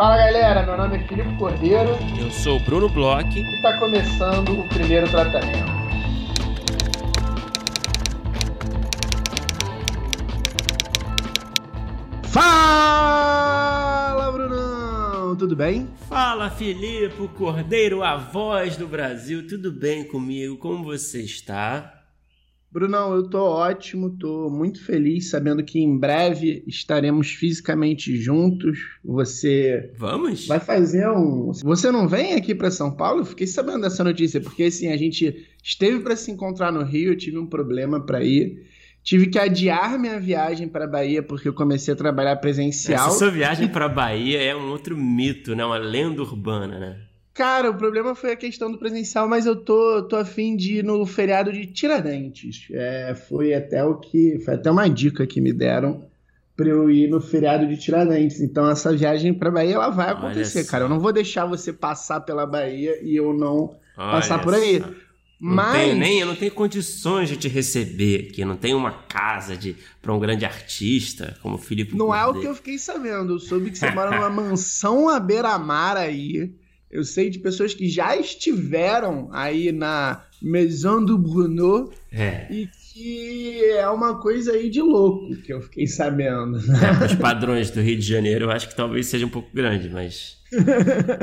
Fala 0.00 0.16
galera, 0.16 0.62
meu 0.62 0.78
nome 0.78 0.96
é 0.96 1.06
Filipe 1.06 1.36
Cordeiro. 1.36 1.90
Eu 2.18 2.30
sou 2.30 2.56
o 2.56 2.60
Bruno 2.60 2.88
Bloch. 2.88 3.38
E 3.38 3.56
está 3.56 3.78
começando 3.78 4.58
o 4.58 4.66
primeiro 4.66 5.06
tratamento. 5.10 5.70
Fala, 12.22 14.32
Brunão! 14.32 15.36
Tudo 15.36 15.54
bem? 15.54 15.90
Fala, 16.08 16.48
Filipe 16.48 17.28
Cordeiro, 17.36 18.02
a 18.02 18.16
voz 18.16 18.78
do 18.78 18.88
Brasil. 18.88 19.46
Tudo 19.46 19.70
bem 19.70 20.04
comigo? 20.04 20.56
Como 20.56 20.82
você 20.82 21.20
está? 21.20 21.99
Brunão, 22.72 23.14
eu 23.14 23.28
tô 23.28 23.42
ótimo, 23.42 24.10
tô 24.10 24.48
muito 24.48 24.84
feliz 24.84 25.28
sabendo 25.28 25.64
que 25.64 25.80
em 25.80 25.98
breve 25.98 26.62
estaremos 26.68 27.32
fisicamente 27.32 28.16
juntos. 28.16 28.78
Você 29.04 29.92
Vamos? 29.98 30.46
vai 30.46 30.60
fazer 30.60 31.08
um. 31.10 31.50
Você 31.64 31.90
não 31.90 32.06
vem 32.06 32.34
aqui 32.34 32.54
para 32.54 32.70
São 32.70 32.92
Paulo? 32.94 33.22
Eu 33.22 33.24
fiquei 33.24 33.46
sabendo 33.48 33.80
dessa 33.80 34.04
notícia 34.04 34.40
porque 34.40 34.64
assim 34.64 34.92
a 34.92 34.96
gente 34.96 35.48
esteve 35.62 35.98
para 35.98 36.14
se 36.14 36.30
encontrar 36.30 36.70
no 36.70 36.84
Rio, 36.84 37.12
eu 37.12 37.18
tive 37.18 37.38
um 37.38 37.46
problema 37.46 38.00
para 38.00 38.22
ir. 38.22 38.64
Tive 39.02 39.26
que 39.26 39.38
adiar 39.38 39.98
minha 39.98 40.20
viagem 40.20 40.68
para 40.68 40.86
Bahia 40.86 41.22
porque 41.24 41.48
eu 41.48 41.54
comecei 41.54 41.92
a 41.92 41.96
trabalhar 41.96 42.36
presencial. 42.36 43.08
Essa 43.08 43.18
sua 43.18 43.30
viagem 43.30 43.66
para 43.66 43.88
Bahia 43.88 44.40
é 44.40 44.54
um 44.54 44.70
outro 44.70 44.96
mito, 44.96 45.56
né? 45.56 45.64
Uma 45.64 45.78
lenda 45.78 46.22
urbana, 46.22 46.78
né? 46.78 47.09
Cara, 47.32 47.70
o 47.70 47.74
problema 47.74 48.14
foi 48.14 48.32
a 48.32 48.36
questão 48.36 48.70
do 48.70 48.78
presencial, 48.78 49.28
mas 49.28 49.46
eu 49.46 49.56
tô, 49.56 50.02
tô 50.02 50.16
afim 50.16 50.56
de 50.56 50.78
ir 50.78 50.84
no 50.84 51.06
feriado 51.06 51.52
de 51.52 51.66
Tiradentes. 51.66 52.66
É, 52.72 53.14
foi 53.14 53.54
até 53.54 53.84
o 53.84 53.96
que. 53.96 54.38
Foi 54.44 54.54
até 54.54 54.70
uma 54.70 54.88
dica 54.88 55.26
que 55.26 55.40
me 55.40 55.52
deram 55.52 56.04
para 56.56 56.68
eu 56.68 56.90
ir 56.90 57.08
no 57.08 57.20
feriado 57.20 57.66
de 57.66 57.76
Tiradentes. 57.78 58.40
Então 58.40 58.68
essa 58.68 58.94
viagem 58.94 59.32
para 59.32 59.50
Bahia 59.50 59.76
ela 59.76 59.88
vai 59.88 60.10
acontecer, 60.10 60.66
cara. 60.66 60.84
Eu 60.84 60.88
não 60.88 61.00
vou 61.00 61.12
deixar 61.12 61.46
você 61.46 61.72
passar 61.72 62.20
pela 62.20 62.44
Bahia 62.44 62.98
e 63.02 63.16
eu 63.16 63.32
não 63.32 63.76
Olha 63.96 64.10
passar 64.10 64.42
por 64.42 64.52
aí. 64.52 64.80
Não 65.40 65.54
Mas... 65.54 65.72
tenho 65.72 65.96
nem, 65.96 66.20
eu 66.20 66.26
não 66.26 66.36
tenho 66.36 66.52
condições 66.52 67.30
de 67.30 67.36
te 67.38 67.48
receber 67.48 68.28
aqui, 68.28 68.42
eu 68.42 68.46
não 68.46 68.58
tenho 68.58 68.76
uma 68.76 68.92
casa 68.92 69.56
de 69.56 69.74
para 70.02 70.12
um 70.12 70.18
grande 70.18 70.44
artista 70.44 71.34
como 71.40 71.54
o 71.54 71.58
Felipe. 71.58 71.96
Não 71.96 72.08
Cordeiro. 72.08 72.28
é 72.28 72.38
o 72.38 72.40
que 72.42 72.46
eu 72.46 72.54
fiquei 72.54 72.76
sabendo. 72.76 73.34
Eu 73.34 73.38
soube 73.38 73.70
que 73.70 73.78
você 73.78 73.90
mora 73.90 74.10
numa 74.10 74.28
mansão 74.28 75.08
à 75.08 75.18
beira-mar 75.18 75.96
aí. 75.96 76.52
Eu 76.90 77.04
sei 77.04 77.30
de 77.30 77.38
pessoas 77.38 77.72
que 77.72 77.88
já 77.88 78.16
estiveram 78.16 79.28
aí 79.32 79.70
na 79.70 80.24
Maison 80.42 81.04
do 81.04 81.16
Bruno 81.16 81.92
é. 82.10 82.46
e 82.50 82.66
que 82.66 83.64
é 83.64 83.88
uma 83.88 84.20
coisa 84.20 84.52
aí 84.52 84.68
de 84.68 84.82
louco 84.82 85.36
que 85.36 85.52
eu 85.52 85.60
fiquei 85.60 85.86
sabendo. 85.86 86.58
É, 86.58 87.06
os 87.06 87.14
padrões 87.14 87.70
do 87.70 87.80
Rio 87.80 87.96
de 87.96 88.06
Janeiro 88.06 88.46
eu 88.46 88.50
acho 88.50 88.68
que 88.68 88.74
talvez 88.74 89.06
seja 89.06 89.24
um 89.24 89.30
pouco 89.30 89.48
grande, 89.54 89.88
mas 89.88 90.38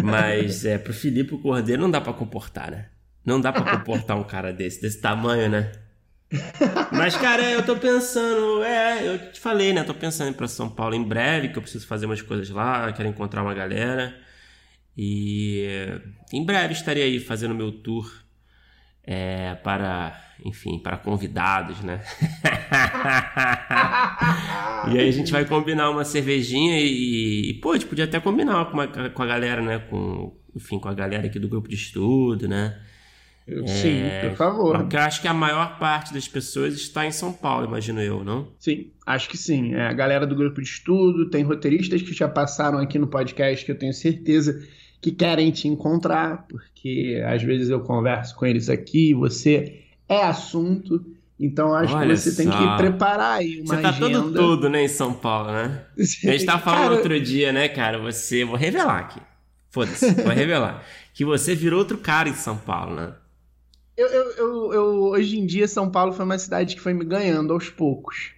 mas 0.04 0.64
é 0.64 0.78
pro 0.78 0.94
Filipe 0.94 1.38
Cordeiro 1.38 1.82
não 1.82 1.92
dá 1.92 2.00
para 2.00 2.14
comportar, 2.14 2.72
né? 2.72 2.86
Não 3.26 3.42
dá 3.42 3.52
para 3.52 3.78
comportar 3.78 4.18
um 4.18 4.24
cara 4.24 4.54
desse, 4.54 4.82
desse 4.82 5.02
tamanho, 5.02 5.50
né? 5.50 5.70
Mas, 6.92 7.16
cara, 7.16 7.44
eu 7.50 7.64
tô 7.64 7.76
pensando, 7.76 8.64
é, 8.64 9.06
eu 9.06 9.32
te 9.32 9.40
falei, 9.40 9.74
né? 9.74 9.84
Tô 9.84 9.94
pensando 9.94 10.28
em 10.28 10.32
ir 10.32 10.36
pra 10.36 10.48
São 10.48 10.70
Paulo 10.70 10.96
em 10.96 11.04
breve, 11.04 11.50
que 11.50 11.58
eu 11.58 11.62
preciso 11.62 11.86
fazer 11.86 12.06
umas 12.06 12.22
coisas 12.22 12.50
lá, 12.50 12.92
quero 12.94 13.10
encontrar 13.10 13.44
uma 13.44 13.54
galera. 13.54 14.16
E 14.98 15.68
em 16.34 16.44
breve 16.44 16.74
estarei 16.74 17.04
aí 17.04 17.20
fazendo 17.20 17.54
meu 17.54 17.72
tour 17.72 18.12
é, 19.04 19.54
para, 19.56 20.20
enfim, 20.44 20.80
para 20.80 20.98
convidados, 20.98 21.82
né? 21.82 22.02
e 24.92 25.00
aí 25.00 25.08
a 25.08 25.12
gente 25.12 25.32
vai 25.32 25.46
combinar 25.46 25.92
uma 25.92 26.04
cervejinha 26.04 26.80
e, 26.82 27.52
e 27.52 27.54
pô, 27.62 27.72
a 27.72 27.74
gente 27.76 27.86
podia 27.86 28.06
até 28.06 28.20
combinar 28.20 28.66
com, 28.66 28.74
uma, 28.74 28.88
com 28.88 29.24
a 29.24 29.26
galera, 29.26 29.62
né? 29.62 29.80
Com, 29.80 30.36
enfim, 30.56 30.80
com 30.80 30.90
a 30.90 30.94
galera 30.94 31.28
aqui 31.28 31.40
do 31.40 31.48
grupo 31.48 31.70
de 31.70 31.76
estudo, 31.76 32.48
né? 32.48 32.78
Sim, 33.66 34.02
é, 34.02 34.28
por 34.28 34.36
favor. 34.36 34.78
Porque 34.80 34.98
eu 34.98 35.00
acho 35.00 35.22
que 35.22 35.28
a 35.28 35.34
maior 35.34 35.80
parte 35.80 36.14
das 36.14 36.28
pessoas 36.28 36.74
está 36.74 37.06
em 37.06 37.12
São 37.12 37.32
Paulo, 37.32 37.66
imagino 37.66 38.02
eu, 38.02 38.26
não? 38.26 38.52
Sim, 38.60 38.92
acho 39.06 39.30
que 39.30 39.38
sim. 39.38 39.74
É, 39.74 39.88
a 39.88 39.94
galera 39.94 40.28
do 40.28 40.36
grupo 40.36 40.62
de 40.62 40.68
estudo, 40.68 41.30
tem 41.30 41.44
roteiristas 41.44 42.02
que 42.02 42.14
já 42.14 42.28
passaram 42.28 42.80
aqui 42.80 43.00
no 43.00 43.08
podcast 43.08 43.66
que 43.66 43.72
eu 43.72 43.78
tenho 43.78 43.94
certeza 43.94 44.62
que 45.02 45.12
querem 45.12 45.52
te 45.52 45.68
encontrar, 45.68 46.48
porque 46.48 47.24
às 47.26 47.42
vezes 47.44 47.70
eu 47.70 47.82
converso 47.82 48.36
com 48.36 48.46
eles 48.46 48.70
aqui, 48.70 49.14
você 49.14 49.82
é 50.10 50.24
assunto, 50.24 51.06
então 51.40 51.74
acho 51.74 51.96
Olha 51.96 52.16
que 52.16 52.18
você 52.18 52.32
só. 52.32 52.38
tem 52.38 52.50
que 52.50 52.78
preparar 52.78 53.40
aí 53.40 53.62
uma 53.62 53.76
Você 53.76 53.82
tá 53.82 53.90
agenda. 53.90 54.22
todo 54.22 54.34
tudo, 54.34 54.70
né, 54.70 54.84
em 54.84 54.88
São 54.88 55.14
Paulo, 55.14 55.52
né? 55.52 55.86
A 55.98 56.04
gente 56.04 56.46
tava 56.46 56.60
falando 56.64 56.82
cara... 56.82 56.94
outro 56.96 57.20
dia, 57.20 57.52
né, 57.52 57.68
cara, 57.68 58.00
você, 58.00 58.44
vou 58.44 58.56
revelar 58.56 59.00
aqui, 59.00 59.22
foda-se, 59.70 60.12
vou 60.24 60.34
revelar, 60.34 60.84
que 61.14 61.24
você 61.24 61.54
virou 61.54 61.80
outro 61.80 61.98
cara 61.98 62.28
em 62.30 62.34
São 62.34 62.58
Paulo, 62.58 62.96
né? 62.96 63.14
Eu, 63.96 64.08
eu, 64.08 64.32
eu, 64.32 64.74
eu, 64.74 64.84
hoje 65.06 65.40
em 65.40 65.46
dia, 65.46 65.68
São 65.68 65.90
Paulo 65.90 66.14
foi 66.14 66.24
uma 66.24 66.38
cidade 66.38 66.76
que 66.76 66.82
foi 66.82 66.94
me 66.94 67.04
ganhando 67.04 67.52
aos 67.52 67.68
poucos. 67.68 68.37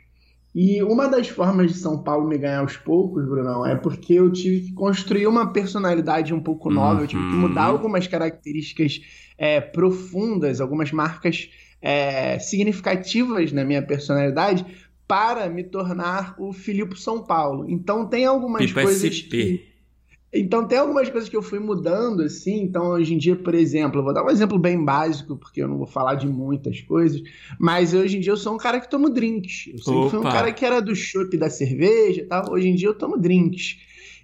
E 0.62 0.84
uma 0.84 1.08
das 1.08 1.30
formas 1.30 1.72
de 1.72 1.78
São 1.78 2.04
Paulo 2.04 2.28
me 2.28 2.38
ganhar 2.38 2.60
aos 2.60 2.76
poucos, 2.76 3.26
Brunão, 3.26 3.66
é 3.66 3.78
porque 3.78 4.16
eu 4.16 4.30
tive 4.30 4.68
que 4.68 4.74
construir 4.74 5.26
uma 5.26 5.54
personalidade 5.54 6.34
um 6.34 6.44
pouco 6.44 6.70
nova, 6.70 7.04
eu 7.04 7.08
tive 7.08 7.22
que 7.22 7.36
mudar 7.38 7.68
uhum. 7.68 7.76
algumas 7.78 8.08
características 8.08 9.00
é, 9.38 9.62
profundas, 9.62 10.60
algumas 10.60 10.92
marcas 10.92 11.50
é, 11.82 12.38
significativas 12.40 13.54
na 13.54 13.64
minha 13.64 13.82
personalidade 13.82 14.66
para 15.08 15.48
me 15.48 15.64
tornar 15.64 16.36
o 16.38 16.52
Filipe 16.52 17.00
São 17.00 17.24
Paulo. 17.24 17.66
Então 17.70 18.06
tem 18.06 18.26
algumas 18.26 18.66
tipo 18.66 18.82
coisas 18.82 19.22
que 19.22 19.66
então 20.32 20.68
tem 20.68 20.78
algumas 20.78 21.10
coisas 21.10 21.30
que 21.30 21.36
eu 21.36 21.42
fui 21.42 21.60
mudando, 21.60 22.22
assim. 22.22 22.62
Então, 22.62 22.90
hoje 22.90 23.14
em 23.14 23.18
dia, 23.18 23.36
por 23.36 23.56
exemplo, 23.56 24.00
eu 24.00 24.04
vou 24.04 24.14
dar 24.14 24.24
um 24.24 24.30
exemplo 24.30 24.60
bem 24.60 24.84
básico, 24.84 25.36
porque 25.36 25.62
eu 25.62 25.68
não 25.68 25.78
vou 25.78 25.88
falar 25.88 26.16
de 26.16 26.28
muitas 26.28 26.82
coisas. 26.82 27.22
Mas 27.60 27.94
hoje 27.94 28.18
em 28.18 28.20
dia 28.20 28.32
eu 28.32 28.38
sou 28.38 28.54
um 28.54 28.58
cara 28.58 28.80
que 28.80 28.90
tomo 28.90 29.10
drinks. 29.10 29.68
Eu 29.74 29.80
sempre 29.80 30.00
Opa. 30.02 30.10
fui 30.10 30.20
um 30.20 30.24
cara 30.24 30.52
que 30.52 30.64
era 30.64 30.80
do 30.80 30.96
chopp 30.96 31.36
da 31.36 31.50
cerveja 31.50 32.22
e 32.22 32.26
tal. 32.26 32.52
Hoje 32.52 32.68
em 32.68 32.76
dia 32.76 32.90
eu 32.90 32.94
tomo 32.94 33.18
drinks. 33.18 33.78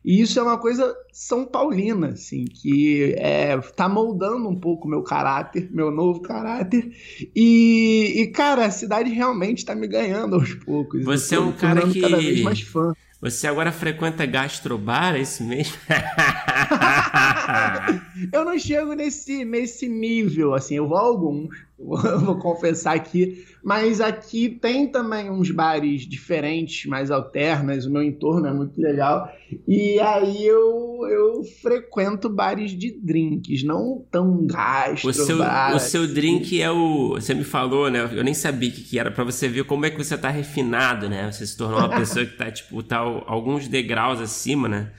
E 0.06 0.22
isso 0.22 0.40
é 0.40 0.44
uma 0.44 0.60
coisa 0.60 0.96
São 1.12 1.44
Paulina, 1.44 2.10
assim, 2.10 2.46
que 2.46 3.16
é, 3.18 3.58
tá 3.58 3.90
moldando 3.90 4.48
um 4.48 4.56
pouco 4.56 4.88
meu 4.88 5.02
caráter, 5.02 5.68
meu 5.72 5.90
novo 5.90 6.22
caráter. 6.22 6.92
E, 7.36 8.14
e 8.16 8.28
cara, 8.28 8.66
a 8.66 8.70
cidade 8.70 9.10
realmente 9.10 9.66
tá 9.66 9.74
me 9.74 9.88
ganhando 9.88 10.36
aos 10.36 10.54
poucos. 10.54 11.04
Você 11.04 11.34
é 11.34 11.40
um 11.40 11.52
cara 11.52 11.88
que. 11.88 12.00
cada 12.00 12.18
vez 12.18 12.44
mais 12.44 12.62
fã. 12.62 12.94
Você 13.26 13.48
agora 13.48 13.72
frequenta 13.72 14.24
gastrobar, 14.24 15.16
é 15.16 15.22
isso 15.22 15.44
mesmo? 15.44 15.76
eu 18.32 18.46
não 18.46 18.60
chego 18.60 18.94
nesse, 18.94 19.44
nesse 19.44 19.90
nível, 19.90 20.54
assim, 20.54 20.76
eu 20.76 20.88
vou 20.88 20.96
a 20.96 21.02
alguns, 21.02 21.50
vou, 21.78 22.38
confessar 22.38 22.96
aqui, 22.96 23.46
mas 23.62 24.00
aqui 24.00 24.48
tem 24.50 24.88
também 24.88 25.30
uns 25.30 25.52
bares 25.52 26.08
diferentes, 26.08 26.86
mais 26.86 27.12
alternas, 27.12 27.86
o 27.86 27.92
meu 27.92 28.02
entorno 28.02 28.48
é 28.48 28.54
muito 28.54 28.80
legal, 28.80 29.30
e 29.68 30.00
aí 30.00 30.46
eu, 30.46 31.02
eu 31.10 31.44
frequento 31.62 32.30
bares 32.30 32.72
de 32.72 32.92
drinks, 32.92 33.64
não 33.64 34.06
tão 34.10 34.46
gastro. 34.48 35.10
O 35.10 35.14
seu, 35.14 35.38
o 35.76 35.80
seu 35.80 36.08
drink 36.08 36.62
é 36.62 36.72
o, 36.72 37.16
você 37.16 37.34
me 37.34 37.44
falou, 37.44 37.92
né, 37.92 38.10
eu 38.14 38.24
nem 38.24 38.34
sabia 38.34 38.70
o 38.70 38.72
que, 38.72 38.82
que 38.82 38.98
era, 38.98 39.12
para 39.12 39.26
você 39.26 39.48
ver 39.50 39.66
como 39.66 39.86
é 39.86 39.90
que 39.90 39.98
você 39.98 40.18
tá 40.18 40.30
refinado, 40.30 41.10
né, 41.10 41.30
você 41.30 41.46
se 41.46 41.58
tornou 41.58 41.80
uma 41.80 41.90
pessoa 41.98 42.26
que 42.26 42.38
tá, 42.38 42.50
tipo, 42.50 42.82
tá 42.82 43.00
alguns 43.00 43.68
degraus 43.68 44.22
acima, 44.22 44.70
né, 44.70 44.92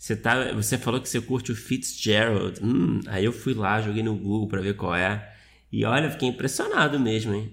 você, 0.00 0.16
tá, 0.16 0.52
você 0.52 0.76
falou 0.78 1.00
que 1.00 1.08
você 1.08 1.20
curte 1.20 1.52
o 1.52 1.54
Fitzgerald. 1.54 2.58
Hum, 2.62 3.00
aí 3.06 3.22
eu 3.22 3.32
fui 3.32 3.52
lá, 3.52 3.82
joguei 3.82 4.02
no 4.02 4.16
Google 4.16 4.48
para 4.48 4.62
ver 4.62 4.74
qual 4.74 4.94
é. 4.94 5.30
E 5.72 5.84
olha, 5.84 6.10
fiquei 6.10 6.28
impressionado 6.28 6.98
mesmo, 6.98 7.34
hein? 7.34 7.52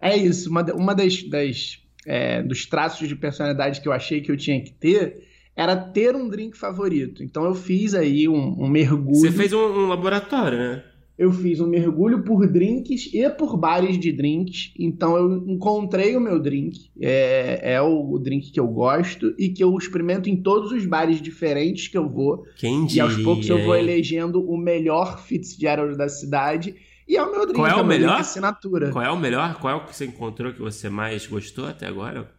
É 0.00 0.16
isso, 0.16 0.48
uma, 0.48 0.62
uma 0.72 0.94
das, 0.94 1.22
das 1.24 1.82
é, 2.06 2.42
dos 2.42 2.64
traços 2.66 3.06
de 3.06 3.14
personalidade 3.14 3.80
que 3.80 3.88
eu 3.88 3.92
achei 3.92 4.20
que 4.20 4.30
eu 4.30 4.36
tinha 4.36 4.62
que 4.62 4.72
ter 4.72 5.28
era 5.54 5.76
ter 5.76 6.14
um 6.16 6.28
drink 6.28 6.56
favorito. 6.56 7.22
Então 7.22 7.44
eu 7.44 7.54
fiz 7.54 7.94
aí 7.94 8.28
um, 8.28 8.62
um 8.62 8.68
mergulho. 8.68 9.16
Você 9.16 9.32
fez 9.32 9.52
um, 9.52 9.58
um 9.58 9.88
laboratório, 9.88 10.56
né? 10.56 10.84
eu 11.20 11.30
fiz 11.30 11.60
um 11.60 11.66
mergulho 11.66 12.22
por 12.24 12.50
drinks 12.50 13.10
e 13.12 13.28
por 13.28 13.54
bares 13.54 13.98
de 13.98 14.10
drinks. 14.10 14.72
Então 14.78 15.18
eu 15.18 15.36
encontrei 15.48 16.16
o 16.16 16.20
meu 16.20 16.40
drink. 16.40 16.88
É, 16.98 17.74
é 17.74 17.82
o, 17.82 18.12
o, 18.12 18.18
drink 18.18 18.50
que 18.50 18.58
eu 18.58 18.66
gosto 18.66 19.34
e 19.38 19.50
que 19.50 19.62
eu 19.62 19.76
experimento 19.76 20.30
em 20.30 20.36
todos 20.36 20.72
os 20.72 20.86
bares 20.86 21.20
diferentes 21.20 21.88
que 21.88 21.98
eu 21.98 22.08
vou. 22.08 22.46
Quem 22.56 22.86
diria, 22.86 23.02
e 23.02 23.04
aos 23.04 23.22
poucos 23.22 23.46
eu 23.50 23.62
vou 23.62 23.76
elegendo 23.76 24.42
o 24.50 24.56
melhor 24.56 25.22
Fitzgerald 25.22 25.94
da 25.94 26.08
cidade. 26.08 26.74
E 27.10 27.16
é 27.16 27.22
o 27.24 27.32
meu 27.32 27.44
drink, 27.44 27.56
Qual 27.56 27.66
é, 27.66 27.72
é 27.72 27.74
o 27.74 27.84
melhor? 27.84 28.20
assinatura. 28.20 28.92
Qual 28.92 29.04
é 29.04 29.10
o 29.10 29.16
melhor? 29.16 29.58
Qual 29.58 29.74
é 29.74 29.76
o 29.76 29.84
que 29.84 29.96
você 29.96 30.06
encontrou 30.06 30.52
que 30.52 30.60
você 30.60 30.88
mais 30.88 31.26
gostou 31.26 31.66
até 31.66 31.88
agora? 31.88 32.30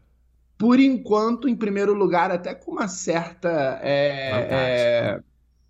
Por 0.57 0.79
enquanto, 0.79 1.49
em 1.49 1.57
primeiro 1.57 1.93
lugar, 1.93 2.31
até 2.31 2.55
com 2.55 2.71
uma 2.71 2.87
certa. 2.87 3.49
É, 3.83 5.19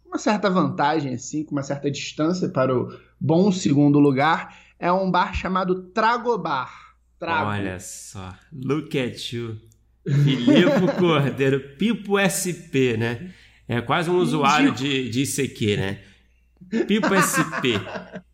uma 0.05 0.19
certa 0.19 0.51
vantagem, 0.51 1.15
assim, 1.15 1.43
com 1.43 1.53
uma 1.53 1.63
certa 1.63 1.89
distância 1.89 2.47
para 2.47 2.77
o 2.77 2.95
bom 3.19 3.51
segundo 3.51 3.97
lugar, 3.97 4.55
é 4.77 4.91
um 4.91 5.09
bar 5.09 5.33
chamado 5.33 5.81
Tragobar. 5.89 6.71
Trago. 7.17 7.49
Olha 7.49 7.79
só, 7.79 8.35
look 8.53 8.99
at 8.99 9.33
you. 9.33 9.57
Filipe 10.05 10.93
Cordeiro, 10.99 11.75
Pipo 11.75 12.19
SP, 12.21 12.97
né? 12.99 13.33
É 13.67 13.81
quase 13.81 14.11
um 14.11 14.17
usuário 14.17 14.71
de, 14.73 15.09
de 15.09 15.23
ICQ, 15.23 15.77
né? 15.77 15.99
Pipo 16.85 17.07
SP. 17.17 17.81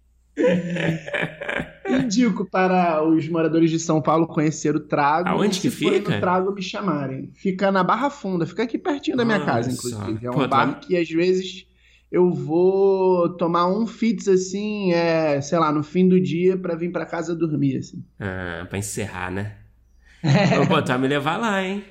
Indico 1.90 2.46
para 2.46 3.04
os 3.04 3.28
moradores 3.30 3.72
de 3.72 3.80
São 3.80 4.02
Paulo 4.02 4.28
conhecer 4.28 4.76
o 4.76 4.80
Trago. 4.80 5.30
Aonde 5.30 5.60
que 5.60 5.70
fica? 5.70 6.16
o 6.16 6.20
Trago 6.20 6.54
me 6.54 6.62
chamarem. 6.62 7.32
Fica 7.34 7.72
na 7.72 7.84
Barra 7.84 8.10
Funda, 8.10 8.46
fica 8.46 8.64
aqui 8.64 8.78
pertinho 8.78 9.18
da 9.18 9.26
minha 9.26 9.40
Nossa. 9.40 9.52
casa, 9.52 9.72
inclusive. 9.72 10.26
É 10.26 10.30
um 10.30 10.34
Pô, 10.34 10.48
bar 10.48 10.80
que 10.80 10.98
às 10.98 11.10
vezes 11.10 11.66
eu 12.12 12.32
vou 12.32 13.30
tomar 13.38 13.68
um 13.68 13.86
fits 13.88 14.28
assim, 14.28 14.92
é, 14.94 15.42
sei 15.42 15.58
lá, 15.60 15.72
no 15.72 15.84
fim 15.84 16.08
do 16.08 16.20
dia 16.20 16.58
para 16.58 16.76
vir 16.76 16.92
para 16.92 17.06
casa 17.06 17.36
dormir 17.36 17.78
assim. 17.78 18.04
Ah, 18.20 18.66
para 18.70 18.78
encerrar, 18.78 19.32
né? 19.32 19.56
É. 20.24 20.58
Vou 20.58 20.66
botar 20.66 20.98
me 20.98 21.08
levar 21.08 21.38
lá, 21.38 21.64
hein? 21.64 21.84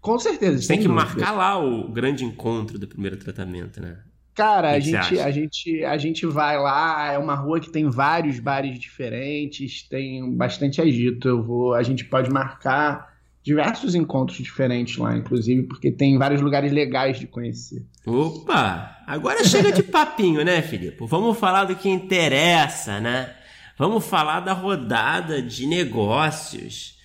Com 0.00 0.18
certeza. 0.18 0.66
Tem 0.66 0.80
que 0.80 0.88
marcar 0.88 1.32
lá 1.32 1.58
o 1.58 1.88
grande 1.88 2.24
encontro 2.24 2.78
do 2.78 2.86
primeiro 2.86 3.16
tratamento, 3.16 3.80
né? 3.80 3.98
Cara, 4.38 4.70
a 4.70 4.78
gente, 4.78 5.18
a, 5.18 5.30
gente, 5.32 5.84
a 5.84 5.98
gente 5.98 6.24
vai 6.24 6.56
lá, 6.56 7.12
é 7.12 7.18
uma 7.18 7.34
rua 7.34 7.58
que 7.58 7.72
tem 7.72 7.90
vários 7.90 8.38
bares 8.38 8.78
diferentes, 8.78 9.82
tem 9.82 10.32
bastante 10.32 10.80
agito. 10.80 11.26
Eu 11.26 11.42
vou, 11.42 11.74
a 11.74 11.82
gente 11.82 12.04
pode 12.04 12.30
marcar 12.30 13.18
diversos 13.42 13.96
encontros 13.96 14.38
diferentes 14.38 14.96
lá, 14.96 15.16
inclusive, 15.16 15.64
porque 15.64 15.90
tem 15.90 16.16
vários 16.16 16.40
lugares 16.40 16.70
legais 16.70 17.18
de 17.18 17.26
conhecer. 17.26 17.84
Opa! 18.06 18.98
Agora 19.08 19.42
chega 19.42 19.72
de 19.72 19.82
papinho, 19.82 20.44
né, 20.44 20.62
Filipe? 20.62 21.04
Vamos 21.08 21.36
falar 21.36 21.64
do 21.64 21.74
que 21.74 21.88
interessa, 21.88 23.00
né? 23.00 23.34
Vamos 23.76 24.06
falar 24.06 24.38
da 24.38 24.52
rodada 24.52 25.42
de 25.42 25.66
negócios 25.66 26.96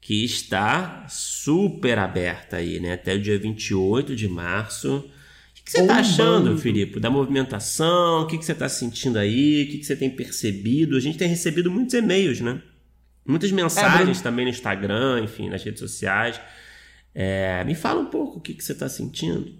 que 0.00 0.24
está 0.24 1.06
super 1.08 2.00
aberta 2.00 2.56
aí, 2.56 2.80
né? 2.80 2.94
Até 2.94 3.14
o 3.14 3.22
dia 3.22 3.38
28 3.38 4.16
de 4.16 4.26
março 4.26 5.08
que 5.70 5.78
você 5.78 5.82
está 5.82 5.96
achando, 5.96 6.58
Filipe, 6.58 6.98
da 6.98 7.08
movimentação? 7.08 8.22
O 8.22 8.26
que, 8.26 8.36
que 8.36 8.44
você 8.44 8.52
está 8.52 8.68
sentindo 8.68 9.18
aí? 9.18 9.64
O 9.64 9.70
que, 9.70 9.78
que 9.78 9.84
você 9.84 9.96
tem 9.96 10.10
percebido? 10.10 10.96
A 10.96 11.00
gente 11.00 11.16
tem 11.16 11.28
recebido 11.28 11.70
muitos 11.70 11.94
e-mails, 11.94 12.40
né? 12.40 12.60
Muitas 13.26 13.52
mensagens 13.52 14.20
é, 14.20 14.22
também 14.22 14.44
no 14.44 14.50
Instagram, 14.50 15.20
enfim, 15.22 15.48
nas 15.48 15.62
redes 15.62 15.80
sociais. 15.80 16.40
É, 17.14 17.62
me 17.64 17.74
fala 17.74 18.00
um 18.00 18.06
pouco 18.06 18.38
o 18.38 18.40
que, 18.40 18.54
que 18.54 18.64
você 18.64 18.72
está 18.72 18.88
sentindo. 18.88 19.54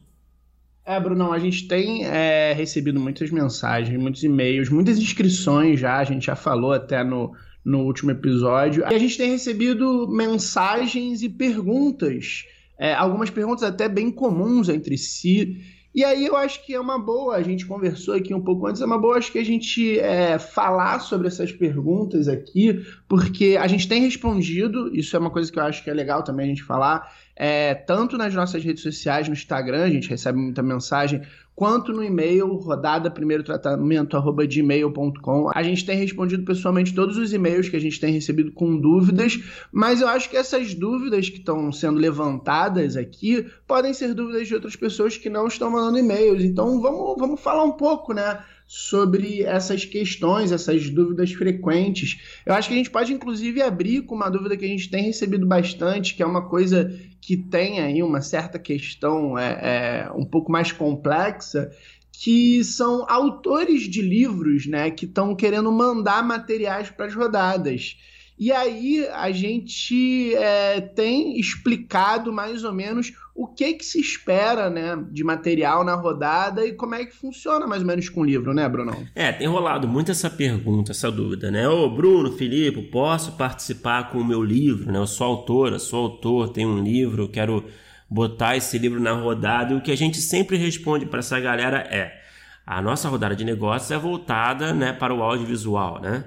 É, 0.85 0.99
Brunão, 0.99 1.33
a 1.33 1.39
gente 1.39 1.69
tem 1.69 2.05
é, 2.05 2.53
recebido 2.53 2.99
muitas 2.99 3.31
mensagens, 3.31 3.97
muitos 3.97 4.25
e-mails, 4.25 4.69
muitas 4.69 4.99
inscrições 4.99 5.79
já, 5.79 5.99
a 5.99 6.05
gente 6.05 6.27
já 6.27 6.35
falou 6.35 6.73
até 6.73 7.05
no, 7.05 7.33
no 7.65 7.85
último 7.85 8.11
episódio. 8.11 8.83
E 8.91 8.95
a 8.95 8.99
gente 8.99 9.17
tem 9.17 9.31
recebido 9.31 10.09
mensagens 10.09 11.23
e 11.23 11.29
perguntas, 11.29 12.45
é, 12.79 12.95
algumas 12.95 13.31
perguntas 13.31 13.63
até 13.63 13.89
bem 13.89 14.11
comuns 14.11 14.69
entre 14.69 14.97
si. 14.97 15.61
E 15.93 16.05
aí 16.05 16.25
eu 16.25 16.37
acho 16.37 16.65
que 16.65 16.73
é 16.73 16.81
uma 16.81 16.99
boa, 16.99 17.35
a 17.35 17.43
gente 17.43 17.67
conversou 17.67 18.15
aqui 18.15 18.33
um 18.33 18.41
pouco 18.41 18.67
antes, 18.67 18.81
é 18.81 18.85
uma 18.85 18.99
boa 18.99 19.17
acho 19.17 19.33
que 19.33 19.39
a 19.39 19.45
gente 19.45 19.99
é, 19.99 20.39
falar 20.39 21.01
sobre 21.01 21.27
essas 21.27 21.51
perguntas 21.51 22.29
aqui, 22.29 22.85
porque 23.09 23.59
a 23.61 23.67
gente 23.67 23.89
tem 23.89 24.01
respondido, 24.01 24.95
isso 24.95 25.17
é 25.17 25.19
uma 25.19 25.31
coisa 25.31 25.51
que 25.51 25.59
eu 25.59 25.65
acho 25.65 25.83
que 25.83 25.91
é 25.91 25.95
legal 25.95 26.23
também 26.23 26.47
a 26.47 26.49
gente 26.49 26.63
falar, 26.63 27.13
é, 27.43 27.75
tanto 27.75 28.19
nas 28.19 28.35
nossas 28.35 28.63
redes 28.63 28.83
sociais, 28.83 29.27
no 29.27 29.33
Instagram, 29.33 29.85
a 29.85 29.89
gente 29.89 30.11
recebe 30.11 30.39
muita 30.39 30.63
mensagem, 30.63 31.23
quanto 31.55 31.91
no 31.91 32.05
e-mail 32.05 32.55
rodada 32.57 33.11
primeiro 33.11 33.43
tratamento 33.43 34.21
gmail.com. 34.47 35.51
A 35.55 35.63
gente 35.63 35.87
tem 35.87 35.97
respondido 35.97 36.45
pessoalmente 36.45 36.95
todos 36.95 37.17
os 37.17 37.33
e-mails 37.33 37.71
que 37.71 37.77
a 37.77 37.81
gente 37.81 37.99
tem 37.99 38.13
recebido 38.13 38.53
com 38.53 38.79
dúvidas, 38.79 39.41
mas 39.73 40.03
eu 40.03 40.09
acho 40.09 40.29
que 40.29 40.37
essas 40.37 40.75
dúvidas 40.75 41.31
que 41.31 41.39
estão 41.39 41.73
sendo 41.73 41.99
levantadas 41.99 42.95
aqui 42.95 43.47
podem 43.67 43.95
ser 43.95 44.13
dúvidas 44.13 44.47
de 44.47 44.55
outras 44.55 44.77
pessoas 44.77 45.17
que 45.17 45.31
não 45.31 45.47
estão 45.47 45.71
mandando 45.71 45.99
e-mails. 45.99 46.45
Então 46.45 46.79
vamos, 46.79 47.17
vamos 47.19 47.41
falar 47.41 47.65
um 47.65 47.73
pouco, 47.73 48.13
né? 48.13 48.39
Sobre 48.73 49.43
essas 49.43 49.85
questões, 49.85 50.53
essas 50.53 50.89
dúvidas 50.89 51.33
frequentes. 51.33 52.21
Eu 52.47 52.55
acho 52.55 52.69
que 52.69 52.75
a 52.75 52.77
gente 52.77 52.89
pode, 52.89 53.13
inclusive, 53.13 53.61
abrir 53.61 54.03
com 54.03 54.15
uma 54.15 54.31
dúvida 54.31 54.57
que 54.57 54.65
a 54.65 54.69
gente 54.69 54.89
tem 54.89 55.03
recebido 55.03 55.45
bastante, 55.45 56.15
que 56.15 56.23
é 56.23 56.27
uma 56.27 56.49
coisa 56.49 56.97
que 57.21 57.37
tem 57.37 57.81
aí 57.81 58.01
uma 58.01 58.21
certa 58.21 58.61
questão 58.61 59.37
é, 59.37 60.05
é 60.07 60.13
um 60.15 60.25
pouco 60.25 60.53
mais 60.53 60.71
complexa, 60.71 61.69
que 62.13 62.63
são 62.63 63.05
autores 63.11 63.89
de 63.89 64.03
livros 64.03 64.69
né, 64.69 64.89
que 64.89 65.05
estão 65.05 65.35
querendo 65.35 65.73
mandar 65.73 66.23
materiais 66.23 66.91
para 66.91 67.07
as 67.07 67.15
rodadas. 67.15 67.97
E 68.41 68.51
aí 68.51 69.07
a 69.13 69.31
gente 69.31 70.35
é, 70.35 70.81
tem 70.81 71.39
explicado 71.39 72.33
mais 72.33 72.65
ou 72.65 72.73
menos 72.73 73.13
o 73.35 73.47
que 73.47 73.75
que 73.75 73.85
se 73.85 74.01
espera 74.01 74.71
né, 74.71 74.97
de 75.11 75.23
material 75.23 75.85
na 75.85 75.95
rodada 75.95 76.65
e 76.67 76.73
como 76.73 76.95
é 76.95 77.05
que 77.05 77.15
funciona 77.15 77.67
mais 77.67 77.83
ou 77.83 77.89
menos 77.89 78.09
com 78.09 78.23
o 78.23 78.25
livro, 78.25 78.55
né, 78.55 78.67
Bruno? 78.67 78.97
É, 79.15 79.31
tem 79.31 79.47
rolado 79.47 79.87
muito 79.87 80.11
essa 80.11 80.31
pergunta, 80.31 80.93
essa 80.93 81.13
dúvida, 81.13 81.51
né? 81.51 81.69
Ô, 81.69 81.91
Bruno, 81.91 82.33
Filipe, 82.33 82.81
posso 82.85 83.33
participar 83.33 84.11
com 84.11 84.17
o 84.17 84.25
meu 84.25 84.43
livro, 84.43 84.91
né? 84.91 84.99
Eu 84.99 85.07
sou 85.07 85.27
autora, 85.27 85.79
sou 85.79 86.05
autor, 86.05 86.49
tenho 86.49 86.71
um 86.71 86.83
livro, 86.83 87.29
quero 87.29 87.67
botar 88.09 88.57
esse 88.57 88.79
livro 88.79 88.99
na 88.99 89.13
rodada. 89.13 89.75
E 89.75 89.77
o 89.77 89.83
que 89.83 89.93
a 89.93 89.97
gente 89.97 90.17
sempre 90.17 90.57
responde 90.57 91.05
para 91.05 91.19
essa 91.19 91.39
galera 91.39 91.81
é: 91.91 92.19
a 92.67 92.81
nossa 92.81 93.07
rodada 93.07 93.37
de 93.37 93.45
negócios 93.45 93.91
é 93.91 93.99
voltada 93.99 94.73
né, 94.73 94.95
para 94.95 95.13
o 95.13 95.23
audiovisual, 95.23 96.01
né? 96.01 96.25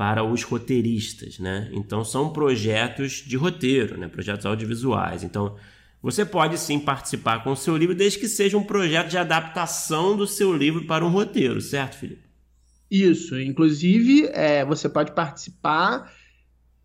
Para 0.00 0.24
os 0.24 0.42
roteiristas, 0.44 1.38
né? 1.38 1.68
Então 1.74 2.02
são 2.02 2.32
projetos 2.32 3.22
de 3.26 3.36
roteiro, 3.36 3.98
né? 3.98 4.08
Projetos 4.08 4.46
audiovisuais. 4.46 5.22
Então 5.22 5.56
você 6.02 6.24
pode 6.24 6.56
sim 6.56 6.80
participar 6.80 7.44
com 7.44 7.52
o 7.52 7.56
seu 7.56 7.76
livro, 7.76 7.94
desde 7.94 8.18
que 8.18 8.26
seja 8.26 8.56
um 8.56 8.64
projeto 8.64 9.10
de 9.10 9.18
adaptação 9.18 10.16
do 10.16 10.26
seu 10.26 10.56
livro 10.56 10.86
para 10.86 11.04
um 11.04 11.10
roteiro, 11.10 11.60
certo, 11.60 11.98
Felipe? 11.98 12.22
Isso. 12.90 13.38
Inclusive, 13.38 14.26
é, 14.32 14.64
você 14.64 14.88
pode 14.88 15.12
participar 15.12 16.10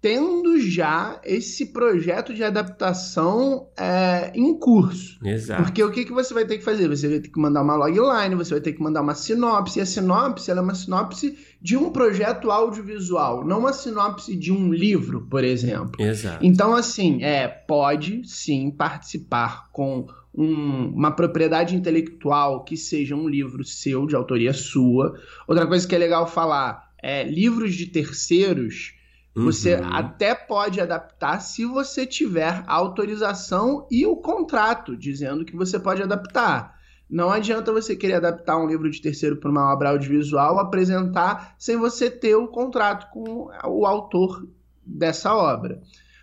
tendo 0.06 0.60
já 0.60 1.20
esse 1.26 1.66
projeto 1.66 2.32
de 2.32 2.44
adaptação 2.44 3.70
é, 3.76 4.32
em 4.36 4.54
curso. 4.54 5.18
Exato. 5.26 5.64
Porque 5.64 5.84
o 5.84 5.90
que, 5.90 6.06
que 6.06 6.12
você 6.12 6.32
vai 6.32 6.46
ter 6.46 6.60
que 6.60 6.64
fazer? 6.64 6.88
Você 6.88 7.08
vai 7.08 7.20
ter 7.20 7.30
que 7.30 7.40
mandar 7.40 7.64
uma 7.64 7.76
logline, 7.76 8.36
você 8.36 8.52
vai 8.52 8.62
ter 8.62 8.74
que 8.74 8.84
mandar 8.84 9.02
uma 9.02 9.16
sinopse, 9.16 9.80
e 9.80 9.82
a 9.82 9.86
sinopse 9.88 10.52
é 10.52 10.54
uma 10.54 10.76
sinopse 10.76 11.36
de 11.60 11.76
um 11.76 11.90
projeto 11.90 12.52
audiovisual, 12.52 13.44
não 13.44 13.58
uma 13.58 13.74
sinopse 13.74 14.36
de 14.36 14.52
um 14.52 14.72
livro, 14.72 15.26
por 15.28 15.44
exemplo. 15.44 16.00
Exato. 16.00 16.46
Então, 16.46 16.76
assim, 16.76 17.24
é, 17.24 17.48
pode 17.48 18.22
sim 18.26 18.70
participar 18.70 19.72
com 19.72 20.06
um, 20.32 20.90
uma 20.90 21.10
propriedade 21.10 21.76
intelectual 21.76 22.64
que 22.64 22.78
seja 22.78 23.16
um 23.16 23.28
livro 23.28 23.64
seu, 23.64 24.06
de 24.06 24.16
autoria 24.16 24.54
sua. 24.54 25.20
Outra 25.48 25.66
coisa 25.66 25.88
que 25.88 25.96
é 25.96 25.98
legal 25.98 26.28
falar 26.28 26.92
é 27.02 27.24
livros 27.24 27.74
de 27.74 27.88
terceiros 27.88 28.94
você 29.36 29.76
uhum. 29.76 29.94
até 29.94 30.34
pode 30.34 30.80
adaptar 30.80 31.42
se 31.42 31.66
você 31.66 32.06
tiver 32.06 32.64
autorização 32.68 33.86
e 33.92 34.06
o 34.06 34.16
contrato 34.16 34.96
dizendo 34.96 35.44
que 35.44 35.56
você 35.56 35.78
pode 35.78 36.02
adaptar. 36.02 36.74
Não 37.10 37.30
adianta 37.30 37.72
você 37.72 37.96
querer 37.96 38.16
adaptar 38.16 38.58
um 38.58 38.68
livro 38.68 38.90
de 38.90 39.02
terceiro 39.02 39.36
para 39.36 39.52
uma 39.52 39.74
obra 39.74 39.90
audiovisual, 39.90 40.58
apresentar 40.58 41.54
sem 41.60 41.76
você 41.76 42.10
ter 42.10 42.36
o 42.36 42.48
contrato 42.48 43.12
com 43.12 43.50
o 43.66 43.86
autor 43.86 44.48
dessa 44.86 45.36
obra. 45.36 45.82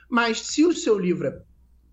Mas 0.08 0.40
se 0.40 0.64
o 0.64 0.72
seu 0.72 0.98
livro 0.98 1.28
é 1.28 1.42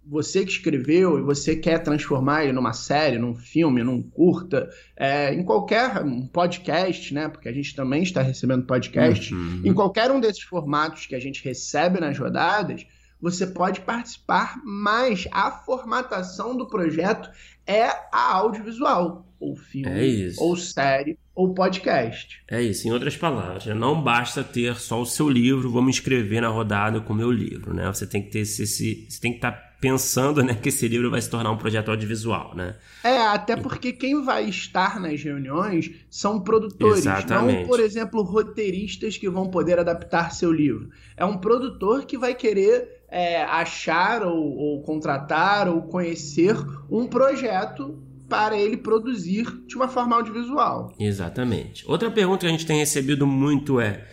você 0.05 0.43
que 0.43 0.51
escreveu 0.51 1.19
e 1.19 1.21
você 1.21 1.55
quer 1.55 1.79
transformar 1.79 2.43
ele 2.43 2.53
numa 2.53 2.73
série, 2.73 3.17
num 3.17 3.35
filme, 3.35 3.83
num 3.83 4.01
curta, 4.01 4.69
é, 4.95 5.33
em 5.33 5.43
qualquer 5.43 6.03
um 6.03 6.25
podcast, 6.27 7.13
né? 7.13 7.29
Porque 7.29 7.47
a 7.47 7.53
gente 7.53 7.75
também 7.75 8.03
está 8.03 8.21
recebendo 8.21 8.65
podcast, 8.65 9.33
uhum. 9.33 9.61
em 9.63 9.73
qualquer 9.73 10.09
um 10.11 10.19
desses 10.19 10.41
formatos 10.41 11.05
que 11.05 11.15
a 11.15 11.19
gente 11.19 11.43
recebe 11.43 11.99
nas 11.99 12.17
rodadas, 12.17 12.85
você 13.21 13.45
pode 13.45 13.81
participar, 13.81 14.61
mas 14.63 15.27
a 15.31 15.51
formatação 15.51 16.55
do 16.55 16.67
projeto 16.67 17.29
é 17.67 17.85
a 18.11 18.33
audiovisual, 18.35 19.27
ou 19.39 19.55
filme, 19.55 19.89
é 19.89 20.31
ou 20.37 20.55
série, 20.55 21.17
ou 21.35 21.53
podcast. 21.53 22.41
É 22.49 22.61
isso, 22.61 22.87
em 22.87 22.91
outras 22.91 23.17
palavras, 23.17 23.65
né? 23.65 23.73
não 23.73 24.01
basta 24.01 24.43
ter 24.43 24.75
só 24.77 25.01
o 25.01 25.05
seu 25.05 25.29
livro, 25.29 25.69
vou 25.69 25.81
me 25.81 25.89
inscrever 25.89 26.41
na 26.41 26.47
rodada 26.47 27.01
com 27.01 27.13
o 27.13 27.15
meu 27.15 27.31
livro, 27.31 27.73
né? 27.73 27.87
Você 27.87 28.07
tem 28.07 28.23
que 28.23 28.29
ter 28.29 28.39
esse, 28.39 28.63
esse 28.63 29.05
você 29.09 29.19
tem 29.19 29.31
que 29.31 29.37
estar 29.37 29.51
tá 29.51 29.68
pensando 29.79 30.43
né, 30.43 30.53
que 30.53 30.69
esse 30.69 30.87
livro 30.87 31.09
vai 31.09 31.21
se 31.21 31.29
tornar 31.29 31.51
um 31.51 31.57
projeto 31.57 31.89
audiovisual, 31.89 32.53
né? 32.55 32.75
É, 33.03 33.17
até 33.17 33.55
porque 33.55 33.93
quem 33.93 34.23
vai 34.23 34.45
estar 34.45 34.99
nas 34.99 35.21
reuniões 35.23 35.91
são 36.09 36.41
produtores, 36.41 36.99
Exatamente. 36.99 37.61
não, 37.61 37.67
por 37.67 37.79
exemplo, 37.79 38.21
roteiristas 38.21 39.17
que 39.17 39.29
vão 39.29 39.49
poder 39.49 39.79
adaptar 39.79 40.33
seu 40.33 40.51
livro. 40.51 40.89
É 41.15 41.23
um 41.23 41.37
produtor 41.37 42.05
que 42.05 42.17
vai 42.17 42.35
querer 42.35 43.03
é, 43.07 43.43
achar 43.43 44.23
ou, 44.23 44.55
ou 44.57 44.81
contratar 44.83 45.69
ou 45.69 45.83
conhecer 45.83 46.55
um 46.89 47.07
projeto 47.07 48.03
para 48.27 48.57
ele 48.57 48.77
produzir 48.77 49.45
de 49.65 49.75
uma 49.75 49.87
forma 49.87 50.15
audiovisual. 50.15 50.93
Exatamente. 50.99 51.83
Outra 51.87 52.11
pergunta 52.11 52.41
que 52.41 52.47
a 52.47 52.51
gente 52.51 52.65
tem 52.65 52.77
recebido 52.77 53.25
muito 53.25 53.79
é 53.79 54.05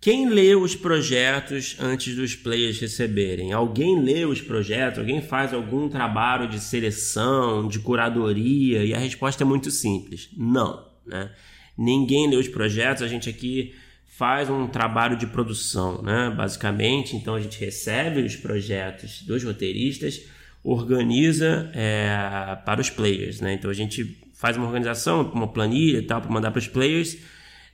quem 0.00 0.28
lê 0.28 0.54
os 0.54 0.76
projetos 0.76 1.76
antes 1.80 2.14
dos 2.14 2.36
players 2.36 2.78
receberem? 2.78 3.52
Alguém 3.52 4.00
lê 4.00 4.24
os 4.24 4.40
projetos? 4.40 5.00
Alguém 5.00 5.20
faz 5.20 5.52
algum 5.52 5.88
trabalho 5.88 6.48
de 6.48 6.60
seleção, 6.60 7.66
de 7.66 7.80
curadoria? 7.80 8.84
E 8.84 8.94
a 8.94 8.98
resposta 8.98 9.42
é 9.42 9.46
muito 9.46 9.72
simples: 9.72 10.28
não. 10.36 10.86
Né? 11.04 11.30
Ninguém 11.76 12.30
lê 12.30 12.36
os 12.36 12.46
projetos, 12.46 13.02
a 13.02 13.08
gente 13.08 13.28
aqui 13.28 13.74
faz 14.06 14.48
um 14.48 14.68
trabalho 14.68 15.16
de 15.16 15.26
produção, 15.26 16.00
né? 16.00 16.32
basicamente. 16.36 17.16
Então 17.16 17.34
a 17.34 17.40
gente 17.40 17.58
recebe 17.58 18.22
os 18.22 18.36
projetos 18.36 19.22
dos 19.22 19.42
roteiristas, 19.42 20.22
organiza 20.62 21.70
é, 21.74 22.56
para 22.64 22.80
os 22.80 22.88
players. 22.88 23.40
Né? 23.40 23.54
Então 23.54 23.68
a 23.68 23.74
gente 23.74 24.16
faz 24.32 24.56
uma 24.56 24.66
organização, 24.66 25.22
uma 25.32 25.48
planilha 25.48 25.98
e 25.98 26.02
tal, 26.02 26.20
para 26.20 26.30
mandar 26.30 26.52
para 26.52 26.60
os 26.60 26.68
players 26.68 27.16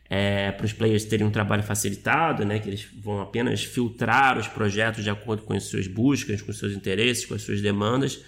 é, 0.09 0.53
para 0.53 0.67
os 0.67 0.73
players 0.73 1.05
terem 1.05 1.27
um 1.27 1.31
trabalho 1.31 1.63
facilitado, 1.63 2.45
né, 2.45 2.59
que 2.59 2.69
eles 2.69 2.87
vão 3.01 3.21
apenas 3.21 3.65
filtrar 3.65 4.39
os 4.39 4.47
projetos 4.47 5.03
de 5.03 5.11
acordo 5.11 5.43
com 5.43 5.55
as 5.55 5.65
suas 5.65 5.87
buscas, 5.87 6.43
com 6.43 6.51
os 6.51 6.59
seus 6.59 6.73
interesses, 6.73 7.25
com 7.25 7.35
as 7.35 7.43
suas 7.43 7.61
demandas, 7.61 8.23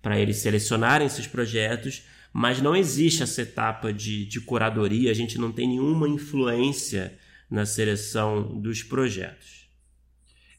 para 0.00 0.18
eles 0.18 0.38
selecionarem 0.38 1.06
esses 1.06 1.26
projetos, 1.26 2.02
mas 2.32 2.60
não 2.60 2.74
existe 2.74 3.22
essa 3.22 3.42
etapa 3.42 3.92
de, 3.92 4.24
de 4.26 4.40
curadoria, 4.40 5.10
a 5.10 5.14
gente 5.14 5.38
não 5.38 5.50
tem 5.52 5.68
nenhuma 5.68 6.08
influência 6.08 7.14
na 7.50 7.64
seleção 7.66 8.42
dos 8.60 8.82
projetos. 8.82 9.58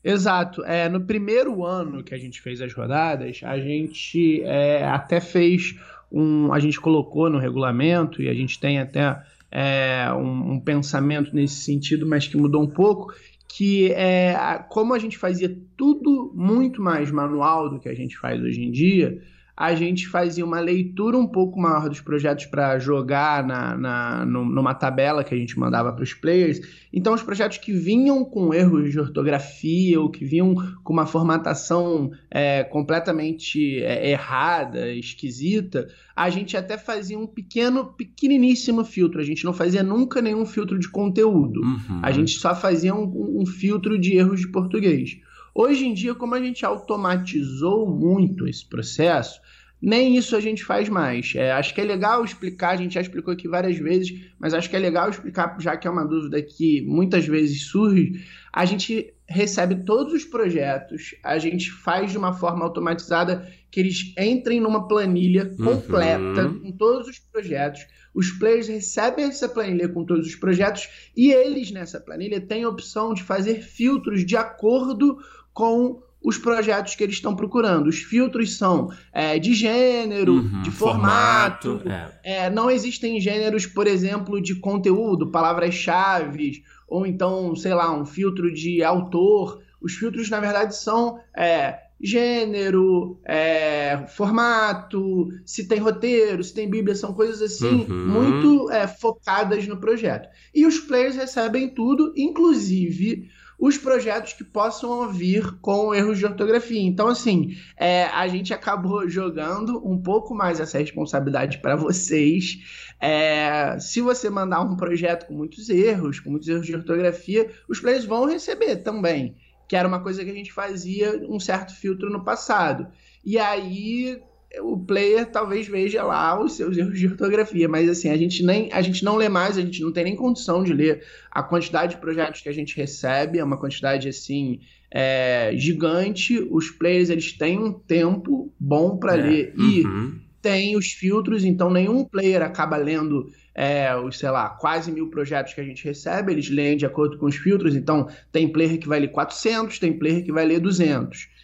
Exato. 0.03 0.63
É, 0.63 0.88
no 0.88 1.01
primeiro 1.01 1.65
ano 1.65 2.03
que 2.03 2.13
a 2.13 2.17
gente 2.17 2.41
fez 2.41 2.61
as 2.61 2.73
rodadas, 2.73 3.41
a 3.43 3.59
gente 3.59 4.41
é, 4.43 4.85
até 4.85 5.19
fez 5.19 5.75
um. 6.11 6.53
A 6.53 6.59
gente 6.59 6.79
colocou 6.79 7.29
no 7.29 7.38
regulamento 7.38 8.21
e 8.21 8.29
a 8.29 8.33
gente 8.33 8.59
tem 8.59 8.79
até 8.79 9.21
é, 9.51 10.12
um, 10.13 10.53
um, 10.53 10.60
pensamento 10.60 11.34
nesse 11.34 11.56
sentido, 11.56 12.08
mas 12.08 12.27
que 12.27 12.38
mudou 12.38 12.62
um 12.62 12.70
pouco, 12.70 13.13
que 13.48 13.91
é 13.94 14.63
como 14.70 14.94
a 14.94 15.00
gente 15.00 15.18
fazia 15.18 15.56
tudo 15.75 16.32
muito 16.36 16.82
mais 16.82 17.12
manual 17.12 17.70
do 17.70 17.79
que 17.79 17.89
a 17.89 17.96
gente 17.96 18.18
faz 18.18 18.41
hoje 18.41 18.62
em 18.62 18.72
dia, 18.72 19.20
a 19.60 19.75
gente 19.75 20.08
fazia 20.08 20.46
uma 20.46 20.62
leitura 20.62 21.18
um 21.18 21.28
pouco 21.28 21.60
maior 21.60 21.89
dos 21.89 22.00
projetos 22.00 22.46
para 22.46 22.80
jogar 22.80 23.46
na, 23.46 23.75
na, 23.75 24.25
numa 24.25 24.74
tabela 24.74 25.22
que 25.22 25.36
a 25.36 25.38
gente 25.38 25.60
mandava 25.60 25.92
para 25.92 26.01
os 26.01 26.13
players. 26.13 26.62
Então, 26.94 27.13
os 27.13 27.22
projetos 27.22 27.58
que 27.58 27.74
vinham 27.74 28.24
com 28.24 28.54
erros 28.54 28.89
de 28.89 28.98
ortografia 28.98 30.00
ou 30.00 30.10
que 30.10 30.24
vinham 30.24 30.56
com 30.82 30.94
uma 30.94 31.06
formatação 31.06 32.10
é, 32.32 32.63
completamente 32.63 33.84
é, 33.84 34.12
errada, 34.12 34.94
esquisita, 34.94 35.89
a 36.16 36.30
gente 36.30 36.56
até 36.56 36.78
fazia 36.78 37.20
um 37.20 37.28
pequeno, 37.28 37.84
pequeniníssimo 37.84 38.86
filtro. 38.86 39.20
A 39.20 39.25
gente 39.25 39.44
não 39.44 39.51
fazia 39.51 39.84
nunca 39.84 40.22
nenhum 40.22 40.46
filtro 40.46 40.80
de 40.80 40.88
conteúdo. 40.88 41.60
Uhum. 41.60 42.00
A 42.01 42.13
gente 42.13 42.32
só 42.39 42.56
fazia 42.56 42.96
um, 42.96 43.42
um 43.42 43.46
filtro 43.46 44.00
de 44.00 44.16
erros 44.16 44.39
de 44.39 44.48
português. 44.48 45.20
Hoje 45.54 45.86
em 45.86 45.94
dia, 45.94 46.16
como 46.16 46.34
a 46.34 46.39
gente 46.39 46.66
automatizou 46.66 47.86
muito 47.86 48.48
esse 48.48 48.66
processo, 48.66 49.42
nem 49.81 50.17
isso 50.17 50.36
a 50.36 50.39
gente 50.39 50.63
faz 50.63 50.89
mais. 50.89 51.33
É, 51.36 51.51
acho 51.51 51.74
que 51.74 51.79
é 51.79 51.83
legal 51.83 52.24
explicar, 52.24 52.71
a 52.71 52.75
gente 52.75 52.95
já 52.95 53.01
explicou 53.01 53.33
aqui 53.33 53.48
várias 53.48 53.77
vezes, 53.77 54.13
mas 54.38 54.53
acho 54.53 54.69
que 54.69 54.75
é 54.75 54.79
legal 54.79 55.09
explicar, 55.09 55.55
já 55.59 55.77
que 55.77 55.88
é 55.88 55.91
uma 55.91 56.05
dúvida 56.05 56.41
que 56.41 56.81
muitas 56.81 57.25
vezes 57.25 57.63
surge. 57.67 58.21
A 58.51 58.65
gente 58.65 59.13
recebe 59.27 59.83
todos 59.86 60.13
os 60.13 60.25
projetos, 60.25 61.15
a 61.24 61.38
gente 61.38 61.71
faz 61.71 62.12
de 62.12 62.17
uma 62.17 62.33
forma 62.33 62.65
automatizada 62.65 63.48
que 63.71 63.79
eles 63.79 64.13
entrem 64.17 64.59
numa 64.59 64.88
planilha 64.88 65.55
uhum. 65.57 65.65
completa 65.65 66.48
uhum. 66.48 66.59
com 66.59 66.71
todos 66.71 67.07
os 67.07 67.19
projetos. 67.19 67.86
Os 68.13 68.31
players 68.31 68.67
recebem 68.67 69.25
essa 69.25 69.48
planilha 69.48 69.88
com 69.88 70.03
todos 70.03 70.27
os 70.27 70.36
projetos 70.36 70.89
e 71.15 71.31
eles 71.31 71.71
nessa 71.71 72.01
planilha 72.01 72.41
têm 72.41 72.63
a 72.63 72.69
opção 72.69 73.13
de 73.13 73.24
fazer 73.24 73.62
filtros 73.62 74.25
de 74.25 74.36
acordo 74.36 75.19
com 75.53 76.01
os 76.21 76.38
projetos 76.38 76.95
que 76.95 77.03
eles 77.03 77.15
estão 77.15 77.35
procurando. 77.35 77.88
Os 77.88 77.99
filtros 77.99 78.57
são 78.57 78.91
é, 79.13 79.39
de 79.39 79.53
gênero, 79.53 80.33
uhum, 80.33 80.61
de 80.61 80.71
formato. 80.71 81.79
formato 81.79 81.89
é. 82.23 82.45
É, 82.45 82.49
não 82.49 82.69
existem 82.69 83.19
gêneros, 83.19 83.65
por 83.65 83.88
exemplo, 83.88 84.41
de 84.41 84.55
conteúdo, 84.55 85.31
palavras-chave, 85.31 86.63
ou 86.88 87.05
então, 87.05 87.55
sei 87.55 87.73
lá, 87.73 87.91
um 87.95 88.05
filtro 88.05 88.53
de 88.53 88.83
autor. 88.83 89.61
Os 89.81 89.93
filtros, 89.93 90.29
na 90.29 90.41
verdade, 90.41 90.75
são 90.75 91.19
é, 91.35 91.79
gênero, 92.01 93.19
é, 93.25 94.05
formato, 94.07 95.29
se 95.45 95.67
tem 95.67 95.79
roteiro, 95.79 96.43
se 96.43 96.53
tem 96.53 96.69
bíblia, 96.69 96.95
são 96.95 97.13
coisas 97.13 97.41
assim 97.41 97.85
uhum. 97.89 98.07
muito 98.07 98.71
é, 98.71 98.88
focadas 98.88 99.67
no 99.67 99.77
projeto. 99.77 100.27
E 100.53 100.65
os 100.65 100.79
players 100.79 101.15
recebem 101.15 101.69
tudo, 101.69 102.13
inclusive 102.15 103.29
os 103.60 103.78
projetos 103.78 104.34
que 104.34 104.44
possam 104.44 105.12
vir 105.12 105.60
com 105.60 105.94
erros 105.94 106.18
de 106.18 106.25
ortografia. 106.25 106.82
Então, 106.82 107.08
assim, 107.08 107.58
é, 107.75 108.06
a 108.06 108.25
gente 108.28 108.54
acabou 108.54 109.08
jogando 109.10 109.86
um 109.86 110.01
pouco 110.01 110.34
mais 110.34 110.60
essa 110.62 110.78
responsabilidade 110.78 111.58
para 111.58 111.75
vocês. 111.75 112.60
É, 113.01 113.78
se 113.80 114.00
você 114.00 114.30
mandar 114.30 114.62
um 114.62 114.78
projeto 114.78 115.28
com 115.28 115.34
muitos 115.34 115.70
erros, 115.70 116.20
com 116.20 116.30
muitos 116.30 116.48
erros 116.48 116.66
de 116.66 116.75
ortografia, 116.75 117.50
os 117.68 117.82
players 117.82 118.06
vão 118.06 118.25
receber 118.25 118.78
também, 118.78 119.36
que 119.68 119.75
era 119.75 119.88
uma 119.88 120.01
coisa 120.01 120.24
que 120.24 120.32
a 120.32 120.36
gente 120.36 120.54
fazia 120.54 121.22
um 121.28 121.39
certo 121.39 121.75
filtro 121.75 122.10
no 122.10 122.24
passado. 122.24 122.88
E 123.25 123.38
aí 123.38 124.22
o 124.58 124.77
player 124.77 125.27
talvez 125.27 125.68
veja 125.68 126.03
lá 126.03 126.41
os 126.41 126.53
seus 126.53 126.75
erros 126.75 126.98
de 126.98 127.06
ortografia, 127.08 127.70
mas 127.70 127.88
assim, 127.88 128.10
a 128.10 128.18
gente 128.18 128.44
nem 128.44 128.72
a 128.74 128.82
gente 128.82 129.06
não 129.06 129.15
lê 129.15 129.29
mais, 129.29 129.58
a 129.58 129.62
gente 129.62 129.82
não 129.82 129.91
tem 129.91 130.03
nem 130.03 130.15
condição 130.15 130.63
de 130.63 130.74
ler 130.74 131.03
a 131.29 131.44
quantidade 131.44 131.96
de 131.96 132.01
projetos 132.01 132.41
que 132.41 132.50
a 132.50 132.53
gente 132.53 132.75
recebe, 132.75 133.38
é 133.38 133.44
uma 133.44 133.58
quantidade 133.58 134.10
assim 134.10 134.60
é, 134.91 135.51
gigante. 135.56 136.39
Os 136.50 136.72
players 136.72 137.10
eles 137.12 137.32
têm 137.34 137.60
um 137.60 137.72
tempo 137.72 138.51
bom 138.60 138.98
para 138.98 139.13
é. 139.13 139.22
ler 139.22 139.53
e 139.56 139.86
uhum. 139.86 140.20
tem 140.41 140.75
os 140.75 140.94
filtros, 140.94 141.46
então 141.46 141.70
nenhum 141.70 142.03
player 142.03 142.41
acaba 142.41 142.75
lendo 142.75 143.32
é, 143.53 143.96
os, 143.96 144.18
sei 144.18 144.32
lá, 144.32 144.50
quase 144.50 144.91
mil 144.91 145.12
projetos 145.12 145.53
que 145.53 145.62
a 145.62 145.65
gente 145.65 145.86
recebe, 145.86 146.32
eles 146.32 146.50
leem 146.50 146.75
de 146.75 146.88
acordo 146.88 147.20
com 147.20 147.27
os 147.27 147.36
filtros, 147.36 147.75
então 147.75 148.08
tem 148.32 148.48
player 148.48 148.79
que 148.79 148.88
vai 148.88 149.00
ler 149.00 149.10
400, 149.10 149.77
tem 149.77 149.94
player 149.94 150.24
que 150.25 150.32
vai 150.32 150.46
ler 150.46 150.60
200 150.60 151.38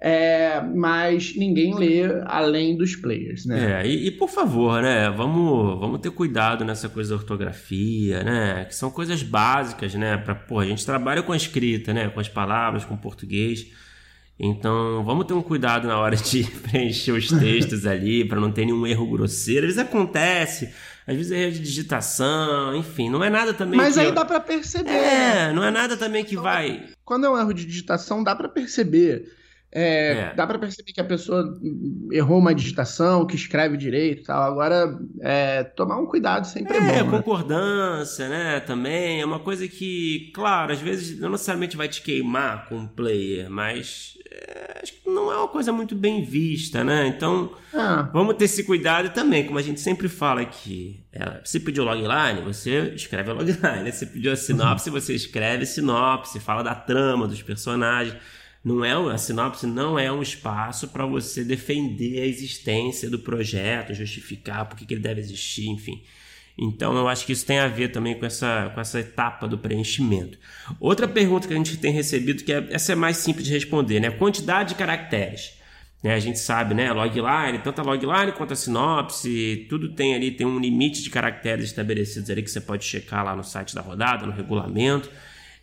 é, 0.00 0.60
mas 0.60 1.34
ninguém 1.36 1.74
lê 1.74 2.02
além 2.26 2.76
dos 2.76 2.96
players, 2.96 3.46
né? 3.46 3.80
É, 3.80 3.86
e, 3.86 4.08
e, 4.08 4.10
por 4.10 4.28
favor, 4.28 4.82
né, 4.82 5.10
vamos, 5.10 5.78
vamos 5.78 6.00
ter 6.00 6.10
cuidado 6.10 6.64
nessa 6.64 6.88
coisa 6.88 7.10
da 7.10 7.16
ortografia, 7.16 8.22
né, 8.22 8.64
que 8.66 8.74
são 8.74 8.90
coisas 8.90 9.22
básicas, 9.22 9.94
né, 9.94 10.16
para 10.16 10.34
pô, 10.34 10.58
a 10.58 10.66
gente 10.66 10.84
trabalha 10.84 11.22
com 11.22 11.32
a 11.32 11.36
escrita, 11.36 11.94
né, 11.94 12.08
com 12.08 12.20
as 12.20 12.28
palavras, 12.28 12.84
com 12.84 12.94
o 12.94 12.98
português, 12.98 13.66
então 14.38 15.04
vamos 15.04 15.26
ter 15.26 15.32
um 15.32 15.42
cuidado 15.42 15.86
na 15.86 15.98
hora 15.98 16.16
de 16.16 16.42
preencher 16.68 17.12
os 17.12 17.28
textos 17.28 17.86
ali, 17.88 18.24
para 18.26 18.40
não 18.40 18.50
ter 18.50 18.66
nenhum 18.66 18.86
erro 18.86 19.06
grosseiro, 19.06 19.66
às 19.66 19.74
vezes 19.74 19.78
acontece, 19.78 20.68
às 21.06 21.16
vezes 21.16 21.32
é 21.32 21.44
erro 21.44 21.52
de 21.52 21.60
digitação, 21.60 22.76
enfim, 22.76 23.08
não 23.08 23.22
é 23.22 23.30
nada 23.30 23.54
também 23.54 23.76
Mas 23.76 23.96
aí 23.96 24.06
eu... 24.06 24.12
dá 24.12 24.24
para 24.24 24.40
perceber. 24.40 24.90
É, 24.90 25.52
não 25.52 25.62
é 25.62 25.70
nada 25.70 25.96
também 25.96 26.24
que 26.24 26.36
vai... 26.36 26.82
Quando 27.04 27.26
é 27.26 27.30
um 27.30 27.38
erro 27.38 27.52
de 27.52 27.64
digitação, 27.64 28.24
dá 28.24 28.34
para 28.34 28.48
perceber 28.48 29.30
é, 29.74 30.12
é. 30.12 30.34
Dá 30.34 30.46
para 30.46 30.56
perceber 30.56 30.92
que 30.92 31.00
a 31.00 31.04
pessoa 31.04 31.58
errou 32.12 32.38
uma 32.38 32.54
digitação, 32.54 33.26
que 33.26 33.34
escreve 33.34 33.76
direito 33.76 34.22
e 34.22 34.24
tal. 34.24 34.40
Agora, 34.40 34.96
é, 35.20 35.64
tomar 35.64 35.98
um 35.98 36.06
cuidado 36.06 36.46
sempre 36.46 36.76
é, 36.76 36.98
é 36.98 37.02
bom. 37.02 37.10
Né? 37.10 37.16
concordância, 37.18 38.28
né? 38.28 38.60
Também 38.60 39.20
é 39.20 39.26
uma 39.26 39.40
coisa 39.40 39.66
que, 39.66 40.30
claro, 40.32 40.72
às 40.72 40.80
vezes 40.80 41.18
não 41.18 41.30
necessariamente 41.30 41.76
vai 41.76 41.88
te 41.88 42.02
queimar 42.02 42.68
com 42.68 42.84
o 42.84 42.88
player, 42.88 43.50
mas 43.50 44.16
é, 44.30 44.80
acho 44.80 44.92
que 44.92 45.10
não 45.10 45.32
é 45.32 45.36
uma 45.36 45.48
coisa 45.48 45.72
muito 45.72 45.96
bem 45.96 46.22
vista, 46.22 46.84
né? 46.84 47.08
Então, 47.08 47.50
ah. 47.74 48.08
vamos 48.12 48.36
ter 48.36 48.44
esse 48.44 48.62
cuidado 48.62 49.10
também, 49.10 49.44
como 49.44 49.58
a 49.58 49.62
gente 49.62 49.80
sempre 49.80 50.08
fala 50.08 50.40
aqui. 50.40 51.04
É, 51.12 51.40
se 51.42 51.58
pediu 51.58 51.82
logline, 51.82 52.42
você 52.44 52.92
escreve 52.94 53.28
a 53.28 53.34
logline. 53.34 53.90
Se 53.90 54.06
pediu 54.06 54.32
a 54.32 54.36
sinopse, 54.36 54.88
você 54.88 55.14
escreve 55.14 55.66
sinopse, 55.66 56.38
fala 56.38 56.62
da 56.62 56.74
trama, 56.74 57.26
dos 57.26 57.42
personagens 57.42 58.16
não 58.64 58.82
é 58.82 58.92
a 58.92 59.18
sinopse 59.18 59.66
não 59.66 59.98
é 59.98 60.10
um 60.10 60.22
espaço 60.22 60.88
para 60.88 61.04
você 61.04 61.44
defender 61.44 62.22
a 62.22 62.26
existência 62.26 63.10
do 63.10 63.18
projeto, 63.18 63.92
justificar 63.92 64.66
por 64.66 64.78
que 64.78 64.94
ele 64.94 65.02
deve 65.02 65.20
existir, 65.20 65.68
enfim. 65.68 66.02
Então 66.56 66.96
eu 66.96 67.08
acho 67.08 67.26
que 67.26 67.32
isso 67.32 67.44
tem 67.44 67.58
a 67.58 67.68
ver 67.68 67.88
também 67.88 68.18
com 68.18 68.24
essa, 68.24 68.70
com 68.72 68.80
essa 68.80 69.00
etapa 69.00 69.46
do 69.46 69.58
preenchimento. 69.58 70.38
Outra 70.80 71.06
pergunta 71.06 71.46
que 71.46 71.52
a 71.52 71.56
gente 71.56 71.76
tem 71.76 71.92
recebido, 71.92 72.42
que 72.42 72.52
é, 72.52 72.66
essa 72.70 72.92
é 72.92 72.94
mais 72.94 73.18
simples 73.18 73.44
de 73.44 73.52
responder, 73.52 74.00
né? 74.00 74.10
Quantidade 74.10 74.70
de 74.70 74.74
caracteres. 74.76 75.58
Né? 76.02 76.14
A 76.14 76.20
gente 76.20 76.38
sabe, 76.38 76.74
né? 76.74 76.92
Logline, 76.92 77.58
tanto 77.62 77.80
a 77.80 77.84
logline 77.84 78.32
quanto 78.32 78.52
a 78.52 78.56
sinopse, 78.56 79.66
tudo 79.68 79.94
tem 79.94 80.14
ali, 80.14 80.30
tem 80.30 80.46
um 80.46 80.58
limite 80.58 81.02
de 81.02 81.10
caracteres 81.10 81.66
estabelecidos 81.66 82.30
ali 82.30 82.42
que 82.42 82.50
você 82.50 82.60
pode 82.60 82.84
checar 82.84 83.24
lá 83.24 83.34
no 83.34 83.42
site 83.42 83.74
da 83.74 83.80
rodada, 83.80 84.24
no 84.24 84.32
regulamento. 84.32 85.10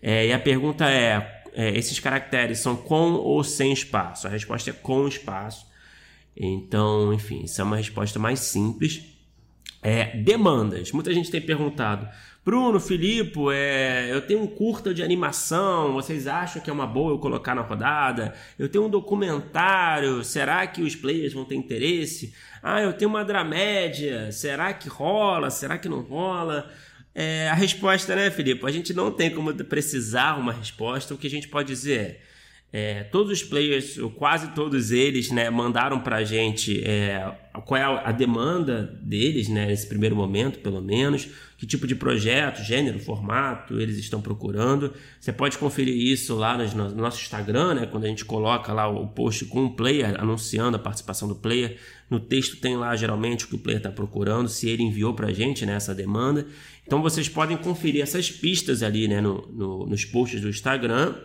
É, 0.01 0.27
e 0.27 0.33
a 0.33 0.39
pergunta 0.39 0.89
é 0.89 1.40
é, 1.53 1.77
esses 1.77 1.99
caracteres 1.99 2.59
são 2.59 2.75
com 2.75 3.13
ou 3.13 3.43
sem 3.43 3.71
espaço? 3.71 4.27
A 4.27 4.29
resposta 4.29 4.69
é 4.69 4.73
com 4.73 5.07
espaço. 5.07 5.65
Então, 6.35 7.13
enfim, 7.13 7.43
isso 7.43 7.59
é 7.61 7.63
uma 7.63 7.77
resposta 7.77 8.17
mais 8.17 8.39
simples. 8.39 9.03
É, 9.83 10.17
demandas. 10.17 10.91
Muita 10.91 11.11
gente 11.11 11.31
tem 11.31 11.41
perguntado, 11.41 12.07
Bruno, 12.43 12.79
Filipe, 12.79 13.39
é, 13.51 14.09
eu 14.11 14.19
tenho 14.19 14.41
um 14.41 14.47
curta 14.47 14.95
de 14.95 15.03
animação, 15.03 15.93
vocês 15.93 16.25
acham 16.25 16.59
que 16.59 16.71
é 16.71 16.73
uma 16.73 16.87
boa 16.87 17.11
eu 17.13 17.19
colocar 17.19 17.53
na 17.53 17.61
rodada? 17.61 18.33
Eu 18.57 18.67
tenho 18.67 18.85
um 18.85 18.89
documentário, 18.89 20.23
será 20.23 20.65
que 20.65 20.81
os 20.81 20.95
players 20.95 21.33
vão 21.33 21.45
ter 21.45 21.53
interesse? 21.53 22.33
Ah, 22.63 22.81
eu 22.81 22.93
tenho 22.93 23.09
uma 23.11 23.23
dramédia, 23.23 24.31
será 24.31 24.73
que 24.73 24.89
rola? 24.89 25.51
Será 25.51 25.77
que 25.77 25.87
não 25.87 26.01
rola? 26.01 26.67
É, 27.13 27.49
a 27.49 27.53
resposta, 27.53 28.15
né, 28.15 28.31
Filipe? 28.31 28.65
A 28.65 28.71
gente 28.71 28.93
não 28.93 29.11
tem 29.11 29.29
como 29.29 29.53
precisar 29.65 30.39
uma 30.39 30.53
resposta. 30.53 31.13
O 31.13 31.17
que 31.17 31.27
a 31.27 31.29
gente 31.29 31.47
pode 31.47 31.67
dizer 31.67 31.99
é 31.99 32.21
é, 32.73 33.03
todos 33.03 33.31
os 33.31 33.43
players, 33.43 33.97
ou 33.97 34.09
quase 34.09 34.53
todos 34.53 34.91
eles, 34.91 35.29
né, 35.29 35.49
mandaram 35.49 35.99
para 35.99 36.17
a 36.17 36.23
gente 36.23 36.81
é, 36.85 37.21
qual 37.65 37.77
é 37.77 37.83
a 37.83 38.11
demanda 38.13 38.97
deles, 39.01 39.49
né, 39.49 39.65
nesse 39.65 39.87
primeiro 39.87 40.15
momento, 40.15 40.59
pelo 40.59 40.81
menos, 40.81 41.27
que 41.57 41.67
tipo 41.67 41.85
de 41.85 41.95
projeto, 41.95 42.63
gênero, 42.63 42.97
formato 42.97 43.79
eles 43.79 43.97
estão 43.97 44.21
procurando. 44.21 44.93
Você 45.19 45.33
pode 45.33 45.57
conferir 45.57 45.95
isso 45.95 46.33
lá 46.33 46.57
no, 46.57 46.95
nosso 46.95 47.21
Instagram, 47.21 47.73
né, 47.73 47.85
quando 47.87 48.05
a 48.05 48.07
gente 48.07 48.23
coloca 48.23 48.71
lá 48.71 48.87
o 48.87 49.05
post 49.05 49.43
com 49.45 49.65
o 49.65 49.75
player, 49.75 50.15
anunciando 50.17 50.77
a 50.77 50.79
participação 50.79 51.27
do 51.27 51.35
player. 51.35 51.77
No 52.11 52.19
texto 52.19 52.57
tem 52.57 52.77
lá 52.77 52.95
geralmente 52.95 53.45
o 53.45 53.47
que 53.47 53.55
o 53.55 53.59
player 53.59 53.79
está 53.79 53.91
procurando, 53.91 54.47
se 54.47 54.69
ele 54.69 54.83
enviou 54.83 55.15
para 55.15 55.29
a 55.29 55.33
gente 55.33 55.65
né, 55.65 55.73
essa 55.73 55.95
demanda. 55.95 56.45
Então 56.85 57.01
vocês 57.01 57.27
podem 57.27 57.57
conferir 57.57 58.03
essas 58.03 58.29
pistas 58.29 58.83
ali 58.83 59.07
né, 59.07 59.19
no, 59.19 59.47
no, 59.47 59.87
nos 59.87 60.05
posts 60.05 60.39
do 60.39 60.49
Instagram 60.49 61.15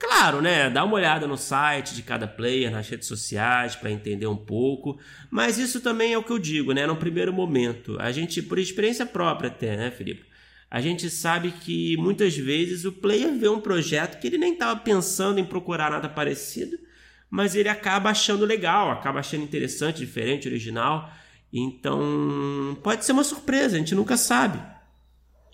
claro, 0.00 0.40
né? 0.40 0.70
Dá 0.70 0.82
uma 0.82 0.94
olhada 0.94 1.26
no 1.26 1.36
site 1.36 1.94
de 1.94 2.02
cada 2.02 2.26
player, 2.26 2.70
nas 2.70 2.88
redes 2.88 3.06
sociais, 3.06 3.76
para 3.76 3.90
entender 3.90 4.26
um 4.26 4.36
pouco. 4.36 4.98
Mas 5.30 5.58
isso 5.58 5.80
também 5.80 6.14
é 6.14 6.18
o 6.18 6.22
que 6.22 6.32
eu 6.32 6.38
digo, 6.38 6.72
né? 6.72 6.86
No 6.86 6.96
primeiro 6.96 7.32
momento. 7.32 7.96
A 8.00 8.10
gente, 8.10 8.42
por 8.42 8.58
experiência 8.58 9.04
própria 9.04 9.48
até, 9.48 9.76
né, 9.76 9.90
Felipe? 9.90 10.24
A 10.70 10.80
gente 10.80 11.10
sabe 11.10 11.50
que 11.50 11.96
muitas 11.98 12.36
vezes 12.36 12.84
o 12.84 12.92
player 12.92 13.36
vê 13.36 13.48
um 13.48 13.60
projeto 13.60 14.20
que 14.20 14.26
ele 14.26 14.38
nem 14.38 14.52
estava 14.52 14.78
pensando 14.80 15.38
em 15.38 15.44
procurar 15.44 15.90
nada 15.90 16.08
parecido, 16.08 16.78
mas 17.30 17.54
ele 17.54 17.68
acaba 17.68 18.10
achando 18.10 18.44
legal, 18.44 18.90
acaba 18.90 19.20
achando 19.20 19.44
interessante, 19.44 20.00
diferente, 20.00 20.48
original. 20.48 21.10
Então, 21.52 22.76
pode 22.82 23.04
ser 23.04 23.12
uma 23.12 23.24
surpresa, 23.24 23.76
a 23.76 23.78
gente 23.78 23.94
nunca 23.94 24.16
sabe. 24.16 24.60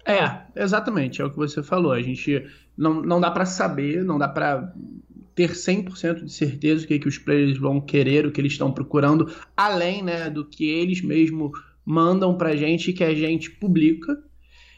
É, 0.04 0.40
exatamente, 0.54 1.20
é 1.20 1.24
o 1.24 1.30
que 1.30 1.36
você 1.36 1.62
falou. 1.62 1.92
A 1.92 2.00
gente 2.00 2.46
não, 2.76 3.02
não 3.02 3.20
dá 3.20 3.30
para 3.30 3.44
saber, 3.44 4.04
não 4.04 4.18
dá 4.18 4.28
para 4.28 4.72
ter 5.34 5.50
100% 5.50 6.24
de 6.24 6.32
certeza 6.32 6.84
o 6.84 6.88
que, 6.88 6.98
que 6.98 7.08
os 7.08 7.18
players 7.18 7.58
vão 7.58 7.80
querer, 7.80 8.24
o 8.24 8.32
que 8.32 8.40
eles 8.40 8.52
estão 8.52 8.72
procurando, 8.72 9.30
além 9.54 10.02
né, 10.02 10.30
do 10.30 10.44
que 10.44 10.66
eles 10.66 11.02
mesmos 11.02 11.52
mandam 11.84 12.36
para 12.36 12.56
gente 12.56 12.92
que 12.92 13.04
a 13.04 13.14
gente 13.14 13.50
publica. 13.50 14.18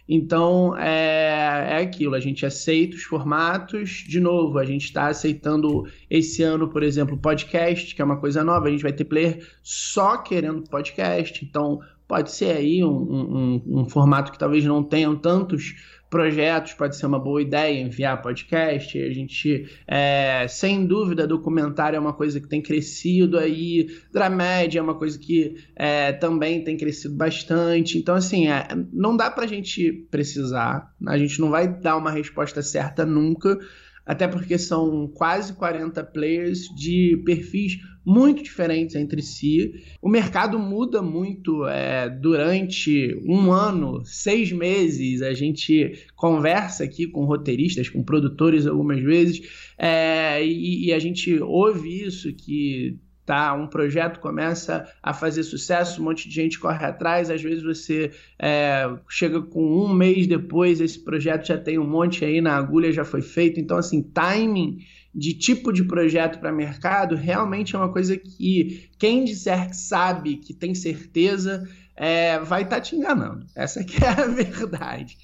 Então 0.09 0.75
é, 0.77 1.69
é 1.73 1.83
aquilo, 1.83 2.15
a 2.15 2.21
gente 2.21 2.47
aceita 2.47 2.97
os 2.97 3.03
formatos, 3.03 4.05
de 4.09 4.19
novo, 4.19 4.59
a 4.59 4.65
gente 4.65 4.85
está 4.85 5.09
aceitando 5.09 5.87
esse 6.09 6.43
ano, 6.43 6.69
por 6.69 6.83
exemplo, 6.83 7.19
podcast, 7.19 7.95
que 7.95 8.00
é 8.00 8.05
uma 8.05 8.17
coisa 8.17 8.43
nova, 8.43 8.69
a 8.69 8.71
gente 8.71 8.83
vai 8.83 8.93
ter 8.93 9.05
player 9.05 9.47
só 9.62 10.17
querendo 10.17 10.62
podcast, 10.62 11.45
então 11.45 11.81
pode 12.09 12.33
ser 12.33 12.57
aí 12.57 12.83
um, 12.83 12.88
um, 12.88 13.62
um 13.81 13.88
formato 13.88 14.33
que 14.33 14.38
talvez 14.38 14.65
não 14.65 14.83
tenham 14.83 15.15
tantos 15.15 15.75
projetos, 16.11 16.73
pode 16.75 16.97
ser 16.97 17.07
uma 17.07 17.19
boa 17.19 17.43
ideia 17.43 17.81
enviar 17.81 18.21
podcast. 18.23 18.99
A 18.99 19.12
gente, 19.12 19.69
é, 19.87 20.47
sem 20.49 20.87
dúvida, 20.87 21.27
documentário 21.27 21.97
é 21.97 22.00
uma 22.00 22.12
coisa 22.12 22.41
que 22.41 22.49
tem 22.49 22.62
crescido 22.62 23.38
aí, 23.38 23.88
dramédia 24.12 24.79
é 24.79 24.83
uma 24.83 24.95
coisa 24.95 25.19
que 25.19 25.57
é, 25.77 26.12
também 26.12 26.65
tem 26.65 26.77
crescido 26.77 27.15
bastante. 27.15 27.99
Então, 27.99 28.15
assim, 28.15 28.49
é, 28.49 28.67
não 28.93 29.17
dá 29.17 29.31
para 29.31 29.45
a 29.45 29.49
gente 29.49 29.93
precisar, 30.11 30.95
a 31.07 31.19
gente 31.19 31.41
não 31.41 31.50
vai 31.50 31.69
dar 31.69 31.97
uma 31.97 32.11
resposta 32.11 32.62
certa 32.62 33.05
nunca 33.05 33.59
até 34.09 34.27
porque 34.27 34.57
são 34.57 35.07
quase 35.07 35.53
40 35.53 36.03
players 36.05 36.61
de 36.75 37.23
perfis 37.27 37.77
muito 38.09 38.42
diferentes 38.42 38.97
entre 38.97 39.21
si. 39.21 39.85
O 40.01 40.09
mercado 40.09 40.59
muda 40.59 41.03
muito 41.03 41.66
é, 41.66 42.09
durante 42.09 43.14
um 43.27 43.53
ano, 43.53 44.03
seis 44.07 44.51
meses. 44.51 45.21
A 45.21 45.35
gente 45.35 46.07
conversa 46.16 46.85
aqui 46.85 47.07
com 47.07 47.27
roteiristas, 47.27 47.90
com 47.90 48.03
produtores 48.03 48.66
algumas 48.66 49.03
vezes, 49.03 49.42
é, 49.77 50.42
e, 50.42 50.87
e 50.87 50.92
a 50.94 50.99
gente 50.99 51.38
ouve 51.38 52.03
isso 52.03 52.33
que 52.33 52.99
tá? 53.27 53.53
Um 53.53 53.66
projeto 53.66 54.21
começa 54.21 54.90
a 55.03 55.12
fazer 55.12 55.42
sucesso, 55.42 56.01
um 56.01 56.05
monte 56.07 56.31
de 56.31 56.35
gente 56.35 56.59
corre 56.59 56.87
atrás, 56.87 57.31
às 57.31 57.42
vezes 57.42 57.62
você 57.62 58.11
é, 58.38 58.90
chega 59.07 59.42
com 59.42 59.62
um 59.62 59.92
mês 59.92 60.27
depois, 60.27 60.81
esse 60.81 60.99
projeto 60.99 61.49
já 61.49 61.59
tem 61.59 61.79
um 61.79 61.87
monte 61.87 62.25
aí 62.25 62.40
na 62.40 62.57
agulha, 62.57 62.90
já 62.90 63.05
foi 63.05 63.21
feito. 63.21 63.61
Então, 63.61 63.77
assim, 63.77 64.01
timing 64.01 64.79
de 65.14 65.35
tipo 65.35 65.73
de 65.73 65.85
projeto 65.85 66.38
para 66.38 66.53
mercado 66.53 67.16
realmente 67.16 67.75
é 67.75 67.79
uma 67.79 67.92
coisa 67.92 68.16
que 68.16 68.88
quem 68.99 69.25
disser 69.25 69.68
que 69.68 69.77
sabe, 69.77 70.37
que 70.37 70.53
tem 70.53 70.75
certeza, 70.75 71.68
é, 71.97 72.38
vai 72.40 72.62
estar 72.62 72.77
tá 72.77 72.83
te 72.83 72.94
enganando. 72.94 73.47
Essa 73.57 73.83
que 73.83 73.97
é 74.05 74.09
a 74.09 74.27
verdade. 74.27 75.16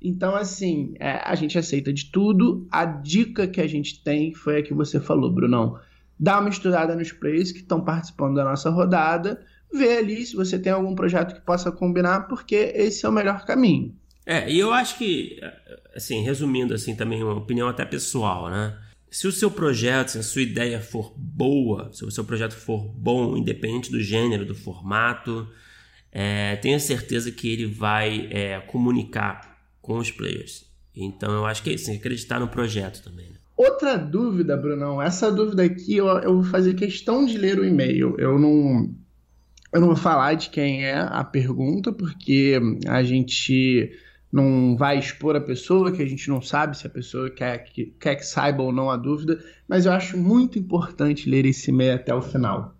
Então, 0.00 0.34
assim, 0.34 0.94
é, 0.98 1.20
a 1.24 1.34
gente 1.34 1.58
aceita 1.58 1.92
de 1.92 2.10
tudo. 2.10 2.66
A 2.70 2.84
dica 2.84 3.46
que 3.46 3.60
a 3.60 3.66
gente 3.66 4.02
tem 4.02 4.34
foi 4.34 4.58
a 4.58 4.62
que 4.62 4.74
você 4.74 4.98
falou, 4.98 5.32
Brunão 5.32 5.78
dá 6.18 6.38
uma 6.38 6.48
estudada 6.48 6.94
nos 6.94 7.10
players 7.10 7.50
que 7.50 7.58
estão 7.58 7.84
participando 7.84 8.36
da 8.36 8.44
nossa 8.44 8.70
rodada, 8.70 9.44
vê 9.72 9.98
ali 9.98 10.24
se 10.24 10.36
você 10.36 10.56
tem 10.56 10.72
algum 10.72 10.94
projeto 10.94 11.34
que 11.34 11.40
possa 11.40 11.72
combinar, 11.72 12.28
porque 12.28 12.54
esse 12.54 13.04
é 13.04 13.08
o 13.08 13.12
melhor 13.12 13.44
caminho. 13.44 13.92
É, 14.24 14.48
e 14.48 14.56
eu 14.56 14.72
acho 14.72 14.98
que, 14.98 15.40
assim, 15.96 16.22
resumindo 16.22 16.72
assim 16.74 16.94
também 16.94 17.24
uma 17.24 17.34
opinião 17.34 17.68
até 17.68 17.84
pessoal, 17.84 18.48
né? 18.48 18.78
Se 19.12 19.28
o 19.28 19.32
seu 19.32 19.50
projeto, 19.50 20.12
se 20.12 20.18
a 20.18 20.22
sua 20.22 20.40
ideia 20.40 20.80
for 20.80 21.12
boa, 21.14 21.92
se 21.92 22.02
o 22.02 22.10
seu 22.10 22.24
projeto 22.24 22.54
for 22.54 22.88
bom, 22.88 23.36
independente 23.36 23.90
do 23.90 24.00
gênero, 24.00 24.46
do 24.46 24.54
formato, 24.54 25.46
é, 26.10 26.56
tenha 26.56 26.80
certeza 26.80 27.30
que 27.30 27.46
ele 27.46 27.66
vai 27.66 28.26
é, 28.30 28.60
comunicar 28.60 29.58
com 29.82 29.98
os 29.98 30.10
players. 30.10 30.64
Então 30.96 31.30
eu 31.30 31.44
acho 31.44 31.62
que 31.62 31.68
é 31.68 31.74
isso, 31.74 31.92
acreditar 31.92 32.40
no 32.40 32.48
projeto 32.48 33.04
também. 33.04 33.28
Né? 33.28 33.36
Outra 33.54 33.98
dúvida, 33.98 34.56
Brunão, 34.56 35.00
essa 35.00 35.30
dúvida 35.30 35.62
aqui 35.62 35.98
eu, 35.98 36.06
eu 36.06 36.36
vou 36.36 36.44
fazer 36.44 36.72
questão 36.72 37.26
de 37.26 37.36
ler 37.36 37.58
o 37.58 37.66
e-mail. 37.66 38.16
Eu 38.18 38.38
não, 38.38 38.94
eu 39.74 39.80
não 39.82 39.88
vou 39.88 39.96
falar 39.96 40.32
de 40.34 40.48
quem 40.48 40.86
é 40.86 40.98
a 40.98 41.22
pergunta, 41.22 41.92
porque 41.92 42.58
a 42.88 43.02
gente 43.02 43.92
não 44.32 44.74
vai 44.76 44.98
expor 44.98 45.36
a 45.36 45.40
pessoa, 45.40 45.92
que 45.92 46.02
a 46.02 46.06
gente 46.06 46.28
não 46.30 46.40
sabe 46.40 46.76
se 46.76 46.86
a 46.86 46.90
pessoa 46.90 47.28
quer 47.28 47.58
que, 47.64 47.94
quer 48.00 48.16
que 48.16 48.24
saiba 48.24 48.62
ou 48.62 48.72
não 48.72 48.90
a 48.90 48.96
dúvida, 48.96 49.38
mas 49.68 49.84
eu 49.84 49.92
acho 49.92 50.16
muito 50.16 50.58
importante 50.58 51.28
ler 51.28 51.44
esse 51.44 51.70
e-mail 51.70 51.96
até 51.96 52.14
o 52.14 52.22
final. 52.22 52.74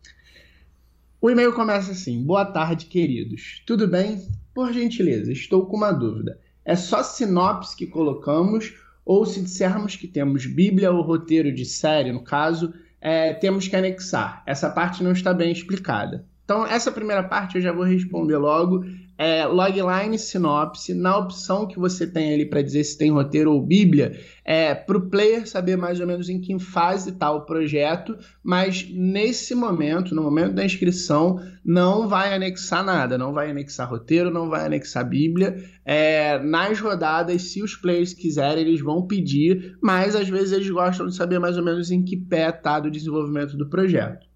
O 1.20 1.30
e-mail 1.30 1.52
começa 1.52 1.92
assim: 1.92 2.24
Boa 2.24 2.46
tarde, 2.46 2.86
queridos. 2.86 3.62
Tudo 3.66 3.86
bem? 3.86 4.26
Por 4.54 4.72
gentileza, 4.72 5.30
estou 5.30 5.66
com 5.66 5.76
uma 5.76 5.92
dúvida. 5.92 6.40
É 6.64 6.74
só 6.74 7.02
sinopse 7.02 7.76
que 7.76 7.86
colocamos 7.86 8.74
ou 9.04 9.26
se 9.26 9.42
dissermos 9.42 9.96
que 9.96 10.06
temos 10.06 10.46
Bíblia 10.46 10.90
ou 10.90 11.02
roteiro 11.02 11.52
de 11.52 11.64
série, 11.64 12.12
no 12.12 12.22
caso, 12.22 12.72
é, 13.00 13.34
temos 13.34 13.68
que 13.68 13.76
anexar. 13.76 14.42
Essa 14.46 14.70
parte 14.70 15.02
não 15.02 15.12
está 15.12 15.34
bem 15.34 15.50
explicada. 15.50 16.24
Então, 16.44 16.66
essa 16.66 16.92
primeira 16.92 17.22
parte 17.22 17.56
eu 17.56 17.62
já 17.62 17.72
vou 17.72 17.84
responder 17.84 18.36
logo 18.36 18.84
é, 19.22 19.46
logline 19.46 20.18
sinopse, 20.18 20.92
na 20.92 21.16
opção 21.16 21.64
que 21.64 21.78
você 21.78 22.08
tem 22.08 22.34
ali 22.34 22.44
para 22.44 22.60
dizer 22.60 22.82
se 22.82 22.98
tem 22.98 23.12
roteiro 23.12 23.52
ou 23.52 23.64
bíblia, 23.64 24.18
é, 24.44 24.74
para 24.74 24.98
o 24.98 25.08
player 25.08 25.48
saber 25.48 25.76
mais 25.76 26.00
ou 26.00 26.08
menos 26.08 26.28
em 26.28 26.40
que 26.40 26.58
fase 26.58 27.10
está 27.10 27.30
o 27.30 27.42
projeto, 27.42 28.18
mas 28.42 28.84
nesse 28.92 29.54
momento, 29.54 30.12
no 30.12 30.24
momento 30.24 30.54
da 30.54 30.64
inscrição, 30.64 31.38
não 31.64 32.08
vai 32.08 32.34
anexar 32.34 32.84
nada, 32.84 33.16
não 33.16 33.32
vai 33.32 33.48
anexar 33.48 33.88
roteiro, 33.88 34.28
não 34.28 34.48
vai 34.48 34.66
anexar 34.66 35.08
bíblia. 35.08 35.56
É, 35.84 36.40
nas 36.40 36.80
rodadas, 36.80 37.42
se 37.42 37.62
os 37.62 37.76
players 37.76 38.12
quiserem, 38.12 38.66
eles 38.66 38.80
vão 38.80 39.06
pedir, 39.06 39.78
mas 39.80 40.16
às 40.16 40.28
vezes 40.28 40.50
eles 40.50 40.68
gostam 40.68 41.06
de 41.06 41.14
saber 41.14 41.38
mais 41.38 41.56
ou 41.56 41.64
menos 41.64 41.92
em 41.92 42.02
que 42.02 42.16
pé 42.16 42.48
está 42.48 42.80
do 42.80 42.90
desenvolvimento 42.90 43.56
do 43.56 43.68
projeto. 43.68 44.26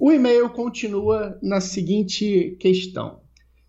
O 0.00 0.10
e-mail 0.10 0.48
continua 0.48 1.38
na 1.42 1.60
seguinte 1.60 2.56
questão. 2.58 3.23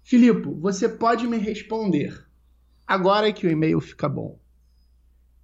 Filipe, 0.05 0.47
você 0.59 0.87
pode 0.87 1.27
me 1.27 1.37
responder. 1.37 2.23
Agora 2.85 3.33
que 3.33 3.47
o 3.47 3.49
e-mail 3.49 3.81
fica 3.81 4.07
bom. 4.07 4.39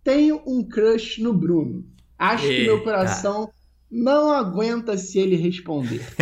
Tenho 0.03 0.39
um 0.45 0.63
crush 0.63 1.19
no 1.19 1.33
Bruno. 1.33 1.83
Acho 2.15 2.45
Eita. 2.45 2.55
que 2.55 2.65
meu 2.65 2.83
coração 2.83 3.51
não 3.89 4.31
aguenta 4.31 4.95
se 4.99 5.17
ele 5.17 5.35
responder. 5.35 5.99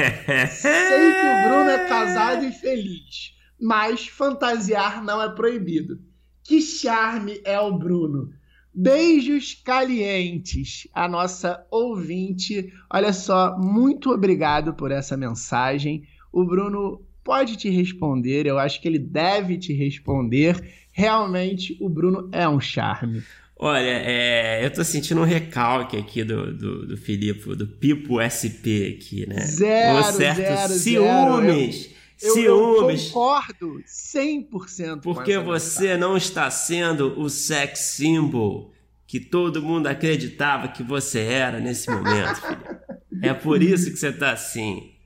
Sei 0.51 1.11
que 1.11 1.27
o 1.27 1.49
Bruno 1.49 1.69
é 1.69 1.85
casado 1.89 2.45
e 2.45 2.53
feliz, 2.53 3.35
mas 3.59 4.07
fantasiar 4.07 5.03
não 5.03 5.21
é 5.21 5.27
proibido. 5.35 5.99
Que 6.41 6.61
charme 6.61 7.41
é 7.43 7.59
o 7.59 7.77
Bruno. 7.77 8.31
Beijos 8.73 9.53
calientes 9.53 10.87
a 10.93 11.09
nossa 11.09 11.67
ouvinte. 11.69 12.71
Olha 12.89 13.11
só, 13.11 13.57
muito 13.57 14.11
obrigado 14.11 14.73
por 14.73 14.91
essa 14.91 15.17
mensagem. 15.17 16.07
O 16.31 16.45
Bruno 16.45 17.05
pode 17.29 17.57
te 17.57 17.69
responder, 17.69 18.47
eu 18.47 18.57
acho 18.57 18.81
que 18.81 18.87
ele 18.87 18.97
deve 18.97 19.55
te 19.55 19.71
responder. 19.71 20.59
realmente 20.91 21.77
o 21.79 21.87
Bruno 21.87 22.27
é 22.31 22.49
um 22.49 22.59
charme. 22.59 23.21
Olha, 23.55 23.85
é, 23.85 24.65
eu 24.65 24.73
tô 24.73 24.83
sentindo 24.83 25.21
um 25.21 25.25
recalque 25.25 25.95
aqui 25.95 26.23
do, 26.23 26.51
do, 26.51 26.87
do 26.87 26.97
Filipe, 26.97 27.55
do 27.55 27.67
Pipo 27.67 28.17
SP 28.17 28.97
aqui, 28.97 29.29
né? 29.29 29.41
Zero, 29.41 29.99
um 29.99 30.03
certo 30.11 30.37
zero, 30.37 30.73
ciúmes. 30.73 31.75
zero. 31.83 31.95
Eu, 32.19 32.33
ciúmes. 32.33 33.05
Eu 33.05 33.13
concordo 33.13 33.83
100% 33.85 35.01
Porque 35.03 35.37
você 35.37 35.95
não 35.95 36.17
está 36.17 36.49
sendo 36.49 37.13
o 37.19 37.29
sex 37.29 37.79
symbol 37.79 38.73
que 39.05 39.19
todo 39.19 39.61
mundo 39.61 39.85
acreditava 39.85 40.67
que 40.67 40.81
você 40.81 41.19
era 41.19 41.59
nesse 41.59 41.91
momento, 41.91 42.41
filho. 42.41 42.79
É 43.21 43.35
por 43.35 43.61
isso 43.61 43.91
que 43.91 43.97
você 43.97 44.11
tá 44.11 44.31
assim. 44.31 44.97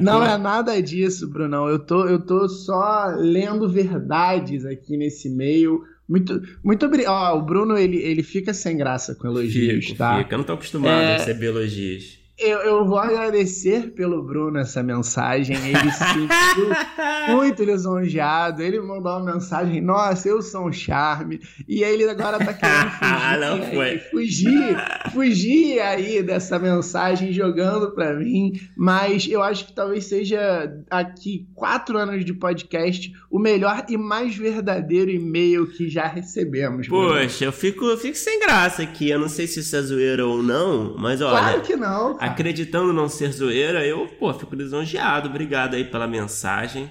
Não 0.00 0.24
é 0.24 0.36
nada 0.36 0.80
disso, 0.82 1.28
Brunão. 1.28 1.68
Eu 1.68 1.78
tô, 1.78 2.06
eu 2.06 2.20
tô 2.20 2.48
só 2.48 3.06
lendo 3.16 3.68
verdades 3.68 4.64
aqui 4.64 4.96
nesse 4.96 5.30
meio 5.30 5.82
muito, 6.08 6.42
muito 6.64 6.86
obrigado. 6.86 7.34
Oh, 7.34 7.38
o 7.38 7.42
Bruno, 7.42 7.76
ele, 7.76 7.98
ele 7.98 8.22
fica 8.22 8.54
sem 8.54 8.76
graça 8.78 9.14
com 9.14 9.26
elogios, 9.26 9.86
fico, 9.86 9.98
tá? 9.98 10.18
Fica. 10.18 10.34
Eu 10.34 10.38
não 10.38 10.44
tô 10.44 10.54
acostumado 10.54 10.90
é... 10.90 11.14
a 11.14 11.18
receber 11.18 11.46
elogios. 11.46 12.17
Eu, 12.38 12.60
eu 12.60 12.86
vou 12.86 12.98
agradecer 12.98 13.90
pelo 13.90 14.22
Bruno 14.22 14.58
essa 14.60 14.80
mensagem. 14.80 15.56
Ele 15.56 15.90
se 15.90 15.98
sentiu 15.98 16.68
muito 17.34 17.64
lisonjeado. 17.64 18.62
Ele 18.62 18.80
mandou 18.80 19.18
uma 19.18 19.34
mensagem: 19.34 19.80
Nossa, 19.80 20.28
eu 20.28 20.40
sou 20.40 20.68
um 20.68 20.72
charme. 20.72 21.40
E 21.66 21.82
aí 21.82 21.94
ele 21.94 22.08
agora 22.08 22.38
tá 22.38 22.54
querendo 22.54 22.90
fugir. 22.94 23.40
Não 23.40 23.62
foi. 23.72 23.98
Fugir, 23.98 24.76
fugir 25.12 25.80
aí 25.80 26.22
dessa 26.22 26.60
mensagem, 26.60 27.32
jogando 27.32 27.90
pra 27.90 28.14
mim. 28.14 28.52
Mas 28.76 29.26
eu 29.28 29.42
acho 29.42 29.66
que 29.66 29.72
talvez 29.72 30.04
seja 30.04 30.72
aqui, 30.88 31.48
quatro 31.54 31.98
anos 31.98 32.24
de 32.24 32.32
podcast, 32.32 33.12
o 33.28 33.40
melhor 33.40 33.84
e 33.88 33.96
mais 33.96 34.36
verdadeiro 34.36 35.10
e-mail 35.10 35.66
que 35.66 35.88
já 35.88 36.06
recebemos. 36.06 36.86
Poxa, 36.86 37.44
eu 37.46 37.52
fico, 37.52 37.84
eu 37.84 37.96
fico 37.96 38.16
sem 38.16 38.38
graça 38.38 38.82
aqui. 38.82 39.10
Eu 39.10 39.18
não 39.18 39.28
sei 39.28 39.48
se 39.48 39.58
isso 39.58 39.74
é 39.74 39.82
zoeira 39.82 40.24
ou 40.24 40.40
não, 40.40 40.96
mas 40.96 41.20
olha. 41.20 41.38
Claro 41.38 41.60
que 41.62 41.74
não. 41.74 42.16
Acreditando 42.32 42.92
não 42.92 43.08
ser 43.08 43.32
zoeira, 43.32 43.86
eu, 43.86 44.06
pô, 44.18 44.32
fico 44.34 44.54
lisonjeado. 44.54 45.28
Obrigado 45.28 45.74
aí 45.74 45.84
pela 45.84 46.06
mensagem. 46.06 46.90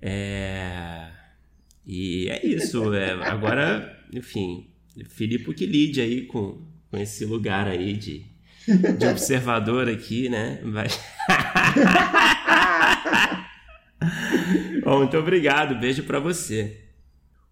É... 0.00 1.08
E 1.86 2.28
é 2.28 2.46
isso. 2.46 2.92
É, 2.94 3.12
agora, 3.28 3.98
enfim, 4.12 4.70
Filipe 5.08 5.52
que 5.54 5.66
lide 5.66 6.00
aí 6.00 6.22
com, 6.22 6.62
com 6.90 6.96
esse 6.96 7.24
lugar 7.24 7.66
aí 7.66 7.94
de, 7.94 8.24
de 8.98 9.06
observador 9.06 9.88
aqui, 9.88 10.28
né? 10.28 10.60
Vai... 10.64 10.86
Bom, 14.84 14.98
muito 14.98 15.16
obrigado. 15.16 15.78
Beijo 15.78 16.02
para 16.02 16.18
você. 16.18 16.80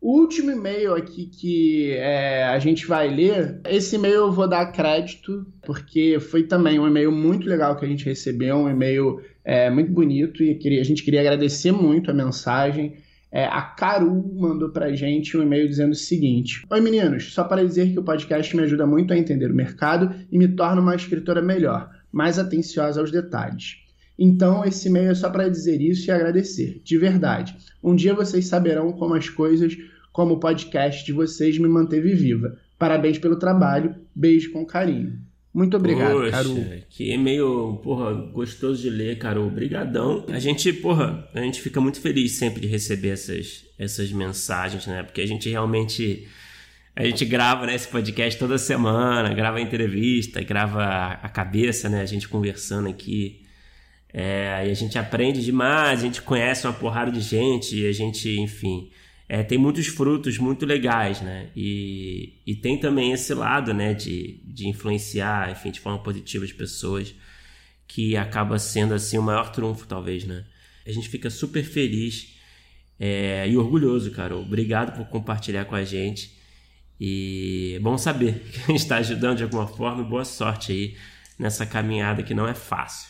O 0.01 0.19
último 0.19 0.51
e-mail 0.51 0.95
aqui 0.95 1.27
que 1.27 1.93
é, 1.93 2.45
a 2.45 2.59
gente 2.59 2.87
vai 2.87 3.15
ler, 3.15 3.61
esse 3.69 3.97
e-mail 3.97 4.15
eu 4.15 4.33
vou 4.33 4.49
dar 4.49 4.73
crédito, 4.73 5.47
porque 5.63 6.19
foi 6.19 6.45
também 6.45 6.79
um 6.79 6.87
e-mail 6.87 7.13
muito 7.13 7.47
legal 7.47 7.77
que 7.77 7.85
a 7.85 7.89
gente 7.89 8.07
recebeu, 8.07 8.57
um 8.57 8.71
e-mail 8.71 9.21
é, 9.45 9.69
muito 9.69 9.93
bonito, 9.93 10.43
e 10.43 10.79
a 10.81 10.85
gente 10.85 11.03
queria 11.03 11.21
agradecer 11.21 11.71
muito 11.71 12.11
a 12.11 12.15
mensagem. 12.15 12.97
É, 13.31 13.45
a 13.45 13.61
Caru 13.61 14.35
mandou 14.35 14.71
pra 14.71 14.91
gente 14.95 15.37
um 15.37 15.43
e-mail 15.43 15.69
dizendo 15.69 15.93
o 15.93 15.95
seguinte: 15.95 16.65
Oi 16.71 16.81
meninos, 16.81 17.35
só 17.35 17.45
para 17.45 17.63
dizer 17.63 17.93
que 17.93 17.99
o 17.99 18.03
podcast 18.03 18.57
me 18.57 18.63
ajuda 18.63 18.87
muito 18.87 19.13
a 19.13 19.19
entender 19.19 19.51
o 19.51 19.55
mercado 19.55 20.15
e 20.33 20.39
me 20.39 20.49
torna 20.49 20.81
uma 20.81 20.97
escritora 20.97 21.43
melhor, 21.43 21.91
mais 22.11 22.39
atenciosa 22.39 23.03
aos 23.03 23.11
detalhes. 23.11 23.77
Então, 24.23 24.63
esse 24.67 24.87
e-mail 24.87 25.13
é 25.13 25.15
só 25.15 25.31
para 25.31 25.49
dizer 25.49 25.81
isso 25.81 26.07
e 26.07 26.11
agradecer, 26.11 26.83
de 26.85 26.99
verdade. 26.99 27.57
Um 27.83 27.97
dia 27.97 28.13
vocês 28.13 28.45
saberão 28.45 28.93
como 28.93 29.15
as 29.15 29.31
coisas, 29.31 29.75
como 30.13 30.35
o 30.35 30.39
podcast 30.39 31.07
de 31.07 31.11
vocês 31.11 31.57
me 31.57 31.67
manteve 31.67 32.13
viva. 32.13 32.59
Parabéns 32.79 33.19
pelo 33.19 33.37
trabalho, 33.37 33.95
beijo 34.15 34.53
com 34.53 34.67
carinho. 34.67 35.19
Muito 35.55 35.75
obrigado, 35.75 36.13
Poxa, 36.13 36.31
Caru. 36.31 36.57
Que 36.91 37.13
e-mail, 37.13 37.81
porra, 37.83 38.13
gostoso 38.13 38.83
de 38.83 38.91
ler, 38.91 39.17
Caru. 39.19 39.47
Obrigadão. 39.47 40.27
A 40.29 40.39
gente, 40.39 40.71
porra, 40.75 41.27
a 41.35 41.41
gente 41.41 41.63
fica 41.63 41.81
muito 41.81 41.99
feliz 41.99 42.33
sempre 42.33 42.61
de 42.61 42.69
receber 42.69 43.09
essas, 43.09 43.65
essas 43.79 44.13
mensagens, 44.13 44.87
né? 44.87 45.03
Porque 45.03 45.23
a 45.23 45.27
gente 45.27 45.49
realmente 45.49 46.29
a 46.95 47.05
gente 47.05 47.25
grava 47.25 47.67
né, 47.67 47.75
esse 47.75 47.89
podcast 47.89 48.39
toda 48.39 48.59
semana, 48.59 49.33
grava 49.33 49.61
entrevista, 49.61 50.43
grava 50.43 50.85
a 51.23 51.29
cabeça, 51.31 51.89
né? 51.89 52.03
A 52.03 52.07
gente 52.07 52.29
conversando 52.29 52.89
aqui. 52.89 53.40
É, 54.13 54.69
a 54.71 54.75
gente 54.75 54.99
aprende 54.99 55.45
demais, 55.45 56.01
a 56.01 56.03
gente 56.03 56.23
conhece 56.23 56.67
uma 56.67 56.73
porrada 56.73 57.11
de 57.11 57.21
gente, 57.21 57.87
a 57.87 57.93
gente, 57.93 58.39
enfim, 58.41 58.91
é, 59.29 59.43
tem 59.45 59.57
muitos 59.57 59.87
frutos 59.87 60.39
muito 60.39 60.67
legais, 60.67 61.21
né? 61.21 61.51
E, 61.55 62.41
e 62.45 62.57
tem 62.57 62.79
também 62.79 63.13
esse 63.13 63.33
lado, 63.33 63.73
né, 63.73 63.95
de, 63.95 64.41
de 64.45 64.69
influenciar, 64.69 65.53
enfim, 65.53 65.71
de 65.71 65.79
forma 65.79 66.03
positiva 66.03 66.45
as 66.45 66.53
pessoas, 66.53 67.15
que 67.87 68.17
acaba 68.17 68.59
sendo, 68.59 68.95
assim, 68.95 69.19
o 69.19 69.23
maior 69.23 69.53
trunfo, 69.53 69.87
talvez, 69.87 70.25
né? 70.25 70.45
A 70.87 70.91
gente 70.91 71.09
fica 71.09 71.31
super 71.31 71.63
feliz 71.63 72.37
é, 72.99 73.49
e 73.49 73.57
orgulhoso, 73.57 74.11
cara. 74.11 74.37
Obrigado 74.37 74.97
por 74.97 75.07
compartilhar 75.07 75.65
com 75.65 75.75
a 75.75 75.85
gente. 75.85 76.37
E 76.99 77.75
é 77.77 77.81
bom 77.81 77.97
saber 77.97 78.41
que 78.53 78.59
a 78.61 78.67
gente 78.67 78.81
está 78.81 78.97
ajudando 78.97 79.39
de 79.39 79.43
alguma 79.45 79.67
forma. 79.67 80.03
Boa 80.03 80.25
sorte 80.25 80.73
aí 80.73 80.97
nessa 81.39 81.65
caminhada 81.65 82.23
que 82.23 82.35
não 82.35 82.47
é 82.47 82.55
fácil. 82.55 83.10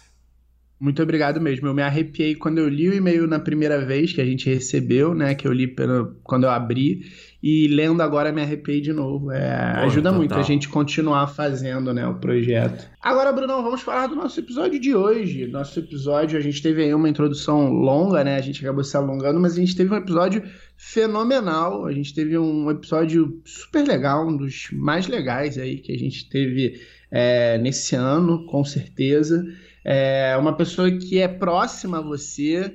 Muito 0.80 1.02
obrigado 1.02 1.38
mesmo. 1.42 1.66
Eu 1.66 1.74
me 1.74 1.82
arrepiei 1.82 2.34
quando 2.34 2.56
eu 2.56 2.66
li 2.66 2.88
o 2.88 2.94
e-mail 2.94 3.26
na 3.26 3.38
primeira 3.38 3.84
vez 3.84 4.14
que 4.14 4.20
a 4.20 4.24
gente 4.24 4.48
recebeu, 4.48 5.14
né? 5.14 5.34
Que 5.34 5.46
eu 5.46 5.52
li 5.52 5.66
pelo, 5.66 6.16
quando 6.24 6.44
eu 6.44 6.50
abri. 6.50 7.02
E 7.42 7.68
lendo 7.68 8.02
agora 8.02 8.32
me 8.32 8.40
arrepiei 8.40 8.80
de 8.80 8.90
novo. 8.90 9.30
É, 9.30 9.74
ajuda 9.84 10.08
total. 10.08 10.14
muito 10.14 10.34
a 10.34 10.42
gente 10.42 10.70
continuar 10.70 11.26
fazendo 11.26 11.92
né, 11.92 12.06
o 12.06 12.14
projeto. 12.14 12.88
Agora, 12.98 13.30
Brunão, 13.30 13.62
vamos 13.62 13.82
falar 13.82 14.06
do 14.06 14.16
nosso 14.16 14.40
episódio 14.40 14.80
de 14.80 14.94
hoje. 14.94 15.46
Nosso 15.46 15.78
episódio, 15.78 16.38
a 16.38 16.40
gente 16.40 16.62
teve 16.62 16.82
aí 16.82 16.94
uma 16.94 17.10
introdução 17.10 17.70
longa, 17.70 18.24
né? 18.24 18.36
A 18.36 18.40
gente 18.40 18.64
acabou 18.64 18.82
se 18.82 18.96
alongando, 18.96 19.38
mas 19.38 19.52
a 19.52 19.60
gente 19.60 19.76
teve 19.76 19.92
um 19.92 19.98
episódio 19.98 20.42
fenomenal. 20.78 21.84
A 21.84 21.92
gente 21.92 22.14
teve 22.14 22.38
um 22.38 22.70
episódio 22.70 23.38
super 23.44 23.86
legal, 23.86 24.26
um 24.26 24.34
dos 24.34 24.68
mais 24.72 25.06
legais 25.06 25.58
aí 25.58 25.76
que 25.76 25.92
a 25.92 25.98
gente 25.98 26.26
teve 26.30 26.80
é, 27.10 27.58
nesse 27.58 27.94
ano, 27.94 28.46
com 28.46 28.64
certeza 28.64 29.44
é 29.84 30.36
uma 30.36 30.56
pessoa 30.56 30.90
que 30.90 31.18
é 31.18 31.28
próxima 31.28 31.98
a 31.98 32.02
você, 32.02 32.74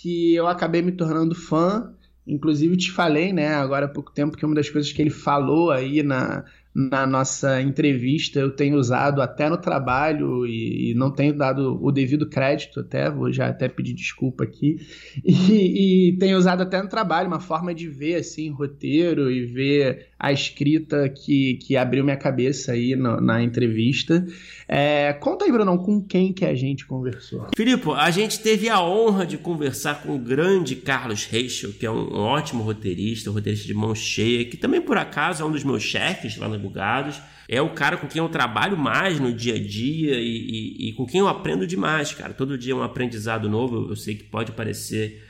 que 0.00 0.34
eu 0.34 0.46
acabei 0.46 0.82
me 0.82 0.92
tornando 0.92 1.34
fã. 1.34 1.92
Inclusive 2.26 2.76
te 2.76 2.92
falei, 2.92 3.32
né, 3.32 3.54
agora 3.54 3.86
há 3.86 3.88
pouco 3.88 4.12
tempo 4.12 4.36
que 4.36 4.46
uma 4.46 4.54
das 4.54 4.70
coisas 4.70 4.92
que 4.92 5.02
ele 5.02 5.10
falou 5.10 5.72
aí 5.72 6.04
na, 6.04 6.44
na 6.74 7.06
nossa 7.06 7.60
entrevista 7.60 8.38
eu 8.38 8.50
tenho 8.50 8.78
usado 8.78 9.20
até 9.20 9.48
no 9.48 9.58
trabalho 9.58 10.46
e, 10.46 10.90
e, 10.90 10.94
não 10.94 11.10
tenho 11.10 11.36
dado 11.36 11.78
o 11.82 11.92
devido 11.92 12.28
crédito 12.28 12.80
até, 12.80 13.10
vou 13.10 13.30
já 13.30 13.48
até 13.48 13.68
pedir 13.68 13.92
desculpa 13.92 14.44
aqui, 14.44 14.76
e, 15.22 16.10
e, 16.10 16.18
tenho 16.18 16.38
usado 16.38 16.62
até 16.62 16.82
no 16.82 16.88
trabalho 16.88 17.28
uma 17.28 17.40
forma 17.40 17.74
de 17.74 17.88
ver 17.88 18.16
assim 18.16 18.48
roteiro 18.50 19.30
e 19.30 19.44
ver 19.44 20.08
a 20.22 20.32
escrita 20.32 21.08
que, 21.08 21.54
que 21.54 21.76
abriu 21.76 22.04
minha 22.04 22.16
cabeça 22.16 22.70
aí 22.70 22.94
no, 22.94 23.20
na 23.20 23.42
entrevista. 23.42 24.24
É, 24.68 25.12
conta 25.14 25.44
aí, 25.44 25.50
Brunão, 25.50 25.76
com 25.76 26.00
quem 26.00 26.32
que 26.32 26.44
a 26.44 26.54
gente 26.54 26.86
conversou? 26.86 27.48
Filipe, 27.56 27.90
a 27.90 28.08
gente 28.12 28.38
teve 28.38 28.68
a 28.68 28.80
honra 28.80 29.26
de 29.26 29.36
conversar 29.36 30.00
com 30.00 30.14
o 30.14 30.18
grande 30.20 30.76
Carlos 30.76 31.24
Reichel, 31.24 31.72
que 31.72 31.84
é 31.84 31.90
um 31.90 32.14
ótimo 32.14 32.62
roteirista, 32.62 33.30
um 33.30 33.32
roteirista 33.32 33.66
de 33.66 33.74
mão 33.74 33.96
cheia, 33.96 34.44
que 34.44 34.56
também 34.56 34.80
por 34.80 34.96
acaso 34.96 35.42
é 35.42 35.46
um 35.46 35.50
dos 35.50 35.64
meus 35.64 35.82
chefes 35.82 36.36
lá 36.36 36.48
no 36.48 36.56
Bugados. 36.56 37.20
É 37.48 37.60
o 37.60 37.70
cara 37.70 37.96
com 37.96 38.06
quem 38.06 38.22
eu 38.22 38.28
trabalho 38.28 38.78
mais 38.78 39.18
no 39.18 39.32
dia 39.32 39.56
a 39.56 39.58
dia 39.58 40.20
e, 40.20 40.20
e, 40.20 40.88
e, 40.88 40.92
com 40.92 41.04
quem 41.04 41.18
eu 41.18 41.26
aprendo 41.26 41.66
demais, 41.66 42.14
cara. 42.14 42.32
Todo 42.32 42.56
dia 42.56 42.74
é 42.74 42.76
um 42.76 42.82
aprendizado 42.82 43.50
novo. 43.50 43.90
Eu 43.90 43.96
sei 43.96 44.14
que 44.14 44.22
pode 44.22 44.52
parecer 44.52 45.20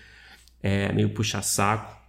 é, 0.62 0.92
meio 0.92 1.08
puxa-saco, 1.08 2.01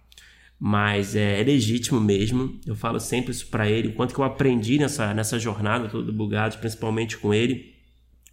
mas 0.66 1.14
é, 1.14 1.42
é, 1.42 1.44
legítimo 1.44 2.00
mesmo. 2.00 2.58
Eu 2.66 2.74
falo 2.74 2.98
sempre 2.98 3.32
isso 3.32 3.48
para 3.48 3.68
ele, 3.68 3.88
o 3.88 3.92
quanto 3.92 4.14
que 4.14 4.18
eu 4.18 4.24
aprendi 4.24 4.78
nessa, 4.78 5.12
nessa 5.12 5.38
jornada 5.38 5.90
toda 5.90 6.06
do 6.06 6.12
Bugados, 6.12 6.56
principalmente 6.56 7.18
com 7.18 7.34
ele. 7.34 7.74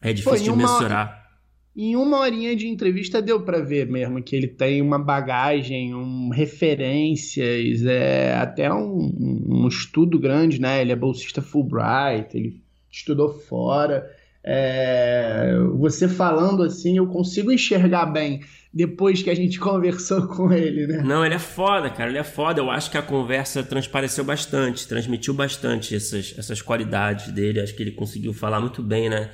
É 0.01 0.13
difícil 0.13 0.53
de 0.53 0.57
mensurar. 0.57 1.29
Em 1.75 1.97
uma 1.97 2.19
horinha 2.19 2.55
de 2.55 2.69
entrevista 2.69 3.21
deu 3.21 3.41
para 3.41 3.59
ver 3.59 3.85
mesmo 3.85 4.23
que 4.23 4.33
ele 4.33 4.47
tem 4.47 4.81
uma 4.81 4.97
bagagem, 4.97 5.93
um 5.93 6.29
referências, 6.29 7.85
é 7.85 8.33
até 8.35 8.73
um, 8.73 9.11
um 9.49 9.67
estudo 9.67 10.17
grande, 10.17 10.61
né? 10.61 10.79
Ele 10.79 10.93
é 10.93 10.95
bolsista 10.95 11.41
Fulbright, 11.41 12.29
ele 12.33 12.61
estudou 12.89 13.27
fora. 13.27 14.09
É, 14.41 15.53
você 15.77 16.07
falando 16.07 16.63
assim, 16.63 16.95
eu 16.95 17.07
consigo 17.07 17.51
enxergar 17.51 18.05
bem 18.05 18.39
depois 18.73 19.21
que 19.21 19.29
a 19.29 19.36
gente 19.36 19.57
conversou 19.62 20.27
com 20.27 20.51
ele, 20.51 20.88
né? 20.88 21.01
Não, 21.03 21.25
ele 21.25 21.36
é 21.36 21.39
foda, 21.39 21.89
cara, 21.89 22.10
ele 22.10 22.19
é 22.19 22.23
foda. 22.23 22.60
Eu 22.60 22.69
acho 22.69 22.89
que 22.89 22.97
a 22.97 23.01
conversa 23.01 23.63
transpareceu 23.63 24.23
bastante, 24.23 24.88
transmitiu 24.88 25.34
bastante 25.34 25.95
essas, 25.95 26.34
essas 26.38 26.62
qualidades 26.62 27.31
dele. 27.31 27.60
Acho 27.60 27.75
que 27.75 27.84
ele 27.84 27.91
conseguiu 27.91 28.34
falar 28.34 28.60
muito 28.60 28.81
bem, 28.81 29.10
né? 29.10 29.29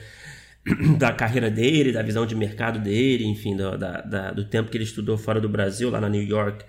da 0.97 1.12
carreira 1.12 1.50
dele, 1.50 1.91
da 1.91 2.02
visão 2.02 2.26
de 2.26 2.36
mercado 2.36 2.80
dele, 2.80 3.26
enfim, 3.26 3.56
do, 3.56 3.78
da, 3.78 4.02
da, 4.02 4.32
do 4.32 4.45
tempo 4.45 4.69
que 4.69 4.78
ele 4.78 4.84
estudou 4.84 5.17
fora 5.17 5.39
do 5.39 5.47
Brasil, 5.47 5.89
lá 5.89 6.02
na 6.02 6.10
New 6.10 6.23
York 6.23 6.65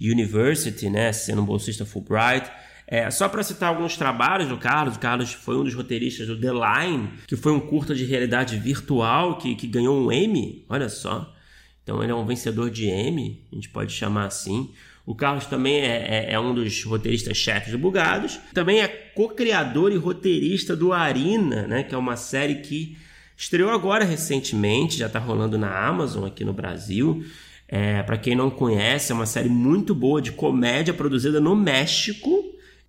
University, 0.00 0.88
né, 0.88 1.12
sendo 1.12 1.42
um 1.42 1.44
bolsista 1.44 1.84
Fulbright. 1.84 2.50
É, 2.86 3.10
só 3.10 3.28
para 3.28 3.42
citar 3.42 3.68
alguns 3.68 3.96
trabalhos 3.96 4.48
do 4.48 4.58
Carlos, 4.58 4.96
o 4.96 4.98
Carlos 4.98 5.32
foi 5.32 5.56
um 5.56 5.64
dos 5.64 5.74
roteiristas 5.74 6.26
do 6.26 6.38
The 6.38 6.50
Line, 6.52 7.08
que 7.26 7.36
foi 7.36 7.52
um 7.52 7.60
curta 7.60 7.94
de 7.94 8.04
realidade 8.04 8.58
virtual 8.58 9.38
que, 9.38 9.54
que 9.54 9.66
ganhou 9.66 9.96
um 9.96 10.10
Emmy, 10.12 10.64
olha 10.68 10.88
só. 10.88 11.31
Então 11.82 12.02
ele 12.02 12.12
é 12.12 12.14
um 12.14 12.24
vencedor 12.24 12.70
de 12.70 12.88
Emmy, 12.88 13.40
a 13.50 13.54
gente 13.54 13.68
pode 13.68 13.92
chamar 13.92 14.26
assim. 14.26 14.70
O 15.04 15.14
Carlos 15.14 15.46
também 15.46 15.80
é, 15.80 16.28
é, 16.28 16.32
é 16.32 16.40
um 16.40 16.54
dos 16.54 16.84
roteiristas-chefes 16.84 17.72
do 17.72 17.78
Bugados. 17.78 18.38
Também 18.54 18.80
é 18.80 18.86
co-criador 18.86 19.90
e 19.90 19.96
roteirista 19.96 20.76
do 20.76 20.92
Arina, 20.92 21.66
né, 21.66 21.82
que 21.82 21.94
é 21.94 21.98
uma 21.98 22.16
série 22.16 22.56
que 22.56 22.96
estreou 23.36 23.70
agora 23.70 24.04
recentemente, 24.04 24.96
já 24.96 25.06
está 25.06 25.18
rolando 25.18 25.58
na 25.58 25.86
Amazon 25.86 26.24
aqui 26.24 26.44
no 26.44 26.52
Brasil. 26.52 27.24
É, 27.66 28.02
para 28.02 28.18
quem 28.18 28.36
não 28.36 28.50
conhece, 28.50 29.10
é 29.10 29.14
uma 29.14 29.26
série 29.26 29.48
muito 29.48 29.94
boa 29.94 30.22
de 30.22 30.30
comédia 30.30 30.94
produzida 30.94 31.40
no 31.40 31.56
México. 31.56 32.30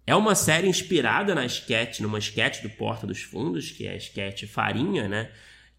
É 0.06 0.14
uma 0.14 0.36
série 0.36 0.68
inspirada 0.68 1.34
na 1.34 1.46
sketch, 1.46 2.02
numa 2.02 2.20
sketch 2.20 2.62
do 2.62 2.70
Porta 2.70 3.08
dos 3.08 3.22
Fundos, 3.22 3.72
que 3.72 3.88
é 3.88 3.94
a 3.94 3.96
sketch 3.96 4.44
Farinha, 4.46 5.08
né? 5.08 5.30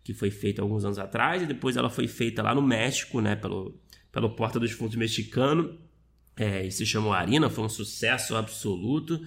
Que 0.05 0.15
foi 0.15 0.31
feita 0.31 0.63
alguns 0.63 0.85
anos 0.85 0.99
atrás, 0.99 1.43
e 1.43 1.47
depois 1.47 1.77
ela 1.77 1.91
foi 1.91 2.07
feita 2.07 2.43
lá 2.43 2.55
no 2.55 2.63
México, 2.63 3.21
né? 3.21 3.35
Pelo, 3.35 3.75
pelo 4.13 4.31
Porta 4.31 4.61
dos 4.61 4.71
Fundos 4.71 4.95
mexicano. 4.95 5.77
É, 6.37 6.67
e 6.67 6.71
se 6.71 6.85
chamou 6.85 7.13
Arina, 7.13 7.51
foi 7.51 7.65
um 7.65 7.69
sucesso 7.69 8.37
absoluto. 8.37 9.21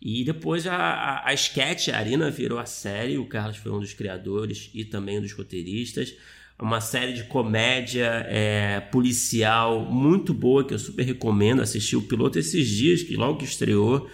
E 0.00 0.24
depois 0.24 0.66
a, 0.66 0.74
a, 0.74 1.28
a 1.28 1.34
sketch 1.34 1.88
a 1.88 1.98
Arina 1.98 2.28
virou 2.28 2.58
a 2.58 2.66
série, 2.66 3.18
o 3.18 3.26
Carlos 3.26 3.56
foi 3.56 3.70
um 3.70 3.78
dos 3.78 3.94
criadores 3.94 4.68
e 4.74 4.84
também 4.84 5.18
um 5.18 5.22
dos 5.22 5.32
roteiristas. 5.32 6.14
Uma 6.60 6.80
série 6.80 7.12
de 7.12 7.24
comédia 7.24 8.26
é, 8.28 8.80
policial 8.80 9.84
muito 9.84 10.34
boa 10.34 10.64
que 10.64 10.74
eu 10.74 10.78
super 10.78 11.04
recomendo. 11.04 11.62
Assisti 11.62 11.96
o 11.96 12.02
piloto 12.02 12.38
esses 12.38 12.68
dias, 12.68 13.02
que 13.02 13.16
logo 13.16 13.38
que 13.38 13.44
estreou. 13.44 14.08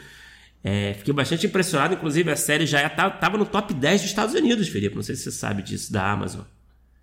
É, 0.62 0.94
fiquei 0.94 1.14
bastante 1.14 1.46
impressionado, 1.46 1.94
inclusive 1.94 2.30
a 2.30 2.36
série 2.36 2.66
já 2.66 2.84
estava 2.86 3.38
no 3.38 3.46
top 3.46 3.72
10 3.72 4.00
dos 4.00 4.10
Estados 4.10 4.34
Unidos, 4.34 4.68
Felipe. 4.68 4.96
Não 4.96 5.02
sei 5.02 5.14
se 5.14 5.22
você 5.22 5.30
sabe 5.30 5.62
disso 5.62 5.92
da 5.92 6.10
Amazon. 6.10 6.42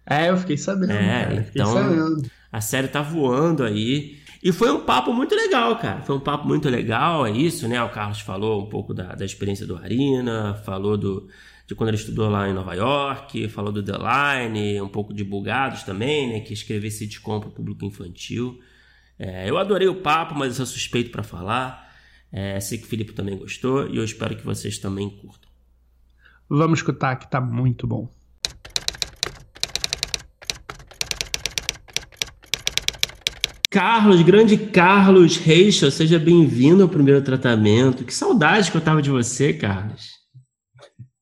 É, 0.05 0.29
eu 0.29 0.37
fiquei 0.37 0.57
sabendo. 0.57 0.91
É, 0.91 1.23
cara, 1.23 1.47
então 1.49 1.73
sabendo. 1.73 2.29
a 2.51 2.61
série 2.61 2.87
tá 2.87 3.01
voando 3.01 3.63
aí. 3.63 4.19
E 4.43 4.51
foi 4.51 4.71
um 4.71 4.81
papo 4.81 5.11
muito 5.11 5.33
legal, 5.33 5.75
cara. 5.77 6.01
Foi 6.03 6.15
um 6.15 6.19
papo 6.19 6.47
muito 6.47 6.69
legal, 6.69 7.25
é 7.25 7.31
isso, 7.31 7.67
né? 7.67 7.81
O 7.81 7.89
Carlos 7.89 8.19
falou 8.19 8.61
um 8.61 8.69
pouco 8.69 8.93
da, 8.93 9.15
da 9.15 9.25
experiência 9.25 9.65
do 9.65 9.75
Arina, 9.75 10.53
falou 10.63 10.95
do, 10.95 11.27
de 11.65 11.73
quando 11.73 11.89
ele 11.89 11.97
estudou 11.97 12.29
lá 12.29 12.47
em 12.47 12.53
Nova 12.53 12.75
York, 12.75 13.49
falou 13.49 13.71
do 13.71 13.81
The 13.81 13.93
Line, 13.93 14.79
um 14.79 14.87
pouco 14.87 15.11
de 15.11 15.23
Bugados 15.23 15.81
também, 15.81 16.33
né? 16.33 16.39
Que 16.41 16.53
escrever 16.53 16.91
sitcom 16.91 17.39
para 17.39 17.49
o 17.49 17.51
público 17.51 17.85
infantil. 17.85 18.59
É, 19.17 19.49
eu 19.49 19.57
adorei 19.57 19.87
o 19.87 19.95
papo, 19.95 20.35
mas 20.35 20.49
eu 20.49 20.65
sou 20.65 20.67
suspeito 20.67 21.09
para 21.09 21.23
falar. 21.23 21.84
É, 22.37 22.59
sei 22.59 22.77
que 22.77 22.83
o 22.83 22.87
Felipe 22.87 23.13
também 23.13 23.37
gostou 23.37 23.87
e 23.87 23.95
eu 23.95 24.03
espero 24.03 24.35
que 24.35 24.43
vocês 24.43 24.77
também 24.77 25.09
curtam. 25.09 25.49
Vamos 26.49 26.79
escutar 26.79 27.15
que 27.15 27.31
tá 27.31 27.39
muito 27.39 27.87
bom. 27.87 28.09
Carlos, 33.71 34.21
grande 34.21 34.57
Carlos 34.57 35.37
Reixa, 35.37 35.89
seja 35.89 36.19
bem-vindo 36.19 36.83
ao 36.83 36.89
primeiro 36.89 37.21
tratamento. 37.21 38.03
Que 38.03 38.13
saudade 38.13 38.69
que 38.69 38.75
eu 38.75 38.83
tava 38.83 39.01
de 39.01 39.09
você, 39.09 39.53
Carlos. 39.53 40.09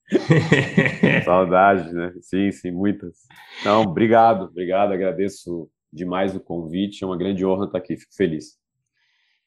Saudade, 1.26 1.94
né? 1.94 2.12
Sim, 2.22 2.52
sim, 2.52 2.72
muitas. 2.72 3.20
Não, 3.64 3.84
obrigado, 3.84 4.46
obrigado, 4.46 4.92
agradeço 4.92 5.70
demais 5.92 6.36
o 6.36 6.40
convite, 6.40 7.04
é 7.04 7.08
uma 7.08 7.18
grande 7.18 7.46
honra 7.46 7.66
estar 7.66 7.78
aqui, 7.78 7.98
fico 7.98 8.16
feliz. 8.16 8.63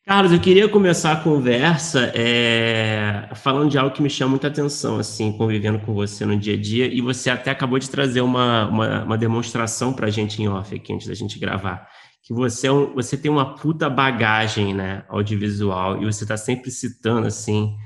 Carlos, 0.06 0.32
eu 0.32 0.38
queria 0.40 0.68
começar 0.68 1.12
a 1.12 1.16
conversa 1.16 2.12
é, 2.14 3.28
falando 3.34 3.68
de 3.68 3.76
algo 3.76 3.92
que 3.92 4.00
me 4.00 4.08
chama 4.08 4.30
muita 4.30 4.46
atenção, 4.46 4.98
assim, 4.98 5.32
convivendo 5.32 5.80
com 5.80 5.92
você 5.92 6.24
no 6.24 6.38
dia 6.38 6.54
a 6.54 6.60
dia, 6.60 6.86
e 6.86 7.00
você 7.00 7.28
até 7.28 7.50
acabou 7.50 7.76
de 7.76 7.90
trazer 7.90 8.20
uma, 8.20 8.68
uma, 8.68 9.02
uma 9.02 9.18
demonstração 9.18 9.92
para 9.92 10.06
a 10.06 10.10
gente 10.10 10.40
em 10.40 10.48
off 10.48 10.72
aqui, 10.72 10.92
antes 10.92 11.08
da 11.08 11.14
gente 11.14 11.38
gravar 11.40 11.88
que 12.26 12.34
você, 12.34 12.66
é 12.66 12.72
um, 12.72 12.92
você 12.92 13.16
tem 13.16 13.30
uma 13.30 13.54
puta 13.54 13.88
bagagem 13.88 14.74
né, 14.74 15.04
audiovisual 15.08 16.02
e 16.02 16.04
você 16.04 16.24
está 16.24 16.36
sempre 16.36 16.72
citando 16.72 17.28
assim 17.28 17.76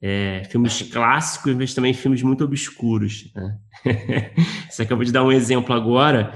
é, 0.00 0.44
filmes 0.48 0.82
clássicos, 0.82 1.52
mas 1.56 1.74
também 1.74 1.92
filmes 1.92 2.22
muito 2.22 2.44
obscuros. 2.44 3.32
Né? 3.34 3.58
você 4.70 4.82
acabou 4.82 5.04
de 5.04 5.10
dar 5.10 5.24
um 5.24 5.32
exemplo 5.32 5.74
agora, 5.74 6.32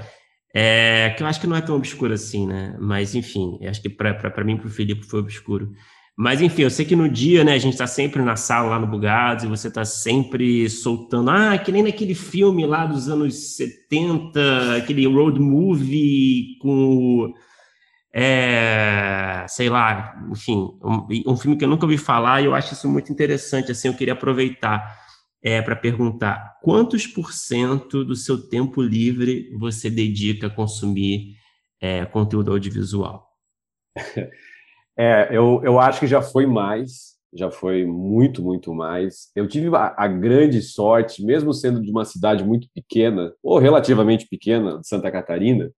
é, 0.53 1.13
que 1.15 1.23
eu 1.23 1.27
acho 1.27 1.39
que 1.39 1.47
não 1.47 1.55
é 1.55 1.61
tão 1.61 1.75
obscuro 1.75 2.13
assim, 2.13 2.47
né? 2.47 2.75
Mas 2.79 3.15
enfim, 3.15 3.59
acho 3.67 3.81
que 3.81 3.89
para 3.89 4.43
mim 4.43 4.57
para 4.57 4.67
o 4.67 4.71
Felipe 4.71 5.05
foi 5.05 5.19
obscuro. 5.19 5.71
Mas 6.19 6.41
enfim, 6.41 6.63
eu 6.63 6.69
sei 6.71 6.83
que 6.83 6.95
no 6.95 7.07
dia, 7.07 7.43
né, 7.43 7.53
a 7.53 7.57
gente 7.59 7.73
está 7.73 7.85
sempre 7.85 8.23
na 8.23 8.35
sala 8.35 8.69
lá 8.69 8.79
no 8.79 8.87
Bugados 8.87 9.43
e 9.43 9.47
você 9.47 9.67
está 9.67 9.85
sempre 9.85 10.67
soltando, 10.67 11.29
ah, 11.29 11.55
que 11.59 11.71
nem 11.71 11.83
naquele 11.83 12.15
filme 12.15 12.65
lá 12.65 12.87
dos 12.87 13.07
anos 13.07 13.55
70, 13.55 14.77
aquele 14.77 15.05
road 15.05 15.39
movie 15.39 16.57
com, 16.59 17.31
é, 18.11 19.45
sei 19.47 19.69
lá, 19.69 20.15
enfim, 20.31 20.67
um, 20.83 21.33
um, 21.33 21.37
filme 21.37 21.55
que 21.55 21.63
eu 21.63 21.69
nunca 21.69 21.85
ouvi 21.85 21.99
falar 21.99 22.41
e 22.41 22.45
eu 22.45 22.55
acho 22.55 22.73
isso 22.73 22.89
muito 22.89 23.11
interessante, 23.11 23.71
assim, 23.71 23.87
eu 23.87 23.93
queria 23.93 24.13
aproveitar 24.13 24.97
é, 25.43 25.61
para 25.61 25.75
perguntar 25.75 26.57
quantos 26.61 27.05
por 27.07 27.31
cento 27.31 28.03
do 28.03 28.15
seu 28.15 28.49
tempo 28.49 28.81
livre 28.81 29.49
você 29.57 29.89
dedica 29.89 30.47
a 30.47 30.49
consumir 30.49 31.35
é, 31.79 32.05
conteúdo 32.05 32.51
audiovisual? 32.51 33.27
É, 34.99 35.27
eu, 35.29 35.61
eu 35.63 35.79
acho 35.79 35.99
que 35.99 36.07
já 36.07 36.23
foi 36.23 36.47
mais, 36.47 37.17
já 37.31 37.51
foi 37.51 37.85
muito, 37.85 38.41
muito 38.41 38.73
mais. 38.73 39.29
Eu 39.35 39.47
tive 39.47 39.67
a, 39.75 39.93
a, 39.95 40.07
grande 40.07 40.59
sorte, 40.59 41.23
mesmo 41.23 41.53
sendo 41.53 41.79
de 41.79 41.91
uma 41.91 42.03
cidade 42.03 42.43
muito 42.43 42.67
pequena, 42.73 43.31
ou 43.43 43.59
relativamente 43.59 44.27
pequena, 44.27 44.79
de 44.79 44.87
Santa 44.87 45.11
Catarina, 45.11 45.71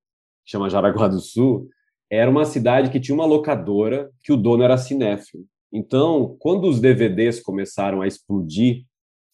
chama 0.46 0.70
Jaraguá 0.70 1.10
do 1.10 1.20
Sul, 1.20 1.68
era 2.10 2.32
uma 2.32 2.46
cidade 2.46 2.90
que 2.90 3.00
tinha 3.00 3.14
uma 3.14 3.26
locadora 3.26 4.10
que 4.24 4.32
o 4.32 4.38
dono 4.38 4.64
era 4.64 4.78
cinéfilo. 4.78 5.44
Então, 5.72 6.38
quando 6.40 6.68
os 6.68 6.80
DVDs 6.80 7.42
começaram 7.42 8.02
a 8.02 8.08
explodir, 8.08 8.86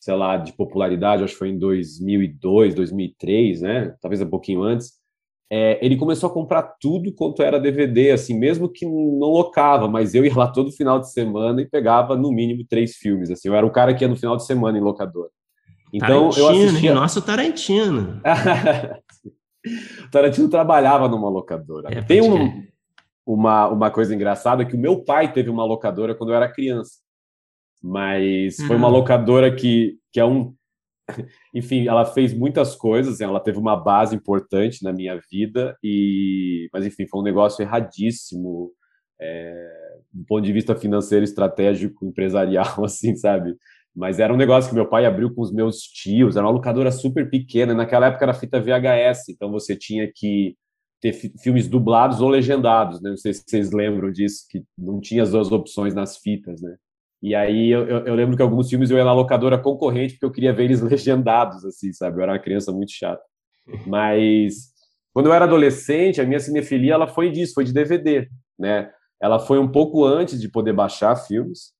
sei 0.05 0.15
lá, 0.15 0.37
de 0.37 0.53
popularidade, 0.53 1.23
acho 1.23 1.33
que 1.33 1.39
foi 1.39 1.49
em 1.49 1.57
2002, 1.57 2.75
2003, 2.75 3.61
né? 3.61 3.95
Talvez 3.99 4.21
um 4.21 4.29
pouquinho 4.29 4.61
antes 4.61 4.93
é, 5.51 5.77
ele 5.83 5.95
começou 5.95 6.29
a 6.29 6.33
comprar 6.33 6.63
tudo 6.79 7.13
quanto 7.13 7.43
era 7.43 7.59
DVD, 7.59 8.11
assim, 8.11 8.37
mesmo 8.37 8.67
que 8.67 8.85
não 8.85 9.29
locava, 9.31 9.87
mas 9.87 10.15
eu 10.15 10.25
ia 10.25 10.35
lá 10.35 10.47
todo 10.47 10.71
final 10.71 10.99
de 10.99 11.11
semana 11.11 11.61
e 11.61 11.69
pegava 11.69 12.15
no 12.15 12.31
mínimo 12.31 12.65
três 12.67 12.95
filmes, 12.95 13.29
assim, 13.29 13.47
eu 13.47 13.55
era 13.55 13.65
o 13.65 13.71
cara 13.71 13.93
que 13.93 14.03
ia 14.03 14.07
no 14.07 14.15
final 14.15 14.35
de 14.35 14.45
semana 14.45 14.77
em 14.77 14.81
locador. 14.81 15.29
Então 15.93 16.29
Tarantino, 16.29 16.45
eu 16.45 16.67
assistia. 16.67 16.93
Nosso 16.93 17.21
Tarantino. 17.21 18.21
Tarantino 20.11 20.49
trabalhava 20.49 21.07
numa 21.07 21.29
locadora. 21.29 21.89
É, 21.91 22.01
Tem 22.01 22.21
um, 22.21 22.63
uma, 23.25 23.67
uma 23.67 23.91
coisa 23.91 24.13
engraçada 24.13 24.65
que 24.65 24.75
o 24.75 24.79
meu 24.79 25.03
pai 25.03 25.31
teve 25.31 25.49
uma 25.49 25.63
locadora 25.63 26.15
quando 26.15 26.31
eu 26.31 26.35
era 26.35 26.51
criança, 26.51 26.99
mas 27.81 28.59
uhum. 28.59 28.67
foi 28.67 28.75
uma 28.75 28.87
uhum. 28.87 28.93
locadora 28.93 29.53
que, 29.53 29.97
que 30.11 30.19
é 30.19 30.25
um 30.25 30.53
enfim, 31.53 31.87
ela 31.87 32.05
fez 32.05 32.33
muitas 32.33 32.75
coisas, 32.75 33.21
ela 33.21 33.39
teve 33.39 33.57
uma 33.57 33.75
base 33.75 34.15
importante 34.15 34.83
na 34.83 34.91
minha 34.91 35.19
vida, 35.31 35.77
e 35.83 36.67
mas 36.73 36.85
enfim, 36.85 37.05
foi 37.07 37.19
um 37.21 37.23
negócio 37.23 37.61
erradíssimo 37.61 38.71
é, 39.19 39.95
do 40.11 40.25
ponto 40.25 40.43
de 40.43 40.53
vista 40.53 40.75
financeiro, 40.75 41.23
estratégico, 41.23 42.05
empresarial, 42.05 42.83
assim, 42.83 43.15
sabe? 43.15 43.55
Mas 43.95 44.19
era 44.19 44.33
um 44.33 44.37
negócio 44.37 44.69
que 44.69 44.75
meu 44.75 44.87
pai 44.87 45.05
abriu 45.05 45.33
com 45.33 45.41
os 45.41 45.53
meus 45.53 45.81
tios, 45.81 46.35
era 46.35 46.45
uma 46.45 46.51
locadora 46.51 46.91
super 46.91 47.29
pequena, 47.29 47.73
naquela 47.73 48.07
época 48.07 48.25
era 48.25 48.33
fita 48.33 48.59
VHS, 48.59 49.29
então 49.29 49.51
você 49.51 49.75
tinha 49.75 50.09
que 50.13 50.55
ter 51.01 51.13
filmes 51.13 51.67
dublados 51.67 52.19
ou 52.19 52.29
legendados, 52.29 53.01
né? 53.01 53.11
Não 53.11 53.17
sei 53.17 53.33
se 53.33 53.43
vocês 53.45 53.71
lembram 53.71 54.11
disso, 54.11 54.45
que 54.49 54.63
não 54.77 54.99
tinha 54.99 55.23
as 55.23 55.31
duas 55.31 55.51
opções 55.51 55.93
nas 55.93 56.17
fitas, 56.17 56.61
né? 56.61 56.75
E 57.25 57.33
aí 57.33 57.71
eu, 57.71 57.87
eu, 57.87 58.05
eu, 58.05 58.13
lembro 58.13 58.35
que 58.35 58.41
alguns 58.43 58.69
filmes 58.69 58.91
eu 58.91 58.97
ia 58.99 59.03
na 59.03 59.11
locadora 59.11 59.57
concorrente 59.57 60.13
porque 60.13 60.25
eu 60.27 60.31
queria 60.31 60.53
ver 60.53 60.65
eles 60.65 60.79
legendados, 60.85 61.65
assim, 61.65 61.91
sabe? 61.91 62.19
Eu 62.19 62.21
era 62.21 62.33
uma 62.33 62.39
criança 62.39 62.71
muito 62.71 62.91
chata. 62.91 63.23
Mas 63.87 64.67
quando 65.11 65.25
eu 65.25 65.33
era 65.33 65.45
adolescente, 65.45 66.21
a 66.21 66.23
minha 66.23 66.39
cinefilia 66.39 66.93
ela 66.93 67.07
foi 67.07 67.31
disso, 67.31 67.55
foi 67.55 67.63
de 67.63 67.73
DVD, 67.73 68.29
né? 68.59 68.91
Ela 69.19 69.39
foi 69.39 69.57
um 69.57 69.67
pouco 69.67 70.05
antes 70.05 70.39
de 70.39 70.47
poder 70.47 70.73
baixar 70.73 71.15
filmes. 71.15 71.73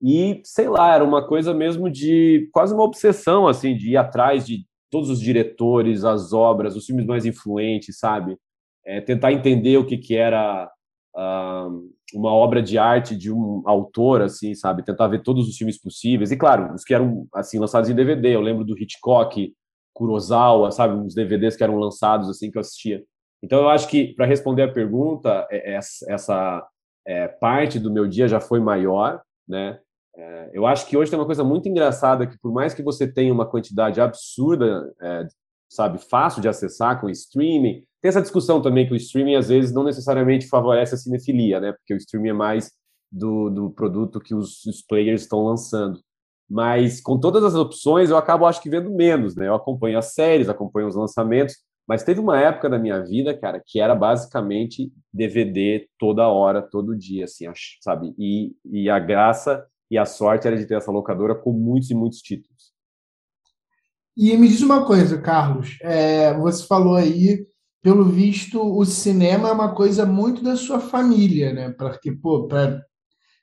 E, 0.00 0.40
sei 0.44 0.66
lá, 0.66 0.94
era 0.94 1.04
uma 1.04 1.26
coisa 1.28 1.52
mesmo 1.52 1.90
de 1.90 2.48
quase 2.50 2.72
uma 2.72 2.84
obsessão, 2.84 3.46
assim, 3.46 3.76
de 3.76 3.90
ir 3.90 3.96
atrás 3.98 4.46
de 4.46 4.64
todos 4.90 5.10
os 5.10 5.20
diretores, 5.20 6.04
as 6.04 6.32
obras, 6.32 6.74
os 6.74 6.86
filmes 6.86 7.04
mais 7.04 7.26
influentes, 7.26 7.98
sabe? 7.98 8.38
É, 8.82 9.02
tentar 9.02 9.30
entender 9.30 9.76
o 9.76 9.84
que, 9.84 9.98
que 9.98 10.16
era 10.16 10.70
uma 12.14 12.32
obra 12.32 12.62
de 12.62 12.78
arte 12.78 13.16
de 13.16 13.32
um 13.32 13.62
autor, 13.64 14.22
assim, 14.22 14.54
sabe? 14.54 14.84
Tentar 14.84 15.08
ver 15.08 15.22
todos 15.22 15.48
os 15.48 15.56
filmes 15.56 15.80
possíveis. 15.80 16.30
E, 16.30 16.36
claro, 16.36 16.74
os 16.74 16.84
que 16.84 16.94
eram, 16.94 17.26
assim, 17.34 17.58
lançados 17.58 17.88
em 17.88 17.94
DVD. 17.94 18.34
Eu 18.34 18.40
lembro 18.40 18.64
do 18.64 18.78
Hitchcock, 18.78 19.54
Kurosawa, 19.94 20.70
sabe? 20.70 20.94
Uns 20.94 21.14
DVDs 21.14 21.56
que 21.56 21.64
eram 21.64 21.76
lançados, 21.76 22.28
assim, 22.28 22.50
que 22.50 22.58
eu 22.58 22.60
assistia. 22.60 23.02
Então, 23.42 23.60
eu 23.60 23.68
acho 23.68 23.88
que, 23.88 24.14
para 24.14 24.26
responder 24.26 24.62
a 24.62 24.72
pergunta, 24.72 25.46
é, 25.50 25.72
é 25.72 25.74
essa, 25.76 26.66
é, 27.06 27.28
parte 27.28 27.78
do 27.78 27.92
meu 27.92 28.06
dia 28.06 28.28
já 28.28 28.40
foi 28.40 28.60
maior, 28.60 29.22
né? 29.48 29.78
É, 30.16 30.50
eu 30.52 30.66
acho 30.66 30.86
que 30.86 30.96
hoje 30.96 31.10
tem 31.10 31.18
uma 31.18 31.26
coisa 31.26 31.44
muito 31.44 31.68
engraçada 31.68 32.26
que 32.26 32.38
por 32.38 32.52
mais 32.52 32.72
que 32.72 32.82
você 32.82 33.06
tenha 33.06 33.32
uma 33.32 33.46
quantidade 33.46 34.00
absurda, 34.00 34.92
é, 35.00 35.26
sabe, 35.68 35.98
fácil 35.98 36.40
de 36.40 36.48
acessar 36.48 37.00
com 37.00 37.10
streaming, 37.10 37.84
tem 38.00 38.08
essa 38.08 38.22
discussão 38.22 38.62
também 38.62 38.86
que 38.86 38.92
o 38.92 38.96
streaming 38.96 39.34
às 39.34 39.48
vezes 39.48 39.72
não 39.72 39.82
necessariamente 39.82 40.48
favorece 40.48 40.94
a 40.94 40.98
cinefilia, 40.98 41.60
né? 41.60 41.72
Porque 41.72 41.94
o 41.94 41.96
streaming 41.96 42.28
é 42.28 42.32
mais 42.32 42.70
do, 43.10 43.50
do 43.50 43.70
produto 43.70 44.20
que 44.20 44.34
os, 44.34 44.64
os 44.64 44.82
players 44.82 45.22
estão 45.22 45.44
lançando. 45.44 46.00
Mas 46.48 47.00
com 47.00 47.18
todas 47.18 47.42
as 47.42 47.54
opções, 47.54 48.10
eu 48.10 48.16
acabo, 48.16 48.46
acho 48.46 48.62
que, 48.62 48.70
vendo 48.70 48.90
menos, 48.94 49.34
né? 49.34 49.48
Eu 49.48 49.54
acompanho 49.54 49.98
as 49.98 50.14
séries, 50.14 50.48
acompanho 50.48 50.86
os 50.86 50.94
lançamentos, 50.94 51.56
mas 51.88 52.04
teve 52.04 52.20
uma 52.20 52.38
época 52.40 52.68
da 52.68 52.78
minha 52.78 53.00
vida, 53.02 53.36
cara, 53.36 53.62
que 53.64 53.80
era 53.80 53.94
basicamente 53.94 54.92
DVD 55.12 55.88
toda 55.98 56.28
hora, 56.28 56.62
todo 56.62 56.96
dia, 56.96 57.24
assim, 57.24 57.46
sabe? 57.80 58.14
E, 58.18 58.54
e 58.64 58.90
a 58.90 58.98
graça 58.98 59.66
e 59.90 59.96
a 59.96 60.04
sorte 60.04 60.46
era 60.46 60.56
de 60.56 60.66
ter 60.66 60.74
essa 60.74 60.90
locadora 60.90 61.34
com 61.34 61.52
muitos 61.52 61.90
e 61.90 61.94
muitos 61.94 62.20
títulos. 62.20 62.55
E 64.16 64.36
me 64.36 64.48
diz 64.48 64.62
uma 64.62 64.84
coisa, 64.86 65.18
Carlos. 65.18 65.76
É, 65.82 66.32
você 66.34 66.66
falou 66.66 66.96
aí, 66.96 67.46
pelo 67.82 68.04
visto, 68.04 68.60
o 68.60 68.84
cinema 68.84 69.48
é 69.48 69.52
uma 69.52 69.74
coisa 69.74 70.06
muito 70.06 70.42
da 70.42 70.56
sua 70.56 70.80
família, 70.80 71.52
né? 71.52 71.74
Porque, 71.76 72.10
pô, 72.12 72.46
para 72.46 72.82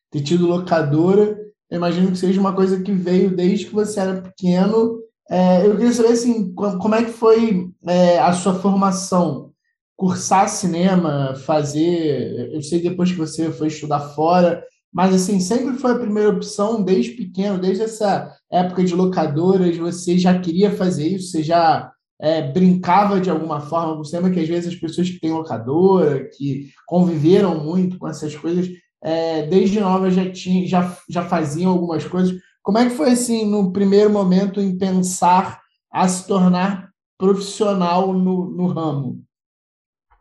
ter 0.09 0.21
tido 0.21 0.47
locadora, 0.47 1.37
eu 1.69 1.77
imagino 1.77 2.11
que 2.11 2.17
seja 2.17 2.39
uma 2.39 2.55
coisa 2.55 2.81
que 2.81 2.91
veio 2.91 3.35
desde 3.35 3.65
que 3.65 3.73
você 3.73 3.99
era 3.99 4.21
pequeno 4.21 5.03
é, 5.29 5.65
eu 5.65 5.75
queria 5.75 5.91
saber 5.91 6.09
assim, 6.09 6.53
como 6.53 6.95
é 6.95 7.03
que 7.05 7.11
foi 7.11 7.69
é, 7.87 8.19
a 8.19 8.33
sua 8.33 8.55
formação? 8.55 9.51
Cursar 9.95 10.49
cinema, 10.49 11.35
fazer. 11.45 12.53
Eu 12.53 12.61
sei 12.61 12.81
depois 12.81 13.11
que 13.11 13.17
você 13.17 13.51
foi 13.51 13.67
estudar 13.67 13.99
fora, 13.99 14.63
mas 14.93 15.13
assim, 15.13 15.39
sempre 15.39 15.75
foi 15.77 15.91
a 15.93 15.99
primeira 15.99 16.29
opção 16.29 16.83
desde 16.83 17.11
pequeno, 17.11 17.57
desde 17.57 17.83
essa 17.83 18.31
época 18.51 18.83
de 18.83 18.93
locadoras, 18.93 19.75
você 19.75 20.17
já 20.17 20.39
queria 20.39 20.71
fazer 20.71 21.07
isso, 21.07 21.31
você 21.31 21.41
já 21.41 21.91
é, 22.21 22.41
brincava 22.51 23.19
de 23.19 23.29
alguma 23.29 23.59
forma 23.59 23.97
com 23.97 24.03
cinema, 24.03 24.29
que 24.29 24.39
às 24.39 24.47
vezes 24.47 24.73
as 24.73 24.79
pessoas 24.79 25.09
que 25.09 25.19
têm 25.19 25.33
locadora, 25.33 26.29
que 26.29 26.69
conviveram 26.85 27.63
muito 27.63 27.97
com 27.97 28.07
essas 28.07 28.35
coisas, 28.35 28.69
é, 29.03 29.47
desde 29.47 29.79
nova 29.79 30.11
já, 30.11 30.31
tinha, 30.31 30.65
já, 30.67 30.95
já 31.09 31.23
faziam 31.23 31.71
algumas 31.71 32.05
coisas. 32.05 32.39
Como 32.61 32.77
é 32.77 32.85
que 32.85 32.95
foi 32.95 33.11
assim 33.11 33.49
no 33.49 33.73
primeiro 33.73 34.09
momento 34.09 34.61
em 34.61 34.77
pensar 34.77 35.59
a 35.91 36.07
se 36.07 36.27
tornar 36.27 36.91
profissional 37.17 38.13
no, 38.13 38.49
no 38.49 38.67
ramo? 38.67 39.21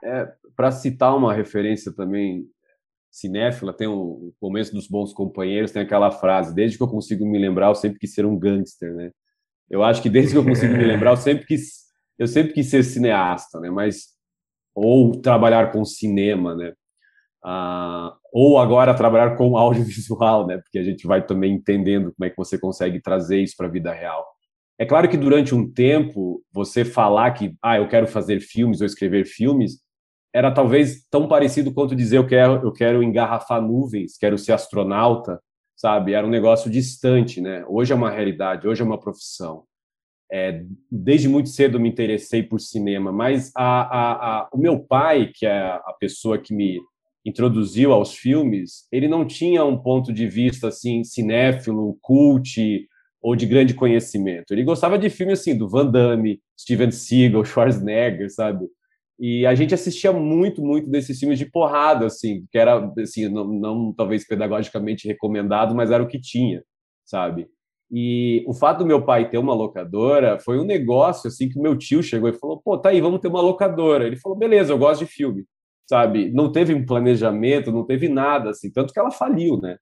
É, 0.02 0.32
Para 0.56 0.72
citar 0.72 1.16
uma 1.16 1.32
referência 1.32 1.92
também 1.92 2.46
cinéfila, 3.12 3.74
tem 3.74 3.86
o 3.86 4.32
começo 4.40 4.72
dos 4.72 4.88
bons 4.88 5.12
companheiros, 5.12 5.70
tem 5.70 5.82
aquela 5.82 6.10
frase: 6.10 6.54
desde 6.54 6.78
que 6.78 6.82
eu 6.82 6.88
consigo 6.88 7.26
me 7.26 7.38
lembrar, 7.38 7.68
eu 7.68 7.74
sempre 7.74 7.98
quis 7.98 8.14
ser 8.14 8.24
um 8.24 8.38
gangster, 8.38 8.94
né? 8.94 9.10
Eu 9.70 9.84
acho 9.84 10.02
que 10.02 10.08
desde 10.08 10.32
que 10.32 10.38
eu 10.38 10.44
consigo 10.44 10.72
me 10.72 10.84
lembrar, 10.84 11.10
eu 11.10 11.16
sempre 11.16 11.46
quis, 11.46 11.82
eu 12.18 12.26
sempre 12.26 12.54
quis 12.54 12.68
ser 12.68 12.82
cineasta, 12.82 13.60
né? 13.60 13.70
Mas 13.70 14.08
ou 14.74 15.12
trabalhar 15.20 15.70
com 15.70 15.84
cinema, 15.84 16.54
né? 16.54 16.72
Ah, 17.44 18.16
ou 18.32 18.58
agora 18.58 18.94
trabalhar 18.94 19.36
com 19.36 19.56
audiovisual, 19.58 20.46
né? 20.46 20.58
Porque 20.58 20.78
a 20.78 20.84
gente 20.84 21.06
vai 21.06 21.24
também 21.24 21.52
entendendo 21.52 22.12
como 22.14 22.26
é 22.26 22.30
que 22.30 22.36
você 22.36 22.58
consegue 22.58 23.00
trazer 23.00 23.40
isso 23.40 23.54
para 23.56 23.66
a 23.66 23.70
vida 23.70 23.92
real. 23.92 24.26
É 24.78 24.86
claro 24.86 25.08
que 25.08 25.18
durante 25.18 25.54
um 25.54 25.70
tempo 25.70 26.42
você 26.50 26.84
falar 26.84 27.32
que 27.32 27.54
ah, 27.62 27.76
eu 27.76 27.88
quero 27.88 28.06
fazer 28.06 28.40
filmes 28.40 28.80
ou 28.80 28.86
escrever 28.86 29.26
filmes 29.26 29.81
era 30.34 30.50
talvez 30.50 31.06
tão 31.10 31.28
parecido 31.28 31.72
quanto 31.72 31.94
dizer 31.94 32.18
eu 32.18 32.26
quero 32.26 32.64
eu 32.64 32.72
quero 32.72 33.02
engarrafar 33.02 33.60
nuvens, 33.60 34.16
quero 34.16 34.38
ser 34.38 34.52
astronauta, 34.52 35.40
sabe? 35.76 36.12
Era 36.12 36.26
um 36.26 36.30
negócio 36.30 36.70
distante, 36.70 37.40
né? 37.40 37.64
Hoje 37.68 37.92
é 37.92 37.96
uma 37.96 38.10
realidade, 38.10 38.66
hoje 38.66 38.82
é 38.82 38.84
uma 38.84 39.00
profissão. 39.00 39.64
É, 40.30 40.64
desde 40.90 41.28
muito 41.28 41.50
cedo 41.50 41.78
me 41.78 41.90
interessei 41.90 42.42
por 42.42 42.58
cinema, 42.58 43.12
mas 43.12 43.52
a, 43.54 43.82
a, 43.82 44.12
a, 44.12 44.48
o 44.52 44.56
meu 44.56 44.80
pai, 44.80 45.30
que 45.34 45.44
é 45.44 45.60
a 45.60 45.94
pessoa 46.00 46.38
que 46.38 46.54
me 46.54 46.80
introduziu 47.24 47.92
aos 47.92 48.14
filmes, 48.14 48.86
ele 48.90 49.06
não 49.06 49.26
tinha 49.26 49.64
um 49.64 49.76
ponto 49.76 50.12
de 50.12 50.26
vista 50.26 50.68
assim 50.68 51.04
cinéfilo, 51.04 51.98
cult 52.00 52.88
ou 53.20 53.36
de 53.36 53.46
grande 53.46 53.74
conhecimento. 53.74 54.52
Ele 54.52 54.64
gostava 54.64 54.98
de 54.98 55.08
filmes 55.10 55.40
assim 55.40 55.56
do 55.56 55.68
Van 55.68 55.86
Damme, 55.86 56.40
Steven 56.58 56.90
Seagal, 56.90 57.44
Schwarzenegger, 57.46 58.30
sabe? 58.32 58.66
E 59.22 59.46
a 59.46 59.54
gente 59.54 59.72
assistia 59.72 60.12
muito, 60.12 60.60
muito 60.60 60.90
desses 60.90 61.18
filmes 61.18 61.38
de 61.38 61.46
porrada, 61.46 62.06
assim, 62.06 62.44
que 62.50 62.58
era 62.58 62.92
assim, 62.98 63.28
não, 63.28 63.44
não 63.46 63.94
talvez 63.94 64.26
pedagogicamente 64.26 65.06
recomendado, 65.06 65.74
mas 65.74 65.92
era 65.92 66.02
o 66.02 66.08
que 66.08 66.20
tinha, 66.20 66.62
sabe? 67.04 67.46
E 67.90 68.44
o 68.48 68.54
fato 68.54 68.78
do 68.80 68.86
meu 68.86 69.04
pai 69.04 69.30
ter 69.30 69.38
uma 69.38 69.54
locadora 69.54 70.40
foi 70.40 70.58
um 70.58 70.64
negócio 70.64 71.28
assim 71.28 71.48
que 71.48 71.60
meu 71.60 71.76
tio 71.78 72.02
chegou 72.02 72.28
e 72.28 72.32
falou: 72.34 72.60
"Pô, 72.64 72.76
tá 72.78 72.88
aí, 72.88 73.00
vamos 73.00 73.20
ter 73.20 73.28
uma 73.28 73.40
locadora". 73.42 74.06
Ele 74.06 74.16
falou: 74.16 74.36
"Beleza, 74.36 74.72
eu 74.72 74.78
gosto 74.78 75.04
de 75.04 75.10
filme" 75.12 75.44
sabe? 75.86 76.30
Não 76.32 76.50
teve 76.50 76.74
um 76.74 76.86
planejamento, 76.86 77.70
não 77.72 77.84
teve 77.84 78.08
nada, 78.08 78.50
assim, 78.50 78.70
tanto 78.72 78.92
que 78.94 78.98
ela 78.98 79.10
faliu, 79.10 79.60
né? 79.60 79.76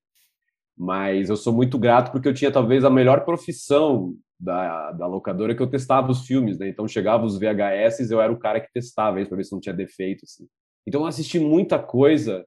Mas 0.76 1.31
eu 1.31 1.37
sou 1.37 1.53
muito 1.53 1.79
grato 1.79 2.11
porque 2.12 2.29
eu 2.29 2.35
tinha 2.35 2.50
talvez 2.53 2.85
a 2.85 2.90
melhor 2.90 3.24
profissão 3.24 4.14
da, 4.40 4.92
da 4.92 5.07
locadora 5.07 5.55
que 5.55 5.62
eu 5.62 5.66
testava 5.66 6.11
os 6.11 6.26
filmes, 6.26 6.59
né? 6.59 6.68
Então 6.68 6.88
chegava 6.88 7.24
os 7.24 7.38
VHS, 7.38 8.11
eu 8.11 8.20
era 8.20 8.33
o 8.33 8.38
cara 8.38 8.61
que 8.61 8.72
testava 8.72 9.20
isso 9.20 9.29
para 9.29 9.37
ver 9.37 9.44
se 9.44 9.53
não 9.53 9.61
tinha 9.61 9.74
defeito, 9.74 10.24
assim. 10.24 10.48
Então 10.87 11.03
eu 11.03 11.07
assisti 11.07 11.38
muita 11.38 11.79
coisa 11.79 12.46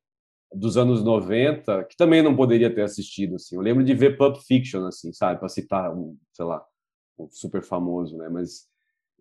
dos 0.51 0.75
anos 0.77 1.03
90 1.03 1.83
que 1.85 1.95
também 1.95 2.21
não 2.21 2.35
poderia 2.35 2.73
ter 2.73 2.81
assistido, 2.81 3.35
assim. 3.35 3.55
Eu 3.55 3.61
lembro 3.61 3.83
de 3.83 3.93
ver 3.93 4.17
Pulp 4.17 4.37
Fiction, 4.37 4.85
assim, 4.85 5.13
sabe? 5.13 5.39
Para 5.39 5.49
citar 5.49 5.95
um, 5.95 6.17
sei 6.31 6.45
lá, 6.45 6.63
um 7.19 7.29
super 7.29 7.61
famoso, 7.61 8.17
né? 8.17 8.27
Mas 8.29 8.67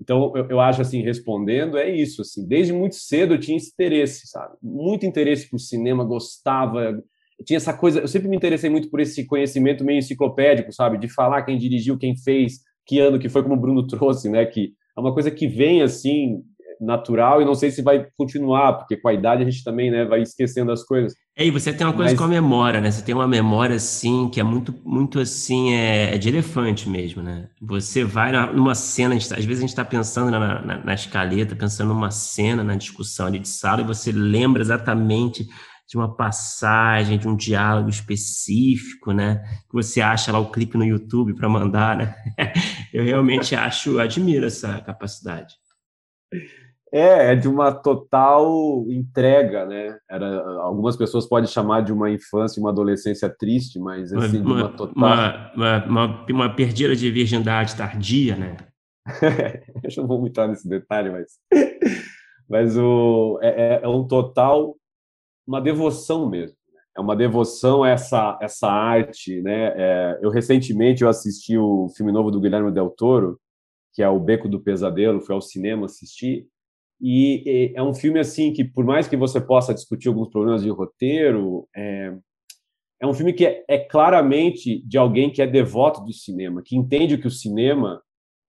então, 0.00 0.32
eu, 0.34 0.48
eu, 0.48 0.60
acho 0.60 0.80
assim, 0.80 1.02
respondendo, 1.02 1.76
é 1.76 1.88
isso, 1.88 2.22
assim, 2.22 2.46
desde 2.46 2.72
muito 2.72 2.96
cedo 2.96 3.34
eu 3.34 3.40
tinha 3.40 3.56
esse 3.56 3.70
interesse, 3.70 4.26
sabe? 4.26 4.56
Muito 4.60 5.06
interesse 5.06 5.48
por 5.48 5.58
cinema, 5.58 6.04
gostava, 6.04 7.02
tinha 7.42 7.56
essa 7.56 7.72
coisa, 7.72 8.00
eu 8.00 8.08
sempre 8.08 8.28
me 8.28 8.36
interessei 8.36 8.70
muito 8.70 8.90
por 8.90 9.00
esse 9.00 9.26
conhecimento 9.26 9.84
meio 9.84 9.98
enciclopédico, 9.98 10.72
sabe? 10.72 10.98
De 10.98 11.08
falar 11.08 11.42
quem 11.42 11.58
dirigiu, 11.58 11.98
quem 11.98 12.16
fez, 12.16 12.60
que 12.86 12.98
ano 12.98 13.18
que 13.18 13.28
foi, 13.28 13.42
como 13.42 13.54
o 13.54 13.60
Bruno 13.60 13.86
trouxe, 13.88 14.28
né? 14.28 14.44
Que 14.46 14.72
é 14.96 15.00
uma 15.00 15.12
coisa 15.12 15.30
que 15.30 15.46
vem, 15.46 15.82
assim, 15.82 16.42
natural 16.82 17.40
e 17.40 17.44
não 17.44 17.54
sei 17.54 17.70
se 17.70 17.80
vai 17.80 18.06
continuar, 18.16 18.74
porque 18.74 18.96
com 18.96 19.08
a 19.08 19.14
idade 19.14 19.42
a 19.42 19.44
gente 19.44 19.62
também 19.62 19.90
né, 19.90 20.04
vai 20.04 20.20
esquecendo 20.20 20.72
as 20.72 20.82
coisas. 20.82 21.14
E 21.38 21.50
você 21.50 21.72
tem 21.72 21.86
uma 21.86 21.94
coisa 21.94 22.10
Mas... 22.10 22.18
com 22.18 22.24
a 22.24 22.28
memória, 22.28 22.80
né? 22.80 22.90
Você 22.90 23.02
tem 23.02 23.14
uma 23.14 23.28
memória 23.28 23.76
assim 23.76 24.28
que 24.28 24.38
é 24.40 24.42
muito, 24.42 24.74
muito 24.84 25.18
assim, 25.18 25.72
é, 25.72 26.14
é 26.14 26.18
de 26.18 26.28
elefante 26.28 26.88
mesmo, 26.88 27.22
né? 27.22 27.48
Você 27.60 28.04
vai 28.04 28.32
numa 28.52 28.74
cena, 28.74 29.16
tá, 29.16 29.36
às 29.36 29.44
vezes 29.44 29.58
a 29.58 29.62
gente 29.62 29.70
está 29.70 29.84
pensando 29.84 30.30
na, 30.30 30.60
na, 30.60 30.84
na, 30.84 30.94
escaleta, 30.94 31.56
pensando 31.56 31.88
numa 31.88 32.10
cena, 32.10 32.62
na 32.62 32.74
discussão 32.74 33.26
ali 33.26 33.38
de 33.38 33.48
sala, 33.48 33.80
e 33.80 33.84
você 33.84 34.12
lembra 34.12 34.60
exatamente 34.60 35.46
de 35.92 35.98
uma 35.98 36.16
passagem, 36.16 37.18
de 37.18 37.28
um 37.28 37.36
diálogo 37.36 37.90
específico, 37.90 39.12
né? 39.12 39.44
Que 39.68 39.74
você 39.74 40.00
acha 40.00 40.32
lá 40.32 40.38
o 40.38 40.50
clipe 40.50 40.78
no 40.78 40.86
YouTube 40.86 41.34
para 41.34 41.50
mandar, 41.50 41.94
né? 41.94 42.14
Eu 42.94 43.04
realmente 43.04 43.54
acho, 43.54 43.98
admiro 43.98 44.46
essa 44.46 44.80
capacidade. 44.80 45.54
É, 46.90 47.32
é 47.32 47.34
de 47.34 47.46
uma 47.46 47.70
total 47.70 48.86
entrega, 48.88 49.66
né? 49.66 49.98
Era, 50.10 50.42
algumas 50.62 50.96
pessoas 50.96 51.28
podem 51.28 51.46
chamar 51.46 51.82
de 51.82 51.92
uma 51.92 52.10
infância 52.10 52.58
e 52.58 52.62
uma 52.62 52.70
adolescência 52.70 53.28
triste, 53.28 53.78
mas 53.78 54.14
assim, 54.14 54.38
uma, 54.38 54.46
de 54.46 54.62
uma 54.62 54.68
total. 54.70 54.94
Uma, 54.96 55.52
uma, 55.54 55.84
uma, 55.84 56.26
uma 56.30 56.54
perdida 56.56 56.96
de 56.96 57.10
virgindade 57.10 57.76
tardia, 57.76 58.34
né? 58.34 58.56
Eu 59.84 59.90
não 59.98 60.06
vou 60.06 60.26
entrar 60.26 60.48
nesse 60.48 60.66
detalhe, 60.66 61.10
mas. 61.10 61.32
Mas 62.48 62.78
o, 62.78 63.38
é, 63.42 63.48
é, 63.48 63.80
é 63.82 63.88
um 63.88 64.06
total. 64.06 64.74
Uma 65.46 65.60
devoção 65.60 66.28
mesmo. 66.28 66.56
Né? 66.72 66.80
É 66.96 67.00
uma 67.00 67.16
devoção 67.16 67.84
essa, 67.84 68.38
essa 68.40 68.68
arte, 68.68 69.40
né? 69.42 69.72
É, 69.76 70.18
eu 70.22 70.30
recentemente 70.30 71.02
eu 71.02 71.08
assisti 71.08 71.56
o 71.56 71.88
filme 71.96 72.12
novo 72.12 72.30
do 72.30 72.40
Guilherme 72.40 72.72
Del 72.72 72.90
Toro, 72.90 73.38
que 73.92 74.02
é 74.02 74.08
O 74.08 74.20
Beco 74.20 74.48
do 74.48 74.60
Pesadelo, 74.60 75.20
fui 75.20 75.34
ao 75.34 75.40
cinema 75.40 75.86
assistir. 75.86 76.46
E 77.00 77.72
é 77.74 77.82
um 77.82 77.92
filme 77.92 78.20
assim 78.20 78.52
que, 78.52 78.64
por 78.64 78.84
mais 78.84 79.08
que 79.08 79.16
você 79.16 79.40
possa 79.40 79.74
discutir 79.74 80.08
alguns 80.08 80.28
problemas 80.28 80.62
de 80.62 80.70
roteiro, 80.70 81.66
é, 81.74 82.14
é 83.00 83.06
um 83.06 83.12
filme 83.12 83.32
que 83.32 83.44
é, 83.44 83.64
é, 83.68 83.78
claramente 83.78 84.80
de 84.86 84.96
alguém 84.96 85.28
que 85.28 85.42
é 85.42 85.46
devoto 85.46 86.04
do 86.04 86.12
cinema, 86.12 86.62
que 86.64 86.76
entende 86.76 87.18
que 87.18 87.26
o 87.26 87.30
cinema 87.30 88.00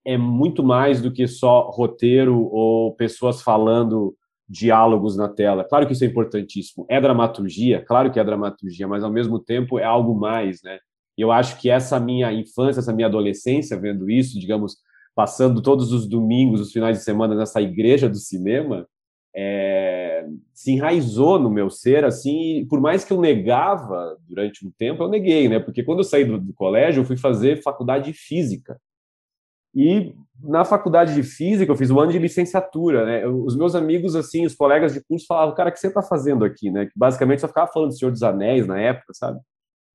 é 0.06 0.16
muito 0.16 0.62
mais 0.62 1.02
do 1.02 1.12
que 1.12 1.26
só 1.26 1.68
roteiro 1.70 2.48
ou 2.52 2.94
pessoas 2.94 3.42
falando 3.42 4.14
diálogos 4.48 5.16
na 5.16 5.28
tela. 5.28 5.64
Claro 5.64 5.86
que 5.86 5.92
isso 5.92 6.04
é 6.04 6.06
importantíssimo. 6.06 6.86
É 6.88 7.00
dramaturgia, 7.00 7.84
claro 7.84 8.12
que 8.12 8.20
é 8.20 8.24
dramaturgia, 8.24 8.86
mas 8.86 9.02
ao 9.02 9.10
mesmo 9.10 9.38
tempo 9.38 9.78
é 9.78 9.84
algo 9.84 10.14
mais, 10.14 10.62
né? 10.62 10.78
E 11.16 11.22
eu 11.22 11.30
acho 11.30 11.60
que 11.60 11.70
essa 11.70 11.98
minha 12.00 12.32
infância, 12.32 12.80
essa 12.80 12.92
minha 12.92 13.06
adolescência 13.06 13.78
vendo 13.78 14.10
isso, 14.10 14.38
digamos, 14.38 14.76
passando 15.14 15.62
todos 15.62 15.92
os 15.92 16.06
domingos, 16.06 16.60
os 16.60 16.72
finais 16.72 16.98
de 16.98 17.04
semana 17.04 17.34
nessa 17.34 17.62
igreja 17.62 18.08
do 18.08 18.16
cinema, 18.16 18.86
é, 19.36 20.26
se 20.52 20.72
enraizou 20.72 21.38
no 21.38 21.50
meu 21.50 21.70
ser, 21.70 22.04
assim, 22.04 22.66
por 22.68 22.80
mais 22.80 23.04
que 23.04 23.12
eu 23.12 23.20
negava 23.20 24.16
durante 24.28 24.66
um 24.66 24.70
tempo, 24.76 25.02
eu 25.02 25.08
neguei, 25.08 25.48
né? 25.48 25.58
Porque 25.58 25.82
quando 25.82 25.98
eu 26.00 26.04
saí 26.04 26.24
do, 26.24 26.38
do 26.38 26.52
colégio, 26.52 27.00
eu 27.00 27.04
fui 27.04 27.16
fazer 27.16 27.62
faculdade 27.62 28.06
de 28.06 28.12
física. 28.12 28.78
E 29.74 30.14
na 30.42 30.64
faculdade 30.64 31.14
de 31.14 31.22
física, 31.22 31.70
eu 31.70 31.76
fiz 31.76 31.90
o 31.90 31.98
ano 31.98 32.12
de 32.12 32.18
licenciatura, 32.18 33.04
né? 33.04 33.26
Os 33.26 33.56
meus 33.56 33.74
amigos, 33.74 34.14
assim, 34.14 34.44
os 34.44 34.54
colegas 34.54 34.92
de 34.92 35.02
curso 35.02 35.26
falavam, 35.26 35.54
cara, 35.54 35.70
o 35.70 35.72
que 35.72 35.78
você 35.78 35.88
está 35.88 36.02
fazendo 36.02 36.44
aqui, 36.44 36.70
né? 36.70 36.88
Basicamente 36.94 37.40
só 37.40 37.48
ficava 37.48 37.70
falando 37.72 37.88
do 37.88 37.96
Senhor 37.96 38.10
dos 38.10 38.22
Anéis 38.22 38.66
na 38.66 38.78
época, 38.78 39.12
sabe? 39.14 39.40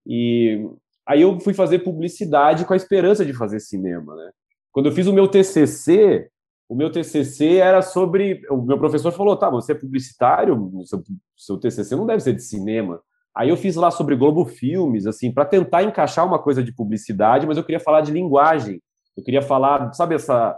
E 0.06 0.68
aí 1.08 1.22
eu 1.22 1.40
fui 1.40 1.54
fazer 1.54 1.80
publicidade 1.80 2.66
com 2.66 2.74
a 2.74 2.78
esperança 2.78 3.26
de 3.26 3.34
fazer 3.34 3.60
cinema, 3.60 4.16
né? 4.16 4.32
Quando 4.72 4.88
eu 4.88 4.92
fiz 4.92 5.08
o 5.08 5.14
meu 5.14 5.28
TCC, 5.28 6.30
o 6.68 6.76
meu 6.76 6.92
TCC 6.92 7.58
era 7.58 7.82
sobre. 7.82 8.42
O 8.50 8.62
meu 8.62 8.78
professor 8.78 9.12
falou: 9.12 9.36
tá, 9.36 9.50
você 9.50 9.72
é 9.72 9.76
publicitário, 9.76 10.72
seu, 10.86 11.04
seu 11.36 11.58
TCC 11.58 11.96
não 11.96 12.06
deve 12.06 12.22
ser 12.22 12.34
de 12.34 12.44
cinema. 12.44 13.02
Aí 13.36 13.50
eu 13.50 13.58
fiz 13.58 13.76
lá 13.76 13.90
sobre 13.90 14.16
Globo 14.16 14.46
Filmes, 14.46 15.06
assim, 15.08 15.32
para 15.32 15.46
tentar 15.46 15.84
encaixar 15.84 16.26
uma 16.26 16.40
coisa 16.40 16.64
de 16.64 16.74
publicidade, 16.74 17.48
mas 17.48 17.58
eu 17.58 17.64
queria 17.64 17.80
falar 17.80 18.02
de 18.02 18.12
linguagem. 18.12 18.82
Eu 19.18 19.24
queria 19.24 19.42
falar, 19.42 19.94
sabe, 19.94 20.16
essa. 20.16 20.58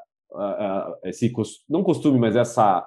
Esse, 1.03 1.31
não 1.69 1.83
costume, 1.83 2.19
mas 2.19 2.35
essa. 2.35 2.85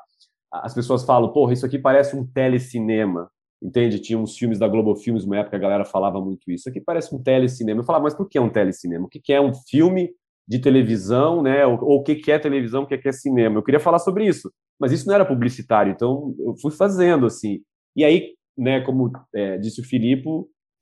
As 0.52 0.72
pessoas 0.72 1.04
falam, 1.04 1.32
porra, 1.32 1.52
isso 1.52 1.66
aqui 1.66 1.78
parece 1.78 2.16
um 2.16 2.26
telecinema. 2.26 3.30
Entende? 3.62 3.98
Tinha 3.98 4.18
uns 4.18 4.36
filmes 4.36 4.58
da 4.58 4.68
Globo 4.68 4.94
Filmes, 4.94 5.24
uma 5.24 5.38
época 5.38 5.56
a 5.56 5.60
galera 5.60 5.84
falava 5.84 6.20
muito 6.20 6.50
isso. 6.50 6.68
Aqui 6.68 6.80
parece 6.80 7.14
um 7.14 7.22
telecinema. 7.22 7.80
Eu 7.80 7.84
falava, 7.84 8.04
mas 8.04 8.14
por 8.14 8.28
que 8.28 8.36
é 8.36 8.40
um 8.40 8.50
telecinema? 8.50 9.06
O 9.06 9.08
que 9.08 9.32
é 9.32 9.40
um 9.40 9.54
filme 9.54 10.10
de 10.46 10.58
televisão, 10.58 11.42
né? 11.42 11.66
Ou, 11.66 11.82
ou 11.82 12.00
o 12.00 12.02
que, 12.02 12.30
é 12.30 12.38
televisão, 12.38 12.82
o 12.82 12.86
que, 12.86 12.98
que 12.98 13.08
é 13.08 13.12
cinema. 13.12 13.56
Eu 13.56 13.62
queria 13.62 13.80
falar 13.80 13.98
sobre 13.98 14.26
isso, 14.26 14.52
mas 14.78 14.92
isso 14.92 15.06
não 15.06 15.14
era 15.14 15.24
publicitário, 15.24 15.92
então 15.92 16.34
eu 16.38 16.54
fui 16.56 16.70
fazendo 16.70 17.26
assim. 17.26 17.60
E 17.96 18.04
aí, 18.04 18.34
né? 18.56 18.80
Como 18.82 19.10
é, 19.34 19.56
disse 19.58 19.80
o 19.80 19.84
Filipe, 19.84 20.28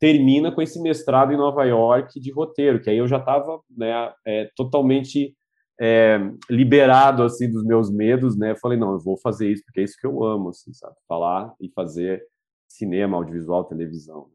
termina 0.02 0.50
com 0.50 0.60
esse 0.60 0.82
mestrado 0.82 1.32
em 1.32 1.36
Nova 1.36 1.62
York 1.62 2.18
de 2.18 2.32
roteiro, 2.32 2.80
que 2.80 2.90
aí 2.90 2.98
eu 2.98 3.06
já 3.06 3.18
estava 3.18 3.60
né, 3.70 4.12
é, 4.26 4.50
totalmente 4.56 5.32
é, 5.80 6.18
liberado 6.50 7.22
assim 7.22 7.48
dos 7.48 7.64
meus 7.64 7.88
medos, 7.88 8.36
né? 8.36 8.50
Eu 8.50 8.56
falei 8.56 8.76
não, 8.76 8.94
eu 8.94 8.98
vou 8.98 9.16
fazer 9.16 9.52
isso 9.52 9.62
porque 9.64 9.78
é 9.78 9.84
isso 9.84 9.96
que 9.96 10.04
eu 10.04 10.24
amo, 10.24 10.48
assim, 10.48 10.72
sabe? 10.72 10.96
Falar 11.06 11.54
e 11.60 11.70
fazer 11.70 12.20
cinema, 12.68 13.16
audiovisual, 13.16 13.62
televisão. 13.62 14.26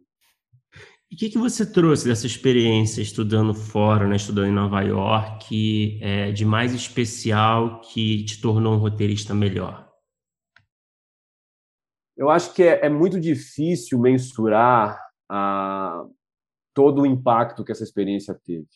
E 1.11 1.15
o 1.15 1.18
que, 1.18 1.30
que 1.30 1.38
você 1.38 1.70
trouxe 1.70 2.07
dessa 2.07 2.28
experiência 2.28 3.01
estudando 3.01 3.53
fora, 3.53 4.07
né, 4.07 4.15
estudando 4.15 4.47
em 4.47 4.53
Nova 4.53 4.82
York, 4.84 5.99
é, 6.01 6.32
de 6.32 6.45
mais 6.45 6.74
especial 6.74 7.82
que 7.82 8.24
te 8.24 8.39
tornou 8.39 8.76
um 8.76 8.80
roteirista 8.80 9.36
melhor? 9.36 9.86
Eu 12.15 12.30
acho 12.30 12.53
que 12.53 12.63
é, 12.63 12.86
é 12.86 12.89
muito 12.89 13.20
difícil 13.20 13.99
mensurar 13.99 15.07
a, 15.30 16.05
todo 16.73 17.01
o 17.01 17.05
impacto 17.05 17.63
que 17.63 17.71
essa 17.71 17.84
experiência 17.84 18.39
teve. 18.45 18.67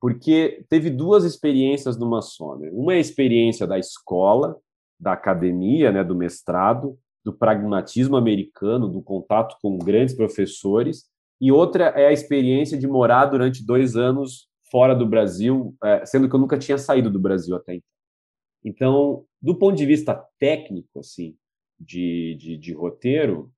Porque 0.00 0.64
teve 0.68 0.90
duas 0.90 1.24
experiências 1.24 1.96
numa 1.96 2.20
só. 2.22 2.56
Né? 2.56 2.70
Uma 2.72 2.94
é 2.94 2.96
a 2.96 3.00
experiência 3.00 3.66
da 3.66 3.78
escola, 3.78 4.56
da 4.98 5.12
academia, 5.12 5.90
né, 5.90 6.04
do 6.04 6.14
mestrado, 6.14 6.98
do 7.24 7.32
pragmatismo 7.32 8.16
americano, 8.16 8.88
do 8.88 9.02
contato 9.02 9.56
com 9.62 9.78
grandes 9.78 10.14
professores, 10.14 11.04
e 11.40 11.50
outra 11.50 11.86
é 11.86 12.06
a 12.06 12.12
experiência 12.12 12.78
de 12.78 12.86
morar 12.86 13.26
durante 13.26 13.64
dois 13.64 13.96
anos 13.96 14.48
fora 14.70 14.94
do 14.94 15.06
Brasil, 15.06 15.74
é, 15.82 16.06
sendo 16.06 16.28
que 16.28 16.34
eu 16.34 16.40
nunca 16.40 16.58
tinha 16.58 16.78
saído 16.78 17.10
do 17.10 17.20
Brasil 17.20 17.54
até 17.56 17.74
então. 17.74 17.92
Então, 18.64 19.24
do 19.40 19.58
ponto 19.58 19.76
de 19.76 19.84
vista 19.84 20.14
técnico, 20.38 21.00
assim, 21.00 21.36
de, 21.78 22.36
de, 22.38 22.56
de 22.56 22.72
roteiro, 22.72 23.52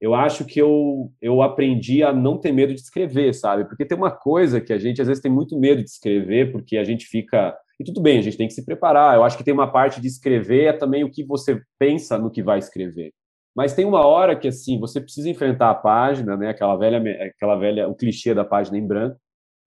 eu 0.00 0.14
acho 0.14 0.44
que 0.44 0.60
eu, 0.60 1.10
eu 1.20 1.40
aprendi 1.40 2.02
a 2.02 2.12
não 2.12 2.38
ter 2.38 2.52
medo 2.52 2.74
de 2.74 2.80
escrever, 2.80 3.34
sabe? 3.34 3.64
Porque 3.64 3.84
tem 3.84 3.96
uma 3.96 4.10
coisa 4.10 4.60
que 4.60 4.72
a 4.72 4.78
gente 4.78 5.00
às 5.00 5.08
vezes 5.08 5.22
tem 5.22 5.32
muito 5.32 5.58
medo 5.58 5.82
de 5.82 5.88
escrever, 5.88 6.52
porque 6.52 6.76
a 6.76 6.84
gente 6.84 7.06
fica. 7.06 7.56
E 7.80 7.84
tudo 7.84 8.00
bem, 8.00 8.18
a 8.18 8.22
gente 8.22 8.36
tem 8.36 8.46
que 8.46 8.54
se 8.54 8.64
preparar. 8.64 9.16
Eu 9.16 9.24
acho 9.24 9.36
que 9.36 9.44
tem 9.44 9.54
uma 9.54 9.70
parte 9.70 10.00
de 10.00 10.06
escrever 10.06 10.64
é 10.64 10.72
também 10.72 11.04
o 11.04 11.10
que 11.10 11.24
você 11.24 11.60
pensa 11.78 12.18
no 12.18 12.30
que 12.30 12.42
vai 12.42 12.58
escrever. 12.58 13.12
Mas 13.54 13.74
tem 13.74 13.86
uma 13.86 14.06
hora 14.06 14.36
que 14.36 14.48
assim 14.48 14.78
você 14.78 15.00
precisa 15.00 15.30
enfrentar 15.30 15.70
a 15.70 15.74
página, 15.74 16.36
né? 16.36 16.50
Aquela 16.50 16.76
velha, 16.76 16.98
aquela 17.24 17.56
velha, 17.56 17.88
o 17.88 17.94
clichê 17.94 18.34
da 18.34 18.44
página 18.44 18.76
em 18.76 18.86
branco. 18.86 19.18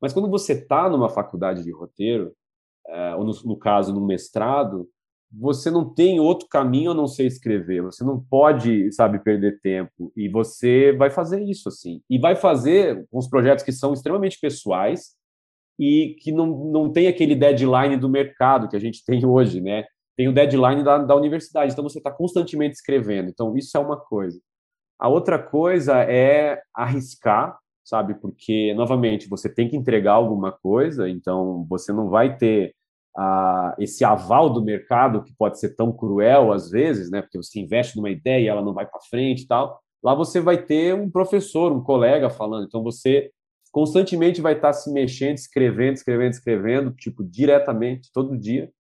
Mas 0.02 0.14
quando 0.14 0.30
você 0.30 0.54
está 0.54 0.88
numa 0.90 1.10
faculdade 1.10 1.64
de 1.64 1.72
roteiro, 1.72 2.34
é, 2.88 3.16
ou 3.16 3.24
no, 3.24 3.32
no 3.46 3.58
caso 3.58 3.94
no 3.94 4.06
mestrado, 4.06 4.88
você 5.32 5.70
não 5.70 5.94
tem 5.94 6.20
outro 6.20 6.48
caminho 6.48 6.92
a 6.92 6.94
não 6.94 7.08
ser 7.08 7.26
escrever. 7.26 7.82
Você 7.84 8.04
não 8.04 8.20
pode, 8.20 8.92
sabe, 8.92 9.20
perder 9.20 9.60
tempo. 9.62 10.12
E 10.16 10.28
você 10.28 10.92
vai 10.94 11.10
fazer 11.10 11.42
isso 11.44 11.70
assim. 11.70 12.02
E 12.10 12.18
vai 12.18 12.36
fazer 12.36 13.06
uns 13.12 13.28
projetos 13.28 13.64
que 13.64 13.72
são 13.72 13.94
extremamente 13.94 14.40
pessoais 14.40 15.16
e 15.78 16.16
que 16.20 16.32
não, 16.32 16.72
não 16.72 16.92
tem 16.92 17.08
aquele 17.08 17.36
deadline 17.36 17.96
do 17.96 18.10
mercado 18.10 18.68
que 18.68 18.76
a 18.76 18.80
gente 18.80 19.04
tem 19.06 19.26
hoje, 19.26 19.62
né? 19.62 19.86
tem 20.20 20.28
o 20.28 20.34
deadline 20.34 20.84
da, 20.84 20.98
da 20.98 21.16
universidade, 21.16 21.72
então 21.72 21.82
você 21.82 21.98
está 21.98 22.12
constantemente 22.12 22.76
escrevendo. 22.76 23.30
Então, 23.30 23.56
isso 23.56 23.78
é 23.78 23.80
uma 23.80 23.96
coisa. 23.96 24.38
A 25.00 25.08
outra 25.08 25.40
coisa 25.40 26.04
é 26.04 26.62
arriscar, 26.76 27.58
sabe? 27.86 28.16
Porque, 28.16 28.74
novamente, 28.74 29.30
você 29.30 29.48
tem 29.48 29.70
que 29.70 29.78
entregar 29.78 30.12
alguma 30.12 30.52
coisa, 30.52 31.10
então 31.10 31.66
você 31.70 31.94
não 31.94 32.10
vai 32.10 32.36
ter 32.36 32.76
uh, 33.20 33.76
esse 33.78 34.06
aval 34.06 34.50
do 34.50 34.64
mercado 34.64 35.24
que 35.24 35.34
pode 35.36 35.60
ser 35.60 35.76
tão 35.76 35.92
cruel 35.92 36.54
às 36.54 36.70
vezes, 36.70 37.12
né? 37.12 37.22
Porque 37.22 37.38
você 37.38 37.60
investe 37.60 37.98
numa 37.98 38.10
ideia 38.10 38.44
e 38.44 38.48
ela 38.48 38.62
não 38.62 38.74
vai 38.74 38.86
para 38.86 39.02
frente 39.02 39.44
e 39.44 39.48
tal. 39.48 39.82
Lá 40.02 40.16
você 40.16 40.40
vai 40.40 40.64
ter 40.64 40.96
um 40.96 41.10
professor, 41.10 41.72
um 41.72 41.84
colega 41.84 42.30
falando. 42.30 42.66
Então 42.66 42.82
você 42.82 43.32
constantemente 43.72 44.42
vai 44.42 44.54
estar 44.54 44.74
se 44.74 44.92
mexendo, 44.92 45.38
escrevendo, 45.38 45.96
escrevendo, 45.96 46.32
escrevendo, 46.32 46.92
tipo, 46.92 47.24
diretamente, 47.24 48.10
todo 48.14 48.38
dia 48.38 48.72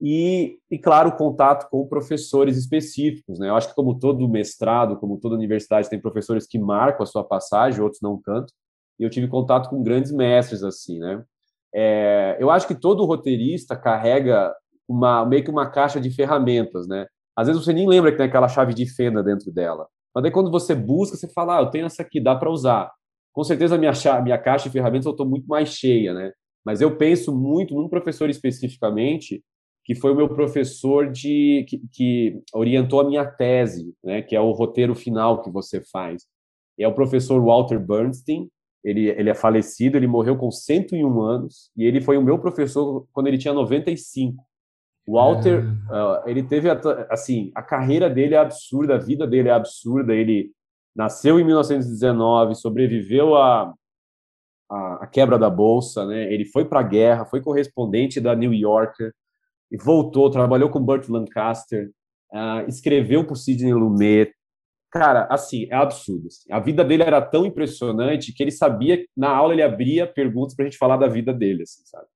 e, 0.00 0.58
e, 0.70 0.78
claro, 0.78 1.12
contato 1.12 1.68
com 1.68 1.86
professores 1.86 2.56
específicos. 2.56 3.38
Né? 3.38 3.50
Eu 3.50 3.56
acho 3.56 3.68
que, 3.68 3.74
como 3.74 3.98
todo 3.98 4.26
mestrado, 4.28 4.96
como 4.96 5.18
toda 5.18 5.34
universidade, 5.34 5.90
tem 5.90 6.00
professores 6.00 6.46
que 6.46 6.58
marcam 6.58 7.02
a 7.02 7.06
sua 7.06 7.22
passagem, 7.22 7.82
outros 7.82 8.00
não 8.00 8.16
tanto. 8.20 8.52
E 8.98 9.02
eu 9.04 9.10
tive 9.10 9.28
contato 9.28 9.68
com 9.68 9.82
grandes 9.82 10.10
mestres 10.10 10.62
assim, 10.62 10.98
né? 10.98 11.22
É, 11.74 12.36
eu 12.40 12.50
acho 12.50 12.66
que 12.66 12.74
todo 12.74 13.04
roteirista 13.04 13.76
carrega 13.76 14.52
uma 14.88 15.24
meio 15.24 15.44
que 15.44 15.50
uma 15.50 15.70
caixa 15.70 16.00
de 16.00 16.10
ferramentas, 16.10 16.88
né? 16.88 17.06
Às 17.36 17.46
vezes 17.46 17.64
você 17.64 17.72
nem 17.72 17.88
lembra 17.88 18.10
que 18.10 18.18
tem 18.18 18.26
aquela 18.26 18.48
chave 18.48 18.74
de 18.74 18.86
fenda 18.86 19.22
dentro 19.22 19.52
dela. 19.52 19.86
Mas 20.14 20.22
daí 20.22 20.32
quando 20.32 20.50
você 20.50 20.74
busca, 20.74 21.16
você 21.16 21.28
fala, 21.28 21.58
ah, 21.58 21.62
eu 21.62 21.70
tenho 21.70 21.86
essa 21.86 22.02
aqui, 22.02 22.20
dá 22.20 22.34
para 22.34 22.50
usar. 22.50 22.90
Com 23.32 23.44
certeza 23.44 23.76
a 23.76 23.78
minha, 23.78 23.92
minha 24.22 24.38
caixa 24.38 24.68
de 24.68 24.72
ferramentas 24.72 25.06
eu 25.06 25.12
estou 25.12 25.26
muito 25.26 25.46
mais 25.46 25.68
cheia, 25.68 26.12
né? 26.12 26.32
Mas 26.64 26.80
eu 26.80 26.96
penso 26.96 27.34
muito 27.34 27.74
num 27.74 27.88
professor 27.88 28.28
especificamente 28.28 29.42
que 29.84 29.94
foi 29.94 30.12
o 30.12 30.16
meu 30.16 30.28
professor 30.28 31.10
de 31.10 31.64
que, 31.68 31.80
que, 31.92 32.42
orientou 32.54 33.00
a 33.00 33.04
minha 33.04 33.24
tese, 33.24 33.94
né, 34.04 34.22
que 34.22 34.36
é 34.36 34.40
o 34.40 34.52
roteiro 34.52 34.94
final 34.94 35.42
que 35.42 35.50
você 35.50 35.82
faz. 35.90 36.26
É 36.78 36.86
o 36.86 36.94
professor 36.94 37.42
Walter 37.42 37.78
Bernstein. 37.78 38.48
Ele, 38.82 39.08
ele 39.08 39.28
é 39.28 39.34
falecido, 39.34 39.96
ele 39.96 40.06
morreu 40.06 40.36
com 40.36 40.50
101 40.50 41.20
anos 41.20 41.70
e 41.76 41.84
ele 41.84 42.00
foi 42.00 42.16
o 42.16 42.22
meu 42.22 42.38
professor 42.38 43.06
quando 43.12 43.26
ele 43.26 43.38
tinha 43.38 43.52
95. 43.52 44.42
O 45.06 45.14
Walter, 45.14 45.64
uh, 45.64 46.28
ele 46.28 46.42
teve 46.42 46.68
assim, 47.10 47.50
a 47.54 47.62
carreira 47.62 48.08
dele 48.08 48.34
é 48.34 48.38
absurda, 48.38 48.94
a 48.94 48.98
vida 48.98 49.26
dele 49.26 49.48
é 49.48 49.52
absurda. 49.52 50.14
Ele 50.14 50.52
nasceu 50.94 51.40
em 51.40 51.44
1919, 51.44 52.54
sobreviveu 52.54 53.34
à, 53.34 53.74
à, 54.70 54.94
à 55.02 55.06
quebra 55.06 55.38
da 55.38 55.50
bolsa, 55.50 56.06
né? 56.06 56.32
Ele 56.32 56.44
foi 56.44 56.64
para 56.64 56.80
a 56.80 56.84
guerra, 56.84 57.24
foi 57.24 57.40
correspondente 57.40 58.20
da 58.20 58.34
New 58.34 58.54
Yorker 58.54 59.12
e 59.70 59.76
voltou, 59.76 60.30
trabalhou 60.30 60.70
com 60.70 60.80
Burt 60.80 61.08
Lancaster, 61.08 61.90
uh, 62.32 62.68
escreveu 62.68 63.26
por 63.26 63.36
Sidney 63.36 63.74
Lumet. 63.74 64.32
Cara, 64.90 65.26
assim, 65.30 65.66
é 65.70 65.74
absurdo. 65.74 66.26
Assim. 66.26 66.52
A 66.52 66.58
vida 66.58 66.84
dele 66.84 67.02
era 67.02 67.22
tão 67.22 67.46
impressionante 67.46 68.32
que 68.32 68.42
ele 68.42 68.50
sabia, 68.50 69.04
na 69.16 69.30
aula 69.30 69.52
ele 69.52 69.62
abria 69.62 70.06
perguntas 70.06 70.54
para 70.54 70.64
a 70.64 70.68
gente 70.68 70.78
falar 70.78 70.96
da 70.96 71.06
vida 71.06 71.32
dele, 71.32 71.62
assim, 71.62 71.82
sabe? 71.84 72.06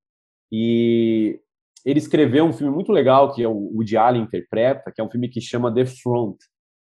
E 0.51 1.41
ele 1.85 1.99
escreveu 1.99 2.45
um 2.45 2.53
filme 2.53 2.73
muito 2.73 2.91
legal 2.91 3.33
que 3.33 3.43
é 3.43 3.49
o 3.49 3.71
Woody 3.75 3.97
Allen 3.97 4.23
interpreta, 4.23 4.91
que 4.93 5.01
é 5.01 5.05
um 5.05 5.11
filme 5.11 5.29
que 5.29 5.41
chama 5.41 5.73
The 5.73 5.87
Front. 5.87 6.37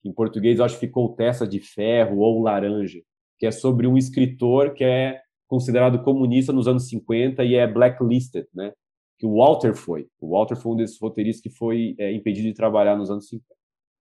Em 0.04 0.12
português, 0.12 0.60
acho 0.60 0.78
que 0.78 0.86
ficou 0.86 1.14
Testa 1.14 1.46
de 1.46 1.60
Ferro 1.60 2.18
ou 2.18 2.42
Laranja, 2.42 3.00
que 3.38 3.46
é 3.46 3.50
sobre 3.50 3.86
um 3.86 3.96
escritor 3.96 4.74
que 4.74 4.84
é 4.84 5.20
considerado 5.48 6.02
comunista 6.02 6.52
nos 6.52 6.66
anos 6.66 6.88
50 6.88 7.44
e 7.44 7.54
é 7.54 7.66
blacklisted, 7.66 8.46
né? 8.54 8.72
que 9.18 9.26
o 9.26 9.36
Walter 9.36 9.74
foi. 9.74 10.08
O 10.20 10.30
Walter 10.30 10.56
foi 10.56 10.72
um 10.72 10.76
desses 10.76 11.00
roteiristas 11.00 11.42
que 11.42 11.50
foi 11.50 11.94
é, 11.98 12.12
impedido 12.12 12.48
de 12.48 12.54
trabalhar 12.54 12.96
nos 12.96 13.10
anos 13.10 13.28
50. 13.28 13.46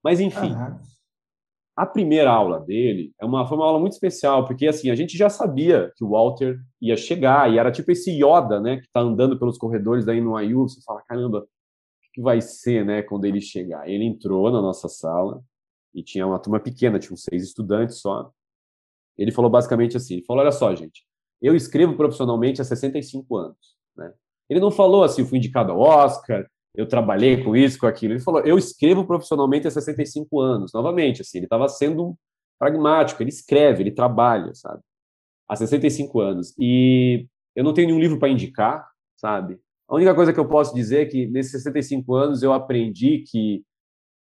Mas, 0.03 0.19
enfim, 0.19 0.51
uhum. 0.53 0.79
A 1.75 1.85
primeira 1.85 2.31
aula 2.31 2.59
dele 2.59 3.13
é 3.19 3.25
uma, 3.25 3.47
foi 3.47 3.57
uma 3.57 3.65
aula 3.65 3.79
muito 3.79 3.93
especial, 3.93 4.45
porque 4.45 4.67
assim, 4.67 4.89
a 4.91 4.95
gente 4.95 5.17
já 5.17 5.29
sabia 5.29 5.91
que 5.95 6.03
o 6.03 6.09
Walter 6.09 6.59
ia 6.81 6.95
chegar, 6.95 7.51
e 7.51 7.57
era 7.57 7.71
tipo 7.71 7.91
esse 7.91 8.11
Yoda, 8.11 8.59
né, 8.59 8.77
que 8.77 8.85
está 8.85 8.99
andando 8.99 9.39
pelos 9.39 9.57
corredores 9.57 10.05
daí 10.05 10.21
no 10.21 10.39
IU, 10.39 10.69
você 10.69 10.81
fala, 10.85 11.01
caramba, 11.07 11.39
o 11.39 12.13
que 12.13 12.21
vai 12.21 12.41
ser, 12.41 12.85
né, 12.85 13.01
quando 13.01 13.25
ele 13.25 13.41
chegar? 13.41 13.89
Ele 13.89 14.03
entrou 14.03 14.51
na 14.51 14.61
nossa 14.61 14.87
sala, 14.87 15.41
e 15.93 16.01
tinha 16.01 16.25
uma 16.25 16.39
turma 16.39 16.59
pequena, 16.59 16.97
tinha 16.97 17.13
uns 17.13 17.23
seis 17.23 17.43
estudantes 17.43 17.99
só. 17.99 18.31
Ele 19.17 19.31
falou 19.31 19.49
basicamente 19.49 19.95
assim: 19.95 20.15
ele 20.15 20.25
falou, 20.25 20.41
olha 20.41 20.51
só, 20.51 20.73
gente, 20.75 21.05
eu 21.41 21.55
escrevo 21.55 21.95
profissionalmente 21.95 22.61
há 22.61 22.65
65 22.65 23.37
anos. 23.37 23.77
Né? 23.95 24.11
Ele 24.49 24.59
não 24.59 24.71
falou 24.71 25.03
assim, 25.03 25.21
eu 25.21 25.27
fui 25.27 25.37
indicado 25.37 25.71
ao 25.71 25.79
Oscar, 25.79 26.49
eu 26.75 26.87
trabalhei 26.87 27.43
com 27.43 27.55
isso, 27.55 27.79
com 27.79 27.85
aquilo. 27.85 28.13
Ele 28.13 28.19
falou, 28.19 28.41
eu 28.41 28.57
escrevo 28.57 29.05
profissionalmente 29.05 29.67
há 29.67 29.71
65 29.71 30.39
anos. 30.39 30.73
Novamente, 30.73 31.21
assim, 31.21 31.37
ele 31.37 31.45
estava 31.45 31.67
sendo 31.67 32.15
pragmático, 32.59 33.21
ele 33.21 33.29
escreve, 33.29 33.83
ele 33.83 33.91
trabalha, 33.91 34.53
sabe? 34.55 34.81
Há 35.47 35.55
65 35.55 36.19
anos. 36.19 36.55
E 36.59 37.27
eu 37.55 37.63
não 37.63 37.73
tenho 37.73 37.87
nenhum 37.87 37.99
livro 37.99 38.17
para 38.17 38.29
indicar, 38.29 38.87
sabe? 39.17 39.59
A 39.87 39.95
única 39.95 40.15
coisa 40.15 40.33
que 40.33 40.39
eu 40.39 40.47
posso 40.47 40.73
dizer 40.73 41.01
é 41.01 41.05
que 41.05 41.27
nesses 41.27 41.51
65 41.51 42.15
anos 42.15 42.41
eu 42.41 42.53
aprendi 42.53 43.23
que, 43.29 43.63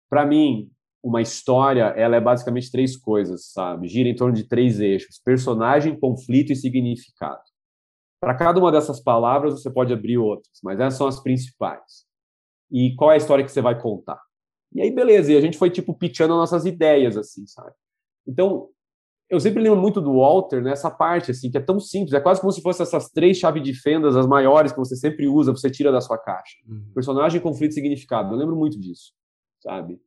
para 0.08 0.24
mim, 0.24 0.70
uma 1.02 1.20
história 1.20 1.84
ela 1.96 2.16
é 2.16 2.20
basicamente 2.20 2.70
três 2.70 2.96
coisas, 2.96 3.52
sabe? 3.52 3.88
Gira 3.88 4.08
em 4.08 4.16
torno 4.16 4.34
de 4.34 4.44
três 4.44 4.80
eixos: 4.80 5.20
personagem, 5.22 5.98
conflito 5.98 6.52
e 6.52 6.56
significado. 6.56 7.42
Para 8.20 8.34
cada 8.34 8.58
uma 8.58 8.72
dessas 8.72 9.00
palavras 9.00 9.60
você 9.60 9.70
pode 9.70 9.92
abrir 9.92 10.18
outras, 10.18 10.58
mas 10.62 10.80
essas 10.80 10.98
são 10.98 11.06
as 11.06 11.22
principais. 11.22 12.07
E 12.70 12.94
qual 12.96 13.10
é 13.10 13.14
a 13.14 13.18
história 13.18 13.44
que 13.44 13.50
você 13.50 13.60
vai 13.60 13.80
contar? 13.80 14.20
E 14.72 14.82
aí, 14.82 14.90
beleza, 14.90 15.32
e 15.32 15.36
a 15.36 15.40
gente 15.40 15.56
foi 15.56 15.70
tipo 15.70 15.94
pitchando 15.94 16.34
nossas 16.34 16.66
ideias, 16.66 17.16
assim, 17.16 17.46
sabe? 17.46 17.72
Então, 18.26 18.68
eu 19.30 19.40
sempre 19.40 19.62
lembro 19.62 19.80
muito 19.80 20.00
do 20.00 20.18
Walter 20.18 20.62
nessa 20.62 20.90
parte, 20.90 21.30
assim, 21.30 21.50
que 21.50 21.58
é 21.58 21.60
tão 21.60 21.78
simples, 21.78 22.14
é 22.14 22.20
quase 22.20 22.40
como 22.40 22.52
se 22.52 22.62
fossem 22.62 22.82
essas 22.82 23.10
três 23.10 23.36
chaves 23.36 23.62
de 23.62 23.74
fendas, 23.74 24.16
as 24.16 24.26
maiores 24.26 24.72
que 24.72 24.78
você 24.78 24.96
sempre 24.96 25.26
usa, 25.26 25.52
você 25.52 25.70
tira 25.70 25.92
da 25.92 26.00
sua 26.00 26.18
caixa. 26.18 26.56
Uhum. 26.66 26.92
Personagem, 26.94 27.40
conflito 27.40 27.72
e 27.72 27.74
significado. 27.74 28.34
Eu 28.34 28.38
lembro 28.38 28.56
muito 28.56 28.78
disso, 28.78 29.12
sabe? 29.62 30.00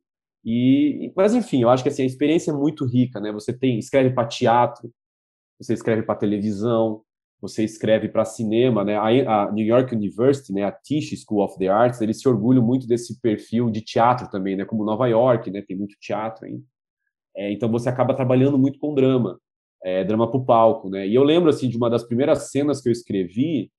E, 0.44 1.12
mas 1.16 1.34
enfim, 1.34 1.62
eu 1.62 1.70
acho 1.70 1.82
que 1.84 1.88
assim, 1.88 2.02
a 2.02 2.06
experiência 2.06 2.50
é 2.50 2.54
muito 2.54 2.84
rica, 2.84 3.20
né? 3.20 3.30
Você 3.32 3.52
tem 3.52 3.78
escreve 3.78 4.10
para 4.10 4.26
teatro, 4.26 4.92
você 5.60 5.72
escreve 5.72 6.02
para 6.02 6.16
televisão, 6.16 7.02
você 7.42 7.64
escreve 7.64 8.08
para 8.08 8.24
cinema, 8.24 8.84
né? 8.84 8.96
A, 8.96 9.50
New 9.52 9.66
York 9.66 9.94
University, 9.94 10.52
né, 10.52 10.62
a 10.62 10.70
Tisch 10.70 11.12
School 11.24 11.44
of 11.44 11.58
the 11.58 11.66
Arts, 11.66 12.00
eles 12.00 12.20
se 12.20 12.28
orgulham 12.28 12.64
muito 12.64 12.86
desse 12.86 13.20
perfil 13.20 13.68
de 13.68 13.80
teatro 13.80 14.30
também, 14.30 14.56
né? 14.56 14.64
Como 14.64 14.84
Nova 14.84 15.08
York, 15.08 15.50
né? 15.50 15.60
Tem 15.60 15.76
muito 15.76 15.96
teatro 16.00 16.46
ainda. 16.46 16.62
É, 17.36 17.52
então 17.52 17.70
você 17.70 17.88
acaba 17.88 18.14
trabalhando 18.14 18.56
muito 18.56 18.78
com 18.78 18.94
drama, 18.94 19.38
é, 19.82 20.04
drama 20.04 20.30
para 20.30 20.40
o 20.40 20.44
palco, 20.44 20.88
né? 20.88 21.06
E 21.06 21.14
eu 21.14 21.24
lembro 21.24 21.50
assim 21.50 21.68
de 21.68 21.76
uma 21.76 21.90
das 21.90 22.04
primeiras 22.04 22.50
cenas 22.50 22.80
que 22.80 22.88
eu 22.88 22.92
escrevi, 22.92 23.70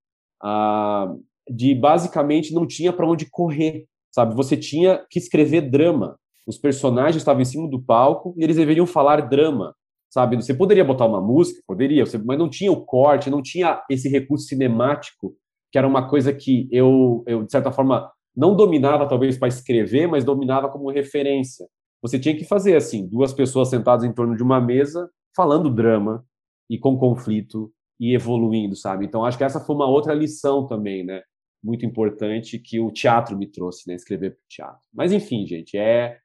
ah, 0.43 1.13
de 1.49 1.73
basicamente 1.73 2.53
não 2.53 2.67
tinha 2.67 2.91
para 2.91 3.07
onde 3.07 3.29
correr, 3.29 3.85
sabe? 4.11 4.35
Você 4.35 4.57
tinha 4.57 5.05
que 5.09 5.17
escrever 5.17 5.61
drama 5.69 6.17
os 6.45 6.57
personagens 6.57 7.17
estavam 7.17 7.41
em 7.41 7.45
cima 7.45 7.69
do 7.69 7.81
palco 7.81 8.33
e 8.37 8.43
eles 8.43 8.57
deveriam 8.57 8.85
falar 8.85 9.21
drama, 9.21 9.75
sabe? 10.13 10.35
Você 10.35 10.53
poderia 10.53 10.85
botar 10.85 11.07
uma 11.07 11.19
música, 11.19 11.59
poderia, 11.65 12.03
mas 12.23 12.37
não 12.37 12.47
tinha 12.47 12.71
o 12.71 12.85
corte, 12.85 13.31
não 13.31 13.41
tinha 13.41 13.81
esse 13.89 14.07
recurso 14.07 14.45
cinemático, 14.45 15.35
que 15.71 15.77
era 15.77 15.87
uma 15.87 16.07
coisa 16.07 16.31
que 16.31 16.69
eu, 16.71 17.23
eu 17.25 17.41
de 17.41 17.51
certa 17.51 17.71
forma, 17.71 18.11
não 18.35 18.55
dominava 18.55 19.07
talvez 19.07 19.39
para 19.39 19.47
escrever, 19.47 20.07
mas 20.07 20.23
dominava 20.23 20.69
como 20.69 20.91
referência. 20.91 21.67
Você 21.99 22.19
tinha 22.19 22.37
que 22.37 22.45
fazer 22.45 22.75
assim, 22.75 23.07
duas 23.07 23.33
pessoas 23.33 23.69
sentadas 23.69 24.05
em 24.05 24.13
torno 24.13 24.37
de 24.37 24.43
uma 24.43 24.61
mesa, 24.61 25.09
falando 25.35 25.73
drama 25.73 26.23
e 26.69 26.77
com 26.77 26.95
conflito 26.95 27.73
e 27.99 28.13
evoluindo, 28.13 28.75
sabe? 28.75 29.05
Então 29.05 29.25
acho 29.25 29.37
que 29.37 29.43
essa 29.43 29.59
foi 29.59 29.75
uma 29.75 29.87
outra 29.87 30.13
lição 30.13 30.67
também, 30.67 31.03
né? 31.03 31.23
Muito 31.63 31.87
importante 31.87 32.59
que 32.59 32.79
o 32.79 32.91
teatro 32.91 33.35
me 33.35 33.47
trouxe, 33.47 33.89
né? 33.89 33.95
Escrever 33.95 34.31
para 34.31 34.43
o 34.43 34.47
teatro. 34.47 34.81
Mas 34.93 35.11
enfim, 35.11 35.47
gente, 35.47 35.75
é 35.75 36.19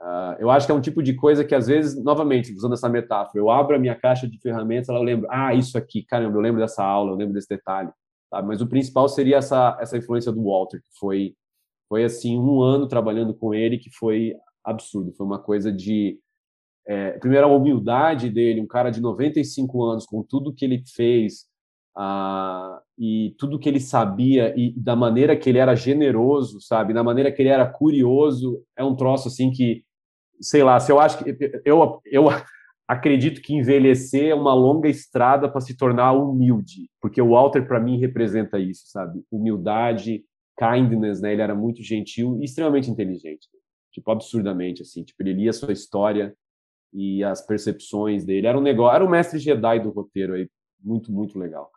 Uh, 0.00 0.36
eu 0.38 0.50
acho 0.50 0.66
que 0.66 0.72
é 0.72 0.74
um 0.74 0.80
tipo 0.80 1.02
de 1.02 1.14
coisa 1.14 1.44
que, 1.44 1.54
às 1.54 1.66
vezes, 1.66 2.02
novamente, 2.02 2.52
usando 2.52 2.74
essa 2.74 2.88
metáfora, 2.88 3.38
eu 3.38 3.50
abro 3.50 3.76
a 3.76 3.78
minha 3.78 3.94
caixa 3.94 4.28
de 4.28 4.38
ferramentas, 4.38 4.88
ela 4.88 5.00
lembra, 5.00 5.28
ah, 5.32 5.54
isso 5.54 5.78
aqui, 5.78 6.02
caramba, 6.02 6.36
eu 6.36 6.42
lembro 6.42 6.60
dessa 6.60 6.84
aula, 6.84 7.12
eu 7.12 7.16
lembro 7.16 7.34
desse 7.34 7.48
detalhe. 7.48 7.90
Sabe? 8.30 8.48
Mas 8.48 8.60
o 8.60 8.66
principal 8.66 9.08
seria 9.08 9.36
essa, 9.38 9.76
essa 9.80 9.96
influência 9.96 10.30
do 10.30 10.44
Walter, 10.44 10.80
que 10.80 10.98
foi, 10.98 11.34
foi, 11.88 12.04
assim, 12.04 12.38
um 12.38 12.60
ano 12.60 12.86
trabalhando 12.86 13.34
com 13.34 13.54
ele, 13.54 13.78
que 13.78 13.90
foi 13.90 14.34
absurdo. 14.64 15.12
Foi 15.14 15.26
uma 15.26 15.38
coisa 15.38 15.72
de. 15.72 16.18
É, 16.86 17.12
primeiro, 17.18 17.46
a 17.46 17.50
humildade 17.50 18.30
dele, 18.30 18.60
um 18.60 18.66
cara 18.66 18.90
de 18.90 19.00
95 19.00 19.82
anos, 19.84 20.06
com 20.06 20.22
tudo 20.22 20.54
que 20.54 20.64
ele 20.64 20.84
fez, 20.94 21.46
uh, 21.96 22.78
e 22.98 23.34
tudo 23.38 23.58
que 23.58 23.68
ele 23.68 23.80
sabia, 23.80 24.54
e 24.56 24.72
da 24.76 24.94
maneira 24.94 25.36
que 25.36 25.48
ele 25.48 25.58
era 25.58 25.74
generoso, 25.74 26.60
sabe? 26.60 26.94
Da 26.94 27.02
maneira 27.02 27.32
que 27.32 27.42
ele 27.42 27.48
era 27.48 27.66
curioso, 27.66 28.62
é 28.76 28.84
um 28.84 28.94
troço, 28.94 29.28
assim, 29.28 29.50
que 29.50 29.85
sei 30.40 30.62
lá, 30.62 30.78
se 30.80 30.90
eu 30.90 31.00
acho 31.00 31.22
que 31.22 31.36
eu, 31.64 32.00
eu 32.04 32.24
acredito 32.88 33.40
que 33.40 33.54
envelhecer 33.54 34.28
é 34.30 34.34
uma 34.34 34.54
longa 34.54 34.88
estrada 34.88 35.48
para 35.48 35.60
se 35.60 35.76
tornar 35.76 36.12
humilde, 36.12 36.88
porque 37.00 37.20
o 37.20 37.30
Walter 37.30 37.66
para 37.66 37.80
mim 37.80 37.98
representa 37.98 38.58
isso, 38.58 38.84
sabe? 38.86 39.24
Humildade, 39.30 40.24
kindness, 40.58 41.20
né? 41.20 41.32
Ele 41.32 41.42
era 41.42 41.54
muito 41.54 41.82
gentil 41.82 42.38
e 42.40 42.44
extremamente 42.44 42.90
inteligente, 42.90 43.48
tipo 43.92 44.10
absurdamente 44.10 44.82
assim, 44.82 45.02
tipo 45.02 45.22
ele 45.22 45.32
lia 45.32 45.50
a 45.50 45.54
sua 45.54 45.72
história 45.72 46.34
e 46.92 47.22
as 47.24 47.44
percepções 47.44 48.24
dele. 48.24 48.46
Era 48.46 48.58
um 48.58 48.62
negócio, 48.62 48.94
era 48.94 49.04
o 49.04 49.10
mestre 49.10 49.38
Jedi 49.38 49.80
do 49.80 49.90
roteiro 49.90 50.34
aí, 50.34 50.48
muito 50.82 51.12
muito 51.12 51.38
legal. 51.38 51.70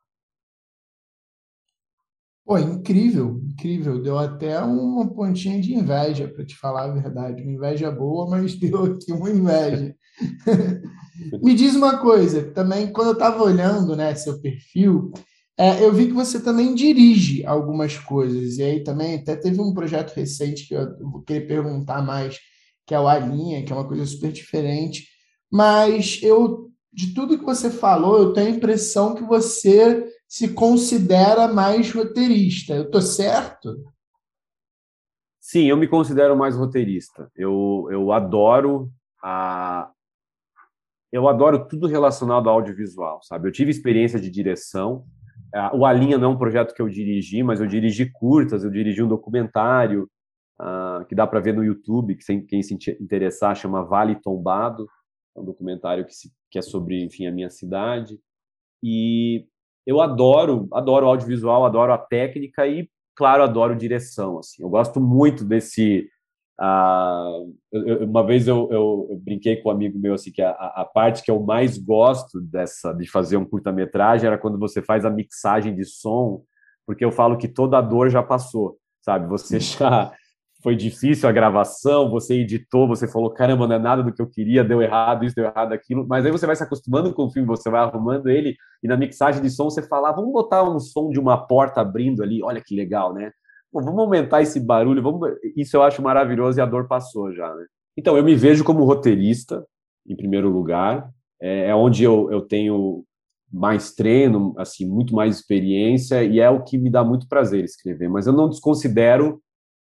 Pô, 2.49 2.57
incrível, 2.57 3.39
incrível. 3.47 4.01
Deu 4.01 4.17
até 4.17 4.59
uma 4.59 5.07
pontinha 5.07 5.61
de 5.61 5.71
inveja, 5.75 6.27
para 6.27 6.43
te 6.43 6.55
falar 6.55 6.85
a 6.85 6.91
verdade. 6.91 7.43
Uma 7.43 7.51
inveja 7.51 7.91
boa, 7.91 8.27
mas 8.27 8.55
deu 8.57 8.85
aqui 8.85 9.11
uma 9.11 9.29
inveja. 9.29 9.95
Me 11.43 11.53
diz 11.53 11.75
uma 11.75 11.99
coisa, 11.99 12.41
também, 12.51 12.91
quando 12.91 13.09
eu 13.09 13.13
estava 13.13 13.43
olhando 13.43 13.95
né, 13.95 14.15
seu 14.15 14.41
perfil, 14.41 15.11
é, 15.55 15.83
eu 15.83 15.93
vi 15.93 16.07
que 16.07 16.13
você 16.13 16.39
também 16.41 16.73
dirige 16.73 17.45
algumas 17.45 17.95
coisas. 17.99 18.57
E 18.57 18.63
aí 18.63 18.83
também 18.83 19.17
até 19.17 19.35
teve 19.35 19.61
um 19.61 19.71
projeto 19.71 20.15
recente 20.15 20.67
que 20.67 20.73
eu 20.73 20.97
vou 21.01 21.21
querer 21.21 21.45
perguntar 21.45 22.01
mais, 22.01 22.39
que 22.87 22.95
é 22.95 22.99
o 22.99 23.07
Alinha, 23.07 23.61
que 23.61 23.71
é 23.71 23.75
uma 23.75 23.87
coisa 23.87 24.07
super 24.07 24.31
diferente. 24.31 25.07
Mas 25.51 26.19
eu, 26.23 26.71
de 26.91 27.13
tudo 27.13 27.37
que 27.37 27.45
você 27.45 27.69
falou, 27.69 28.17
eu 28.17 28.33
tenho 28.33 28.47
a 28.47 28.57
impressão 28.57 29.13
que 29.13 29.23
você 29.23 30.03
se 30.29 30.53
considera 30.53 31.47
mais 31.47 31.91
roteirista. 31.91 32.75
Eu 32.75 32.83
estou 32.83 33.01
certo? 33.01 33.83
Sim, 35.41 35.65
eu 35.65 35.75
me 35.75 35.87
considero 35.87 36.37
mais 36.37 36.55
roteirista. 36.55 37.31
Eu, 37.35 37.87
eu 37.89 38.11
adoro 38.11 38.91
a 39.23 39.91
eu 41.11 41.27
adoro 41.27 41.67
tudo 41.67 41.87
relacionado 41.87 42.47
ao 42.47 42.57
audiovisual, 42.57 43.19
sabe? 43.23 43.47
Eu 43.47 43.51
tive 43.51 43.71
experiência 43.71 44.19
de 44.19 44.29
direção. 44.29 45.05
O 45.73 45.83
Alinha 45.83 46.19
não 46.19 46.29
é 46.29 46.33
um 46.35 46.37
projeto 46.37 46.75
que 46.75 46.81
eu 46.83 46.87
dirigi, 46.87 47.41
mas 47.41 47.59
eu 47.59 47.65
dirigi 47.65 48.11
curtas, 48.11 48.63
eu 48.63 48.69
dirigi 48.69 49.01
um 49.01 49.07
documentário 49.07 50.07
uh, 50.61 51.03
que 51.05 51.15
dá 51.15 51.25
para 51.25 51.39
ver 51.39 51.55
no 51.55 51.63
YouTube, 51.63 52.13
que 52.13 52.41
quem 52.41 52.61
se 52.61 52.75
interessar 53.01 53.55
chama 53.55 53.83
Vale 53.83 54.21
Tombado, 54.21 54.87
é 55.35 55.39
um 55.39 55.43
documentário 55.43 56.05
que, 56.05 56.13
se, 56.13 56.31
que 56.51 56.59
é 56.59 56.61
sobre, 56.61 57.03
enfim, 57.03 57.25
a 57.25 57.31
minha 57.31 57.49
cidade. 57.49 58.19
E 58.83 59.47
eu 59.89 59.99
adoro, 60.01 60.67
adoro 60.71 61.07
audiovisual, 61.07 61.65
adoro 61.65 61.91
a 61.91 61.97
técnica 61.97 62.67
e, 62.67 62.87
claro, 63.15 63.41
adoro 63.41 63.75
direção. 63.75 64.37
Assim, 64.37 64.61
eu 64.61 64.69
gosto 64.69 65.01
muito 65.01 65.43
desse. 65.43 66.07
Uh, 66.61 67.55
eu, 67.71 68.05
uma 68.05 68.23
vez 68.23 68.47
eu, 68.47 68.69
eu, 68.69 69.07
eu, 69.09 69.17
brinquei 69.17 69.55
com 69.55 69.69
um 69.69 69.71
amigo 69.71 69.97
meu 69.97 70.13
assim 70.13 70.31
que 70.31 70.43
a, 70.43 70.51
a, 70.51 70.85
parte 70.85 71.23
que 71.23 71.31
eu 71.31 71.41
mais 71.41 71.77
gosto 71.77 72.39
dessa 72.39 72.93
de 72.93 73.09
fazer 73.09 73.37
um 73.37 73.45
curta-metragem 73.45 74.27
era 74.27 74.37
quando 74.37 74.59
você 74.59 74.81
faz 74.81 75.05
a 75.05 75.09
mixagem 75.09 75.73
de 75.73 75.85
som, 75.85 76.43
porque 76.85 77.03
eu 77.03 77.11
falo 77.11 77.37
que 77.37 77.47
toda 77.47 77.77
a 77.77 77.81
dor 77.81 78.09
já 78.09 78.21
passou, 78.21 78.77
sabe? 79.01 79.27
Você 79.27 79.57
já 79.59 80.13
foi 80.61 80.75
difícil 80.75 81.27
a 81.27 81.31
gravação, 81.31 82.09
você 82.09 82.35
editou, 82.41 82.87
você 82.87 83.07
falou, 83.07 83.31
caramba, 83.31 83.65
não 83.65 83.75
é 83.75 83.79
nada 83.79 84.03
do 84.03 84.11
que 84.11 84.21
eu 84.21 84.27
queria, 84.27 84.63
deu 84.63 84.81
errado 84.81 85.23
isso, 85.23 85.35
deu 85.35 85.45
errado 85.45 85.71
aquilo, 85.71 86.05
mas 86.07 86.25
aí 86.25 86.31
você 86.31 86.45
vai 86.45 86.55
se 86.55 86.63
acostumando 86.63 87.13
com 87.13 87.25
o 87.25 87.31
filme, 87.31 87.47
você 87.47 87.69
vai 87.69 87.81
arrumando 87.81 88.29
ele, 88.29 88.55
e 88.83 88.87
na 88.87 88.97
mixagem 88.97 89.41
de 89.41 89.49
som 89.49 89.69
você 89.69 89.81
fala, 89.81 90.11
vamos 90.11 90.33
botar 90.33 90.63
um 90.63 90.79
som 90.79 91.09
de 91.09 91.19
uma 91.19 91.37
porta 91.37 91.79
abrindo 91.79 92.21
ali, 92.21 92.43
olha 92.43 92.61
que 92.61 92.75
legal, 92.75 93.13
né? 93.13 93.31
Vamos 93.71 93.97
aumentar 93.97 94.41
esse 94.41 94.59
barulho, 94.59 95.01
vamos... 95.01 95.29
isso 95.55 95.77
eu 95.77 95.83
acho 95.83 96.01
maravilhoso 96.01 96.59
e 96.59 96.61
a 96.61 96.65
dor 96.65 96.87
passou 96.87 97.31
já, 97.33 97.53
né? 97.55 97.65
Então, 97.97 98.17
eu 98.17 98.23
me 98.23 98.35
vejo 98.35 98.63
como 98.63 98.83
roteirista, 98.83 99.65
em 100.07 100.15
primeiro 100.15 100.49
lugar, 100.49 101.09
é, 101.41 101.69
é 101.69 101.75
onde 101.75 102.03
eu, 102.03 102.29
eu 102.31 102.41
tenho 102.41 103.03
mais 103.51 103.93
treino, 103.93 104.53
assim, 104.57 104.85
muito 104.85 105.15
mais 105.15 105.37
experiência, 105.37 106.23
e 106.23 106.39
é 106.39 106.49
o 106.49 106.63
que 106.63 106.77
me 106.77 106.89
dá 106.89 107.03
muito 107.03 107.27
prazer 107.27 107.63
escrever, 107.63 108.09
mas 108.09 108.27
eu 108.27 108.33
não 108.33 108.49
desconsidero 108.49 109.41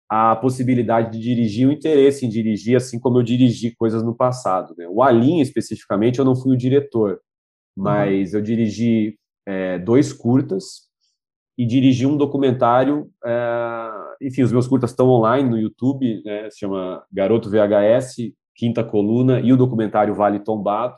a 0.09 0.35
possibilidade 0.35 1.11
de 1.11 1.19
dirigir, 1.19 1.67
o 1.67 1.71
interesse 1.71 2.25
em 2.25 2.29
dirigir, 2.29 2.75
assim 2.75 2.99
como 2.99 3.17
eu 3.17 3.23
dirigi 3.23 3.75
coisas 3.75 4.03
no 4.03 4.15
passado. 4.15 4.75
Né? 4.77 4.87
O 4.87 5.01
Alinha, 5.01 5.41
especificamente, 5.41 6.19
eu 6.19 6.25
não 6.25 6.35
fui 6.35 6.53
o 6.53 6.57
diretor, 6.57 7.19
mas 7.75 8.31
uhum. 8.31 8.39
eu 8.39 8.43
dirigi 8.43 9.17
é, 9.45 9.79
dois 9.79 10.13
curtas 10.13 10.85
e 11.57 11.65
dirigi 11.65 12.05
um 12.05 12.17
documentário. 12.17 13.09
É, 13.25 13.89
enfim, 14.21 14.43
os 14.43 14.51
meus 14.51 14.67
curtas 14.67 14.91
estão 14.91 15.09
online 15.09 15.49
no 15.49 15.57
YouTube, 15.57 16.21
né? 16.23 16.49
se 16.49 16.59
chama 16.59 17.03
Garoto 17.11 17.49
VHS, 17.49 18.31
Quinta 18.55 18.83
Coluna 18.83 19.39
e 19.41 19.51
o 19.51 19.57
documentário 19.57 20.15
Vale 20.15 20.39
Tombado. 20.39 20.95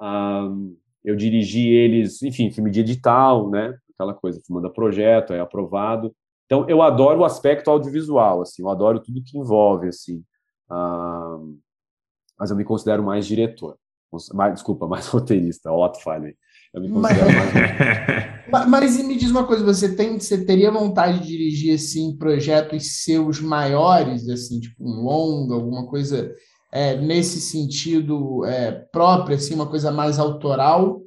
Um, 0.00 0.76
eu 1.04 1.16
dirigi 1.16 1.68
eles, 1.68 2.22
enfim, 2.22 2.50
filme 2.50 2.70
de 2.70 2.80
edital, 2.80 3.50
né? 3.50 3.76
Aquela 3.94 4.14
coisa, 4.14 4.40
manda 4.48 4.70
projeto, 4.70 5.32
é 5.32 5.40
aprovado. 5.40 6.14
Então, 6.50 6.68
eu 6.68 6.82
adoro 6.82 7.20
o 7.20 7.24
aspecto 7.24 7.70
audiovisual, 7.70 8.42
assim, 8.42 8.62
eu 8.62 8.68
adoro 8.68 8.98
tudo 8.98 9.22
que 9.22 9.38
envolve, 9.38 9.86
assim. 9.86 10.24
Um, 10.68 11.60
mas 12.36 12.50
eu 12.50 12.56
me 12.56 12.64
considero 12.64 13.04
mais 13.04 13.24
diretor. 13.24 13.76
Mais, 14.34 14.54
desculpa, 14.54 14.84
mais 14.88 15.06
roteirista, 15.06 15.70
Otto 15.70 16.02
falei. 16.02 16.34
Eu 16.74 16.80
me 16.80 16.90
considero 16.90 17.26
mas... 18.50 18.68
mais. 18.68 18.68
mas 18.68 19.04
me 19.04 19.16
diz 19.16 19.30
uma 19.30 19.46
coisa, 19.46 19.64
você 19.64 19.94
tem, 19.94 20.18
você 20.18 20.44
teria 20.44 20.72
vontade 20.72 21.20
de 21.20 21.28
dirigir 21.28 21.76
assim 21.76 22.16
projetos 22.16 23.04
seus 23.04 23.40
maiores, 23.40 24.28
assim, 24.28 24.58
tipo 24.58 24.82
um 24.82 25.04
longa, 25.04 25.54
alguma 25.54 25.86
coisa 25.86 26.34
é, 26.72 26.96
nesse 26.96 27.40
sentido 27.40 28.44
é, 28.44 28.72
próprio, 28.90 29.36
assim, 29.36 29.54
uma 29.54 29.68
coisa 29.68 29.92
mais 29.92 30.18
autoral? 30.18 31.00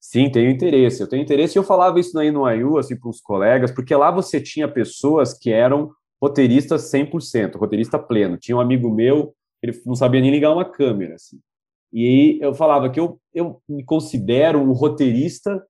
Sim, 0.00 0.30
tenho 0.30 0.50
interesse. 0.50 1.02
Eu 1.02 1.08
tenho 1.08 1.22
interesse 1.22 1.56
e 1.56 1.58
eu 1.58 1.62
falava 1.62 2.00
isso 2.00 2.18
aí 2.18 2.30
no 2.30 2.46
AIU, 2.46 2.78
assim, 2.78 2.98
para 2.98 3.10
os 3.10 3.20
colegas, 3.20 3.70
porque 3.70 3.94
lá 3.94 4.10
você 4.10 4.40
tinha 4.40 4.66
pessoas 4.66 5.34
que 5.34 5.52
eram 5.52 5.92
roteiristas 6.20 6.90
100%, 6.90 7.56
roteirista 7.56 7.98
pleno. 7.98 8.38
Tinha 8.38 8.56
um 8.56 8.60
amigo 8.60 8.90
meu, 8.90 9.34
ele 9.62 9.78
não 9.84 9.94
sabia 9.94 10.20
nem 10.20 10.30
ligar 10.30 10.52
uma 10.52 10.64
câmera, 10.64 11.14
assim. 11.14 11.38
E 11.92 12.38
eu 12.40 12.54
falava 12.54 12.88
que 12.88 13.00
eu, 13.00 13.20
eu 13.34 13.60
me 13.68 13.84
considero 13.84 14.58
um 14.58 14.72
roteirista 14.72 15.62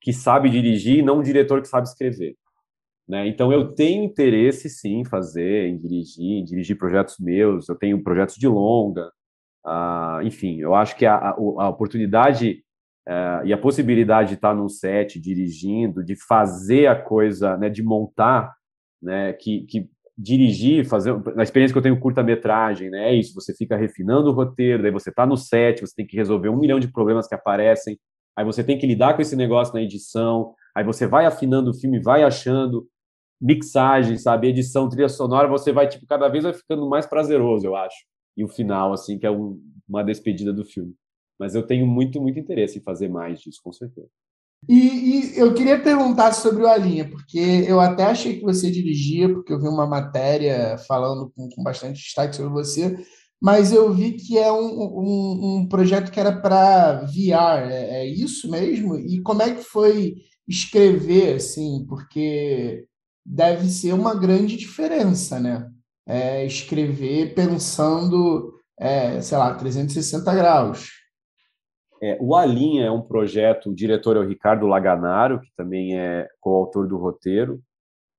que 0.00 0.12
sabe 0.12 0.50
dirigir, 0.50 1.02
não 1.02 1.18
um 1.18 1.22
diretor 1.22 1.62
que 1.62 1.68
sabe 1.68 1.86
escrever. 1.86 2.36
Né? 3.08 3.28
Então 3.28 3.52
eu 3.52 3.72
tenho 3.74 4.04
interesse 4.04 4.68
sim 4.68 5.00
em 5.00 5.04
fazer, 5.04 5.68
em 5.68 5.76
dirigir, 5.76 6.40
em 6.40 6.44
dirigir 6.44 6.76
projetos 6.76 7.16
meus. 7.18 7.68
Eu 7.68 7.76
tenho 7.76 8.02
projetos 8.02 8.36
de 8.36 8.48
longa, 8.48 9.10
uh, 9.64 10.22
enfim. 10.22 10.58
Eu 10.58 10.74
acho 10.74 10.96
que 10.96 11.06
a, 11.06 11.14
a, 11.16 11.30
a 11.30 11.68
oportunidade 11.68 12.63
uh, 13.08 13.44
e 13.44 13.52
a 13.52 13.58
possibilidade 13.58 14.30
de 14.30 14.34
estar 14.34 14.54
num 14.54 14.68
set 14.68 15.20
dirigindo, 15.20 16.04
de 16.04 16.16
fazer 16.16 16.86
a 16.86 17.00
coisa, 17.00 17.56
né, 17.56 17.68
de 17.68 17.82
montar, 17.82 18.54
né, 19.02 19.32
que, 19.34 19.62
que 19.66 19.88
dirigir, 20.16 20.86
fazer 20.86 21.14
na 21.34 21.42
experiência 21.42 21.72
que 21.72 21.78
eu 21.78 21.82
tenho 21.82 21.98
curta-metragem, 21.98 22.88
né? 22.88 23.10
É 23.10 23.14
isso, 23.14 23.34
você 23.34 23.52
fica 23.54 23.76
refinando 23.76 24.30
o 24.30 24.32
roteiro, 24.32 24.82
daí 24.82 24.92
você 24.92 25.10
está 25.10 25.26
no 25.26 25.36
set, 25.36 25.80
você 25.80 25.94
tem 25.94 26.06
que 26.06 26.16
resolver 26.16 26.48
um 26.48 26.56
milhão 26.56 26.78
de 26.78 26.88
problemas 26.88 27.26
que 27.26 27.34
aparecem, 27.34 27.98
aí 28.36 28.44
você 28.44 28.62
tem 28.62 28.78
que 28.78 28.86
lidar 28.86 29.14
com 29.14 29.22
esse 29.22 29.34
negócio 29.34 29.74
na 29.74 29.82
edição, 29.82 30.54
aí 30.74 30.84
você 30.84 31.06
vai 31.06 31.26
afinando 31.26 31.70
o 31.70 31.74
filme, 31.74 32.00
vai 32.00 32.22
achando 32.22 32.86
mixagem, 33.40 34.16
sabe, 34.16 34.48
edição, 34.48 34.88
trilha 34.88 35.08
sonora, 35.08 35.48
você 35.48 35.72
vai 35.72 35.88
tipo 35.88 36.06
cada 36.06 36.28
vez 36.28 36.44
vai 36.44 36.54
ficando 36.54 36.88
mais 36.88 37.06
prazeroso, 37.06 37.66
eu 37.66 37.74
acho. 37.74 37.96
E 38.36 38.44
o 38.44 38.48
final 38.48 38.92
assim, 38.92 39.18
que 39.18 39.26
é 39.26 39.30
um, 39.30 39.60
uma 39.88 40.04
despedida 40.04 40.52
do 40.52 40.64
filme. 40.64 40.94
Mas 41.38 41.54
eu 41.54 41.66
tenho 41.66 41.86
muito 41.86 42.20
muito 42.20 42.38
interesse 42.38 42.78
em 42.78 42.82
fazer 42.82 43.08
mais 43.08 43.40
disso, 43.40 43.60
com 43.62 43.72
certeza. 43.72 44.08
E, 44.68 44.76
e, 44.76 45.38
eu 45.38 45.52
queria 45.52 45.80
perguntar 45.80 46.32
sobre 46.32 46.62
o 46.62 46.66
Alinha, 46.66 47.08
porque 47.08 47.38
eu 47.38 47.80
até 47.80 48.04
achei 48.04 48.38
que 48.38 48.44
você 48.44 48.70
dirigia, 48.70 49.28
porque 49.28 49.52
eu 49.52 49.60
vi 49.60 49.68
uma 49.68 49.86
matéria 49.86 50.78
falando 50.88 51.30
com, 51.36 51.48
com 51.50 51.62
bastante 51.62 52.00
destaque 52.00 52.34
sobre 52.34 52.50
você, 52.52 52.96
mas 53.40 53.72
eu 53.72 53.92
vi 53.92 54.12
que 54.12 54.38
é 54.38 54.50
um, 54.50 54.80
um, 54.80 55.56
um 55.58 55.68
projeto 55.68 56.10
que 56.10 56.18
era 56.18 56.32
para 56.40 57.02
VR, 57.02 57.70
é, 57.70 58.04
é, 58.04 58.06
isso 58.06 58.50
mesmo? 58.50 58.96
E 58.96 59.20
como 59.20 59.42
é 59.42 59.54
que 59.54 59.62
foi 59.62 60.14
escrever, 60.48 61.34
assim, 61.34 61.84
porque 61.86 62.86
deve 63.24 63.68
ser 63.68 63.92
uma 63.92 64.14
grande 64.14 64.56
diferença, 64.56 65.38
né? 65.38 65.68
É, 66.06 66.46
escrever 66.46 67.34
pensando, 67.34 68.54
é, 68.78 69.20
sei 69.20 69.36
lá, 69.38 69.54
360 69.54 70.34
graus. 70.34 70.90
É, 72.04 72.18
o 72.20 72.36
Alinha 72.36 72.84
é 72.84 72.90
um 72.90 73.00
projeto, 73.00 73.70
o 73.70 73.74
diretor 73.74 74.14
é 74.14 74.20
o 74.20 74.28
Ricardo 74.28 74.66
Laganaro, 74.66 75.40
que 75.40 75.50
também 75.56 75.98
é 75.98 76.28
coautor 76.38 76.86
do 76.86 76.98
roteiro. 76.98 77.62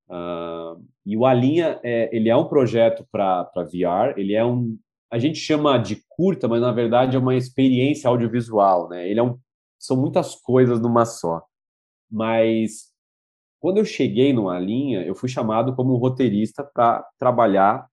Uh, 0.09 0.83
e 1.05 1.15
o 1.15 1.23
Alinha, 1.23 1.79
é, 1.83 2.09
ele 2.11 2.27
é 2.27 2.35
um 2.35 2.47
projeto 2.47 3.07
para 3.11 3.43
VR, 3.55 4.17
ele 4.17 4.33
é 4.33 4.43
um, 4.43 4.75
a 5.11 5.19
gente 5.19 5.37
chama 5.37 5.77
de 5.77 6.03
curta, 6.09 6.47
mas 6.47 6.61
na 6.61 6.71
verdade 6.71 7.15
é 7.15 7.19
uma 7.19 7.35
experiência 7.35 8.09
audiovisual, 8.09 8.89
né? 8.89 9.07
Ele 9.07 9.19
é 9.19 9.23
um, 9.23 9.37
são 9.77 9.95
muitas 9.95 10.33
coisas 10.33 10.81
numa 10.81 11.05
só. 11.05 11.43
Mas 12.09 12.91
quando 13.59 13.77
eu 13.77 13.85
cheguei 13.85 14.33
no 14.33 14.49
Alinha, 14.49 15.03
eu 15.03 15.13
fui 15.13 15.29
chamado 15.29 15.75
como 15.75 15.95
roteirista 15.97 16.63
para 16.63 17.05
trabalhar 17.19 17.87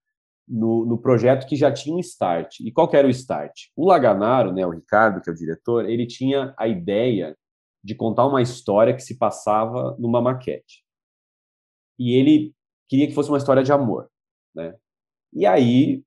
no, 0.46 0.84
no, 0.84 0.98
projeto 0.98 1.46
que 1.46 1.56
já 1.56 1.72
tinha 1.72 1.94
um 1.94 2.00
start. 2.00 2.60
E 2.60 2.70
qual 2.70 2.90
era 2.92 3.06
o 3.06 3.10
start? 3.10 3.68
O 3.76 3.86
Laganaro, 3.86 4.52
né, 4.52 4.66
o 4.66 4.70
Ricardo, 4.70 5.20
que 5.20 5.30
é 5.30 5.32
o 5.32 5.36
diretor, 5.36 5.88
ele 5.88 6.06
tinha 6.06 6.54
a 6.58 6.66
ideia 6.68 7.36
de 7.82 7.94
contar 7.94 8.26
uma 8.26 8.42
história 8.42 8.94
que 8.94 9.02
se 9.02 9.18
passava 9.18 9.96
numa 9.98 10.20
maquete. 10.20 10.84
E 11.98 12.14
ele 12.14 12.54
queria 12.88 13.06
que 13.06 13.14
fosse 13.14 13.28
uma 13.28 13.38
história 13.38 13.62
de 13.62 13.72
amor, 13.72 14.08
né? 14.54 14.74
E 15.32 15.46
aí, 15.46 16.02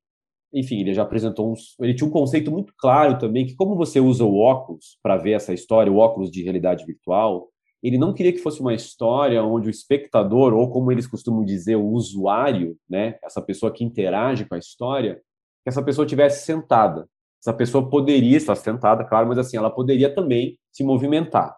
enfim, 0.53 0.79
ele 0.81 0.93
já 0.93 1.03
apresentou 1.03 1.51
uns, 1.51 1.75
ele 1.79 1.93
tinha 1.93 2.07
um 2.07 2.11
conceito 2.11 2.51
muito 2.51 2.73
claro 2.77 3.17
também 3.17 3.45
que 3.45 3.55
como 3.55 3.75
você 3.75 3.99
usa 3.99 4.23
o 4.23 4.37
óculos 4.37 4.97
para 5.01 5.17
ver 5.17 5.33
essa 5.33 5.53
história, 5.53 5.91
o 5.91 5.97
óculos 5.97 6.31
de 6.31 6.43
realidade 6.43 6.85
virtual, 6.85 7.49
ele 7.87 7.97
não 7.97 8.13
queria 8.13 8.33
que 8.33 8.39
fosse 8.39 8.61
uma 8.61 8.73
história 8.73 9.43
onde 9.43 9.67
o 9.67 9.69
espectador, 9.69 10.53
ou 10.53 10.71
como 10.71 10.91
eles 10.91 11.05
costumam 11.05 11.45
dizer, 11.45 11.75
o 11.75 11.85
usuário, 11.85 12.75
né, 12.89 13.19
essa 13.23 13.41
pessoa 13.41 13.71
que 13.71 13.83
interage 13.83 14.45
com 14.45 14.55
a 14.55 14.57
história, 14.57 15.15
que 15.63 15.69
essa 15.69 15.83
pessoa 15.83 16.07
tivesse 16.07 16.45
sentada. 16.45 17.07
Essa 17.39 17.53
pessoa 17.53 17.87
poderia 17.87 18.37
estar 18.37 18.55
sentada, 18.55 19.03
claro, 19.03 19.27
mas 19.27 19.37
assim, 19.37 19.55
ela 19.55 19.69
poderia 19.69 20.13
também 20.13 20.57
se 20.71 20.83
movimentar. 20.83 21.55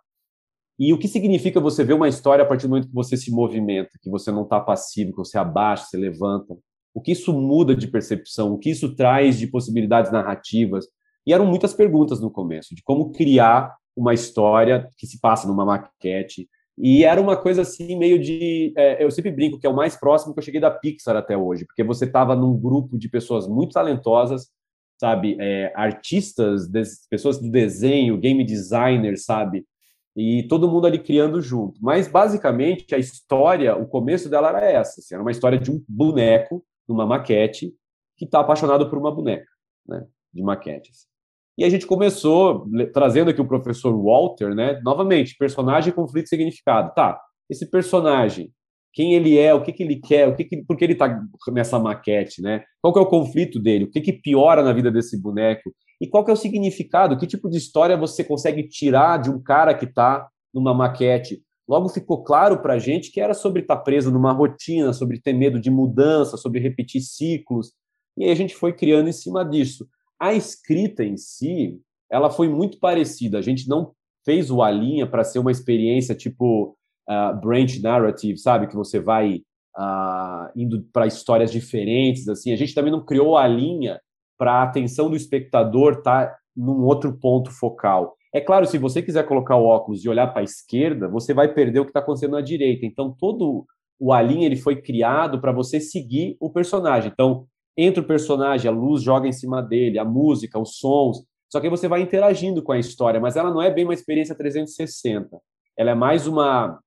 E 0.78 0.94
o 0.94 0.98
que 0.98 1.08
significa 1.08 1.62
você 1.62 1.84
ver 1.84 1.94
uma 1.94 2.10
história 2.10 2.44
a 2.44 2.48
partir 2.48 2.68
do 2.68 2.72
momento 2.72 2.90
que 2.90 2.94
você 2.94 3.16
se 3.16 3.32
movimenta, 3.32 3.92
que 4.02 4.10
você 4.10 4.30
não 4.30 4.44
está 4.44 4.60
passivo, 4.60 5.12
que 5.12 5.18
você 5.18 5.38
abaixa, 5.38 5.86
você 5.86 5.98
levanta? 5.98 6.56
O 6.94 7.02
que 7.02 7.14
isso 7.14 7.32
muda 7.32 7.74
de 7.74 7.88
percepção? 7.88 8.52
O 8.52 8.58
que 8.58 8.70
isso 8.70 8.96
traz 8.96 9.40
de 9.40 9.48
possibilidades 9.48 10.12
narrativas? 10.12 10.86
E 11.26 11.34
eram 11.34 11.46
muitas 11.46 11.74
perguntas 11.74 12.20
no 12.20 12.30
começo, 12.30 12.76
de 12.76 12.84
como 12.84 13.12
criar 13.12 13.76
uma 13.98 14.14
história 14.14 14.90
que 14.96 15.08
se 15.08 15.20
passa 15.20 15.48
numa 15.48 15.66
maquete. 15.66 16.48
E 16.78 17.04
era 17.04 17.20
uma 17.20 17.36
coisa 17.36 17.64
assim, 17.64 17.98
meio 17.98 18.20
de. 18.20 18.72
É, 18.78 19.04
eu 19.04 19.10
sempre 19.10 19.32
brinco 19.32 19.60
que 19.60 19.66
é 19.66 19.70
o 19.70 19.76
mais 19.76 19.96
próximo 19.96 20.34
que 20.34 20.40
eu 20.40 20.44
cheguei 20.44 20.62
da 20.62 20.70
Pixar 20.70 21.16
até 21.16 21.36
hoje, 21.36 21.66
porque 21.66 21.84
você 21.84 22.06
estava 22.06 22.36
num 22.36 22.56
grupo 22.56 23.00
de 23.00 23.10
pessoas 23.10 23.48
muito 23.48 23.74
talentosas, 23.74 24.50
sabe? 25.00 25.36
É, 25.40 25.74
artistas, 25.76 26.70
pessoas 27.10 27.40
do 27.40 27.50
desenho, 27.50 28.20
game 28.20 28.46
designers, 28.46 29.26
sabe? 29.26 29.66
E 30.16 30.44
todo 30.48 30.70
mundo 30.70 30.86
ali 30.86 31.00
criando 31.00 31.42
junto. 31.42 31.80
Mas, 31.82 32.08
basicamente, 32.08 32.94
a 32.94 33.00
história, 33.00 33.76
o 33.76 33.88
começo 33.88 34.30
dela 34.30 34.50
era 34.50 34.64
essa: 34.64 35.00
assim, 35.00 35.16
era 35.16 35.24
uma 35.24 35.32
história 35.32 35.58
de 35.58 35.72
um 35.72 35.84
boneco 35.88 36.64
numa 36.88 37.08
maquete 37.08 37.74
que 38.16 38.26
está 38.26 38.40
apaixonado 38.40 38.88
por 38.88 39.00
uma 39.00 39.12
boneca, 39.12 39.48
né? 39.88 40.06
De 40.32 40.44
maquetes. 40.44 41.08
E 41.58 41.64
a 41.64 41.70
gente 41.70 41.88
começou 41.88 42.68
trazendo 42.94 43.32
aqui 43.32 43.42
o 43.42 43.48
professor 43.48 43.92
Walter, 43.92 44.54
né? 44.54 44.80
Novamente, 44.84 45.36
personagem, 45.38 45.92
conflito 45.92 46.30
significado. 46.30 46.94
Tá, 46.94 47.20
esse 47.50 47.70
personagem, 47.70 48.52
quem 48.94 49.14
ele 49.14 49.38
é, 49.38 49.54
o 49.54 49.62
que, 49.62 49.72
que 49.72 49.84
ele 49.84 49.96
quer, 49.96 50.28
o 50.28 50.36
que, 50.36 50.44
que 50.44 50.58
por 50.64 50.78
que 50.78 50.84
ele 50.84 50.94
está 50.94 51.20
nessa 51.50 51.80
maquete, 51.80 52.42
né? 52.42 52.64
Qual 52.82 52.94
que 52.94 53.00
é 53.00 53.02
o 53.02 53.08
conflito 53.08 53.60
dele? 53.60 53.86
O 53.86 53.90
que, 53.90 54.02
que 54.02 54.14
piora 54.14 54.62
na 54.62 54.74
vida 54.74 54.92
desse 54.92 55.20
boneco? 55.20 55.74
E 56.00 56.08
qual 56.08 56.24
que 56.24 56.30
é 56.30 56.34
o 56.34 56.38
significado? 56.38 57.18
Que 57.18 57.26
tipo 57.26 57.50
de 57.50 57.58
história 57.58 57.98
você 57.98 58.24
consegue 58.24 58.68
tirar 58.68 59.18
de 59.18 59.30
um 59.30 59.42
cara 59.42 59.74
que 59.74 59.86
está 59.86 60.28
numa 60.54 60.74
maquete? 60.74 61.42
Logo 61.68 61.90
ficou 61.90 62.24
claro 62.24 62.62
para 62.62 62.80
gente 62.80 63.12
que 63.12 63.20
era 63.20 63.34
sobre 63.34 63.62
estar 63.62 63.78
tá 63.78 63.82
preso 63.82 64.12
numa 64.12 64.32
rotina, 64.32 64.94
sobre 64.94 65.20
ter 65.20 65.34
medo 65.34 65.60
de 65.60 65.70
mudança, 65.70 66.38
sobre 66.38 66.60
repetir 66.60 67.02
ciclos. 67.02 67.74
E 68.16 68.24
aí 68.24 68.32
a 68.32 68.36
gente 68.36 68.56
foi 68.56 68.74
criando 68.74 69.10
em 69.10 69.14
cima 69.14 69.44
disso. 69.44 69.88
A 70.20 70.34
escrita 70.34 71.04
em 71.04 71.18
si, 71.18 71.80
ela 72.10 72.30
foi 72.30 72.50
muito 72.50 72.80
parecida. 72.80 73.38
A 73.38 73.42
gente 73.42 73.68
não 73.68 73.94
fez 74.26 74.52
o 74.52 74.62
Alinha 74.62 75.08
para 75.08 75.24
ser 75.24 75.40
uma 75.40 75.52
experiência 75.52 76.16
tipo 76.16 76.76
uh, 77.10 77.40
branch 77.40 77.82
narrative, 77.82 78.38
sabe? 78.38 78.68
Que 78.68 78.76
você 78.76 79.00
vai 79.00 79.42
uh, 79.78 80.50
indo 80.56 80.84
para 80.92 81.08
histórias 81.08 81.52
diferentes. 81.52 82.28
assim. 82.28 82.52
A 82.52 82.56
gente 82.56 82.74
também 82.74 82.92
não 82.92 83.06
criou 83.06 83.38
a 83.38 83.48
linha 83.48 84.00
para 84.38 84.54
a 84.54 84.64
atenção 84.64 85.10
do 85.10 85.16
espectador 85.16 85.94
estar 85.94 86.28
tá 86.28 86.38
num 86.56 86.84
outro 86.84 87.18
ponto 87.18 87.52
focal. 87.52 88.16
É 88.34 88.42
claro, 88.42 88.66
se 88.66 88.78
você 88.78 89.02
quiser 89.02 89.26
colocar 89.26 89.56
o 89.56 89.66
óculos 89.66 90.04
e 90.04 90.10
olhar 90.10 90.28
para 90.28 90.42
a 90.42 90.44
esquerda, 90.44 91.08
você 91.08 91.34
vai 91.34 91.54
perder 91.54 91.80
o 91.80 91.86
que 91.86 91.90
está 91.92 92.00
acontecendo 92.00 92.32
na 92.32 92.42
direita. 92.42 92.86
Então, 92.86 93.16
todo 93.18 93.66
o 94.00 94.14
Alinha 94.14 94.46
ele 94.46 94.58
foi 94.58 94.76
criado 94.82 95.40
para 95.40 95.52
você 95.52 95.80
seguir 95.80 96.36
o 96.40 96.50
personagem. 96.50 97.12
Então, 97.12 97.48
entra 97.78 98.02
o 98.02 98.08
personagem, 98.08 98.70
a 98.70 98.74
luz 98.74 99.04
joga 99.04 99.28
em 99.28 99.32
cima 99.32 99.62
dele, 99.62 100.00
a 100.00 100.06
música, 100.06 100.60
os 100.60 100.78
sons. 100.78 101.24
Só 101.50 101.60
que 101.60 101.68
aí 101.68 101.70
você 101.70 101.88
vai 101.88 102.02
interagindo 102.02 102.64
com 102.64 102.72
a 102.72 102.80
história, 102.80 103.20
mas 103.20 103.36
ela 103.36 103.52
não 103.52 103.62
é 103.62 103.70
bem 103.72 103.86
uma 103.86 103.94
experiência 103.94 104.36
360. 104.36 105.40
Ela 105.78 105.92
é 105.92 105.96
mais 105.96 106.26
uma 106.28 106.80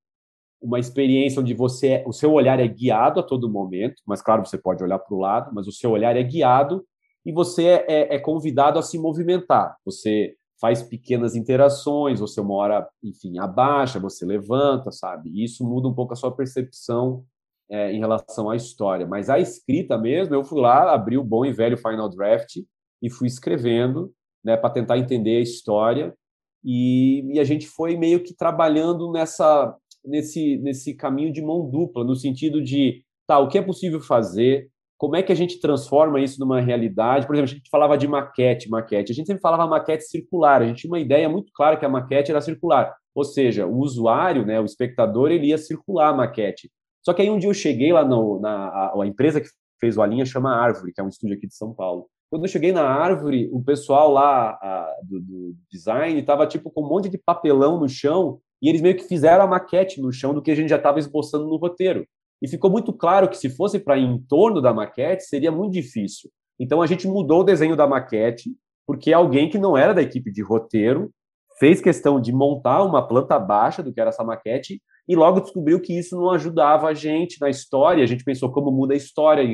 uma 0.63 0.79
experiência 0.79 1.41
onde 1.41 1.55
você 1.55 2.05
o 2.07 2.13
seu 2.13 2.33
olhar 2.33 2.61
é 2.61 2.69
guiado 2.69 3.19
a 3.19 3.23
todo 3.23 3.49
momento, 3.49 4.03
mas 4.07 4.21
claro, 4.21 4.45
você 4.45 4.59
pode 4.59 4.85
olhar 4.85 4.99
para 4.99 5.15
o 5.15 5.19
lado, 5.19 5.51
mas 5.55 5.67
o 5.67 5.73
seu 5.73 5.91
olhar 5.91 6.15
é 6.15 6.23
guiado 6.23 6.85
e 7.25 7.33
você 7.33 7.65
é, 7.65 7.85
é, 7.89 8.15
é 8.17 8.19
convidado 8.19 8.79
a 8.79 8.83
se 8.83 8.99
movimentar. 8.99 9.77
Você 9.87 10.35
faz 10.61 10.83
pequenas 10.83 11.35
interações, 11.35 12.21
você 12.21 12.41
uma 12.41 12.55
hora, 12.55 12.89
enfim, 13.03 13.39
abaixa, 13.39 13.99
você 13.99 14.27
levanta, 14.27 14.93
sabe? 14.93 15.31
E 15.31 15.45
isso 15.45 15.65
muda 15.65 15.89
um 15.89 15.95
pouco 15.95 16.13
a 16.13 16.17
sua 16.17 16.31
percepção 16.31 17.25
é, 17.71 17.93
em 17.93 17.99
relação 17.99 18.51
à 18.51 18.57
história. 18.57 19.07
Mas 19.07 19.31
a 19.31 19.39
escrita 19.39 19.97
mesmo, 19.97 20.35
eu 20.35 20.45
fui 20.45 20.61
lá, 20.61 20.93
abri 20.93 21.17
o 21.17 21.25
bom 21.25 21.45
e 21.45 21.53
velho 21.53 21.79
Final 21.79 22.09
Draft 22.09 22.57
e 23.01 23.09
fui 23.09 23.29
escrevendo, 23.29 24.13
né, 24.45 24.57
para 24.57 24.71
tentar 24.71 24.99
entender 24.99 25.37
a 25.37 25.43
história. 25.43 26.15
E, 26.65 27.25
e, 27.35 27.41
a 27.41 27.45
gente 27.45 27.67
foi 27.67 27.97
meio 27.97 28.23
que 28.23 28.35
trabalhando 28.35 29.11
nessa, 29.11 29.75
nesse, 30.05 30.59
nesse 30.59 30.95
caminho 30.95 31.33
de 31.33 31.41
mão 31.41 31.71
dupla, 31.71 32.05
no 32.05 32.15
sentido 32.15 32.63
de, 32.63 33.03
tá, 33.27 33.39
o 33.39 33.49
que 33.49 33.57
é 33.57 33.63
possível 33.63 34.01
fazer, 34.01 34.69
como 35.01 35.17
é 35.17 35.23
que 35.23 35.33
a 35.33 35.35
gente 35.35 35.59
transforma 35.61 36.21
isso 36.21 36.39
numa 36.39 36.61
realidade? 36.61 37.27
Por 37.27 37.35
exemplo, 37.35 37.51
a 37.51 37.55
gente 37.55 37.71
falava 37.71 37.97
de 37.97 38.07
maquete, 38.07 38.69
maquete. 38.69 39.13
A 39.13 39.15
gente 39.15 39.27
sempre 39.27 39.41
falava 39.41 39.67
maquete 39.67 40.05
circular. 40.05 40.61
A 40.61 40.67
gente 40.67 40.83
tinha 40.83 40.91
uma 40.91 41.01
ideia 41.01 41.27
muito 41.27 41.51
clara 41.55 41.79
que 41.79 41.87
a 41.87 41.89
maquete 41.89 42.31
era 42.31 42.41
circular. 42.43 42.95
Ou 43.15 43.25
seja, 43.25 43.67
o 43.67 43.79
usuário, 43.79 44.45
né, 44.45 44.61
o 44.61 44.65
espectador, 44.67 45.31
ele 45.31 45.47
ia 45.47 45.57
circular 45.57 46.11
a 46.11 46.15
maquete. 46.15 46.71
Só 47.03 47.13
que 47.13 47.23
aí 47.23 47.31
um 47.31 47.39
dia 47.39 47.49
eu 47.49 47.55
cheguei 47.55 47.93
lá 47.93 48.05
no, 48.05 48.41
na 48.41 48.69
a, 48.69 49.03
a 49.03 49.07
empresa 49.07 49.41
que 49.41 49.49
fez 49.81 49.97
o 49.97 50.03
Alinha 50.03 50.25
chama 50.27 50.55
Árvore, 50.55 50.93
que 50.93 51.01
é 51.01 51.05
um 51.05 51.09
estúdio 51.09 51.37
aqui 51.37 51.47
de 51.47 51.55
São 51.55 51.75
Paulo. 51.75 52.07
Quando 52.31 52.45
eu 52.45 52.49
cheguei 52.49 52.71
na 52.71 52.85
Árvore, 52.85 53.49
o 53.53 53.63
pessoal 53.63 54.13
lá 54.13 54.51
a, 54.51 54.97
do, 55.03 55.21
do 55.21 55.55
design 55.71 56.21
estava 56.21 56.47
tipo 56.47 56.71
com 56.71 56.85
um 56.85 56.89
monte 56.89 57.09
de 57.09 57.19
papelão 57.19 57.81
no 57.81 57.89
chão 57.89 58.39
e 58.63 58.69
eles 58.69 58.81
meio 58.81 58.97
que 58.97 59.05
fizeram 59.05 59.45
a 59.45 59.47
maquete 59.47 60.01
no 60.01 60.13
chão 60.13 60.35
do 60.35 60.43
que 60.43 60.51
a 60.51 60.55
gente 60.55 60.69
já 60.69 60.77
estava 60.77 60.99
esboçando 60.99 61.47
no 61.47 61.57
roteiro. 61.57 62.07
E 62.43 62.49
ficou 62.49 62.71
muito 62.71 62.93
claro 62.93 63.29
que 63.29 63.37
se 63.37 63.51
fosse 63.51 63.79
para 63.79 63.99
em 63.99 64.19
torno 64.29 64.61
da 64.61 64.73
maquete, 64.73 65.25
seria 65.25 65.51
muito 65.51 65.73
difícil. 65.73 66.31
Então 66.59 66.81
a 66.81 66.87
gente 66.87 67.09
mudou 67.09 67.41
o 67.41 67.45
desenho 67.45 67.75
da 67.75 67.87
maquete, 67.87 68.51
porque 68.87 69.13
alguém 69.13 69.49
que 69.49 69.59
não 69.59 69.77
era 69.77 69.93
da 69.93 70.03
equipe 70.03 70.31
de 70.31 70.43
roteiro 70.43 71.11
fez 71.59 71.81
questão 71.81 72.21
de 72.21 72.33
montar 72.33 72.83
uma 72.83 73.07
planta 73.07 73.39
baixa 73.39 73.83
do 73.83 73.93
que 73.93 74.01
era 74.01 74.11
essa 74.11 74.25
maquete 74.25 74.81
e 75.09 75.17
logo 75.17 75.41
descobriu 75.41 75.81
que 75.81 75.99
isso 75.99 76.17
não 76.17 76.31
ajudava 76.31 76.89
a 76.89 76.95
gente 76.95 77.41
na 77.41 77.49
história. 77.49 78.03
A 78.03 78.07
gente 78.07 78.25
pensou 78.25 78.51
como 78.51 78.71
muda 78.71 78.95
a 78.95 78.97
história, 78.97 79.45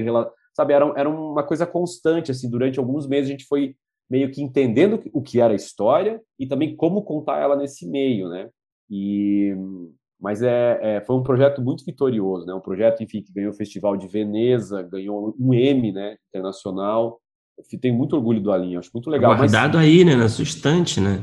sabe? 0.54 0.72
Era, 0.72 0.92
era 0.96 1.08
uma 1.08 1.42
coisa 1.42 1.66
constante, 1.66 2.30
assim, 2.30 2.48
durante 2.48 2.78
alguns 2.78 3.06
meses 3.06 3.28
a 3.28 3.32
gente 3.32 3.46
foi 3.46 3.74
meio 4.08 4.30
que 4.30 4.42
entendendo 4.42 5.02
o 5.12 5.20
que 5.20 5.40
era 5.40 5.52
a 5.52 5.56
história 5.56 6.20
e 6.38 6.46
também 6.46 6.76
como 6.76 7.02
contar 7.02 7.40
ela 7.40 7.56
nesse 7.56 7.88
meio, 7.88 8.28
né? 8.28 8.48
E 8.88 9.54
mas 10.18 10.42
é, 10.42 10.78
é, 10.80 11.00
foi 11.02 11.14
um 11.14 11.22
projeto 11.22 11.60
muito 11.60 11.84
vitorioso, 11.84 12.46
né? 12.46 12.54
Um 12.54 12.60
projeto, 12.60 13.02
enfim, 13.02 13.22
que 13.22 13.32
ganhou 13.32 13.50
o 13.50 13.56
Festival 13.56 13.96
de 13.96 14.08
Veneza, 14.08 14.82
ganhou 14.82 15.34
um 15.38 15.52
M, 15.52 15.92
né? 15.92 16.16
Internacional. 16.30 17.20
Eu 17.58 17.80
tenho 17.80 17.94
muito 17.94 18.16
orgulho 18.16 18.40
do 18.40 18.50
Alinho, 18.50 18.78
acho 18.78 18.90
muito 18.94 19.10
legal. 19.10 19.36
Guardado 19.36 19.76
mas... 19.76 19.86
aí, 19.86 20.04
né? 20.04 20.16
Na 20.16 20.28
sua 20.28 20.44
estante, 20.44 21.00
né? 21.00 21.22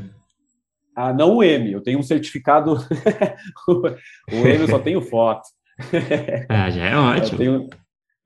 Ah, 0.95 1.13
não 1.13 1.37
o 1.37 1.43
M, 1.43 1.71
eu 1.71 1.81
tenho 1.81 1.99
um 1.99 2.03
certificado. 2.03 2.75
o 3.67 4.35
M 4.35 4.61
eu 4.61 4.67
só 4.67 4.79
tenho 4.79 5.01
foto. 5.01 5.43
ah, 6.49 6.69
já 6.69 6.85
é 6.85 6.95
ótimo. 6.95 7.33
Eu 7.33 7.37
tenho, 7.37 7.69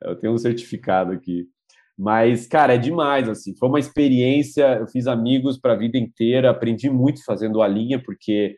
eu 0.03 0.15
tenho 0.15 0.33
um 0.33 0.37
certificado 0.37 1.11
aqui. 1.11 1.47
Mas, 1.97 2.45
cara, 2.45 2.75
é 2.75 2.77
demais, 2.77 3.27
assim. 3.27 3.55
Foi 3.57 3.69
uma 3.69 3.79
experiência, 3.79 4.77
eu 4.79 4.87
fiz 4.87 5.07
amigos 5.07 5.57
para 5.57 5.73
a 5.73 5.77
vida 5.77 5.97
inteira, 5.97 6.51
aprendi 6.51 6.89
muito 6.89 7.23
fazendo 7.25 7.61
a 7.61 7.67
linha, 7.67 8.01
porque 8.01 8.55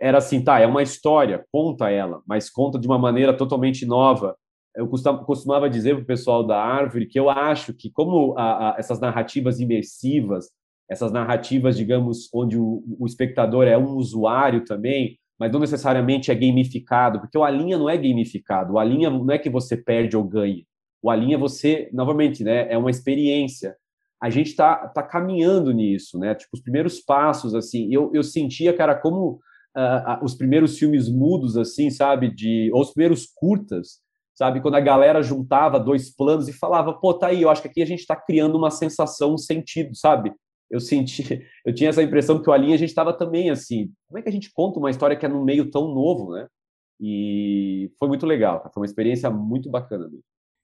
era 0.00 0.18
assim, 0.18 0.42
tá, 0.42 0.60
é 0.60 0.66
uma 0.66 0.82
história, 0.82 1.44
conta 1.50 1.90
ela, 1.90 2.22
mas 2.26 2.48
conta 2.48 2.78
de 2.78 2.86
uma 2.86 2.98
maneira 2.98 3.36
totalmente 3.36 3.84
nova. 3.84 4.36
Eu 4.76 4.86
costumava 4.86 5.68
dizer 5.68 5.94
para 5.94 6.02
o 6.04 6.06
pessoal 6.06 6.46
da 6.46 6.62
Árvore 6.62 7.06
que 7.06 7.18
eu 7.18 7.28
acho 7.28 7.74
que, 7.74 7.90
como 7.90 8.38
a, 8.38 8.70
a, 8.70 8.76
essas 8.78 9.00
narrativas 9.00 9.58
imersivas, 9.58 10.46
essas 10.90 11.12
narrativas, 11.12 11.76
digamos, 11.76 12.28
onde 12.34 12.58
o, 12.58 12.82
o, 12.98 13.06
espectador 13.06 13.66
é 13.66 13.78
um 13.78 13.94
usuário 13.94 14.64
também, 14.64 15.16
mas 15.38 15.52
não 15.52 15.60
necessariamente 15.60 16.32
é 16.32 16.34
gamificado, 16.34 17.20
porque 17.20 17.38
o 17.38 17.44
Alinha 17.44 17.78
não 17.78 17.88
é 17.88 17.96
gamificado, 17.96 18.74
o 18.74 18.78
Alinha 18.78 19.08
não 19.08 19.30
é 19.30 19.38
que 19.38 19.48
você 19.48 19.76
perde 19.76 20.16
ou 20.16 20.24
ganha, 20.24 20.64
o 21.00 21.08
Alinha 21.08 21.38
você, 21.38 21.88
novamente, 21.92 22.42
né, 22.42 22.70
é 22.70 22.76
uma 22.76 22.90
experiência. 22.90 23.76
A 24.20 24.28
gente 24.28 24.48
está 24.48 24.88
tá 24.88 25.02
caminhando 25.02 25.72
nisso, 25.72 26.18
né? 26.18 26.34
Tipo, 26.34 26.50
os 26.52 26.60
primeiros 26.60 27.00
passos, 27.00 27.54
assim, 27.54 27.88
eu, 27.90 28.10
eu 28.12 28.22
sentia, 28.22 28.70
cara, 28.76 28.94
como 28.94 29.40
uh, 29.74 30.22
os 30.22 30.34
primeiros 30.34 30.78
filmes 30.78 31.08
mudos, 31.08 31.56
assim, 31.56 31.88
sabe? 31.88 32.28
De, 32.28 32.70
ou 32.74 32.82
os 32.82 32.92
primeiros 32.92 33.26
curtas, 33.34 34.00
sabe? 34.34 34.60
Quando 34.60 34.74
a 34.74 34.80
galera 34.80 35.22
juntava 35.22 35.80
dois 35.80 36.14
planos 36.14 36.48
e 36.48 36.52
falava, 36.52 36.92
pô, 36.92 37.14
tá 37.14 37.28
aí, 37.28 37.40
eu 37.40 37.48
acho 37.48 37.62
que 37.62 37.68
aqui 37.68 37.82
a 37.82 37.86
gente 37.86 38.00
está 38.00 38.14
criando 38.14 38.58
uma 38.58 38.70
sensação, 38.70 39.32
um 39.32 39.38
sentido, 39.38 39.94
sabe? 39.94 40.34
Eu 40.70 40.80
senti, 40.80 41.22
eu 41.64 41.74
tinha 41.74 41.90
essa 41.90 42.02
impressão 42.02 42.40
que 42.40 42.48
o 42.48 42.52
Alinha 42.52 42.74
a 42.74 42.78
gente 42.78 42.90
estava 42.90 43.12
também 43.12 43.50
assim, 43.50 43.90
como 44.08 44.18
é 44.18 44.22
que 44.22 44.28
a 44.28 44.32
gente 44.32 44.52
conta 44.52 44.78
uma 44.78 44.90
história 44.90 45.16
que 45.16 45.26
é 45.26 45.28
num 45.28 45.44
meio 45.44 45.70
tão 45.70 45.92
novo, 45.92 46.32
né? 46.32 46.46
E 47.00 47.90
foi 47.98 48.08
muito 48.08 48.26
legal, 48.26 48.60
foi 48.72 48.82
uma 48.82 48.86
experiência 48.86 49.30
muito 49.30 49.70
bacana. 49.70 50.08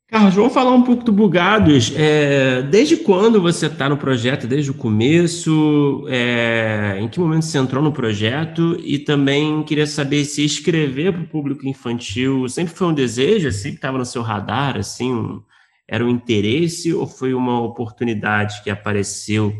Carlos, 0.08 0.34
vamos 0.34 0.52
falar 0.52 0.70
um 0.70 0.82
pouco 0.82 1.02
do 1.02 1.12
Bugados. 1.12 1.92
É, 1.96 2.62
desde 2.62 2.96
quando 2.96 3.42
você 3.42 3.66
está 3.66 3.88
no 3.88 3.96
projeto? 3.96 4.46
Desde 4.46 4.70
o 4.70 4.74
começo? 4.74 6.04
É, 6.08 6.96
em 7.00 7.08
que 7.08 7.18
momento 7.18 7.44
você 7.44 7.58
entrou 7.58 7.82
no 7.82 7.90
projeto? 7.90 8.76
E 8.84 9.00
também 9.00 9.64
queria 9.64 9.86
saber 9.86 10.24
se 10.24 10.44
escrever 10.44 11.12
para 11.12 11.22
o 11.22 11.26
público 11.26 11.66
infantil 11.66 12.48
sempre 12.48 12.72
foi 12.72 12.86
um 12.86 12.94
desejo, 12.94 13.48
assim, 13.48 13.70
estava 13.70 13.98
no 13.98 14.04
seu 14.04 14.22
radar, 14.22 14.76
assim, 14.76 15.12
um, 15.12 15.42
era 15.88 16.04
um 16.04 16.08
interesse 16.08 16.94
ou 16.94 17.08
foi 17.08 17.34
uma 17.34 17.60
oportunidade 17.60 18.62
que 18.62 18.70
apareceu 18.70 19.52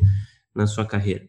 na 0.57 0.66
sua 0.66 0.86
carreira? 0.86 1.28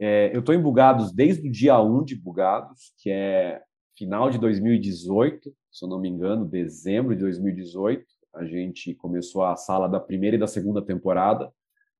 É, 0.00 0.34
eu 0.34 0.40
estou 0.40 0.54
em 0.54 0.60
Bugados 0.60 1.12
desde 1.12 1.48
o 1.48 1.52
dia 1.52 1.80
1 1.80 2.04
de 2.04 2.16
Bugados, 2.16 2.92
que 2.98 3.10
é 3.10 3.62
final 3.96 4.30
de 4.30 4.38
2018 4.38 5.52
se 5.72 5.84
eu 5.84 5.88
não 5.88 5.98
me 5.98 6.08
engano, 6.08 6.44
dezembro 6.44 7.14
de 7.14 7.22
2018. 7.22 8.04
A 8.34 8.44
gente 8.44 8.94
começou 8.94 9.42
a 9.42 9.56
sala 9.56 9.88
da 9.88 9.98
primeira 9.98 10.36
e 10.36 10.38
da 10.38 10.46
segunda 10.46 10.82
temporada. 10.82 11.50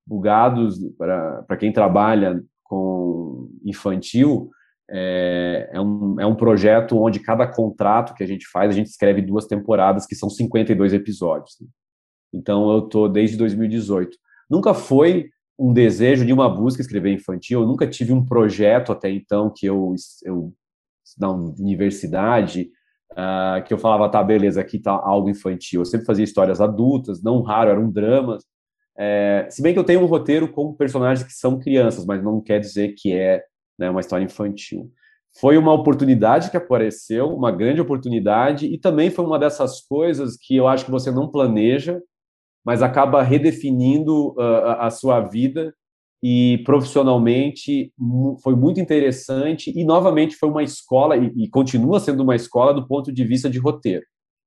Bugados, 0.06 0.78
para 0.98 1.56
quem 1.58 1.72
trabalha 1.72 2.42
com 2.62 3.50
infantil, 3.64 4.50
é, 4.90 5.70
é, 5.72 5.80
um, 5.80 6.20
é 6.20 6.26
um 6.26 6.34
projeto 6.34 6.98
onde 6.98 7.20
cada 7.20 7.46
contrato 7.46 8.14
que 8.14 8.22
a 8.22 8.26
gente 8.26 8.46
faz, 8.46 8.70
a 8.70 8.74
gente 8.74 8.88
escreve 8.88 9.22
duas 9.22 9.46
temporadas, 9.46 10.06
que 10.06 10.14
são 10.14 10.28
52 10.28 10.92
episódios. 10.92 11.56
Então, 12.32 12.70
eu 12.72 12.84
estou 12.84 13.08
desde 13.08 13.36
2018. 13.38 14.16
Nunca 14.50 14.74
foi 14.74 15.30
um 15.58 15.72
desejo 15.72 16.24
de 16.24 16.32
uma 16.32 16.48
busca 16.48 16.82
escrever 16.82 17.12
infantil, 17.12 17.60
eu 17.60 17.66
nunca 17.66 17.86
tive 17.86 18.12
um 18.12 18.24
projeto 18.24 18.92
até 18.92 19.10
então 19.10 19.52
que 19.54 19.66
eu, 19.66 19.94
eu 20.24 20.52
na 21.18 21.30
universidade, 21.30 22.70
uh, 23.12 23.62
que 23.64 23.72
eu 23.72 23.78
falava, 23.78 24.10
tá, 24.10 24.22
beleza, 24.22 24.60
aqui 24.60 24.78
tá 24.78 24.92
algo 24.92 25.28
infantil. 25.28 25.82
Eu 25.82 25.84
sempre 25.84 26.06
fazia 26.06 26.24
histórias 26.24 26.60
adultas, 26.60 27.22
não 27.22 27.42
raro, 27.42 27.70
eram 27.70 27.90
dramas. 27.90 28.44
É, 28.98 29.46
se 29.50 29.62
bem 29.62 29.72
que 29.72 29.78
eu 29.78 29.84
tenho 29.84 30.00
um 30.00 30.06
roteiro 30.06 30.50
com 30.50 30.74
personagens 30.74 31.26
que 31.26 31.32
são 31.32 31.58
crianças, 31.58 32.04
mas 32.04 32.22
não 32.22 32.40
quer 32.40 32.60
dizer 32.60 32.94
que 32.96 33.12
é 33.12 33.42
né, 33.78 33.90
uma 33.90 34.00
história 34.00 34.24
infantil. 34.24 34.90
Foi 35.40 35.56
uma 35.56 35.72
oportunidade 35.72 36.50
que 36.50 36.56
apareceu, 36.56 37.28
uma 37.28 37.50
grande 37.50 37.80
oportunidade, 37.80 38.66
e 38.66 38.78
também 38.78 39.10
foi 39.10 39.24
uma 39.24 39.38
dessas 39.38 39.80
coisas 39.80 40.36
que 40.36 40.56
eu 40.56 40.68
acho 40.68 40.84
que 40.84 40.90
você 40.90 41.10
não 41.10 41.30
planeja, 41.30 42.00
mas 42.64 42.82
acaba 42.82 43.22
redefinindo 43.22 44.30
uh, 44.32 44.78
a 44.78 44.90
sua 44.90 45.20
vida 45.20 45.74
e 46.22 46.62
profissionalmente 46.64 47.92
foi 48.42 48.54
muito 48.54 48.80
interessante 48.80 49.72
e 49.76 49.84
novamente 49.84 50.36
foi 50.36 50.48
uma 50.48 50.62
escola 50.62 51.16
e, 51.16 51.32
e, 51.36 51.48
continua 51.48 51.98
sendo 51.98 52.22
uma 52.22 52.36
escola 52.36 52.72
do 52.72 52.86
ponto 52.86 53.12
de 53.12 53.24
vista 53.24 53.50
de 53.50 53.58
roteiro 53.58 54.04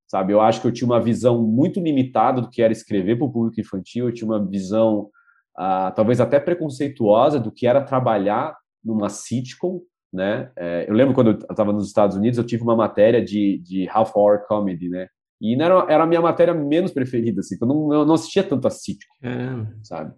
sabe? 0.08 0.32
Eu 0.32 0.40
acho 0.40 0.62
que 0.62 0.68
eu 0.68 0.72
tinha 0.72 0.88
uma 0.88 1.02
visão 1.02 1.42
muito 1.42 1.82
limitada 1.82 2.40
do 2.40 2.50
que 2.50 2.62
era 2.62 2.72
escrever 2.72 3.18
para 3.18 3.26
o 3.26 3.32
público 3.32 3.60
infantil 3.60 4.08
eu 4.08 4.14
tinha 4.14 4.28
uma 4.28 4.44
visão 4.46 5.10
ah, 5.58 5.92
talvez 5.94 6.22
até 6.22 6.40
preconceituosa 6.40 7.40
do 7.40 7.52
que 7.52 7.68
era 7.68 7.82
trabalhar 7.82 8.56
numa 8.84 9.10
sitcom 9.10 9.82
né? 10.14 10.50
É, 10.56 10.86
eu 10.88 10.94
lembro 10.94 11.14
quando 11.14 11.32
eu 11.32 11.40
estava 11.40 11.74
nos 11.74 11.88
Estados 11.88 12.16
Unidos 12.16 12.38
eu 12.38 12.46
tive 12.46 12.64
uma 12.64 12.76
matéria 12.76 13.22
de, 13.22 13.58
de 13.58 13.90
half 13.90 14.16
hour 14.16 14.46
comedy 14.48 14.88
né 14.88 15.10
e 15.42 15.54
era, 15.62 15.86
era 15.90 16.04
a 16.04 16.08
minha 16.08 16.22
matéria 16.22 16.54
menos 16.54 16.92
preferida 16.92 17.42
assim 17.42 17.58
eu 17.60 17.68
não, 17.68 17.94
eu 17.94 18.06
não 18.06 18.16
assistia 18.16 18.44
tanto 18.44 18.68
a 18.68 18.72
é. 18.72 19.84
sabe 19.84 20.14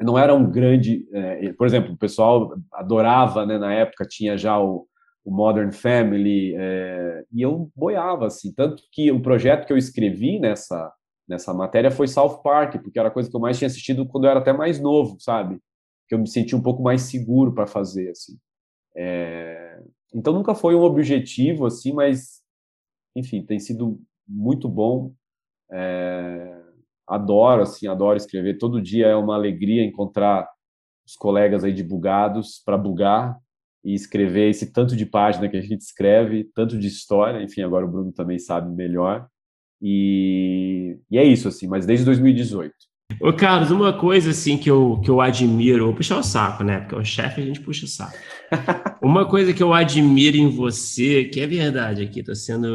não 0.00 0.18
era 0.18 0.34
um 0.34 0.48
grande. 0.48 1.08
É, 1.12 1.52
por 1.52 1.66
exemplo, 1.66 1.92
o 1.92 1.98
pessoal 1.98 2.54
adorava, 2.72 3.44
né, 3.44 3.58
na 3.58 3.72
época 3.72 4.06
tinha 4.06 4.38
já 4.38 4.58
o, 4.60 4.86
o 5.24 5.30
Modern 5.30 5.72
Family, 5.72 6.54
é, 6.56 7.24
e 7.32 7.42
eu 7.42 7.70
boiava, 7.74 8.26
assim. 8.26 8.52
Tanto 8.52 8.82
que 8.92 9.10
o 9.10 9.20
projeto 9.20 9.66
que 9.66 9.72
eu 9.72 9.76
escrevi 9.76 10.38
nessa, 10.38 10.92
nessa 11.28 11.52
matéria 11.52 11.90
foi 11.90 12.06
South 12.06 12.42
Park, 12.42 12.80
porque 12.82 12.98
era 12.98 13.08
a 13.08 13.12
coisa 13.12 13.28
que 13.28 13.36
eu 13.36 13.40
mais 13.40 13.58
tinha 13.58 13.66
assistido 13.66 14.06
quando 14.06 14.24
eu 14.24 14.30
era 14.30 14.40
até 14.40 14.52
mais 14.52 14.80
novo, 14.80 15.16
sabe? 15.18 15.58
Que 16.08 16.14
eu 16.14 16.18
me 16.18 16.28
senti 16.28 16.54
um 16.54 16.62
pouco 16.62 16.82
mais 16.82 17.02
seguro 17.02 17.52
para 17.52 17.66
fazer, 17.66 18.10
assim. 18.10 18.38
É, 18.96 19.80
então 20.14 20.32
nunca 20.32 20.54
foi 20.54 20.74
um 20.74 20.82
objetivo, 20.82 21.66
assim, 21.66 21.92
mas, 21.92 22.40
enfim, 23.16 23.42
tem 23.44 23.58
sido 23.58 24.00
muito 24.28 24.68
bom. 24.68 25.12
É, 25.70 26.62
adoro, 27.06 27.62
assim, 27.62 27.86
adoro 27.86 28.16
escrever. 28.16 28.58
Todo 28.58 28.82
dia 28.82 29.06
é 29.06 29.16
uma 29.16 29.34
alegria 29.34 29.84
encontrar 29.84 30.48
os 31.06 31.16
colegas 31.16 31.64
aí 31.64 31.72
de 31.72 31.82
bugados 31.82 32.62
para 32.64 32.76
bugar 32.76 33.38
e 33.84 33.94
escrever 33.94 34.50
esse 34.50 34.72
tanto 34.72 34.94
de 34.94 35.06
página 35.06 35.48
que 35.48 35.56
a 35.56 35.60
gente 35.62 35.80
escreve, 35.80 36.44
tanto 36.54 36.78
de 36.78 36.86
história. 36.86 37.42
Enfim, 37.42 37.62
agora 37.62 37.86
o 37.86 37.90
Bruno 37.90 38.12
também 38.12 38.38
sabe 38.38 38.74
melhor. 38.74 39.26
E, 39.80 40.98
e 41.10 41.16
é 41.16 41.24
isso, 41.24 41.48
assim, 41.48 41.66
mas 41.66 41.86
desde 41.86 42.04
2018. 42.04 42.74
Ô, 43.20 43.32
Carlos, 43.32 43.70
uma 43.70 43.92
coisa 43.92 44.30
assim 44.30 44.58
que 44.58 44.70
eu, 44.70 45.00
que 45.02 45.10
eu 45.10 45.20
admiro, 45.20 45.86
vou 45.86 45.94
puxar 45.94 46.18
o 46.18 46.22
saco, 46.22 46.62
né? 46.62 46.80
Porque 46.80 46.94
o 46.94 47.04
chefe 47.04 47.40
a 47.40 47.44
gente 47.44 47.60
puxa 47.60 47.86
o 47.86 47.88
saco. 47.88 48.16
uma 49.02 49.26
coisa 49.26 49.52
que 49.52 49.62
eu 49.62 49.72
admiro 49.72 50.36
em 50.36 50.50
você, 50.50 51.24
que 51.24 51.40
é 51.40 51.46
verdade 51.46 52.02
aqui, 52.02 52.22
tô 52.22 52.34
sendo 52.34 52.68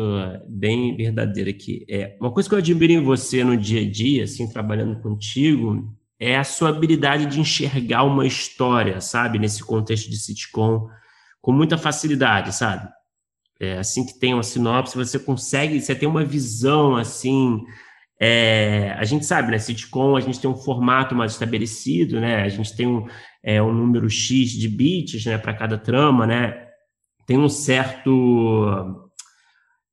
bem 0.49 0.97
verdadeiro 0.97 1.49
aqui, 1.49 1.85
é 1.87 2.17
uma 2.19 2.31
coisa 2.31 2.49
que 2.49 2.55
eu 2.55 2.59
admiro 2.59 2.93
em 2.93 3.03
você 3.03 3.43
no 3.43 3.55
dia 3.55 3.81
a 3.81 3.89
dia, 3.89 4.23
assim, 4.23 4.49
trabalhando 4.49 4.99
contigo, 5.01 5.95
é 6.19 6.37
a 6.37 6.43
sua 6.43 6.69
habilidade 6.69 7.25
de 7.27 7.39
enxergar 7.39 8.03
uma 8.03 8.25
história, 8.25 8.99
sabe? 8.99 9.39
Nesse 9.39 9.63
contexto 9.63 10.09
de 10.09 10.17
sitcom, 10.17 10.89
com 11.41 11.51
muita 11.51 11.77
facilidade, 11.77 12.53
sabe? 12.53 12.89
É, 13.59 13.77
assim 13.77 14.05
que 14.05 14.19
tem 14.19 14.33
uma 14.33 14.43
sinopse, 14.43 14.95
você 14.95 15.19
consegue, 15.19 15.79
você 15.79 15.93
tem 15.93 16.09
uma 16.09 16.25
visão 16.25 16.95
assim 16.95 17.61
é, 18.25 18.95
a 18.97 19.03
gente 19.03 19.25
sabe, 19.25 19.51
né? 19.51 19.59
Sitcom, 19.59 20.15
a 20.15 20.21
gente 20.21 20.39
tem 20.39 20.49
um 20.49 20.55
formato 20.55 21.13
mais 21.13 21.33
estabelecido, 21.33 22.21
né? 22.21 22.41
A 22.41 22.47
gente 22.47 22.73
tem 22.73 22.87
um, 22.87 23.05
é, 23.43 23.61
um 23.61 23.73
número 23.73 24.09
X 24.09 24.51
de 24.51 24.69
bits, 24.69 25.25
né? 25.25 25.37
Para 25.37 25.53
cada 25.53 25.77
trama, 25.77 26.25
né? 26.25 26.67
Tem 27.27 27.37
um 27.37 27.49
certo... 27.49 29.11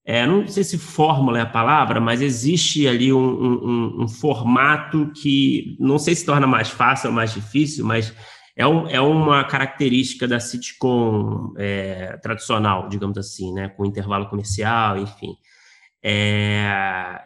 É, 0.05 0.25
não 0.25 0.47
sei 0.47 0.63
se 0.63 0.79
fórmula 0.79 1.39
é 1.39 1.43
a 1.43 1.47
palavra, 1.47 2.01
mas 2.01 2.23
existe 2.23 2.87
ali 2.87 3.13
um, 3.13 3.19
um, 3.19 4.03
um, 4.05 4.09
formato 4.09 5.11
que 5.21 5.77
não 5.81 5.99
sei 5.99 6.15
se 6.15 6.25
torna 6.25 6.47
mais 6.47 6.71
fácil 6.71 7.11
ou 7.11 7.15
mais 7.15 7.35
difícil, 7.35 7.85
mas 7.85 8.15
é, 8.57 8.65
um, 8.65 8.87
é 8.89 9.01
uma 9.01 9.43
característica 9.43 10.29
da 10.29 10.39
sitcom 10.39 11.53
é, 11.59 12.17
tradicional, 12.23 12.89
digamos 12.89 13.19
assim, 13.19 13.53
né? 13.53 13.71
Com 13.71 13.85
intervalo 13.85 14.29
comercial, 14.29 14.99
enfim. 14.99 15.35
É, 16.03 16.65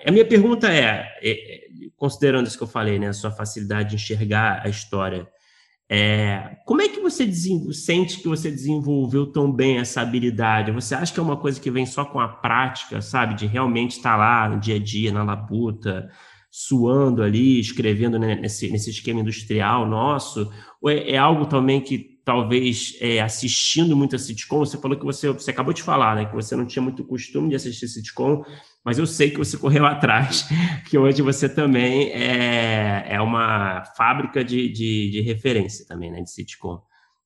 a 0.04 0.10
minha 0.10 0.24
pergunta 0.24 0.72
é, 0.72 1.06
é, 1.22 1.60
considerando 1.96 2.46
isso 2.46 2.56
que 2.56 2.64
eu 2.64 2.68
falei, 2.68 2.98
né, 2.98 3.08
a 3.08 3.12
sua 3.12 3.30
facilidade 3.30 3.90
de 3.90 3.94
enxergar 3.96 4.62
a 4.64 4.68
história, 4.68 5.28
é, 5.88 6.56
como 6.64 6.80
é 6.80 6.88
que 6.88 7.00
você 7.00 7.30
sente 7.72 8.20
que 8.20 8.28
você 8.28 8.50
desenvolveu 8.50 9.26
tão 9.30 9.52
bem 9.52 9.78
essa 9.78 10.00
habilidade? 10.00 10.72
Você 10.72 10.94
acha 10.94 11.12
que 11.12 11.20
é 11.20 11.22
uma 11.22 11.36
coisa 11.36 11.60
que 11.60 11.70
vem 11.70 11.84
só 11.84 12.04
com 12.04 12.18
a 12.18 12.28
prática, 12.28 13.00
sabe, 13.02 13.34
de 13.34 13.46
realmente 13.46 13.92
estar 13.92 14.16
lá 14.16 14.48
no 14.48 14.58
dia 14.58 14.76
a 14.76 14.78
dia, 14.78 15.12
na 15.12 15.22
labuta, 15.22 16.10
suando 16.50 17.22
ali, 17.22 17.60
escrevendo 17.60 18.18
nesse, 18.18 18.70
nesse 18.70 18.90
esquema 18.90 19.20
industrial 19.20 19.86
nosso? 19.86 20.50
Ou 20.80 20.90
é, 20.90 21.10
é 21.10 21.18
algo 21.18 21.46
também 21.46 21.80
que 21.80 22.13
talvez 22.24 22.96
é, 23.00 23.20
assistindo 23.20 23.94
muito 23.96 24.16
a 24.16 24.18
sitcom, 24.18 24.60
você 24.60 24.78
falou 24.78 24.98
que 24.98 25.04
você, 25.04 25.30
você 25.30 25.50
acabou 25.50 25.74
de 25.74 25.82
falar, 25.82 26.16
né, 26.16 26.24
que 26.24 26.34
você 26.34 26.56
não 26.56 26.64
tinha 26.64 26.82
muito 26.82 27.04
costume 27.04 27.50
de 27.50 27.56
assistir 27.56 27.86
sitcom, 27.86 28.42
mas 28.84 28.98
eu 28.98 29.06
sei 29.06 29.30
que 29.30 29.38
você 29.38 29.58
correu 29.58 29.84
atrás, 29.86 30.48
que 30.88 30.96
hoje 30.96 31.20
você 31.20 31.48
também 31.48 32.10
é, 32.12 33.06
é 33.10 33.20
uma 33.20 33.84
fábrica 33.96 34.42
de, 34.42 34.68
de, 34.70 35.10
de 35.10 35.20
referência 35.20 35.86
também, 35.86 36.10
né, 36.10 36.22
de 36.22 36.30
sitcom. 36.30 36.80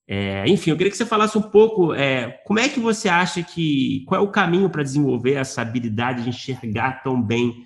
É, 0.05 0.43
enfim, 0.47 0.71
eu 0.71 0.77
queria 0.77 0.89
que 0.89 0.97
você 0.97 1.05
falasse 1.05 1.37
um 1.37 1.41
pouco 1.41 1.93
é, 1.93 2.31
como 2.43 2.59
é 2.59 2.67
que 2.67 2.79
você 2.79 3.07
acha 3.07 3.43
que, 3.43 4.03
qual 4.07 4.19
é 4.19 4.23
o 4.23 4.31
caminho 4.31 4.69
para 4.69 4.83
desenvolver 4.83 5.33
essa 5.35 5.61
habilidade 5.61 6.23
de 6.23 6.29
enxergar 6.29 7.03
tão 7.03 7.21
bem 7.21 7.63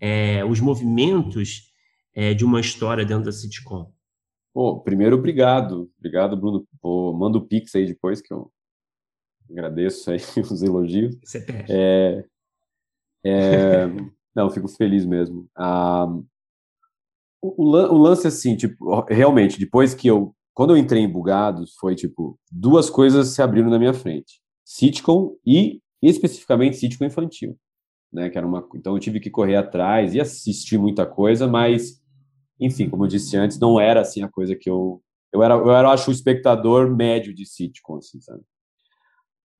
é, 0.00 0.44
os 0.44 0.60
movimentos 0.60 1.72
é, 2.12 2.34
de 2.34 2.44
uma 2.44 2.60
história 2.60 3.04
dentro 3.04 3.24
da 3.24 3.32
sitcom? 3.32 3.95
Pô, 4.56 4.80
primeiro, 4.80 5.16
obrigado. 5.16 5.92
Obrigado, 5.98 6.34
Bruno. 6.34 6.66
Pô, 6.80 7.12
manda 7.12 7.36
o 7.36 7.46
Pix 7.46 7.74
aí 7.74 7.84
depois, 7.84 8.22
que 8.22 8.32
eu 8.32 8.50
agradeço 9.50 10.10
aí 10.10 10.16
os 10.50 10.62
elogios. 10.62 11.14
Você 11.22 11.40
perde. 11.40 11.70
É, 11.70 12.24
é, 13.22 13.86
não, 14.34 14.48
fico 14.48 14.66
feliz 14.66 15.04
mesmo. 15.04 15.46
Ah, 15.54 16.06
o, 17.42 17.64
o, 17.66 17.98
lance, 17.98 18.26
assim, 18.26 18.56
tipo, 18.56 19.04
realmente, 19.10 19.60
depois 19.60 19.92
que 19.92 20.08
eu. 20.08 20.34
Quando 20.54 20.70
eu 20.70 20.78
entrei 20.78 21.02
em 21.02 21.12
Bugados, 21.12 21.74
foi 21.74 21.94
tipo, 21.94 22.40
duas 22.50 22.88
coisas 22.88 23.28
se 23.28 23.42
abriram 23.42 23.68
na 23.68 23.78
minha 23.78 23.92
frente: 23.92 24.40
sitcom 24.64 25.36
e, 25.44 25.82
especificamente, 26.00 26.78
sitcom 26.78 27.04
infantil. 27.04 27.58
Né, 28.10 28.30
que 28.30 28.38
era 28.38 28.46
uma, 28.46 28.66
então 28.74 28.94
eu 28.94 29.00
tive 29.00 29.20
que 29.20 29.28
correr 29.28 29.56
atrás 29.56 30.14
e 30.14 30.20
assistir 30.20 30.78
muita 30.78 31.04
coisa, 31.04 31.46
mas 31.46 32.00
enfim, 32.60 32.88
como 32.88 33.04
eu 33.04 33.08
disse 33.08 33.36
antes, 33.36 33.58
não 33.58 33.80
era 33.80 34.00
assim 34.00 34.22
a 34.22 34.28
coisa 34.28 34.54
que 34.56 34.68
eu 34.68 35.02
eu 35.32 35.42
era 35.42 35.54
eu 35.54 35.72
era 35.72 35.90
acho 35.90 36.10
o 36.10 36.14
espectador 36.14 36.94
médio 36.94 37.34
de 37.34 37.44
sitcom, 37.44 37.98
assim, 37.98 38.20
sabe? 38.20 38.42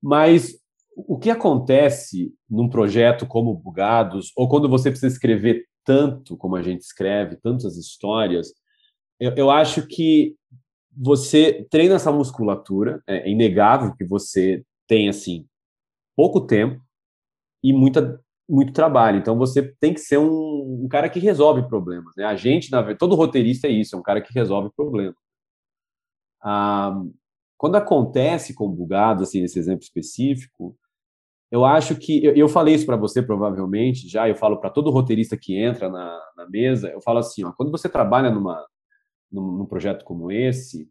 Mas 0.02 0.58
o 0.96 1.18
que 1.18 1.30
acontece 1.30 2.32
num 2.48 2.68
projeto 2.68 3.26
como 3.26 3.54
Bugados 3.54 4.32
ou 4.36 4.48
quando 4.48 4.68
você 4.68 4.90
precisa 4.90 5.12
escrever 5.12 5.66
tanto 5.84 6.36
como 6.36 6.56
a 6.56 6.62
gente 6.62 6.80
escreve, 6.80 7.36
tantas 7.36 7.76
histórias, 7.76 8.52
eu, 9.20 9.32
eu 9.36 9.50
acho 9.50 9.86
que 9.86 10.34
você 10.96 11.66
treina 11.70 11.96
essa 11.96 12.10
musculatura, 12.10 13.02
é, 13.06 13.28
é 13.28 13.30
inegável 13.30 13.94
que 13.94 14.04
você 14.04 14.64
tem 14.88 15.08
assim 15.08 15.46
pouco 16.16 16.40
tempo 16.40 16.80
e 17.62 17.72
muita 17.72 18.20
muito 18.48 18.72
trabalho. 18.72 19.18
Então 19.18 19.36
você 19.36 19.62
tem 19.80 19.92
que 19.92 20.00
ser 20.00 20.18
um, 20.18 20.84
um 20.84 20.88
cara 20.88 21.08
que 21.08 21.18
resolve 21.18 21.66
problemas. 21.68 22.14
Né? 22.16 22.24
A 22.24 22.36
gente, 22.36 22.70
na, 22.70 22.94
todo 22.94 23.14
roteirista 23.14 23.66
é 23.66 23.70
isso, 23.70 23.96
é 23.96 23.98
um 23.98 24.02
cara 24.02 24.20
que 24.20 24.32
resolve 24.32 24.70
problemas. 24.76 25.16
Ah, 26.42 27.02
quando 27.56 27.76
acontece 27.76 28.54
com 28.54 28.70
bugados, 28.70 29.28
assim, 29.28 29.40
nesse 29.40 29.58
exemplo 29.58 29.82
específico, 29.82 30.76
eu 31.50 31.64
acho 31.64 31.96
que 31.96 32.24
eu, 32.24 32.34
eu 32.34 32.48
falei 32.48 32.74
isso 32.74 32.86
para 32.86 32.96
você 32.96 33.22
provavelmente 33.22 34.08
já. 34.08 34.28
Eu 34.28 34.36
falo 34.36 34.58
para 34.58 34.70
todo 34.70 34.90
roteirista 34.90 35.36
que 35.36 35.56
entra 35.56 35.88
na, 35.88 36.20
na, 36.36 36.48
mesa, 36.48 36.88
eu 36.90 37.00
falo 37.00 37.18
assim, 37.18 37.44
ó, 37.44 37.52
quando 37.52 37.70
você 37.70 37.88
trabalha 37.88 38.30
numa 38.30 38.64
num, 39.30 39.52
num 39.58 39.66
projeto 39.66 40.04
como 40.04 40.30
esse, 40.30 40.88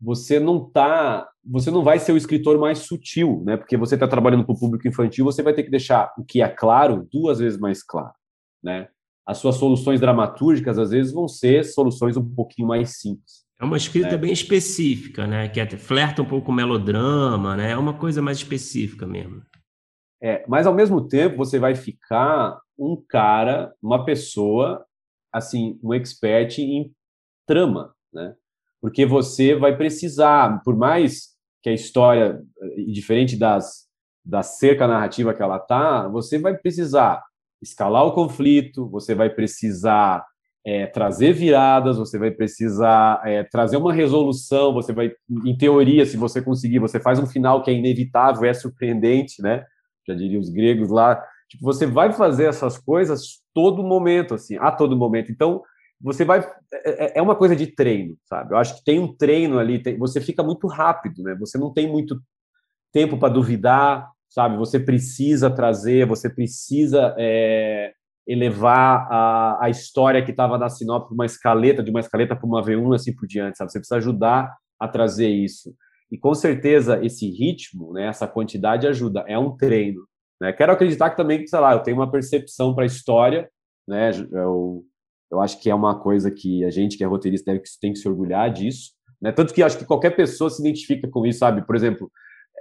você 0.00 0.38
não 0.38 0.60
tá, 0.60 1.28
você 1.44 1.70
não 1.70 1.82
vai 1.82 1.98
ser 1.98 2.12
o 2.12 2.16
escritor 2.16 2.58
mais 2.58 2.80
sutil, 2.80 3.42
né? 3.44 3.56
Porque 3.56 3.76
você 3.76 3.94
está 3.94 4.06
trabalhando 4.06 4.44
para 4.44 4.54
o 4.54 4.58
público 4.58 4.86
infantil, 4.86 5.24
você 5.24 5.42
vai 5.42 5.54
ter 5.54 5.62
que 5.62 5.70
deixar 5.70 6.12
o 6.18 6.24
que 6.24 6.42
é 6.42 6.48
claro 6.48 7.08
duas 7.12 7.38
vezes 7.38 7.58
mais 7.58 7.82
claro, 7.82 8.14
né? 8.62 8.88
As 9.26 9.38
suas 9.38 9.56
soluções 9.56 10.00
dramatúrgicas 10.00 10.78
às 10.78 10.90
vezes 10.90 11.12
vão 11.12 11.26
ser 11.26 11.64
soluções 11.64 12.16
um 12.16 12.34
pouquinho 12.34 12.68
mais 12.68 12.98
simples. 13.00 13.44
É 13.58 13.64
uma 13.64 13.76
escrita 13.76 14.10
né? 14.10 14.18
bem 14.18 14.32
específica, 14.32 15.26
né? 15.26 15.48
Que 15.48 15.60
até 15.60 15.76
flerta 15.76 16.20
um 16.20 16.26
pouco 16.26 16.46
com 16.46 16.52
melodrama, 16.52 17.56
né? 17.56 17.70
É 17.70 17.76
uma 17.76 17.94
coisa 17.94 18.20
mais 18.20 18.38
específica 18.38 19.06
mesmo. 19.06 19.42
É, 20.22 20.44
mas 20.48 20.66
ao 20.66 20.74
mesmo 20.74 21.06
tempo 21.06 21.36
você 21.36 21.58
vai 21.58 21.74
ficar 21.74 22.58
um 22.78 23.02
cara, 23.08 23.72
uma 23.82 24.04
pessoa, 24.04 24.84
assim, 25.32 25.78
um 25.82 25.94
expert 25.94 26.58
em 26.58 26.92
trama, 27.46 27.94
né? 28.12 28.34
Porque 28.84 29.06
você 29.06 29.54
vai 29.54 29.74
precisar, 29.74 30.60
por 30.62 30.76
mais 30.76 31.28
que 31.62 31.70
a 31.70 31.72
história, 31.72 32.38
diferente 32.92 33.34
das, 33.34 33.86
da 34.22 34.42
cerca 34.42 34.86
narrativa 34.86 35.32
que 35.32 35.42
ela 35.42 35.58
tá, 35.58 36.06
você 36.06 36.38
vai 36.38 36.54
precisar 36.54 37.22
escalar 37.62 38.04
o 38.04 38.12
conflito, 38.12 38.86
você 38.90 39.14
vai 39.14 39.30
precisar 39.30 40.22
é, 40.66 40.86
trazer 40.86 41.32
viradas, 41.32 41.96
você 41.96 42.18
vai 42.18 42.30
precisar 42.30 43.22
é, 43.24 43.42
trazer 43.44 43.78
uma 43.78 43.90
resolução, 43.90 44.74
você 44.74 44.92
vai, 44.92 45.12
em 45.46 45.56
teoria, 45.56 46.04
se 46.04 46.18
você 46.18 46.42
conseguir, 46.42 46.78
você 46.78 47.00
faz 47.00 47.18
um 47.18 47.26
final 47.26 47.62
que 47.62 47.70
é 47.70 47.74
inevitável, 47.74 48.44
é 48.44 48.52
surpreendente, 48.52 49.40
né? 49.40 49.64
Já 50.06 50.14
diria 50.14 50.38
os 50.38 50.50
gregos 50.50 50.90
lá. 50.90 51.24
Tipo, 51.48 51.64
você 51.64 51.86
vai 51.86 52.12
fazer 52.12 52.44
essas 52.44 52.76
coisas 52.76 53.40
todo 53.54 53.82
momento, 53.82 54.34
assim, 54.34 54.58
a 54.58 54.70
todo 54.70 54.94
momento. 54.94 55.32
Então, 55.32 55.62
você 56.00 56.24
vai. 56.24 56.40
É, 56.72 57.04
é, 57.04 57.18
é 57.18 57.22
uma 57.22 57.34
coisa 57.34 57.54
de 57.56 57.66
treino, 57.66 58.16
sabe? 58.24 58.52
Eu 58.52 58.58
acho 58.58 58.76
que 58.76 58.84
tem 58.84 58.98
um 58.98 59.14
treino 59.14 59.58
ali, 59.58 59.82
você 59.98 60.20
fica 60.20 60.42
muito 60.42 60.66
rápido, 60.66 61.22
né? 61.22 61.34
Você 61.40 61.58
não 61.58 61.72
tem 61.72 61.90
muito 61.90 62.20
tempo 62.92 63.16
para 63.16 63.32
duvidar, 63.32 64.10
sabe? 64.28 64.56
Você 64.56 64.78
precisa 64.78 65.50
trazer, 65.50 66.06
você 66.06 66.28
precisa 66.28 67.14
é, 67.18 67.92
elevar 68.26 69.06
a, 69.10 69.64
a 69.64 69.70
história 69.70 70.24
que 70.24 70.30
estava 70.30 70.58
na 70.58 70.68
sinopse 70.68 71.08
para 71.08 71.14
uma 71.14 71.26
escaleta, 71.26 71.82
de 71.82 71.90
uma 71.90 72.00
escaleta 72.00 72.36
para 72.36 72.46
uma 72.46 72.62
V1, 72.62 72.94
assim 72.94 73.14
por 73.14 73.26
diante, 73.26 73.58
sabe? 73.58 73.70
Você 73.70 73.78
precisa 73.78 73.96
ajudar 73.96 74.54
a 74.78 74.88
trazer 74.88 75.28
isso. 75.28 75.74
E 76.10 76.18
com 76.18 76.34
certeza 76.34 77.04
esse 77.04 77.28
ritmo, 77.28 77.92
né, 77.92 78.06
essa 78.06 78.26
quantidade 78.26 78.86
ajuda, 78.86 79.24
é 79.26 79.38
um 79.38 79.56
treino. 79.56 80.06
Né? 80.40 80.52
Quero 80.52 80.72
acreditar 80.72 81.10
que 81.10 81.16
também, 81.16 81.46
sei 81.46 81.58
lá, 81.58 81.72
eu 81.72 81.80
tenho 81.80 81.96
uma 81.96 82.10
percepção 82.10 82.74
para 82.74 82.84
a 82.84 82.86
história, 82.86 83.48
né? 83.86 84.10
Eu, 84.32 84.84
eu 85.34 85.40
acho 85.40 85.60
que 85.60 85.68
é 85.68 85.74
uma 85.74 85.98
coisa 85.98 86.30
que 86.30 86.64
a 86.64 86.70
gente, 86.70 86.96
que 86.96 87.04
é 87.04 87.06
roteirista, 87.06 87.52
deve, 87.52 87.64
tem 87.80 87.92
que 87.92 87.98
se 87.98 88.08
orgulhar 88.08 88.52
disso. 88.52 88.92
Né? 89.20 89.32
Tanto 89.32 89.52
que 89.52 89.62
acho 89.62 89.76
que 89.76 89.84
qualquer 89.84 90.10
pessoa 90.10 90.48
se 90.48 90.62
identifica 90.62 91.08
com 91.08 91.26
isso, 91.26 91.40
sabe? 91.40 91.66
Por 91.66 91.74
exemplo, 91.74 92.10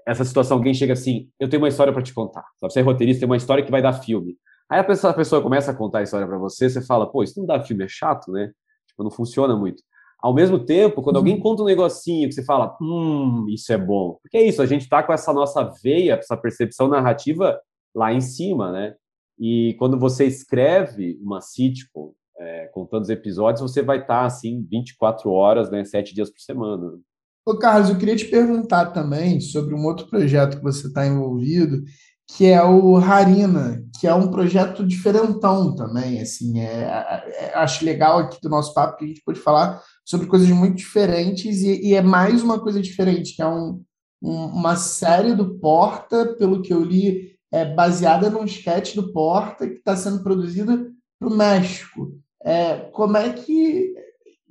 essa 0.07 0.25
situação, 0.25 0.57
alguém 0.57 0.73
chega 0.73 0.93
assim, 0.93 1.29
eu 1.39 1.47
tenho 1.47 1.61
uma 1.61 1.69
história 1.69 1.93
para 1.93 2.01
te 2.01 2.13
contar. 2.13 2.43
Sabe? 2.59 2.73
Você 2.73 2.79
é 2.79 2.83
roteirista, 2.83 3.19
tem 3.21 3.29
uma 3.29 3.37
história 3.37 3.63
que 3.63 3.71
vai 3.71 3.81
dar 3.81 3.93
filme. 3.93 4.37
Aí 4.69 4.79
a 4.79 4.83
pessoa, 4.83 5.11
a 5.11 5.15
pessoa 5.15 5.41
começa 5.41 5.71
a 5.71 5.75
contar 5.75 5.99
a 5.99 6.03
história 6.03 6.25
para 6.25 6.37
você, 6.37 6.69
você 6.69 6.81
fala, 6.81 7.09
pô, 7.09 7.21
isso 7.21 7.39
não 7.39 7.45
dá 7.45 7.63
filme, 7.63 7.83
é 7.83 7.87
chato, 7.87 8.31
né? 8.31 8.51
Tipo, 8.87 9.03
não 9.03 9.11
funciona 9.11 9.55
muito. 9.55 9.83
Ao 10.19 10.33
mesmo 10.33 10.57
tempo, 10.57 11.01
quando 11.01 11.17
alguém 11.17 11.35
uhum. 11.35 11.41
conta 11.41 11.63
um 11.63 11.65
negocinho 11.65 12.27
que 12.29 12.33
você 12.33 12.43
fala, 12.43 12.75
hum, 12.81 13.45
isso 13.49 13.71
é 13.71 13.77
bom. 13.77 14.17
Porque 14.21 14.37
é 14.37 14.43
isso, 14.43 14.61
a 14.61 14.65
gente 14.65 14.87
tá 14.87 15.03
com 15.03 15.13
essa 15.13 15.33
nossa 15.33 15.69
veia, 15.83 16.13
essa 16.15 16.37
percepção 16.37 16.87
narrativa 16.87 17.59
lá 17.93 18.13
em 18.13 18.21
cima, 18.21 18.71
né? 18.71 18.95
E 19.37 19.75
quando 19.77 19.99
você 19.99 20.25
escreve 20.25 21.19
uma 21.21 21.41
sitcom, 21.41 22.13
é, 22.37 22.67
contando 22.73 23.03
os 23.03 23.09
episódios, 23.09 23.61
você 23.61 23.81
vai 23.81 24.01
estar, 24.01 24.21
tá, 24.21 24.25
assim, 24.25 24.65
24 24.69 25.31
horas, 25.31 25.69
né? 25.69 25.83
Sete 25.83 26.13
dias 26.13 26.29
por 26.29 26.39
semana. 26.39 26.99
Ô, 27.45 27.57
Carlos, 27.57 27.89
eu 27.89 27.97
queria 27.97 28.15
te 28.15 28.25
perguntar 28.25 28.87
também 28.87 29.41
sobre 29.41 29.75
um 29.75 29.85
outro 29.85 30.07
projeto 30.07 30.57
que 30.57 30.63
você 30.63 30.87
está 30.87 31.05
envolvido, 31.05 31.83
que 32.27 32.45
é 32.45 32.63
o 32.63 32.95
Harina, 32.95 33.83
que 33.99 34.07
é 34.07 34.13
um 34.13 34.31
projeto 34.31 34.85
diferentão 34.85 35.75
também, 35.75 36.21
assim, 36.21 36.59
é, 36.59 36.83
é, 36.83 37.45
é, 37.45 37.55
acho 37.55 37.83
legal 37.83 38.19
aqui 38.19 38.39
do 38.41 38.49
nosso 38.49 38.73
papo 38.73 38.97
que 38.97 39.05
a 39.05 39.07
gente 39.07 39.21
pode 39.25 39.39
falar 39.39 39.81
sobre 40.05 40.25
coisas 40.27 40.49
muito 40.49 40.75
diferentes 40.75 41.61
e, 41.61 41.89
e 41.89 41.93
é 41.93 42.01
mais 42.01 42.41
uma 42.41 42.59
coisa 42.59 42.81
diferente, 42.81 43.35
que 43.35 43.41
é 43.41 43.47
um, 43.47 43.83
um, 44.21 44.45
uma 44.45 44.77
série 44.77 45.35
do 45.35 45.59
Porta, 45.59 46.33
pelo 46.37 46.61
que 46.61 46.73
eu 46.73 46.81
li, 46.81 47.33
é 47.51 47.65
baseada 47.65 48.29
num 48.29 48.45
sketch 48.45 48.95
do 48.95 49.11
Porta 49.11 49.67
que 49.67 49.75
está 49.75 49.95
sendo 49.95 50.23
produzida 50.23 50.89
para 51.19 51.29
o 51.29 51.35
México. 51.35 52.22
É, 52.43 52.75
como 52.91 53.17
é 53.17 53.31
que 53.31 53.93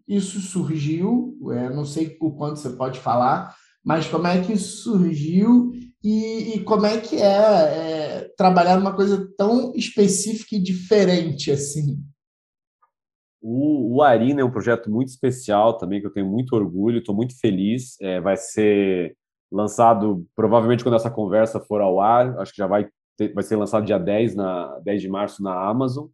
isso 0.06 0.40
surgiu? 0.40 1.36
É, 1.52 1.68
não 1.70 1.84
sei 1.84 2.16
o 2.20 2.32
quanto 2.32 2.58
você 2.58 2.70
pode 2.70 2.98
falar, 2.98 3.54
mas 3.84 4.06
como 4.06 4.26
é 4.26 4.40
que 4.42 4.52
isso 4.52 4.82
surgiu 4.82 5.72
e, 6.02 6.56
e 6.56 6.64
como 6.64 6.86
é 6.86 7.00
que 7.00 7.16
é, 7.16 7.26
é, 7.26 8.32
trabalhar 8.36 8.76
numa 8.76 8.94
coisa 8.94 9.28
tão 9.36 9.72
específica 9.74 10.56
e 10.56 10.62
diferente 10.62 11.50
assim? 11.50 11.98
O, 13.40 13.96
o 13.96 14.02
Arina 14.02 14.40
é 14.40 14.44
um 14.44 14.50
projeto 14.50 14.90
muito 14.90 15.08
especial 15.08 15.76
também, 15.76 16.00
que 16.00 16.06
eu 16.06 16.12
tenho 16.12 16.26
muito 16.26 16.54
orgulho, 16.54 16.98
estou 16.98 17.14
muito 17.14 17.38
feliz. 17.38 18.00
É, 18.00 18.20
vai 18.20 18.36
ser 18.36 19.16
lançado 19.50 20.26
provavelmente 20.34 20.82
quando 20.82 20.94
essa 20.94 21.10
conversa 21.10 21.60
for 21.60 21.80
ao 21.80 22.00
ar, 22.00 22.38
acho 22.38 22.52
que 22.52 22.58
já 22.58 22.66
vai, 22.66 22.88
ter, 23.18 23.34
vai 23.34 23.42
ser 23.42 23.56
lançado 23.56 23.84
dia 23.84 23.98
10, 23.98 24.36
na, 24.36 24.78
10 24.80 25.02
de 25.02 25.08
março 25.08 25.42
na 25.42 25.68
Amazon. 25.68 26.06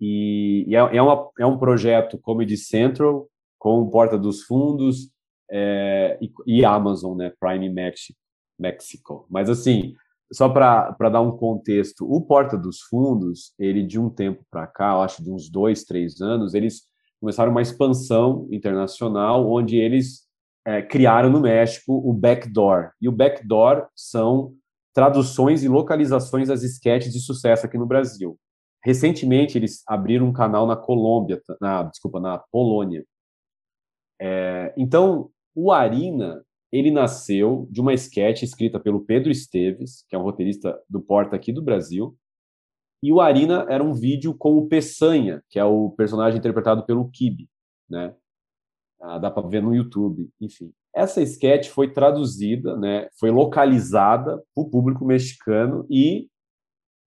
E, 0.00 0.64
e 0.66 0.74
é, 0.74 0.78
é, 0.78 1.02
uma, 1.02 1.30
é 1.38 1.46
um 1.46 1.58
projeto 1.58 2.18
Comedy 2.18 2.56
Central, 2.56 3.28
com 3.58 3.88
Porta 3.90 4.18
dos 4.18 4.42
Fundos 4.42 5.10
é, 5.50 6.18
e, 6.20 6.32
e, 6.46 6.64
Amazon, 6.64 7.16
né, 7.16 7.32
Prime 7.38 7.68
Mexico. 7.68 8.18
Mexico. 8.58 9.26
Mas 9.30 9.48
assim, 9.50 9.94
só 10.32 10.48
para 10.48 11.08
dar 11.10 11.20
um 11.20 11.36
contexto, 11.36 12.10
o 12.10 12.20
Porta 12.20 12.56
dos 12.56 12.80
Fundos, 12.82 13.52
ele 13.58 13.82
de 13.82 13.98
um 13.98 14.08
tempo 14.08 14.44
para 14.50 14.66
cá, 14.66 14.96
acho 15.02 15.22
de 15.22 15.30
uns 15.30 15.50
dois, 15.50 15.84
três 15.84 16.20
anos, 16.20 16.54
eles 16.54 16.82
começaram 17.20 17.50
uma 17.50 17.62
expansão 17.62 18.48
internacional, 18.50 19.50
onde 19.50 19.76
eles 19.76 20.26
é, 20.64 20.80
criaram 20.80 21.30
no 21.30 21.40
México 21.40 21.92
o 21.92 22.12
Backdoor. 22.12 22.92
E 23.00 23.08
o 23.08 23.12
Backdoor 23.12 23.86
são 23.94 24.54
traduções 24.94 25.62
e 25.62 25.68
localizações 25.68 26.48
das 26.48 26.62
esquetes 26.62 27.12
de 27.12 27.20
sucesso 27.20 27.66
aqui 27.66 27.76
no 27.76 27.86
Brasil. 27.86 28.38
Recentemente, 28.84 29.58
eles 29.58 29.82
abriram 29.86 30.26
um 30.26 30.32
canal 30.32 30.66
na 30.66 30.76
Colômbia, 30.76 31.40
na, 31.60 31.82
desculpa, 31.84 32.18
na 32.18 32.38
Polônia. 32.38 33.04
É, 34.20 34.72
então, 34.76 35.30
o 35.54 35.70
Arina, 35.72 36.44
ele 36.72 36.90
nasceu 36.90 37.66
de 37.70 37.80
uma 37.80 37.92
esquete 37.92 38.44
escrita 38.44 38.78
pelo 38.80 39.04
Pedro 39.04 39.30
Esteves, 39.30 40.04
que 40.08 40.14
é 40.14 40.18
um 40.18 40.22
roteirista 40.22 40.80
do 40.88 41.00
Porta 41.00 41.36
aqui 41.36 41.52
do 41.52 41.62
Brasil, 41.62 42.16
e 43.02 43.12
o 43.12 43.20
Arina 43.20 43.66
era 43.68 43.82
um 43.82 43.94
vídeo 43.94 44.34
com 44.34 44.56
o 44.58 44.68
Peçanha, 44.68 45.42
que 45.48 45.58
é 45.58 45.64
o 45.64 45.90
personagem 45.90 46.38
interpretado 46.38 46.84
pelo 46.84 47.10
Kibe, 47.10 47.48
né? 47.88 48.14
Ah, 49.00 49.18
dá 49.18 49.30
para 49.30 49.48
ver 49.48 49.62
no 49.62 49.74
YouTube, 49.74 50.28
enfim. 50.38 50.70
Essa 50.94 51.22
sketch 51.22 51.68
foi 51.68 51.90
traduzida, 51.90 52.76
né? 52.76 53.08
Foi 53.18 53.30
localizada 53.30 54.36
para 54.54 54.62
o 54.62 54.68
público 54.68 55.04
mexicano 55.04 55.86
e 55.88 56.28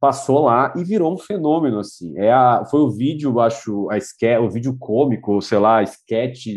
passou 0.04 0.43
lá 0.43 0.74
e 0.76 0.84
virou 0.84 1.14
um 1.14 1.18
fenômeno 1.18 1.80
assim. 1.80 2.14
É 2.18 2.30
a, 2.30 2.66
foi 2.70 2.82
o 2.82 2.91
vídeo, 2.91 3.39
acho, 3.39 3.89
a 3.89 3.97
sketch, 3.97 4.41
o 4.41 4.49
vídeo 4.49 4.76
cômico, 4.78 5.41
sei 5.41 5.58
lá, 5.58 5.78
a 5.78 5.84
sketch 5.84 6.47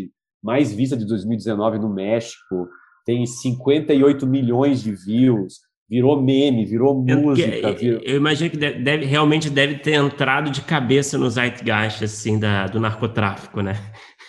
mais 0.42 0.72
vista 0.72 0.96
de 0.96 1.06
2019 1.06 1.78
no 1.78 1.88
México 1.88 2.68
tem 3.04 3.24
58 3.24 4.26
milhões 4.26 4.82
de 4.82 4.90
views, 4.90 5.60
virou 5.88 6.20
meme, 6.20 6.64
virou 6.64 7.00
música. 7.00 7.48
Eu, 7.48 7.76
virou... 7.76 8.00
eu 8.02 8.16
imagino 8.16 8.50
que 8.50 8.56
deve, 8.56 9.04
realmente 9.04 9.48
deve 9.48 9.76
ter 9.76 9.94
entrado 9.94 10.50
de 10.50 10.62
cabeça 10.62 11.16
no 11.16 11.30
zeitgeist 11.30 12.02
assim, 12.02 12.40
da, 12.40 12.66
do 12.66 12.80
narcotráfico, 12.80 13.60
né? 13.60 13.74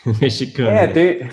Mexicano. 0.22 0.70
É, 0.70 0.86
tem, 0.86 1.28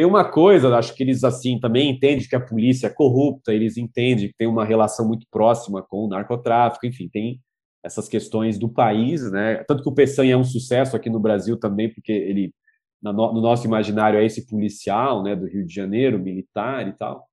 tem 0.00 0.06
uma 0.06 0.24
coisa, 0.24 0.74
acho 0.78 0.94
que 0.94 1.02
eles 1.02 1.22
assim 1.24 1.60
também 1.60 1.90
entendem 1.90 2.26
que 2.26 2.34
a 2.34 2.40
polícia 2.40 2.86
é 2.86 2.90
corrupta, 2.90 3.52
eles 3.52 3.76
entendem 3.76 4.28
que 4.28 4.34
tem 4.34 4.48
uma 4.48 4.64
relação 4.64 5.06
muito 5.06 5.26
próxima 5.30 5.82
com 5.82 6.06
o 6.06 6.08
narcotráfico, 6.08 6.86
enfim, 6.86 7.06
tem 7.06 7.38
essas 7.84 8.08
questões 8.08 8.58
do 8.58 8.66
país, 8.66 9.30
né? 9.30 9.62
Tanto 9.68 9.82
que 9.82 9.88
o 9.90 9.92
Peçanha 9.92 10.32
é 10.32 10.36
um 10.38 10.44
sucesso 10.44 10.96
aqui 10.96 11.10
no 11.10 11.20
Brasil 11.20 11.60
também, 11.60 11.92
porque 11.92 12.12
ele 12.12 12.54
no 13.02 13.42
nosso 13.42 13.66
imaginário 13.66 14.18
é 14.18 14.24
esse 14.24 14.46
policial, 14.46 15.22
né, 15.22 15.36
do 15.36 15.46
Rio 15.46 15.66
de 15.66 15.74
Janeiro, 15.74 16.18
militar 16.18 16.88
e 16.88 16.94
tal. 16.94 17.26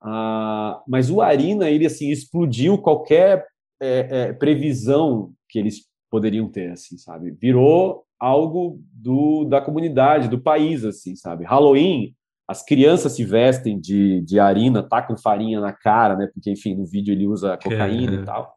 Ah, 0.00 0.80
mas 0.86 1.10
o 1.10 1.20
Arina, 1.20 1.68
ele 1.68 1.84
assim 1.84 2.12
explodiu 2.12 2.78
qualquer 2.78 3.44
é, 3.82 4.28
é, 4.28 4.32
previsão 4.34 5.32
que 5.48 5.58
eles 5.58 5.88
poderiam 6.08 6.48
ter, 6.48 6.70
assim, 6.70 6.96
sabe? 6.96 7.32
Virou 7.32 8.04
algo 8.18 8.80
do, 8.92 9.44
da 9.44 9.60
comunidade, 9.60 10.28
do 10.28 10.40
país, 10.40 10.84
assim, 10.84 11.14
sabe? 11.14 11.44
Halloween, 11.44 12.14
as 12.48 12.64
crianças 12.64 13.12
se 13.12 13.24
vestem 13.24 13.78
de, 13.78 14.22
de 14.22 14.40
Arina, 14.40 14.82
tacam 14.82 15.16
farinha 15.16 15.60
na 15.60 15.72
cara, 15.72 16.16
né? 16.16 16.28
Porque, 16.32 16.50
enfim, 16.50 16.74
no 16.74 16.86
vídeo 16.86 17.12
ele 17.12 17.26
usa 17.26 17.58
cocaína 17.58 18.16
é. 18.16 18.22
e 18.22 18.24
tal. 18.24 18.54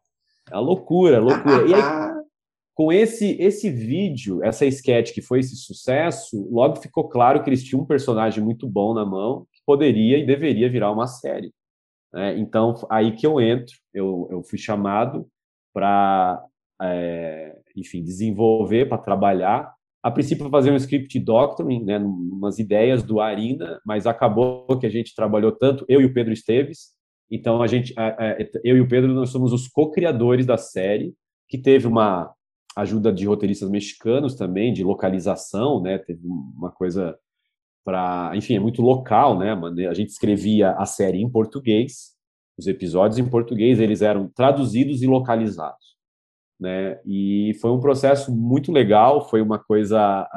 É 0.50 0.54
uma 0.54 0.62
loucura, 0.62 1.20
loucura. 1.20 1.68
E 1.68 1.74
aí, 1.74 2.22
com 2.74 2.90
esse 2.90 3.36
esse 3.38 3.70
vídeo, 3.70 4.42
essa 4.42 4.64
sketch 4.64 5.12
que 5.12 5.20
foi 5.20 5.40
esse 5.40 5.56
sucesso, 5.56 6.48
logo 6.50 6.76
ficou 6.76 7.08
claro 7.08 7.42
que 7.42 7.50
eles 7.50 7.62
tinham 7.62 7.82
um 7.82 7.86
personagem 7.86 8.42
muito 8.42 8.66
bom 8.66 8.94
na 8.94 9.04
mão, 9.04 9.46
que 9.52 9.60
poderia 9.66 10.18
e 10.18 10.26
deveria 10.26 10.70
virar 10.70 10.90
uma 10.90 11.06
série. 11.06 11.52
Né? 12.12 12.38
Então, 12.38 12.74
aí 12.90 13.12
que 13.12 13.26
eu 13.26 13.40
entro, 13.40 13.74
eu, 13.92 14.26
eu 14.30 14.42
fui 14.42 14.58
chamado 14.58 15.28
para, 15.72 16.44
é, 16.80 17.58
enfim, 17.76 18.02
desenvolver, 18.02 18.88
para 18.88 18.98
trabalhar. 18.98 19.72
A 20.02 20.10
princípio, 20.10 20.48
fazer 20.50 20.72
um 20.72 20.76
script 20.76 21.18
doctoring, 21.20 21.84
né, 21.84 21.98
umas 21.98 22.58
ideias 22.58 23.02
do 23.02 23.20
Arina, 23.20 23.80
mas 23.86 24.06
acabou 24.06 24.66
que 24.78 24.86
a 24.86 24.90
gente 24.90 25.14
trabalhou 25.14 25.52
tanto, 25.52 25.84
eu 25.88 26.00
e 26.00 26.04
o 26.04 26.12
Pedro 26.12 26.32
Esteves, 26.32 26.90
então 27.30 27.62
a 27.62 27.66
gente, 27.66 27.94
eu 28.62 28.76
e 28.76 28.80
o 28.80 28.88
Pedro, 28.88 29.14
nós 29.14 29.30
somos 29.30 29.54
os 29.54 29.66
co-criadores 29.66 30.44
da 30.44 30.58
série, 30.58 31.14
que 31.48 31.56
teve 31.56 31.86
uma 31.86 32.30
ajuda 32.76 33.12
de 33.12 33.26
roteiristas 33.26 33.70
mexicanos 33.70 34.34
também, 34.34 34.72
de 34.72 34.84
localização, 34.84 35.80
né? 35.80 35.98
Teve 35.98 36.20
uma 36.26 36.70
coisa 36.70 37.16
para, 37.84 38.32
enfim, 38.34 38.56
é 38.56 38.60
muito 38.60 38.82
local, 38.82 39.38
né? 39.38 39.52
A 39.88 39.94
gente 39.94 40.10
escrevia 40.10 40.72
a 40.72 40.84
série 40.84 41.22
em 41.22 41.30
português, 41.30 42.12
os 42.58 42.66
episódios 42.66 43.18
em 43.18 43.28
português, 43.28 43.80
eles 43.80 44.02
eram 44.02 44.28
traduzidos 44.28 45.02
e 45.02 45.06
localizados, 45.06 45.96
né? 46.62 46.98
E 47.04 47.56
foi 47.60 47.72
um 47.72 47.80
processo 47.80 48.34
muito 48.34 48.70
legal, 48.70 49.28
foi 49.28 49.42
uma 49.42 49.58
coisa, 49.58 50.28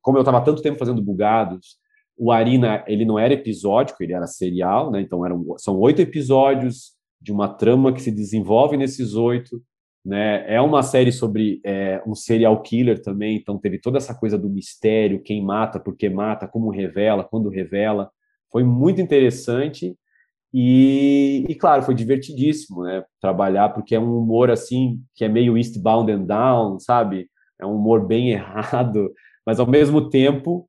como 0.00 0.16
eu 0.16 0.22
estava 0.22 0.40
tanto 0.40 0.62
tempo 0.62 0.78
fazendo 0.78 1.02
bugados, 1.02 1.76
o 2.16 2.30
Arina, 2.30 2.84
ele 2.86 3.04
não 3.04 3.18
era 3.18 3.34
episódico, 3.34 4.02
ele 4.02 4.12
era 4.12 4.26
serial, 4.26 4.90
né? 4.92 5.00
Então 5.00 5.26
eram 5.26 5.44
são 5.58 5.78
oito 5.80 6.00
episódios 6.00 6.92
de 7.20 7.32
uma 7.32 7.48
trama 7.48 7.92
que 7.92 8.00
se 8.00 8.12
desenvolve 8.12 8.76
nesses 8.76 9.14
oito 9.14 9.60
né? 10.04 10.44
É 10.52 10.60
uma 10.60 10.82
série 10.82 11.10
sobre 11.10 11.60
é, 11.64 12.02
um 12.06 12.14
serial 12.14 12.60
killer 12.60 13.00
também, 13.00 13.36
então 13.36 13.58
teve 13.58 13.78
toda 13.78 13.96
essa 13.96 14.14
coisa 14.14 14.36
do 14.36 14.50
mistério, 14.50 15.22
quem 15.22 15.42
mata, 15.42 15.80
por 15.80 15.96
que 15.96 16.10
mata, 16.10 16.46
como 16.46 16.70
revela, 16.70 17.24
quando 17.24 17.48
revela. 17.48 18.10
Foi 18.52 18.62
muito 18.62 19.00
interessante 19.00 19.96
e, 20.56 21.44
e, 21.48 21.54
claro, 21.56 21.82
foi 21.82 21.96
divertidíssimo, 21.96 22.84
né? 22.84 23.02
Trabalhar, 23.20 23.70
porque 23.70 23.92
é 23.92 23.98
um 23.98 24.18
humor 24.18 24.52
assim, 24.52 25.02
que 25.12 25.24
é 25.24 25.28
meio 25.28 25.58
eastbound 25.58 26.12
and 26.12 26.22
down, 26.22 26.78
sabe? 26.78 27.28
É 27.60 27.66
um 27.66 27.74
humor 27.74 28.06
bem 28.06 28.30
errado, 28.38 29.12
mas 29.44 29.58
ao 29.58 29.66
mesmo 29.66 30.08
tempo 30.08 30.68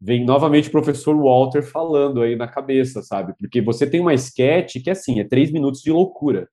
vem 0.00 0.24
novamente 0.24 0.66
o 0.66 0.72
professor 0.72 1.16
Walter 1.16 1.62
falando 1.62 2.22
aí 2.22 2.34
na 2.34 2.48
cabeça, 2.48 3.02
sabe? 3.02 3.32
Porque 3.38 3.60
você 3.60 3.88
tem 3.88 4.00
uma 4.00 4.14
sketch 4.14 4.82
que, 4.82 4.90
assim, 4.90 5.20
é 5.20 5.24
três 5.24 5.52
minutos 5.52 5.80
de 5.80 5.92
loucura. 5.92 6.48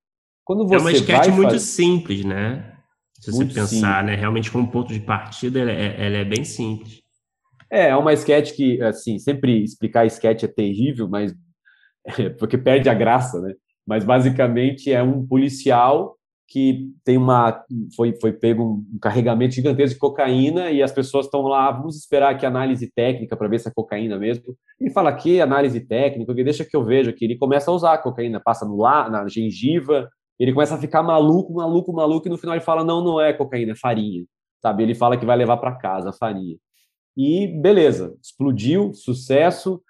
Quando 0.45 0.67
você 0.67 0.75
é 0.75 0.79
uma 0.79 0.91
esquete 0.91 1.31
muito 1.31 1.53
fazer... 1.53 1.59
simples, 1.59 2.23
né? 2.23 2.73
Se 3.19 3.31
muito 3.31 3.55
você 3.55 3.61
pensar, 3.61 4.01
simples. 4.01 4.05
né? 4.05 4.15
Realmente 4.15 4.51
como 4.51 4.69
ponto 4.69 4.93
de 4.93 4.99
partida, 4.99 5.61
ela 5.61 5.71
é, 5.71 6.05
ela 6.05 6.17
é 6.17 6.25
bem 6.25 6.43
simples. 6.43 7.01
É, 7.71 7.87
é 7.87 7.95
uma 7.95 8.13
sketch 8.13 8.51
que, 8.51 8.79
assim, 8.83 9.17
sempre 9.17 9.63
explicar 9.63 10.05
sketch 10.05 10.43
é 10.43 10.47
terrível, 10.47 11.09
mas 11.09 11.33
porque 12.39 12.57
perde 12.57 12.89
a 12.89 12.93
graça, 12.93 13.39
né? 13.41 13.53
Mas 13.85 14.03
basicamente 14.03 14.91
é 14.91 15.01
um 15.01 15.25
policial 15.25 16.17
que 16.49 16.89
tem 17.03 17.17
uma 17.17 17.61
foi 17.95 18.17
foi 18.21 18.31
pego 18.31 18.63
um 18.63 18.99
carregamento 18.99 19.53
gigantesco 19.53 19.95
de 19.95 19.99
cocaína 19.99 20.71
e 20.71 20.81
as 20.81 20.93
pessoas 20.93 21.25
estão 21.25 21.41
lá, 21.41 21.69
vamos 21.71 21.97
esperar 21.97 22.31
aqui 22.31 22.45
análise 22.45 22.89
técnica 22.89 23.35
para 23.35 23.49
ver 23.49 23.59
se 23.59 23.67
é 23.67 23.71
cocaína 23.73 24.17
mesmo. 24.17 24.55
Ele 24.79 24.89
fala 24.89 25.09
aqui 25.09 25.41
análise 25.41 25.79
técnica, 25.81 26.33
deixa 26.33 26.63
que 26.63 26.75
eu 26.75 26.85
vejo 26.85 27.09
aqui. 27.09 27.25
Ele 27.25 27.37
começa 27.37 27.69
a 27.69 27.73
usar 27.73 27.93
a 27.93 27.97
cocaína, 27.97 28.39
passa 28.39 28.65
no 28.65 28.77
lá, 28.77 29.09
na 29.09 29.27
gengiva, 29.27 30.09
ele 30.39 30.53
começa 30.53 30.75
a 30.75 30.77
ficar 30.77 31.03
maluco, 31.03 31.53
maluco, 31.53 31.91
maluco 31.91 32.27
e 32.27 32.29
no 32.29 32.37
final 32.37 32.55
ele 32.55 32.63
fala 32.63 32.83
não, 32.83 33.03
não 33.03 33.19
é 33.19 33.33
cocaína, 33.33 33.73
é 33.73 33.75
farinha. 33.75 34.23
Sabe? 34.61 34.83
Ele 34.83 34.95
fala 34.95 35.17
que 35.17 35.25
vai 35.25 35.35
levar 35.35 35.57
para 35.57 35.75
casa 35.75 36.09
a 36.09 36.13
farinha. 36.13 36.55
E 37.15 37.47
beleza, 37.47 38.15
explodiu, 38.21 38.93
sucesso. 38.93 39.81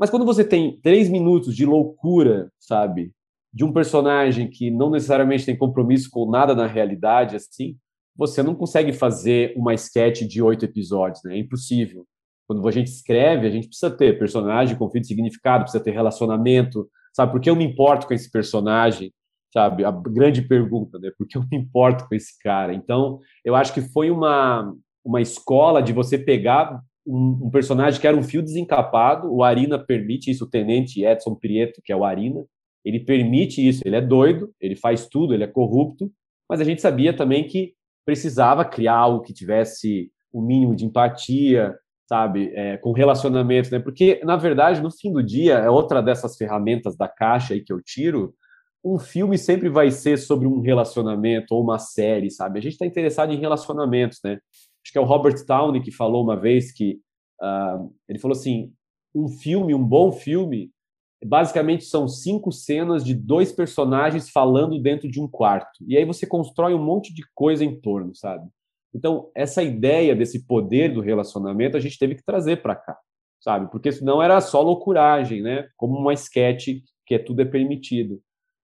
Mas 0.00 0.08
quando 0.10 0.24
você 0.24 0.42
tem 0.42 0.80
três 0.80 1.08
minutos 1.08 1.54
de 1.54 1.66
loucura, 1.66 2.50
sabe? 2.58 3.12
de 3.52 3.64
um 3.64 3.72
personagem 3.72 4.48
que 4.48 4.70
não 4.70 4.90
necessariamente 4.90 5.44
tem 5.44 5.56
compromisso 5.56 6.08
com 6.10 6.30
nada 6.30 6.54
na 6.54 6.66
realidade, 6.66 7.36
assim, 7.36 7.76
você 8.16 8.42
não 8.42 8.54
consegue 8.54 8.92
fazer 8.92 9.52
uma 9.56 9.74
sketch 9.74 10.22
de 10.22 10.40
oito 10.42 10.64
episódios, 10.64 11.22
né? 11.24 11.34
É 11.34 11.38
impossível. 11.38 12.06
Quando 12.46 12.66
a 12.66 12.70
gente 12.70 12.88
escreve, 12.88 13.46
a 13.46 13.50
gente 13.50 13.68
precisa 13.68 13.90
ter 13.90 14.18
personagem, 14.18 14.76
conflito 14.76 15.06
significado, 15.06 15.64
precisa 15.64 15.82
ter 15.82 15.92
relacionamento, 15.92 16.88
sabe? 17.12 17.32
Por 17.32 17.40
que 17.40 17.50
eu 17.50 17.56
me 17.56 17.64
importo 17.64 18.06
com 18.06 18.14
esse 18.14 18.30
personagem? 18.30 19.12
Sabe? 19.52 19.84
A 19.84 19.90
grande 19.90 20.42
pergunta, 20.42 20.98
né? 20.98 21.10
Por 21.16 21.26
que 21.26 21.36
eu 21.36 21.44
me 21.50 21.56
importo 21.56 22.06
com 22.08 22.14
esse 22.14 22.38
cara? 22.40 22.72
Então, 22.72 23.20
eu 23.44 23.56
acho 23.56 23.72
que 23.72 23.80
foi 23.80 24.10
uma, 24.10 24.72
uma 25.04 25.20
escola 25.20 25.82
de 25.82 25.92
você 25.92 26.16
pegar 26.16 26.80
um, 27.06 27.46
um 27.46 27.50
personagem 27.50 28.00
que 28.00 28.06
era 28.06 28.16
um 28.16 28.22
fio 28.22 28.42
desencapado, 28.42 29.32
o 29.32 29.42
Arina 29.42 29.78
permite 29.78 30.30
isso, 30.30 30.44
o 30.44 30.50
Tenente 30.50 31.04
Edson 31.04 31.34
Prieto, 31.34 31.80
que 31.82 31.92
é 31.92 31.96
o 31.96 32.04
Arina, 32.04 32.44
ele 32.84 33.00
permite 33.00 33.66
isso, 33.66 33.82
ele 33.84 33.96
é 33.96 34.00
doido, 34.00 34.52
ele 34.60 34.76
faz 34.76 35.06
tudo, 35.06 35.34
ele 35.34 35.44
é 35.44 35.46
corrupto, 35.46 36.10
mas 36.48 36.60
a 36.60 36.64
gente 36.64 36.80
sabia 36.80 37.14
também 37.14 37.46
que 37.46 37.74
precisava 38.04 38.64
criar 38.64 38.96
algo 38.96 39.22
que 39.22 39.32
tivesse 39.32 40.10
o 40.32 40.40
um 40.40 40.46
mínimo 40.46 40.74
de 40.74 40.84
empatia, 40.84 41.76
sabe, 42.08 42.50
é, 42.54 42.76
com 42.78 42.92
relacionamento, 42.92 43.70
né? 43.70 43.78
Porque 43.78 44.20
na 44.24 44.36
verdade, 44.36 44.80
no 44.80 44.90
fim 44.90 45.12
do 45.12 45.22
dia, 45.22 45.54
é 45.54 45.70
outra 45.70 46.02
dessas 46.02 46.36
ferramentas 46.36 46.96
da 46.96 47.06
caixa 47.06 47.54
aí 47.54 47.60
que 47.60 47.72
eu 47.72 47.80
tiro. 47.80 48.34
Um 48.82 48.98
filme 48.98 49.36
sempre 49.38 49.68
vai 49.68 49.90
ser 49.90 50.16
sobre 50.16 50.46
um 50.46 50.60
relacionamento 50.60 51.54
ou 51.54 51.62
uma 51.62 51.78
série, 51.78 52.30
sabe? 52.30 52.58
A 52.58 52.62
gente 52.62 52.72
está 52.72 52.86
interessado 52.86 53.32
em 53.32 53.38
relacionamentos, 53.38 54.18
né? 54.24 54.38
Acho 54.84 54.92
que 54.92 54.98
é 54.98 55.00
o 55.00 55.04
Robert 55.04 55.44
Downey 55.46 55.82
que 55.82 55.90
falou 55.90 56.22
uma 56.22 56.36
vez 56.36 56.72
que 56.72 57.00
uh, 57.40 57.92
ele 58.08 58.18
falou 58.18 58.36
assim: 58.36 58.72
um 59.14 59.28
filme, 59.28 59.74
um 59.74 59.84
bom 59.84 60.12
filme, 60.12 60.70
basicamente 61.24 61.84
são 61.84 62.08
cinco 62.08 62.50
cenas 62.50 63.04
de 63.04 63.14
dois 63.14 63.52
personagens 63.52 64.30
falando 64.30 64.80
dentro 64.80 65.08
de 65.08 65.20
um 65.20 65.28
quarto. 65.28 65.84
E 65.86 65.96
aí 65.96 66.04
você 66.04 66.26
constrói 66.26 66.74
um 66.74 66.82
monte 66.82 67.12
de 67.12 67.22
coisa 67.34 67.64
em 67.64 67.78
torno, 67.80 68.14
sabe? 68.14 68.48
Então, 68.94 69.30
essa 69.34 69.62
ideia 69.62 70.16
desse 70.16 70.46
poder 70.46 70.92
do 70.92 71.00
relacionamento 71.00 71.76
a 71.76 71.80
gente 71.80 71.98
teve 71.98 72.16
que 72.16 72.24
trazer 72.24 72.60
para 72.62 72.74
cá, 72.74 72.98
sabe? 73.40 73.70
Porque 73.70 73.92
senão 73.92 74.22
era 74.22 74.40
só 74.40 74.60
loucuragem, 74.62 75.42
né? 75.42 75.68
Como 75.76 75.96
uma 75.96 76.12
sketch 76.14 76.68
que 77.06 77.14
é 77.14 77.18
tudo 77.18 77.42
é 77.42 77.44
permitido. 77.44 78.20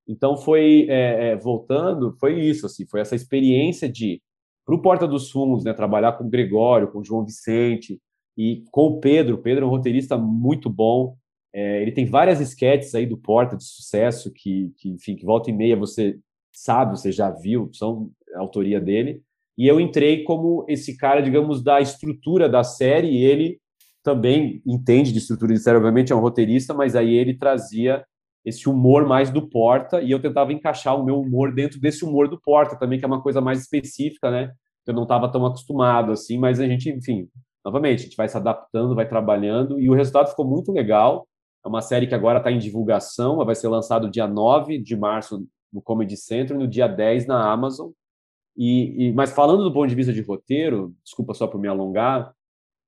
Então, 0.08 0.36
foi, 0.36 0.86
é, 0.88 1.30
é, 1.30 1.36
voltando, 1.36 2.16
foi 2.18 2.40
isso, 2.40 2.66
assim, 2.66 2.86
foi 2.86 3.00
essa 3.00 3.14
experiência 3.16 3.88
de, 3.88 4.22
para 4.66 4.74
o 4.74 4.82
Porta 4.82 5.06
dos 5.06 5.30
Fundos, 5.30 5.64
né, 5.64 5.72
trabalhar 5.72 6.12
com 6.12 6.24
o 6.24 6.28
Gregório, 6.28 6.88
com 6.88 6.98
o 6.98 7.04
João 7.04 7.24
Vicente 7.24 8.00
e 8.36 8.64
com 8.72 8.88
o 8.88 9.00
Pedro. 9.00 9.36
O 9.36 9.38
Pedro 9.38 9.64
é 9.64 9.66
um 9.66 9.70
roteirista 9.70 10.18
muito 10.18 10.68
bom, 10.68 11.16
é, 11.54 11.80
ele 11.80 11.92
tem 11.92 12.04
várias 12.04 12.38
sketches 12.38 12.94
aí 12.94 13.06
do 13.06 13.16
Porta 13.16 13.56
de 13.56 13.64
sucesso 13.64 14.30
que, 14.30 14.74
que, 14.76 14.90
enfim, 14.90 15.16
que 15.16 15.24
volta 15.24 15.48
e 15.48 15.54
meia 15.54 15.74
você 15.74 16.18
sabe, 16.52 16.98
você 16.98 17.10
já 17.10 17.30
viu, 17.30 17.70
são 17.72 18.10
autoria 18.34 18.78
dele. 18.78 19.22
E 19.56 19.66
eu 19.66 19.80
entrei 19.80 20.22
como 20.24 20.66
esse 20.68 20.98
cara, 20.98 21.22
digamos, 21.22 21.62
da 21.62 21.80
estrutura 21.80 22.46
da 22.46 22.62
série, 22.62 23.08
e 23.08 23.24
ele 23.24 23.58
também 24.02 24.60
entende 24.66 25.12
de 25.12 25.18
estrutura 25.18 25.54
de 25.54 25.60
série, 25.60 25.78
obviamente 25.78 26.12
é 26.12 26.14
um 26.14 26.20
roteirista, 26.20 26.74
mas 26.74 26.94
aí 26.94 27.14
ele 27.14 27.32
trazia 27.32 28.04
esse 28.46 28.68
humor 28.68 29.04
mais 29.04 29.28
do 29.28 29.48
Porta, 29.48 30.00
e 30.00 30.12
eu 30.12 30.22
tentava 30.22 30.52
encaixar 30.52 30.94
o 30.94 31.04
meu 31.04 31.20
humor 31.20 31.52
dentro 31.52 31.80
desse 31.80 32.04
humor 32.04 32.28
do 32.28 32.40
Porta 32.40 32.78
também, 32.78 32.96
que 32.96 33.04
é 33.04 33.08
uma 33.08 33.20
coisa 33.20 33.40
mais 33.40 33.60
específica, 33.60 34.30
né? 34.30 34.52
Eu 34.86 34.94
não 34.94 35.02
estava 35.02 35.28
tão 35.28 35.44
acostumado 35.44 36.12
assim, 36.12 36.38
mas 36.38 36.60
a 36.60 36.66
gente, 36.66 36.88
enfim, 36.88 37.28
novamente, 37.64 38.00
a 38.00 38.02
gente 38.04 38.16
vai 38.16 38.28
se 38.28 38.36
adaptando, 38.36 38.94
vai 38.94 39.08
trabalhando, 39.08 39.80
e 39.80 39.90
o 39.90 39.94
resultado 39.94 40.28
ficou 40.28 40.46
muito 40.46 40.70
legal. 40.70 41.26
É 41.64 41.68
uma 41.68 41.82
série 41.82 42.06
que 42.06 42.14
agora 42.14 42.38
está 42.38 42.52
em 42.52 42.58
divulgação, 42.58 43.44
vai 43.44 43.56
ser 43.56 43.66
lançado 43.66 44.08
dia 44.08 44.28
9 44.28 44.78
de 44.78 44.94
março 44.94 45.44
no 45.72 45.82
Comedy 45.82 46.16
Central 46.16 46.60
no 46.60 46.68
dia 46.68 46.86
10 46.86 47.26
na 47.26 47.50
Amazon. 47.50 47.90
E, 48.56 49.08
e, 49.08 49.12
mas 49.12 49.32
falando 49.32 49.64
do 49.64 49.72
ponto 49.72 49.88
de 49.88 49.94
vista 49.96 50.12
de 50.12 50.22
roteiro, 50.22 50.94
desculpa 51.02 51.34
só 51.34 51.48
por 51.48 51.60
me 51.60 51.66
alongar, 51.66 52.32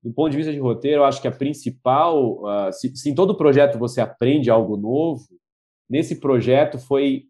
do 0.01 0.13
ponto 0.13 0.31
de 0.31 0.37
vista 0.37 0.53
de 0.53 0.61
roteiro, 0.61 1.01
eu 1.01 1.05
acho 1.05 1.21
que 1.21 1.27
a 1.27 1.33
principal, 1.33 2.45
uh, 2.45 2.73
se, 2.73 2.95
se 2.97 3.11
em 3.11 3.15
todo 3.15 3.37
projeto 3.37 3.77
você 3.77 4.01
aprende 4.01 4.49
algo 4.49 4.77
novo, 4.77 5.27
nesse 5.89 6.21
projeto 6.21 6.79
foi 6.79 7.25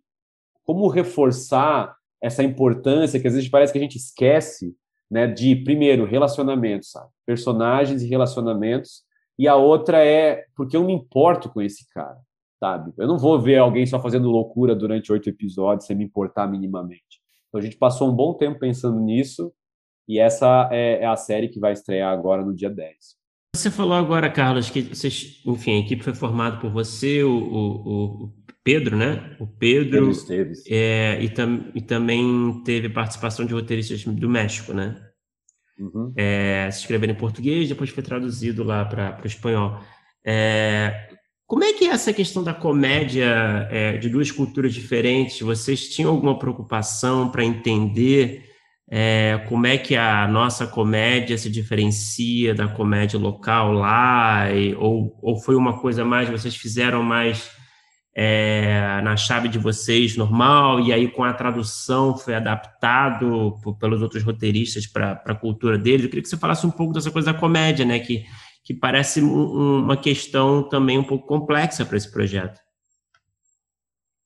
como 0.64 0.88
reforçar 0.88 1.96
essa 2.22 2.42
importância 2.42 3.20
que 3.20 3.28
às 3.28 3.34
vezes 3.34 3.48
parece 3.48 3.72
que 3.72 3.78
a 3.78 3.82
gente 3.82 3.96
esquece, 3.96 4.74
né, 5.10 5.26
de 5.26 5.56
primeiro 5.56 6.04
relacionamentos, 6.04 6.90
sabe? 6.90 7.08
personagens 7.24 8.02
e 8.02 8.08
relacionamentos 8.08 9.02
e 9.38 9.46
a 9.46 9.54
outra 9.54 10.04
é 10.04 10.44
porque 10.56 10.76
eu 10.76 10.84
me 10.84 10.92
importo 10.92 11.48
com 11.48 11.62
esse 11.62 11.86
cara, 11.90 12.18
sabe? 12.58 12.92
Eu 12.98 13.06
não 13.06 13.16
vou 13.16 13.40
ver 13.40 13.58
alguém 13.58 13.86
só 13.86 14.00
fazendo 14.00 14.30
loucura 14.30 14.74
durante 14.74 15.12
oito 15.12 15.28
episódios 15.28 15.86
sem 15.86 15.96
me 15.96 16.04
importar 16.04 16.48
minimamente. 16.48 17.22
Então 17.48 17.60
a 17.60 17.62
gente 17.62 17.76
passou 17.76 18.10
um 18.10 18.14
bom 18.14 18.34
tempo 18.34 18.58
pensando 18.58 18.98
nisso 18.98 19.52
e 20.08 20.18
essa 20.18 20.68
é, 20.72 21.02
é 21.02 21.06
a 21.06 21.16
série 21.16 21.48
que 21.48 21.60
vai 21.60 21.72
estrear 21.72 22.12
agora 22.12 22.44
no 22.44 22.54
dia 22.54 22.68
10. 22.68 23.16
Você 23.54 23.70
falou 23.70 23.94
agora, 23.94 24.30
Carlos, 24.30 24.70
que 24.70 24.82
vocês, 24.82 25.40
enfim, 25.46 25.76
a 25.76 25.78
equipe 25.78 26.02
foi 26.02 26.14
formada 26.14 26.58
por 26.58 26.70
você, 26.70 27.22
o, 27.22 27.30
o, 27.30 28.24
o 28.24 28.32
Pedro, 28.68 28.98
né? 28.98 29.34
O 29.40 29.46
Pedro. 29.46 30.12
Pedro. 30.26 30.52
É, 30.68 31.18
e, 31.22 31.30
tam, 31.30 31.70
e 31.74 31.80
também 31.80 32.62
teve 32.66 32.90
participação 32.90 33.46
de 33.46 33.54
roteiristas 33.54 34.04
do 34.04 34.28
México, 34.28 34.74
né? 34.74 34.94
Uhum. 35.78 36.12
É, 36.14 36.68
se 36.70 36.80
escrever 36.80 37.08
em 37.08 37.14
português, 37.14 37.66
depois 37.66 37.88
foi 37.88 38.02
traduzido 38.02 38.62
lá 38.62 38.84
para 38.84 39.22
o 39.24 39.26
espanhol. 39.26 39.80
É, 40.22 41.08
como 41.46 41.64
é 41.64 41.72
que 41.72 41.86
é 41.86 41.92
essa 41.92 42.12
questão 42.12 42.44
da 42.44 42.52
comédia 42.52 43.66
é, 43.70 43.96
de 43.96 44.10
duas 44.10 44.30
culturas 44.30 44.74
diferentes? 44.74 45.40
Vocês 45.40 45.88
tinham 45.88 46.10
alguma 46.10 46.38
preocupação 46.38 47.30
para 47.30 47.42
entender 47.42 48.44
é, 48.90 49.46
como 49.48 49.66
é 49.66 49.78
que 49.78 49.96
a 49.96 50.28
nossa 50.28 50.66
comédia 50.66 51.38
se 51.38 51.48
diferencia 51.48 52.54
da 52.54 52.68
comédia 52.68 53.18
local 53.18 53.72
lá? 53.72 54.52
E, 54.52 54.74
ou, 54.74 55.18
ou 55.22 55.40
foi 55.40 55.56
uma 55.56 55.80
coisa 55.80 56.04
mais, 56.04 56.28
vocês 56.28 56.54
fizeram 56.54 57.02
mais 57.02 57.56
é, 58.20 59.00
na 59.00 59.16
chave 59.16 59.48
de 59.48 59.60
vocês 59.60 60.16
normal, 60.16 60.80
e 60.80 60.92
aí 60.92 61.08
com 61.08 61.22
a 61.22 61.32
tradução 61.32 62.16
foi 62.16 62.34
adaptado 62.34 63.56
por, 63.62 63.78
pelos 63.78 64.02
outros 64.02 64.24
roteiristas 64.24 64.88
para 64.88 65.22
a 65.24 65.34
cultura 65.36 65.78
deles. 65.78 66.02
Eu 66.02 66.08
queria 66.08 66.22
que 66.24 66.28
você 66.28 66.36
falasse 66.36 66.66
um 66.66 66.70
pouco 66.70 66.92
dessa 66.92 67.12
coisa 67.12 67.32
da 67.32 67.38
comédia, 67.38 67.84
né? 67.84 68.00
Que, 68.00 68.24
que 68.64 68.74
parece 68.74 69.22
um, 69.22 69.84
uma 69.84 69.96
questão 69.96 70.68
também 70.68 70.98
um 70.98 71.04
pouco 71.04 71.28
complexa 71.28 71.84
para 71.84 71.96
esse 71.96 72.10
projeto. 72.10 72.60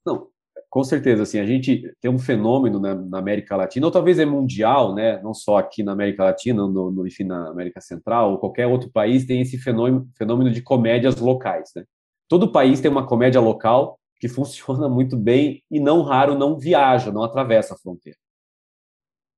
Não, 0.07 0.27
com 0.71 0.83
certeza, 0.83 1.25
assim, 1.25 1.39
a 1.39 1.45
gente 1.45 1.95
tem 2.01 2.11
um 2.11 2.19
fenômeno 2.19 2.81
na, 2.81 2.95
na, 2.95 3.19
América 3.19 3.57
Latina, 3.57 3.85
ou 3.85 3.93
talvez 3.93 4.19
é 4.19 4.25
mundial, 4.25 4.95
né? 4.95 5.21
Não 5.21 5.35
só 5.35 5.59
aqui 5.59 5.83
na 5.83 5.93
América 5.93 6.25
Latina, 6.25 6.67
no, 6.67 6.91
no, 6.91 7.07
enfim, 7.07 7.25
na 7.25 7.51
América 7.51 7.83
Central, 7.83 8.31
ou 8.31 8.39
qualquer 8.39 8.67
outro 8.67 8.91
país 8.91 9.27
tem 9.27 9.43
esse 9.43 9.59
fenômeno, 9.59 10.09
fenômeno 10.17 10.51
de 10.51 10.63
comédias 10.63 11.17
locais, 11.21 11.73
né? 11.77 11.85
Todo 12.29 12.53
país 12.53 12.81
tem 12.81 12.91
uma 12.91 13.07
comédia 13.07 13.41
local 13.41 13.99
que 14.19 14.29
funciona 14.29 14.89
muito 14.91 15.17
bem 15.17 15.63
e 15.71 15.81
não 15.81 16.03
raro 16.03 16.39
não 16.39 16.59
viaja, 16.59 17.13
não 17.13 17.23
atravessa 17.23 17.75
a 17.75 17.77
fronteira. 17.77 18.19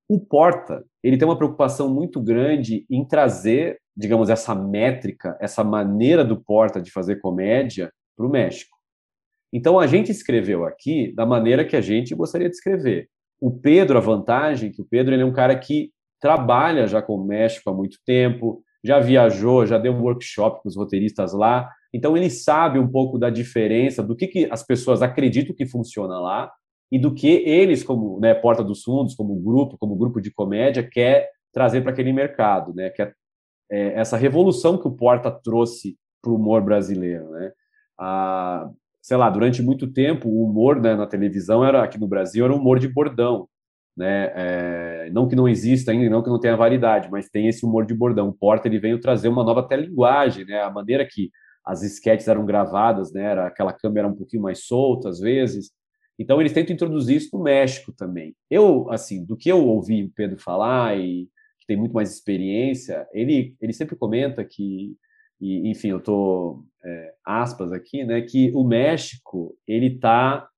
O 0.09 0.21
Porta, 0.21 0.85
ele 1.03 1.17
tem 1.17 1.27
uma 1.27 1.37
preocupação 1.37 1.93
muito 1.93 2.21
grande 2.21 2.85
em 2.91 3.05
trazer, 3.07 3.79
digamos, 3.97 4.29
essa 4.29 4.55
métrica, 4.55 5.37
essa 5.41 5.65
maneira 5.65 6.23
do 6.23 6.43
Porta 6.43 6.81
de 6.81 6.91
fazer 6.91 7.17
comédia 7.17 7.91
para 8.15 8.27
o 8.27 8.31
México. 8.31 8.77
Então 9.53 9.79
a 9.79 9.87
gente 9.87 10.11
escreveu 10.11 10.67
aqui 10.67 11.15
da 11.15 11.25
maneira 11.25 11.65
que 11.65 11.77
a 11.77 11.81
gente 11.81 12.15
gostaria 12.15 12.51
de 12.51 12.57
escrever. 12.57 13.09
O 13.41 13.51
Pedro, 13.51 13.97
a 13.97 14.01
vantagem 14.01 14.71
que 14.71 14.83
o 14.83 14.85
Pedro 14.85 15.15
ele 15.15 15.23
é 15.23 15.27
um 15.27 15.33
cara 15.33 15.59
que 15.59 15.91
trabalha 16.21 16.87
já 16.87 17.01
com 17.01 17.15
o 17.15 17.25
México 17.25 17.71
há 17.71 17.73
muito 17.73 17.99
tempo, 18.05 18.63
já 18.83 18.99
viajou, 18.99 19.65
já 19.65 19.79
deu 19.79 19.93
um 19.93 20.03
workshop 20.03 20.63
com 20.63 20.69
os 20.69 20.77
roteiristas 20.77 21.33
lá, 21.33 21.71
então 21.95 22.17
ele 22.17 22.29
sabe 22.29 22.77
um 22.77 22.89
pouco 22.89 23.17
da 23.21 23.31
diferença 23.31 24.03
do 24.03 24.17
que, 24.17 24.27
que 24.27 24.49
as 24.51 24.65
pessoas 24.65 25.01
acreditam 25.01 25.55
que 25.55 25.65
funciona 25.65 26.19
lá 26.19 26.51
e 26.91 26.99
do 26.99 27.15
que 27.15 27.29
eles, 27.29 27.85
como 27.85 28.19
né, 28.19 28.35
Porta 28.35 28.65
dos 28.65 28.83
Fundos, 28.83 29.15
como 29.15 29.37
grupo, 29.37 29.79
como 29.79 29.95
grupo 29.95 30.21
de 30.21 30.33
comédia, 30.33 30.83
quer 30.83 31.31
trazer 31.53 31.83
para 31.83 31.93
aquele 31.93 32.13
mercado, 32.13 32.75
né? 32.75 32.91
Que 32.91 33.03
é, 33.03 33.13
é, 33.71 34.01
essa 34.01 34.17
revolução 34.17 34.77
que 34.77 34.89
o 34.89 34.91
Porta 34.91 35.31
trouxe 35.31 35.97
para 36.21 36.33
o 36.33 36.35
humor 36.35 36.63
brasileiro, 36.63 37.31
né? 37.31 37.53
sei 39.01 39.17
lá, 39.17 39.31
durante 39.31 39.63
muito 39.63 39.87
tempo 39.87 40.29
o 40.29 40.45
humor 40.45 40.81
né, 40.81 40.97
na 40.97 41.07
televisão 41.07 41.65
era 41.65 41.85
aqui 41.85 41.97
no 41.97 42.09
Brasil 42.09 42.45
era 42.45 42.53
um 42.53 42.57
humor 42.57 42.81
de 42.81 42.89
bordão, 42.89 43.47
né? 43.97 44.33
É, 44.35 45.11
não 45.13 45.29
que 45.29 45.37
não 45.37 45.49
exista 45.49 45.93
ainda, 45.93 46.11
não 46.11 46.25
que 46.25 46.29
não 46.29 46.41
tenha 46.41 46.57
validade, 46.57 47.09
mas 47.09 47.29
tem 47.29 47.47
esse 47.47 47.65
humor 47.65 47.87
de 47.87 47.95
bordão. 47.95 48.31
O 48.31 48.33
Porta 48.33 48.67
ele 48.67 48.81
veio 48.81 49.01
trazer 49.01 49.29
uma 49.29 49.45
nova 49.45 49.63
telelinguagem, 49.63 50.45
né? 50.45 50.61
A 50.61 50.71
maneira 50.71 51.07
que 51.09 51.31
as 51.65 51.83
sketches 51.83 52.29
eram 52.29 52.45
gravadas, 52.45 53.13
né? 53.13 53.23
Era 53.23 53.47
aquela 53.47 53.73
câmera 53.73 54.09
um 54.09 54.15
pouquinho 54.15 54.43
mais 54.43 54.67
solta 54.67 55.09
às 55.09 55.19
vezes. 55.19 55.71
Então 56.19 56.41
eles 56.41 56.53
tentam 56.53 56.75
introduzir 56.75 57.17
isso 57.17 57.37
no 57.37 57.43
México 57.43 57.93
também. 57.93 58.37
Eu, 58.51 58.91
assim, 58.91 59.25
do 59.25 59.37
que 59.37 59.51
eu 59.51 59.67
ouvi 59.67 60.05
o 60.05 60.13
Pedro 60.15 60.39
falar 60.39 60.99
e 60.99 61.29
que 61.59 61.67
tem 61.67 61.77
muito 61.77 61.95
mais 61.95 62.13
experiência, 62.13 63.07
ele 63.13 63.57
ele 63.61 63.73
sempre 63.73 63.97
comenta 63.97 64.45
que 64.45 64.95
e, 65.41 65.69
enfim, 65.69 65.89
eu 65.89 66.01
tô 66.01 66.65
é, 66.85 67.15
aspas 67.25 67.73
aqui, 67.73 68.05
né? 68.05 68.23
Que 68.23 68.53
o 68.55 68.65
México 68.65 69.57
ele 69.67 69.87
está 69.95 70.49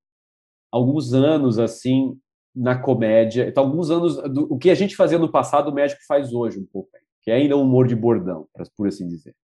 alguns 0.71 1.15
anos 1.15 1.59
assim 1.59 2.19
na 2.55 2.79
comédia, 2.79 3.49
está 3.49 3.61
alguns 3.61 3.91
anos 3.91 4.17
do, 4.33 4.53
o 4.53 4.59
que 4.59 4.71
a 4.71 4.75
gente 4.75 4.97
fazia 4.97 5.19
no 5.19 5.31
passado 5.31 5.71
o 5.71 5.75
México 5.75 6.01
faz 6.09 6.33
hoje 6.33 6.59
um 6.59 6.67
pouco, 6.67 6.91
que 7.23 7.31
é 7.31 7.35
ainda 7.35 7.57
um 7.57 7.63
humor 7.63 7.87
de 7.87 7.95
bordão, 7.95 8.49
por 8.77 8.89
assim 8.89 9.07
dizer. 9.07 9.35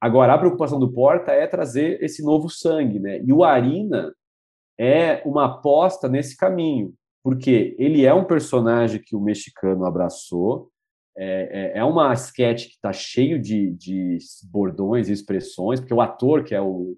Agora 0.00 0.32
a 0.32 0.38
preocupação 0.38 0.80
do 0.80 0.90
Porta 0.90 1.32
é 1.32 1.46
trazer 1.46 2.02
esse 2.02 2.22
novo 2.22 2.48
sangue, 2.48 2.98
né? 2.98 3.20
E 3.22 3.32
o 3.32 3.44
Arina 3.44 4.14
é 4.78 5.22
uma 5.26 5.44
aposta 5.44 6.08
nesse 6.08 6.36
caminho, 6.36 6.94
porque 7.22 7.76
ele 7.78 8.06
é 8.06 8.14
um 8.14 8.24
personagem 8.24 9.02
que 9.04 9.14
o 9.14 9.20
mexicano 9.20 9.84
abraçou, 9.84 10.70
é, 11.16 11.74
é, 11.74 11.78
é 11.80 11.84
uma 11.84 12.14
sketch 12.14 12.66
que 12.66 12.74
está 12.74 12.92
cheio 12.92 13.38
de, 13.38 13.72
de 13.72 14.16
bordões 14.50 15.08
e 15.08 15.12
expressões, 15.12 15.80
porque 15.80 15.92
o 15.92 16.00
ator, 16.00 16.44
que 16.44 16.54
é 16.54 16.62
o 16.62 16.96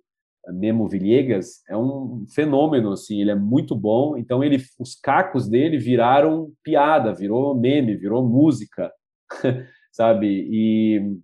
Memo 0.48 0.88
Villegas, 0.88 1.62
é 1.68 1.76
um 1.76 2.24
fenômeno, 2.32 2.92
assim, 2.92 3.20
ele 3.20 3.32
é 3.32 3.34
muito 3.34 3.74
bom, 3.74 4.16
então 4.16 4.44
ele, 4.44 4.62
os 4.78 4.94
cacos 4.94 5.48
dele 5.48 5.76
viraram 5.76 6.52
piada, 6.62 7.12
virou 7.12 7.54
meme, 7.54 7.96
virou 7.96 8.24
música, 8.24 8.92
sabe? 9.90 10.46
E, 10.48 11.16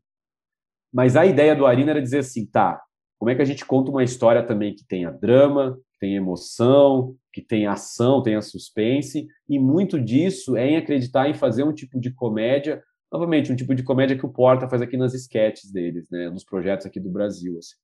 mas 0.99 1.15
a 1.15 1.25
ideia 1.25 1.55
do 1.55 1.65
Arina 1.65 1.93
era 1.93 2.03
dizer 2.03 2.19
assim, 2.19 2.45
tá, 2.45 2.83
como 3.21 3.31
é 3.31 3.35
que 3.37 3.41
a 3.41 3.45
gente 3.45 3.65
conta 3.65 3.89
uma 3.89 4.03
história 4.03 4.45
também 4.45 4.75
que 4.75 4.85
tenha 4.85 5.13
drama, 5.13 5.77
que 5.93 5.99
tenha 6.01 6.17
emoção, 6.17 7.15
que 7.33 7.41
tenha 7.41 7.71
ação, 7.71 8.21
tenha 8.21 8.43
suspense, 8.43 9.29
e 9.49 9.61
muito 9.61 10.01
disso 10.01 10.57
é 10.57 10.67
em 10.67 10.77
acreditar 10.77 11.31
em 11.31 11.35
fazer 11.35 11.63
um 11.63 11.73
tipo 11.73 12.01
de 12.01 12.13
comédia, 12.13 12.83
novamente, 13.13 13.53
um 13.53 13.55
tipo 13.55 13.77
de 13.77 13.85
comédia 13.85 14.19
que 14.19 14.27
o 14.27 14.33
Porta 14.33 14.69
faz 14.69 14.83
aqui 14.83 14.97
nas 14.97 15.15
sketches 15.15 15.71
deles, 15.71 16.05
né, 16.11 16.31
nos 16.31 16.43
projetos 16.43 16.85
aqui 16.85 16.99
do 16.99 17.11
Brasil, 17.11 17.57
assim. 17.59 17.77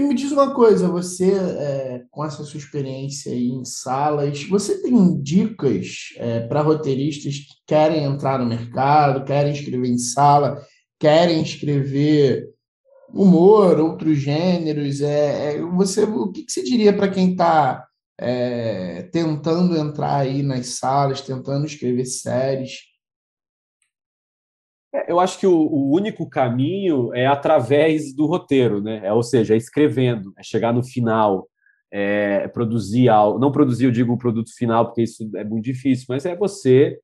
E 0.00 0.02
me 0.02 0.14
diz 0.14 0.32
uma 0.32 0.54
coisa, 0.54 0.88
você, 0.88 1.30
é, 1.30 2.02
com 2.10 2.24
essa 2.24 2.42
sua 2.42 2.56
experiência 2.56 3.32
aí 3.32 3.48
em 3.48 3.66
salas, 3.66 4.42
você 4.44 4.80
tem 4.80 5.20
dicas 5.20 6.14
é, 6.16 6.40
para 6.40 6.62
roteiristas 6.62 7.34
que 7.34 7.54
querem 7.66 8.04
entrar 8.04 8.38
no 8.38 8.46
mercado, 8.46 9.26
querem 9.26 9.52
escrever 9.52 9.88
em 9.88 9.98
sala, 9.98 10.58
querem 10.98 11.42
escrever 11.42 12.48
humor, 13.12 13.78
outros 13.78 14.16
gêneros? 14.16 15.02
É, 15.02 15.56
é 15.56 15.60
você, 15.60 16.04
o 16.04 16.32
que, 16.32 16.44
que 16.44 16.50
você 16.50 16.62
diria 16.62 16.96
para 16.96 17.10
quem 17.10 17.32
está 17.32 17.86
é, 18.18 19.02
tentando 19.12 19.76
entrar 19.76 20.20
aí 20.20 20.42
nas 20.42 20.78
salas, 20.78 21.20
tentando 21.20 21.66
escrever 21.66 22.06
séries? 22.06 22.89
É, 24.92 25.10
eu 25.10 25.20
acho 25.20 25.38
que 25.38 25.46
o, 25.46 25.54
o, 25.54 25.94
único 25.94 26.28
caminho 26.28 27.14
é 27.14 27.26
através 27.26 28.14
do 28.14 28.26
roteiro, 28.26 28.82
né? 28.82 29.00
É, 29.04 29.12
ou 29.12 29.22
seja, 29.22 29.54
é 29.54 29.56
escrevendo, 29.56 30.32
é 30.36 30.42
chegar 30.42 30.72
no 30.72 30.82
final, 30.82 31.48
é 31.90 32.48
produzir 32.48 33.08
algo. 33.08 33.38
Não 33.38 33.52
produzir, 33.52 33.84
eu 33.84 33.90
digo 33.90 34.12
o 34.12 34.18
produto 34.18 34.50
final, 34.56 34.86
porque 34.86 35.02
isso 35.02 35.28
é 35.36 35.44
muito 35.44 35.64
difícil, 35.64 36.06
mas 36.08 36.26
é 36.26 36.34
você 36.36 36.98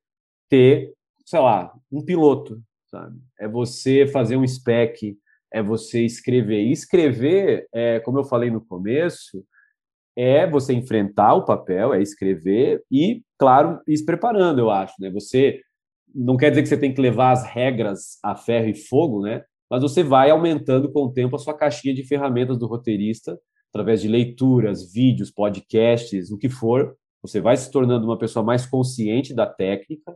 ter, 0.49 0.93
sei 1.25 1.39
lá, 1.39 1.73
um 1.91 2.03
piloto, 2.03 2.61
sabe? 2.89 3.17
É 3.39 3.47
você 3.47 4.07
fazer 4.07 4.37
um 4.37 4.47
spec, 4.47 5.17
é 5.51 5.61
você 5.61 6.03
escrever. 6.05 6.63
E 6.63 6.71
escrever, 6.71 7.67
é, 7.73 7.99
como 8.01 8.19
eu 8.19 8.23
falei 8.23 8.51
no 8.51 8.61
começo, 8.61 9.43
é 10.15 10.47
você 10.49 10.73
enfrentar 10.73 11.35
o 11.35 11.45
papel, 11.45 11.93
é 11.93 12.01
escrever 12.01 12.83
e, 12.91 13.21
claro, 13.37 13.79
ir 13.87 13.97
se 13.97 14.05
preparando, 14.05 14.59
eu 14.59 14.71
acho, 14.71 14.93
né? 14.99 15.11
Você 15.11 15.61
não 16.13 16.37
quer 16.37 16.49
dizer 16.49 16.63
que 16.63 16.69
você 16.69 16.77
tem 16.77 16.93
que 16.93 17.01
levar 17.01 17.31
as 17.31 17.43
regras 17.45 18.17
a 18.23 18.35
ferro 18.35 18.67
e 18.69 18.75
fogo, 18.75 19.21
né? 19.21 19.43
Mas 19.69 19.81
você 19.81 20.03
vai 20.03 20.29
aumentando 20.29 20.91
com 20.91 21.03
o 21.03 21.11
tempo 21.11 21.35
a 21.35 21.39
sua 21.39 21.53
caixinha 21.53 21.93
de 21.93 22.03
ferramentas 22.03 22.57
do 22.57 22.67
roteirista, 22.67 23.37
através 23.69 24.01
de 24.01 24.07
leituras, 24.07 24.91
vídeos, 24.91 25.31
podcasts, 25.31 26.31
o 26.31 26.37
que 26.37 26.49
for. 26.49 26.95
Você 27.21 27.41
vai 27.41 27.57
se 27.57 27.69
tornando 27.69 28.05
uma 28.05 28.17
pessoa 28.17 28.43
mais 28.43 28.65
consciente 28.65 29.33
da 29.33 29.45
técnica, 29.45 30.15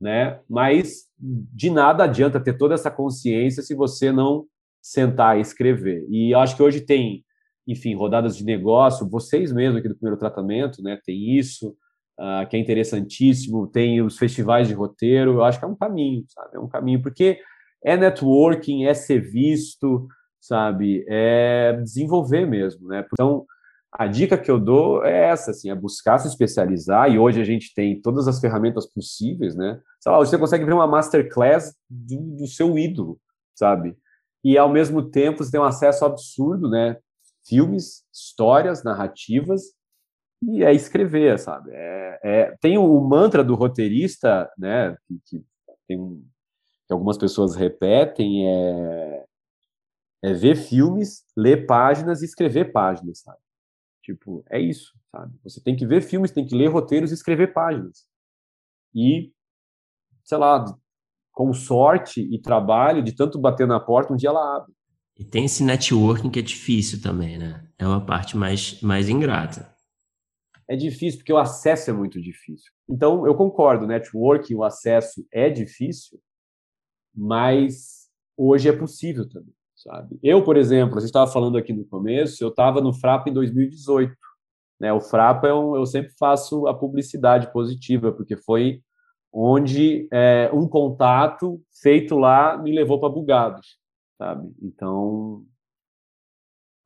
né? 0.00 0.40
Mas 0.48 1.06
de 1.18 1.70
nada 1.70 2.04
adianta 2.04 2.40
ter 2.40 2.56
toda 2.56 2.74
essa 2.74 2.90
consciência 2.90 3.62
se 3.62 3.74
você 3.74 4.12
não 4.12 4.46
sentar 4.80 5.38
e 5.38 5.40
escrever. 5.40 6.06
E 6.08 6.34
eu 6.34 6.38
acho 6.40 6.56
que 6.56 6.62
hoje 6.62 6.80
tem, 6.80 7.24
enfim, 7.66 7.94
rodadas 7.94 8.36
de 8.36 8.44
negócio, 8.44 9.08
vocês 9.08 9.52
mesmos 9.52 9.78
aqui 9.78 9.88
do 9.88 9.96
primeiro 9.96 10.18
tratamento, 10.18 10.82
né? 10.82 10.98
Tem 11.04 11.36
isso 11.36 11.76
uh, 12.18 12.48
que 12.48 12.56
é 12.56 12.60
interessantíssimo, 12.60 13.66
tem 13.66 14.02
os 14.02 14.18
festivais 14.18 14.68
de 14.68 14.74
roteiro, 14.74 15.34
eu 15.34 15.44
acho 15.44 15.58
que 15.58 15.64
é 15.64 15.68
um 15.68 15.76
caminho, 15.76 16.24
sabe? 16.28 16.56
É 16.56 16.58
um 16.60 16.68
caminho, 16.68 17.02
porque 17.02 17.38
é 17.84 17.96
networking, 17.96 18.84
é 18.84 18.94
ser 18.94 19.20
visto, 19.20 20.06
sabe? 20.40 21.04
É 21.08 21.72
desenvolver 21.82 22.46
mesmo, 22.46 22.88
né? 22.88 23.06
Então, 23.12 23.44
a 23.92 24.06
dica 24.06 24.38
que 24.38 24.50
eu 24.50 24.58
dou 24.58 25.04
é 25.04 25.28
essa, 25.30 25.50
assim, 25.50 25.70
é 25.70 25.74
buscar 25.74 26.18
se 26.18 26.26
especializar, 26.26 27.10
e 27.10 27.18
hoje 27.18 27.40
a 27.40 27.44
gente 27.44 27.74
tem 27.74 28.00
todas 28.00 28.26
as 28.26 28.40
ferramentas 28.40 28.86
possíveis, 28.86 29.54
né? 29.54 29.78
Sei 30.00 30.10
lá, 30.10 30.18
você 30.18 30.38
consegue 30.38 30.64
ver 30.64 30.72
uma 30.72 30.86
masterclass 30.86 31.74
do, 31.90 32.36
do 32.38 32.46
seu 32.46 32.78
ídolo, 32.78 33.20
sabe? 33.54 33.96
E, 34.42 34.56
ao 34.56 34.68
mesmo 34.68 35.02
tempo, 35.10 35.44
você 35.44 35.50
tem 35.50 35.60
um 35.60 35.64
acesso 35.64 36.04
absurdo, 36.04 36.68
né? 36.70 36.96
Filmes, 37.46 38.02
histórias, 38.12 38.82
narrativas, 38.82 39.62
e 40.42 40.64
é 40.64 40.74
escrever, 40.74 41.38
sabe? 41.38 41.70
É, 41.72 42.20
é, 42.22 42.56
tem 42.60 42.76
o 42.76 43.00
mantra 43.00 43.44
do 43.44 43.54
roteirista, 43.54 44.50
né? 44.58 44.96
Que, 45.06 45.20
que, 45.24 45.44
tem, 45.86 46.24
que 46.86 46.92
algumas 46.92 47.16
pessoas 47.16 47.54
repetem, 47.54 48.48
é, 48.48 49.24
é 50.24 50.32
ver 50.32 50.56
filmes, 50.56 51.24
ler 51.36 51.64
páginas 51.64 52.22
e 52.22 52.24
escrever 52.24 52.72
páginas, 52.72 53.20
sabe? 53.20 53.38
Tipo, 54.02 54.44
é 54.50 54.58
isso, 54.58 54.92
sabe? 55.12 55.32
Você 55.44 55.62
tem 55.62 55.76
que 55.76 55.86
ver 55.86 56.02
filmes, 56.02 56.32
tem 56.32 56.44
que 56.44 56.56
ler 56.56 56.66
roteiros 56.66 57.12
e 57.12 57.14
escrever 57.14 57.52
páginas. 57.52 58.04
E, 58.92 59.32
sei 60.24 60.38
lá, 60.38 60.64
com 61.30 61.52
sorte 61.52 62.20
e 62.20 62.40
trabalho, 62.40 63.02
de 63.02 63.14
tanto 63.14 63.38
bater 63.38 63.66
na 63.66 63.78
porta, 63.78 64.12
um 64.12 64.16
dia 64.16 64.30
ela 64.30 64.56
abre. 64.56 64.72
E 65.16 65.24
tem 65.24 65.44
esse 65.44 65.62
networking 65.62 66.30
que 66.30 66.40
é 66.40 66.42
difícil 66.42 67.00
também, 67.00 67.38
né? 67.38 67.64
É 67.78 67.86
uma 67.86 68.04
parte 68.04 68.36
mais, 68.36 68.80
mais 68.80 69.08
ingrata 69.08 69.71
é 70.72 70.76
difícil, 70.76 71.18
porque 71.18 71.32
o 71.32 71.38
acesso 71.38 71.90
é 71.90 71.92
muito 71.92 72.18
difícil. 72.18 72.72
Então, 72.88 73.26
eu 73.26 73.34
concordo, 73.34 73.86
networking, 73.86 74.54
o 74.54 74.64
acesso 74.64 75.22
é 75.30 75.50
difícil, 75.50 76.18
mas 77.14 78.08
hoje 78.34 78.70
é 78.70 78.72
possível 78.72 79.28
também, 79.28 79.54
sabe? 79.76 80.18
Eu, 80.22 80.42
por 80.42 80.56
exemplo, 80.56 80.96
a 80.96 81.00
gente 81.00 81.10
estava 81.10 81.30
falando 81.30 81.58
aqui 81.58 81.74
no 81.74 81.84
começo, 81.84 82.42
eu 82.42 82.48
estava 82.48 82.80
no 82.80 82.94
Frapa 82.94 83.28
em 83.28 83.34
2018. 83.34 84.16
Né? 84.80 84.90
O 84.94 85.00
Frapa, 85.00 85.46
é 85.46 85.52
um, 85.52 85.76
eu 85.76 85.84
sempre 85.84 86.14
faço 86.18 86.66
a 86.66 86.72
publicidade 86.72 87.52
positiva, 87.52 88.10
porque 88.10 88.34
foi 88.34 88.82
onde 89.30 90.08
é, 90.10 90.50
um 90.54 90.66
contato 90.66 91.62
feito 91.82 92.16
lá 92.16 92.56
me 92.56 92.72
levou 92.72 92.98
para 92.98 93.10
Bugados, 93.10 93.78
sabe? 94.16 94.50
Então, 94.62 95.44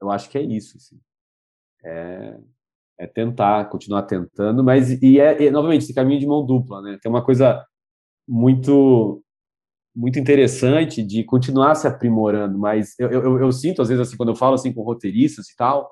eu 0.03 0.11
acho 0.11 0.29
que 0.29 0.39
é 0.39 0.43
isso, 0.43 0.77
assim. 0.77 1.01
É, 1.85 2.37
é 2.98 3.06
tentar, 3.06 3.68
continuar 3.68 4.02
tentando, 4.02 4.64
mas 4.64 4.90
e 5.02 5.20
é, 5.20 5.43
e, 5.43 5.51
novamente 5.51 5.82
esse 5.82 5.94
caminho 5.94 6.20
de 6.20 6.27
mão 6.27 6.44
dupla, 6.44 6.81
né? 6.82 6.98
Tem 7.01 7.10
uma 7.10 7.24
coisa 7.24 7.64
muito 8.28 9.23
muito 9.94 10.18
interessante 10.18 11.02
de 11.02 11.24
continuar 11.24 11.74
se 11.74 11.86
aprimorando, 11.86 12.59
mas 12.59 12.98
eu, 12.98 13.10
eu, 13.10 13.40
eu, 13.40 13.52
sinto 13.52 13.81
às 13.81 13.89
vezes 13.89 14.06
assim 14.06 14.16
quando 14.16 14.31
eu 14.31 14.36
falo 14.36 14.55
assim 14.55 14.73
com 14.73 14.82
roteiristas 14.82 15.48
e 15.48 15.56
tal, 15.56 15.90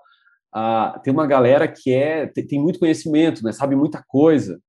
uh, 0.54 1.00
tem 1.02 1.12
uma 1.12 1.26
galera 1.26 1.66
que 1.68 1.92
é 1.92 2.26
tem, 2.26 2.46
tem, 2.46 2.60
muito 2.60 2.78
conhecimento, 2.78 3.42
né? 3.44 3.52
Sabe 3.52 3.76
muita 3.76 4.02
coisa, 4.06 4.60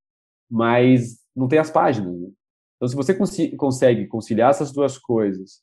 mas 0.50 1.18
não 1.36 1.48
tem 1.48 1.60
as 1.60 1.72
páginas. 1.72 2.14
Né? 2.20 2.30
Então 2.78 2.88
se 2.88 2.96
você 2.96 3.14
cons 3.14 3.38
consegue 3.58 4.08
conciliar 4.08 4.52
essas 4.52 4.72
duas 4.72 4.98
coisas 4.98 5.62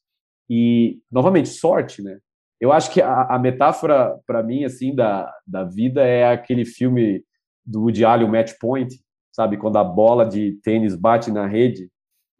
e 0.50 1.00
novamente 1.10 1.48
sorte, 1.48 2.02
né? 2.02 2.18
Eu 2.62 2.72
acho 2.72 2.92
que 2.92 3.02
a, 3.02 3.22
a 3.22 3.40
metáfora, 3.40 4.16
para 4.24 4.40
mim, 4.40 4.62
assim, 4.62 4.94
da, 4.94 5.34
da 5.44 5.64
vida 5.64 6.06
é 6.06 6.30
aquele 6.30 6.64
filme 6.64 7.24
do 7.66 7.80
Woody 7.80 8.04
Allen, 8.04 8.30
Match 8.30 8.52
Point, 8.60 9.02
sabe? 9.32 9.56
Quando 9.56 9.78
a 9.78 9.82
bola 9.82 10.24
de 10.24 10.52
tênis 10.62 10.94
bate 10.94 11.32
na 11.32 11.44
rede, 11.44 11.90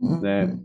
uhum. 0.00 0.20
né? 0.20 0.56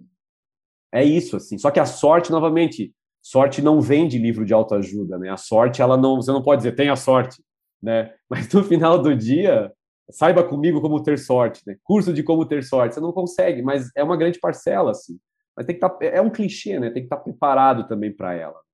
É 0.94 1.04
isso, 1.04 1.38
assim. 1.38 1.58
Só 1.58 1.72
que 1.72 1.80
a 1.80 1.88
sorte, 1.88 2.32
novamente, 2.32 2.94
sorte 3.20 3.60
não 3.60 3.82
vem 3.82 4.08
de 4.08 4.20
livro 4.20 4.46
de 4.46 4.54
autoajuda, 4.54 5.18
né? 5.18 5.32
A 5.32 5.38
sorte, 5.38 5.82
ela 5.82 5.98
não, 5.98 6.18
você 6.18 6.32
não 6.32 6.44
pode 6.44 6.60
dizer, 6.60 6.76
tenha 6.76 6.96
sorte. 6.96 7.44
né? 7.82 8.14
Mas 8.30 8.54
no 8.54 8.64
final 8.64 9.02
do 9.02 9.16
dia, 9.16 9.74
saiba 10.12 10.44
comigo 10.44 10.80
como 10.82 11.02
ter 11.02 11.18
sorte, 11.18 11.64
né? 11.66 11.76
Curso 11.84 12.14
de 12.14 12.22
como 12.22 12.46
ter 12.46 12.64
sorte. 12.64 12.94
Você 12.94 13.02
não 13.02 13.12
consegue, 13.12 13.64
mas 13.64 13.90
é 13.96 14.04
uma 14.04 14.18
grande 14.18 14.40
parcela, 14.40 14.92
assim. 14.92 15.18
Mas 15.56 15.66
tem 15.66 15.74
que 15.74 15.84
estar. 15.84 15.90
Tá, 15.90 16.06
é 16.06 16.22
um 16.22 16.30
clichê, 16.30 16.80
né? 16.80 16.92
Tem 16.92 17.02
que 17.02 17.08
estar 17.08 17.18
tá 17.18 17.24
preparado 17.24 17.88
também 17.88 18.16
para 18.16 18.36
ela. 18.36 18.67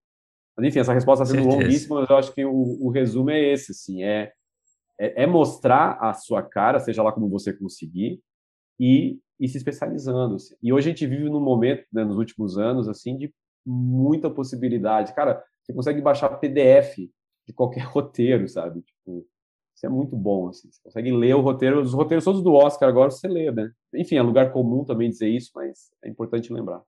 Mas 0.56 0.68
enfim, 0.68 0.80
essa 0.80 0.94
resposta 0.94 1.24
está 1.24 1.36
sendo 1.36 1.44
Certeza. 1.44 1.64
longuíssima, 1.64 2.00
mas 2.02 2.10
eu 2.10 2.18
acho 2.18 2.34
que 2.34 2.46
o, 2.46 2.78
o 2.82 2.90
resumo 2.90 3.30
é 3.32 3.40
esse, 3.40 3.72
assim, 3.72 4.04
é, 4.04 4.32
é, 5.00 5.24
é, 5.24 5.28
mostrar 5.28 5.98
a 6.00 6.14
sua 6.14 6.44
cara, 6.44 6.80
seja 6.80 7.02
lá 7.02 7.12
como 7.12 7.30
você 7.30 7.52
conseguir, 7.52 8.22
e, 8.80 9.20
e 9.40 9.48
se 9.48 9.58
especializando. 9.58 10.36
Assim. 10.36 10.56
E 10.62 10.72
hoje 10.72 10.90
a 10.90 10.92
gente 10.92 11.08
vive 11.08 11.30
num 11.30 11.42
momento, 11.42 11.86
né, 11.92 12.04
nos 12.04 12.18
últimos 12.18 12.58
anos, 12.58 12.88
assim, 12.88 13.18
de 13.18 13.34
muita 13.66 14.30
possibilidade. 14.30 15.14
Cara, 15.16 15.44
você 15.64 15.74
consegue 15.74 16.02
baixar 16.02 16.30
PDF 16.38 16.98
de 17.48 17.54
qualquer 17.54 17.84
roteiro, 17.88 18.48
sabe? 18.48 18.82
Tipo, 18.82 19.26
isso 19.76 19.86
é 19.86 19.90
muito 19.90 20.16
bom, 20.16 20.50
assim. 20.50 20.70
Você 20.72 20.82
consegue 20.84 21.12
ler 21.12 21.36
o 21.36 21.42
roteiro, 21.42 21.82
os 21.82 21.94
roteiros 21.94 22.24
todos 22.24 22.44
do 22.44 22.54
Oscar 22.54 22.88
agora 22.88 23.10
você 23.10 23.28
lê, 23.28 23.52
né? 23.52 23.72
Enfim, 23.96 24.18
é 24.18 24.22
lugar 24.22 24.52
comum 24.52 24.84
também 24.84 25.10
dizer 25.10 25.30
isso, 25.30 25.52
mas 25.56 25.92
é 26.04 26.10
importante 26.10 26.54
lembrar. 26.54 26.82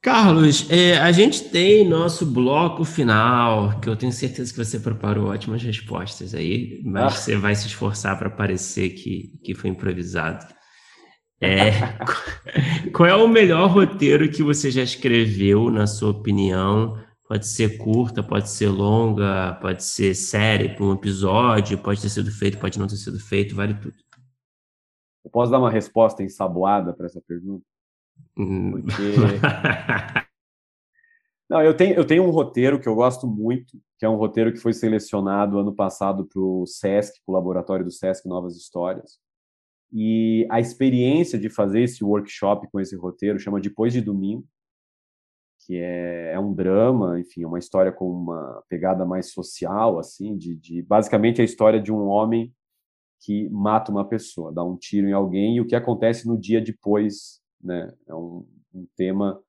Carlos, 0.00 0.70
é, 0.70 0.96
a 0.98 1.10
gente 1.10 1.48
tem 1.48 1.86
nosso 1.86 2.24
bloco 2.24 2.84
final, 2.84 3.80
que 3.80 3.88
eu 3.88 3.96
tenho 3.96 4.12
certeza 4.12 4.52
que 4.52 4.64
você 4.64 4.78
preparou 4.78 5.28
ótimas 5.28 5.60
respostas 5.60 6.34
aí, 6.34 6.80
mas 6.84 7.04
ah. 7.04 7.10
você 7.10 7.36
vai 7.36 7.54
se 7.56 7.66
esforçar 7.66 8.16
para 8.16 8.30
parecer 8.30 8.90
que, 8.90 9.32
que 9.42 9.54
foi 9.56 9.70
improvisado. 9.70 10.46
É, 11.40 11.70
qual 12.94 13.08
é 13.08 13.14
o 13.14 13.26
melhor 13.26 13.70
roteiro 13.70 14.30
que 14.30 14.42
você 14.42 14.70
já 14.70 14.82
escreveu, 14.82 15.68
na 15.68 15.86
sua 15.86 16.10
opinião? 16.10 16.96
Pode 17.28 17.46
ser 17.46 17.76
curta, 17.76 18.22
pode 18.22 18.48
ser 18.50 18.68
longa, 18.68 19.58
pode 19.60 19.82
ser 19.84 20.14
série 20.14 20.70
para 20.70 20.84
um 20.84 20.94
episódio, 20.94 21.76
pode 21.76 22.00
ter 22.00 22.08
sido 22.08 22.30
feito, 22.30 22.58
pode 22.58 22.78
não 22.78 22.86
ter 22.86 22.96
sido 22.96 23.18
feito, 23.18 23.54
vale 23.54 23.74
tudo. 23.74 23.94
Eu 25.24 25.30
posso 25.30 25.50
dar 25.50 25.58
uma 25.58 25.70
resposta 25.70 26.22
ensaboada 26.22 26.94
para 26.94 27.06
essa 27.06 27.20
pergunta? 27.20 27.64
Porque... 28.34 28.92
Não, 31.48 31.62
eu 31.62 31.74
tenho, 31.74 31.94
eu 31.94 32.06
tenho 32.06 32.24
um 32.24 32.30
roteiro 32.30 32.78
que 32.78 32.86
eu 32.86 32.94
gosto 32.94 33.26
muito, 33.26 33.80
que 33.98 34.04
é 34.04 34.08
um 34.08 34.16
roteiro 34.16 34.52
que 34.52 34.58
foi 34.58 34.74
selecionado 34.74 35.58
ano 35.58 35.74
passado 35.74 36.26
para 36.26 36.40
o 36.40 36.66
SESC, 36.66 37.20
para 37.24 37.32
o 37.32 37.34
laboratório 37.34 37.84
do 37.84 37.90
SESC 37.90 38.28
Novas 38.28 38.54
Histórias. 38.54 39.18
E 39.90 40.46
a 40.50 40.60
experiência 40.60 41.38
de 41.38 41.48
fazer 41.48 41.82
esse 41.82 42.04
workshop 42.04 42.68
com 42.70 42.78
esse 42.78 42.94
roteiro 42.94 43.38
chama 43.38 43.60
Depois 43.60 43.94
de 43.94 44.02
Domingo, 44.02 44.46
que 45.64 45.76
é, 45.78 46.32
é 46.34 46.38
um 46.38 46.54
drama, 46.54 47.18
enfim, 47.18 47.44
é 47.44 47.46
uma 47.46 47.58
história 47.58 47.90
com 47.90 48.10
uma 48.10 48.62
pegada 48.68 49.06
mais 49.06 49.32
social, 49.32 49.98
assim, 49.98 50.36
de, 50.36 50.54
de 50.54 50.82
basicamente 50.82 51.40
a 51.40 51.44
história 51.44 51.80
de 51.80 51.90
um 51.90 52.06
homem 52.06 52.54
que 53.20 53.48
mata 53.48 53.90
uma 53.90 54.06
pessoa, 54.06 54.52
dá 54.52 54.62
um 54.62 54.76
tiro 54.76 55.08
em 55.08 55.12
alguém 55.12 55.56
e 55.56 55.60
o 55.60 55.66
que 55.66 55.74
acontece 55.74 56.28
no 56.28 56.38
dia 56.38 56.60
depois 56.60 57.40
né? 57.62 57.92
É 58.06 58.14
um, 58.14 58.46
um 58.74 58.86
tema 58.96 59.42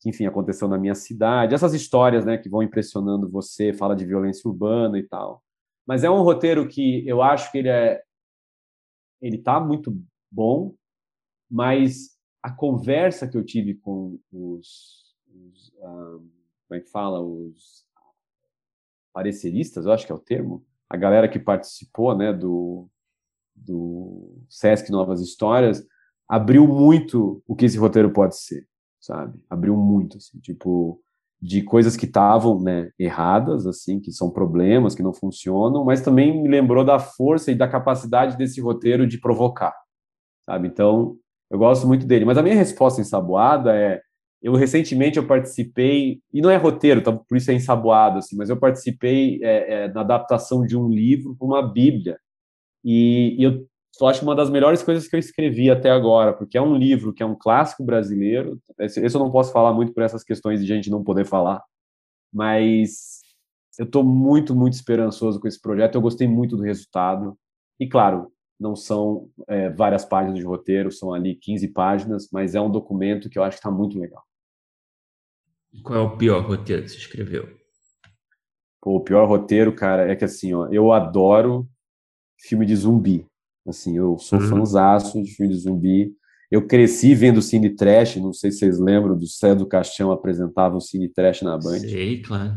que, 0.00 0.08
enfim, 0.08 0.26
aconteceu 0.26 0.66
na 0.68 0.78
minha 0.78 0.94
cidade. 0.94 1.54
Essas 1.54 1.74
histórias, 1.74 2.24
né, 2.24 2.38
que 2.38 2.48
vão 2.48 2.62
impressionando 2.62 3.28
você, 3.28 3.72
fala 3.72 3.94
de 3.94 4.04
violência 4.04 4.48
urbana 4.48 4.98
e 4.98 5.02
tal. 5.02 5.42
Mas 5.86 6.04
é 6.04 6.10
um 6.10 6.22
roteiro 6.22 6.66
que 6.68 7.06
eu 7.06 7.22
acho 7.22 7.50
que 7.52 7.58
ele 7.58 7.68
é 7.68 8.02
ele 9.20 9.36
tá 9.36 9.60
muito 9.60 9.94
bom, 10.30 10.74
mas 11.50 12.16
a 12.42 12.50
conversa 12.50 13.28
que 13.28 13.36
eu 13.36 13.44
tive 13.44 13.74
com 13.74 14.18
os, 14.32 15.14
os 15.28 15.74
ah, 15.82 16.18
como 16.66 16.78
é 16.78 16.80
que 16.80 16.88
fala, 16.88 17.20
os 17.20 17.84
pareceristas, 19.12 19.84
eu 19.84 19.92
acho 19.92 20.06
que 20.06 20.12
é 20.12 20.14
o 20.14 20.18
termo, 20.18 20.64
a 20.88 20.96
galera 20.96 21.28
que 21.28 21.38
participou, 21.38 22.16
né, 22.16 22.32
do 22.32 22.88
do 23.54 24.42
Sesc 24.48 24.90
Novas 24.90 25.20
Histórias, 25.20 25.86
abriu 26.30 26.64
muito 26.64 27.42
o 27.44 27.56
que 27.56 27.64
esse 27.64 27.76
roteiro 27.76 28.12
pode 28.12 28.38
ser, 28.38 28.64
sabe? 29.00 29.36
Abriu 29.50 29.76
muito, 29.76 30.16
assim, 30.16 30.38
tipo, 30.38 31.02
de 31.42 31.60
coisas 31.60 31.96
que 31.96 32.06
estavam, 32.06 32.62
né, 32.62 32.92
erradas, 32.96 33.66
assim, 33.66 33.98
que 33.98 34.12
são 34.12 34.30
problemas, 34.30 34.94
que 34.94 35.02
não 35.02 35.12
funcionam, 35.12 35.84
mas 35.84 36.02
também 36.02 36.40
me 36.40 36.48
lembrou 36.48 36.84
da 36.84 37.00
força 37.00 37.50
e 37.50 37.56
da 37.56 37.66
capacidade 37.66 38.36
desse 38.38 38.60
roteiro 38.60 39.08
de 39.08 39.18
provocar, 39.18 39.74
sabe? 40.48 40.68
Então, 40.68 41.16
eu 41.50 41.58
gosto 41.58 41.84
muito 41.88 42.06
dele. 42.06 42.24
Mas 42.24 42.38
a 42.38 42.42
minha 42.44 42.54
resposta 42.54 43.00
ensaboada 43.00 43.76
é, 43.76 44.00
eu 44.40 44.54
recentemente 44.54 45.18
eu 45.18 45.26
participei, 45.26 46.20
e 46.32 46.40
não 46.40 46.48
é 46.48 46.56
roteiro, 46.56 47.02
tá, 47.02 47.10
por 47.12 47.36
isso 47.36 47.50
é 47.50 47.54
ensaboado, 47.54 48.18
assim, 48.18 48.36
mas 48.36 48.48
eu 48.48 48.56
participei 48.56 49.40
é, 49.42 49.84
é, 49.86 49.92
na 49.92 50.02
adaptação 50.02 50.64
de 50.64 50.76
um 50.76 50.88
livro 50.88 51.34
para 51.36 51.46
uma 51.46 51.72
Bíblia, 51.72 52.18
e, 52.84 53.34
e 53.36 53.42
eu 53.42 53.68
eu 53.98 54.06
acho 54.06 54.22
uma 54.22 54.34
das 54.34 54.50
melhores 54.50 54.82
coisas 54.82 55.08
que 55.08 55.16
eu 55.16 55.20
escrevi 55.20 55.70
até 55.70 55.90
agora, 55.90 56.32
porque 56.32 56.56
é 56.56 56.62
um 56.62 56.76
livro 56.76 57.12
que 57.12 57.22
é 57.22 57.26
um 57.26 57.34
clássico 57.34 57.84
brasileiro. 57.84 58.60
Esse, 58.78 59.00
esse 59.04 59.16
eu 59.16 59.20
não 59.20 59.30
posso 59.30 59.52
falar 59.52 59.72
muito 59.72 59.92
por 59.92 60.02
essas 60.02 60.22
questões 60.22 60.60
de 60.60 60.66
gente 60.66 60.90
não 60.90 61.02
poder 61.02 61.24
falar, 61.24 61.62
mas 62.32 63.20
eu 63.78 63.84
estou 63.84 64.04
muito, 64.04 64.54
muito 64.54 64.74
esperançoso 64.74 65.40
com 65.40 65.48
esse 65.48 65.60
projeto. 65.60 65.94
Eu 65.94 66.02
gostei 66.02 66.28
muito 66.28 66.56
do 66.56 66.62
resultado. 66.62 67.36
E, 67.78 67.88
claro, 67.88 68.30
não 68.58 68.76
são 68.76 69.30
é, 69.48 69.70
várias 69.70 70.04
páginas 70.04 70.38
de 70.38 70.44
roteiro, 70.44 70.92
são 70.92 71.14
ali 71.14 71.34
15 71.34 71.68
páginas, 71.68 72.28
mas 72.30 72.54
é 72.54 72.60
um 72.60 72.70
documento 72.70 73.30
que 73.30 73.38
eu 73.38 73.42
acho 73.42 73.56
que 73.56 73.60
está 73.60 73.70
muito 73.70 73.98
legal. 73.98 74.22
Qual 75.82 75.98
é 75.98 76.02
o 76.02 76.16
pior 76.16 76.44
roteiro 76.44 76.82
que 76.82 76.90
você 76.90 76.98
escreveu? 76.98 77.48
Pô, 78.82 78.96
o 78.96 79.00
pior 79.00 79.26
roteiro, 79.26 79.74
cara, 79.74 80.10
é 80.10 80.16
que 80.16 80.24
assim, 80.24 80.52
ó, 80.52 80.68
eu 80.68 80.92
adoro 80.92 81.68
filme 82.38 82.66
de 82.66 82.74
zumbi. 82.76 83.26
Assim, 83.70 83.96
eu 83.96 84.18
sou 84.18 84.38
uhum. 84.38 85.22
de 85.22 85.30
filme 85.30 85.52
de 85.52 85.60
zumbi. 85.60 86.12
Eu 86.50 86.66
cresci 86.66 87.14
vendo 87.14 87.40
Cine 87.40 87.70
Trash, 87.70 88.16
não 88.16 88.32
sei 88.32 88.50
se 88.50 88.58
vocês 88.58 88.78
lembram 88.78 89.16
do 89.16 89.26
Cé 89.26 89.54
do 89.54 89.66
Caixão 89.66 90.10
apresentava 90.10 90.76
o 90.76 90.80
Cine 90.80 91.08
Trash 91.08 91.42
na 91.42 91.56
Band. 91.56 91.78
Sei, 91.78 92.20
claro. 92.22 92.54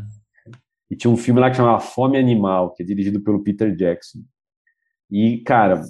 E 0.89 0.95
tinha 0.95 1.11
um 1.11 1.17
filme 1.17 1.39
lá 1.39 1.49
que 1.49 1.57
chamava 1.57 1.79
Fome 1.79 2.17
Animal, 2.17 2.73
que 2.73 2.83
é 2.83 2.85
dirigido 2.85 3.21
pelo 3.21 3.43
Peter 3.43 3.75
Jackson. 3.75 4.19
E, 5.09 5.37
cara, 5.39 5.83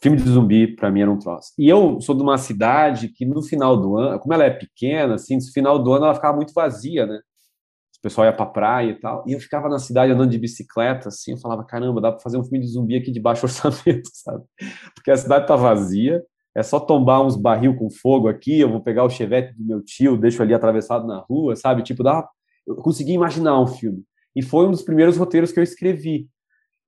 filme 0.00 0.16
de 0.16 0.28
zumbi 0.28 0.68
para 0.68 0.90
mim 0.90 1.00
era 1.00 1.10
um 1.10 1.18
troço. 1.18 1.52
E 1.58 1.68
eu 1.68 2.00
sou 2.00 2.14
de 2.14 2.22
uma 2.22 2.38
cidade 2.38 3.08
que 3.08 3.24
no 3.24 3.42
final 3.42 3.76
do 3.76 3.96
ano, 3.96 4.18
como 4.20 4.32
ela 4.32 4.44
é 4.44 4.50
pequena, 4.50 5.14
assim, 5.14 5.36
no 5.36 5.52
final 5.52 5.82
do 5.82 5.92
ano 5.92 6.04
ela 6.06 6.14
ficava 6.14 6.36
muito 6.36 6.52
vazia, 6.52 7.06
né? 7.06 7.20
O 7.98 8.02
pessoal 8.02 8.26
ia 8.26 8.32
pra 8.32 8.46
praia 8.46 8.90
e 8.90 8.94
tal. 8.94 9.24
E 9.26 9.32
eu 9.32 9.40
ficava 9.40 9.68
na 9.68 9.78
cidade 9.78 10.12
andando 10.12 10.30
de 10.30 10.38
bicicleta, 10.38 11.08
assim, 11.08 11.32
eu 11.32 11.38
falava, 11.38 11.64
caramba, 11.64 12.00
dá 12.00 12.12
pra 12.12 12.20
fazer 12.20 12.38
um 12.38 12.44
filme 12.44 12.60
de 12.60 12.68
zumbi 12.68 12.96
aqui 12.96 13.10
de 13.10 13.20
baixo 13.20 13.44
orçamento, 13.44 14.08
sabe? 14.14 14.44
Porque 14.94 15.10
a 15.10 15.16
cidade 15.16 15.46
tá 15.46 15.56
vazia, 15.56 16.22
é 16.54 16.62
só 16.62 16.78
tombar 16.78 17.24
uns 17.24 17.36
barril 17.36 17.76
com 17.76 17.90
fogo 17.90 18.28
aqui, 18.28 18.60
eu 18.60 18.70
vou 18.70 18.80
pegar 18.80 19.04
o 19.04 19.10
chevette 19.10 19.52
do 19.56 19.64
meu 19.64 19.82
tio, 19.82 20.16
deixo 20.16 20.42
ali 20.42 20.54
atravessado 20.54 21.06
na 21.06 21.18
rua, 21.18 21.56
sabe? 21.56 21.82
Tipo, 21.82 22.02
dá... 22.02 22.28
eu 22.66 22.76
consegui 22.76 23.12
imaginar 23.12 23.60
um 23.60 23.66
filme. 23.66 24.04
E 24.34 24.42
foi 24.42 24.66
um 24.66 24.70
dos 24.70 24.82
primeiros 24.82 25.16
roteiros 25.16 25.50
que 25.50 25.58
eu 25.58 25.64
escrevi. 25.64 26.28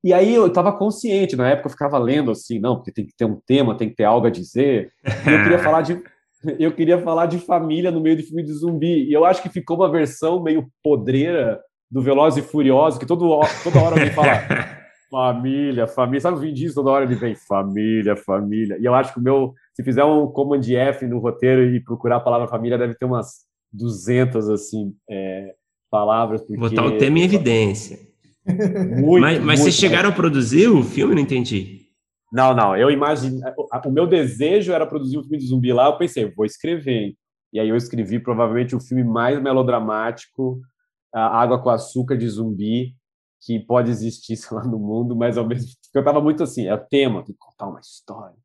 E 0.03 0.15
aí 0.15 0.35
eu 0.35 0.47
estava 0.47 0.73
consciente, 0.73 1.37
na 1.37 1.49
época 1.49 1.66
eu 1.66 1.73
ficava 1.73 1.99
lendo 1.99 2.31
assim, 2.31 2.59
não, 2.59 2.77
porque 2.77 2.93
tem 2.93 3.05
que 3.05 3.15
ter 3.15 3.24
um 3.24 3.39
tema, 3.45 3.77
tem 3.77 3.89
que 3.89 3.97
ter 3.97 4.05
algo 4.05 4.27
a 4.27 4.31
dizer. 4.31 4.93
E 5.05 5.31
eu 5.31 5.43
queria 5.43 5.59
falar 5.62 5.82
de 5.82 6.01
eu 6.59 6.73
queria 6.73 6.99
falar 6.99 7.27
de 7.27 7.39
família 7.39 7.91
no 7.91 8.01
meio 8.01 8.17
de 8.17 8.23
filme 8.23 8.43
de 8.43 8.53
zumbi. 8.53 9.09
E 9.09 9.12
eu 9.12 9.25
acho 9.25 9.43
que 9.43 9.49
ficou 9.49 9.77
uma 9.77 9.91
versão 9.91 10.43
meio 10.43 10.67
podreira 10.83 11.61
do 11.91 12.01
Veloz 12.01 12.37
e 12.37 12.43
Furioso, 12.43 12.99
que 12.99 13.07
todo, 13.07 13.41
toda 13.65 13.83
hora 13.83 13.97
alguém 13.97 14.11
fala 14.12 14.29
família, 15.11 15.87
família. 15.87 16.21
Sabe 16.21 16.37
o 16.37 16.41
Vin 16.41 16.55
Diesel, 16.55 16.75
toda 16.75 16.91
hora 16.91 17.05
ele 17.05 17.17
vem 17.17 17.35
família, 17.35 18.17
família. 18.17 18.79
E 18.81 18.85
eu 18.85 18.95
acho 18.95 19.12
que 19.12 19.19
o 19.19 19.23
meu, 19.23 19.55
se 19.75 19.83
fizer 19.83 20.05
um 20.05 20.29
Command 20.29 20.62
F 20.62 21.07
no 21.07 21.19
roteiro 21.19 21.65
e 21.65 21.83
procurar 21.83 22.17
a 22.17 22.21
palavra 22.21 22.47
família, 22.47 22.79
deve 22.79 22.95
ter 22.95 23.05
umas 23.05 23.45
200, 23.73 24.49
assim, 24.49 24.95
é, 25.09 25.53
palavras. 25.91 26.43
Porque... 26.43 26.57
Botar 26.57 26.87
o 26.87 26.97
tema 26.97 27.19
em 27.19 27.23
evidência. 27.23 27.99
Muito, 28.47 29.21
mas, 29.21 29.39
mas 29.39 29.45
muito, 29.45 29.59
vocês 29.59 29.75
chegaram 29.75 30.09
a 30.09 30.12
produzir 30.12 30.69
o 30.69 30.83
filme? 30.83 31.15
Não 31.15 31.23
entendi. 31.23 31.80
Não, 32.32 32.55
não, 32.55 32.77
eu 32.77 32.90
imagino. 32.90 33.40
O 33.85 33.90
meu 33.90 34.07
desejo 34.07 34.73
era 34.73 34.86
produzir 34.86 35.19
um 35.19 35.23
filme 35.23 35.39
de 35.39 35.47
zumbi 35.47 35.73
lá, 35.73 35.86
eu 35.86 35.98
pensei, 35.98 36.31
vou 36.31 36.47
escrever. 36.47 37.15
E 37.52 37.59
aí 37.59 37.69
eu 37.69 37.77
escrevi 37.77 38.20
provavelmente 38.20 38.77
o 38.77 38.81
filme 38.81 39.02
mais 39.02 39.40
melodramático, 39.43 40.61
Água 41.12 41.61
com 41.61 41.70
Açúcar 41.70 42.16
de 42.16 42.28
zumbi, 42.28 42.94
que 43.40 43.59
pode 43.59 43.90
existir 43.90 44.39
lá 44.52 44.65
no 44.65 44.78
mundo, 44.78 45.16
mas 45.16 45.36
ao 45.36 45.47
mesmo 45.47 45.66
tempo 45.66 45.78
eu 45.94 46.01
estava 46.01 46.20
muito 46.20 46.43
assim, 46.43 46.66
é 46.66 46.74
o 46.74 46.78
tema, 46.78 47.24
tem 47.24 47.35
que 47.35 47.39
contar 47.39 47.66
uma 47.66 47.81
história, 47.81 48.36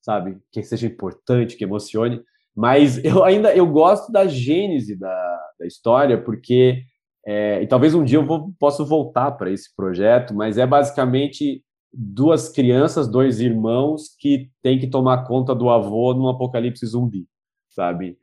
sabe? 0.00 0.38
Que 0.50 0.62
seja 0.62 0.86
importante, 0.86 1.56
que 1.56 1.64
emocione. 1.64 2.22
Mas 2.54 3.02
eu 3.04 3.22
ainda 3.22 3.54
eu 3.54 3.66
gosto 3.66 4.10
da 4.10 4.26
gênese 4.26 4.96
da, 4.96 5.40
da 5.58 5.66
história, 5.66 6.22
porque 6.22 6.82
é, 7.26 7.60
e 7.60 7.66
talvez 7.66 7.92
um 7.94 8.04
dia 8.04 8.18
eu 8.18 8.24
vou, 8.24 8.52
possa 8.58 8.84
voltar 8.84 9.32
para 9.32 9.50
esse 9.50 9.74
projeto, 9.74 10.32
mas 10.32 10.56
é 10.56 10.66
basicamente 10.66 11.62
duas 11.96 12.48
crianças, 12.48 13.08
dois 13.08 13.40
irmãos 13.40 14.14
que 14.18 14.50
têm 14.62 14.78
que 14.78 14.86
tomar 14.86 15.24
conta 15.24 15.54
do 15.54 15.70
avô 15.70 16.12
num 16.12 16.28
apocalipse 16.28 16.84
zumbi, 16.86 17.26
sabe? 17.70 18.18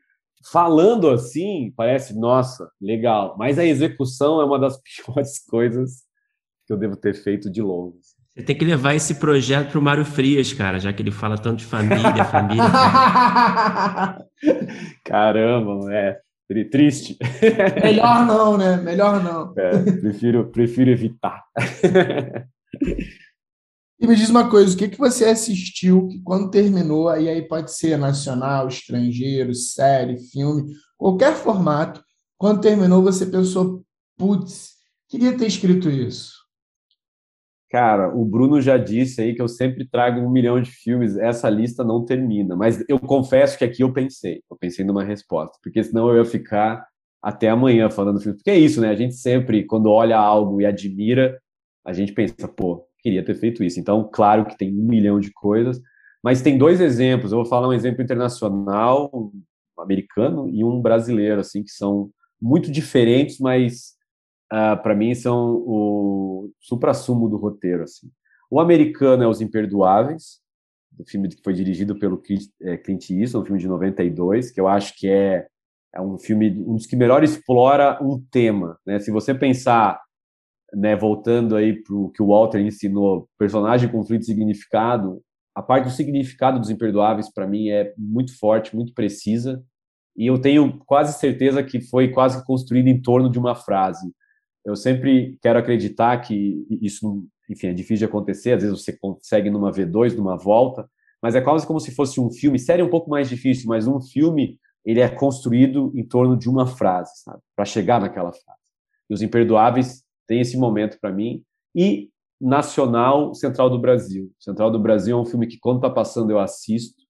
Falando 0.52 1.10
assim, 1.10 1.74
parece, 1.76 2.18
nossa, 2.18 2.70
legal, 2.80 3.36
mas 3.38 3.58
a 3.58 3.66
execução 3.66 4.40
é 4.40 4.46
uma 4.46 4.60
das 4.60 4.80
piores 4.84 5.44
coisas 5.46 6.04
que 6.68 6.74
eu 6.74 6.78
devo 6.78 6.96
ter 6.96 7.16
feito 7.16 7.50
de 7.50 7.62
longo. 7.62 7.98
Você 8.36 8.44
tem 8.44 8.58
que 8.58 8.66
levar 8.66 8.96
esse 8.96 9.16
projeto 9.16 9.72
para 9.72 9.80
o 9.80 9.82
Mário 9.82 10.06
Frias, 10.06 10.54
cara, 10.54 10.80
já 10.80 10.92
que 10.92 11.02
ele 11.02 11.12
fala 11.12 11.38
tanto 11.38 11.60
de 11.60 11.66
família, 11.66 12.26
família. 12.26 12.64
Caramba, 15.04 15.94
é 15.94 16.20
triste. 16.70 17.18
Melhor 17.82 18.26
não, 18.26 18.58
né? 18.58 18.78
Melhor 18.78 19.24
não. 19.24 19.54
É, 19.58 19.92
prefiro, 20.00 20.46
prefiro 20.52 20.92
evitar. 20.92 21.44
E 24.00 24.08
me 24.08 24.16
diz 24.16 24.30
uma 24.30 24.50
coisa, 24.50 24.74
o 24.74 24.78
que, 24.78 24.90
que 24.90 24.98
você 24.98 25.26
assistiu 25.26 26.08
que 26.08 26.20
quando 26.22 26.50
terminou, 26.50 27.10
aí, 27.10 27.30
aí 27.30 27.42
pode 27.42 27.74
ser 27.74 27.98
nacional, 27.98 28.68
estrangeiro, 28.68 29.54
série, 29.54 30.20
filme, 30.30 30.74
qualquer 30.98 31.36
formato, 31.36 32.04
quando 32.38 32.62
terminou 32.62 33.02
você 33.02 33.26
pensou, 33.26 33.84
putz, 34.18 34.74
queria 35.08 35.38
ter 35.38 35.48
escrito 35.48 35.90
isso. 35.90 36.44
Cara, 37.70 38.16
o 38.16 38.24
Bruno 38.24 38.62
já 38.62 38.78
disse 38.78 39.22
aí 39.22 39.34
que 39.34 39.42
eu 39.42 39.48
sempre 39.48 39.88
trago 39.88 40.20
um 40.20 40.30
milhão 40.30 40.62
de 40.62 40.70
filmes, 40.70 41.18
essa 41.18 41.50
lista 41.50 41.84
não 41.84 42.06
termina, 42.06 42.56
mas 42.56 42.84
eu 42.88 43.00
confesso 43.00 43.58
que 43.58 43.64
aqui 43.64 43.82
eu 43.82 43.92
pensei, 43.92 44.44
eu 44.50 44.56
pensei 44.56 44.86
numa 44.86 45.04
resposta, 45.04 45.58
porque 45.64 45.84
senão 45.84 46.10
eu 46.10 46.18
ia 46.18 46.26
ficar 46.26 46.86
até 47.20 47.50
amanhã 47.50 47.90
falando 47.90 48.20
filme, 48.20 48.38
porque 48.38 48.52
é 48.52 48.60
isso, 48.60 48.80
né, 48.80 48.90
a 48.90 48.96
gente 48.96 49.16
sempre, 49.16 49.66
quando 49.66 49.90
olha 49.90 50.18
algo 50.20 50.62
e 50.62 50.66
admira, 50.66 51.40
a 51.84 51.94
gente 51.94 52.12
pensa, 52.14 52.48
pô, 52.48 52.86
queria 53.04 53.24
ter 53.24 53.36
feito 53.36 53.64
isso. 53.64 53.80
Então, 53.80 54.10
claro 54.12 54.46
que 54.46 54.58
tem 54.58 54.72
um 54.72 54.88
milhão 54.88 55.20
de 55.20 55.32
coisas, 55.32 55.80
mas 56.24 56.42
tem 56.42 56.58
dois 56.58 56.80
exemplos. 56.80 57.32
Eu 57.32 57.40
vou 57.40 57.46
falar 57.46 57.68
um 57.68 57.74
exemplo 57.74 58.02
internacional, 58.02 59.12
um 59.14 59.82
americano 59.82 60.50
e 60.50 60.64
um 60.64 60.82
brasileiro, 60.82 61.42
assim, 61.42 61.62
que 61.62 61.72
são 61.72 62.10
muito 62.42 62.72
diferentes, 62.72 63.40
mas 63.40 63.92
uh, 64.52 64.56
ah, 64.56 64.76
para 64.78 64.96
mim 64.96 65.14
são 65.14 65.56
o 65.66 66.52
supra-sumo 66.60 67.30
do 67.30 67.38
roteiro, 67.38 67.84
assim. 67.84 68.10
O 68.50 68.60
americano 68.60 69.24
é 69.24 69.28
Os 69.28 69.42
Imperdoáveis, 69.42 70.40
o 70.98 71.04
filme 71.06 71.28
que 71.28 71.42
foi 71.44 71.54
dirigido 71.54 71.98
pelo 71.98 72.22
é, 72.62 72.78
Clint 72.78 73.10
Eastwood, 73.10 73.44
um 73.44 73.46
filme 73.46 73.60
de 73.60 73.68
92, 73.68 74.52
que 74.52 74.62
eu 74.62 74.68
acho 74.68 74.96
que 74.96 75.08
é, 75.08 75.48
é 75.94 76.02
um 76.02 76.18
filme 76.18 76.52
um 76.66 76.76
dos 76.76 76.86
que 76.86 76.96
melhor 76.96 77.24
explora 77.24 77.98
um 78.02 78.24
tema, 78.32 78.78
né? 78.86 79.00
Se 79.00 79.12
você 79.12 79.34
pensar 79.34 80.00
né, 80.74 80.96
voltando 80.96 81.56
aí 81.56 81.82
para 81.82 81.96
o 81.96 82.10
que 82.10 82.22
o 82.22 82.28
Walter 82.28 82.60
ensinou, 82.60 83.30
personagem, 83.38 83.90
conflito 83.90 84.26
significado, 84.26 85.22
a 85.56 85.62
parte 85.62 85.86
do 85.86 85.92
significado 85.92 86.60
dos 86.60 86.70
imperdoáveis 86.70 87.32
para 87.32 87.48
mim 87.48 87.70
é 87.70 87.94
muito 87.98 88.38
forte, 88.38 88.76
muito 88.76 88.94
precisa, 88.94 89.64
e 90.16 90.28
eu 90.28 90.40
tenho 90.40 90.80
quase 90.86 91.18
certeza 91.20 91.64
que 91.64 91.80
foi 91.80 92.10
quase 92.10 92.44
construído 92.46 92.88
em 92.88 93.02
torno 93.02 93.30
de 93.30 93.40
uma 93.40 93.56
frase. 93.56 94.12
Eu 94.66 94.76
sempre 94.76 95.38
quero 95.42 95.60
acreditar 95.60 96.18
que 96.22 96.66
isso, 96.82 97.26
enfim, 97.50 97.68
é 97.68 97.74
difícil 97.74 97.98
de 97.98 98.06
acontecer, 98.06 98.54
às 98.54 98.64
vezes 98.64 98.80
você 98.80 98.94
consegue 98.98 99.50
numa 99.50 99.72
V2, 99.72 100.16
numa 100.16 100.38
volta, 100.38 100.90
mas 101.22 101.36
é 101.36 101.42
quase 101.42 101.66
como 101.66 101.80
se 101.80 101.94
fosse 101.94 102.20
um 102.20 102.32
filme, 102.32 102.60
série 102.60 102.82
é 102.82 102.86
um 102.86 102.90
pouco 102.90 103.10
mais 103.10 103.30
difícil, 103.30 103.68
mas 103.68 103.88
um 103.88 104.02
filme, 104.02 104.60
ele 104.86 105.00
é 105.00 105.10
construído 105.10 105.92
em 105.96 106.04
torno 106.04 106.38
de 106.38 106.50
uma 106.50 106.68
frase, 106.68 107.12
sabe? 107.24 107.40
Para 107.56 107.66
chegar 107.66 108.02
naquela 108.02 108.32
frase. 108.32 108.60
E 109.10 109.14
os 109.14 109.22
imperdoáveis 109.22 110.03
tem 110.28 110.42
esse 110.42 110.58
momento 110.58 110.98
para 111.00 111.12
mim. 111.12 111.44
E 111.76 112.10
Nacional 112.40 113.34
Central 113.34 113.70
do 113.70 113.80
Brasil. 113.80 114.32
Central 114.40 114.70
do 114.72 114.80
Brasil 114.80 115.18
é 115.18 115.22
um 115.22 115.26
filme 115.26 115.48
que 115.48 115.58
quando 115.60 115.78
está 115.78 115.90
passando 115.90 116.32
eu 116.32 116.40
assisto. 116.40 117.02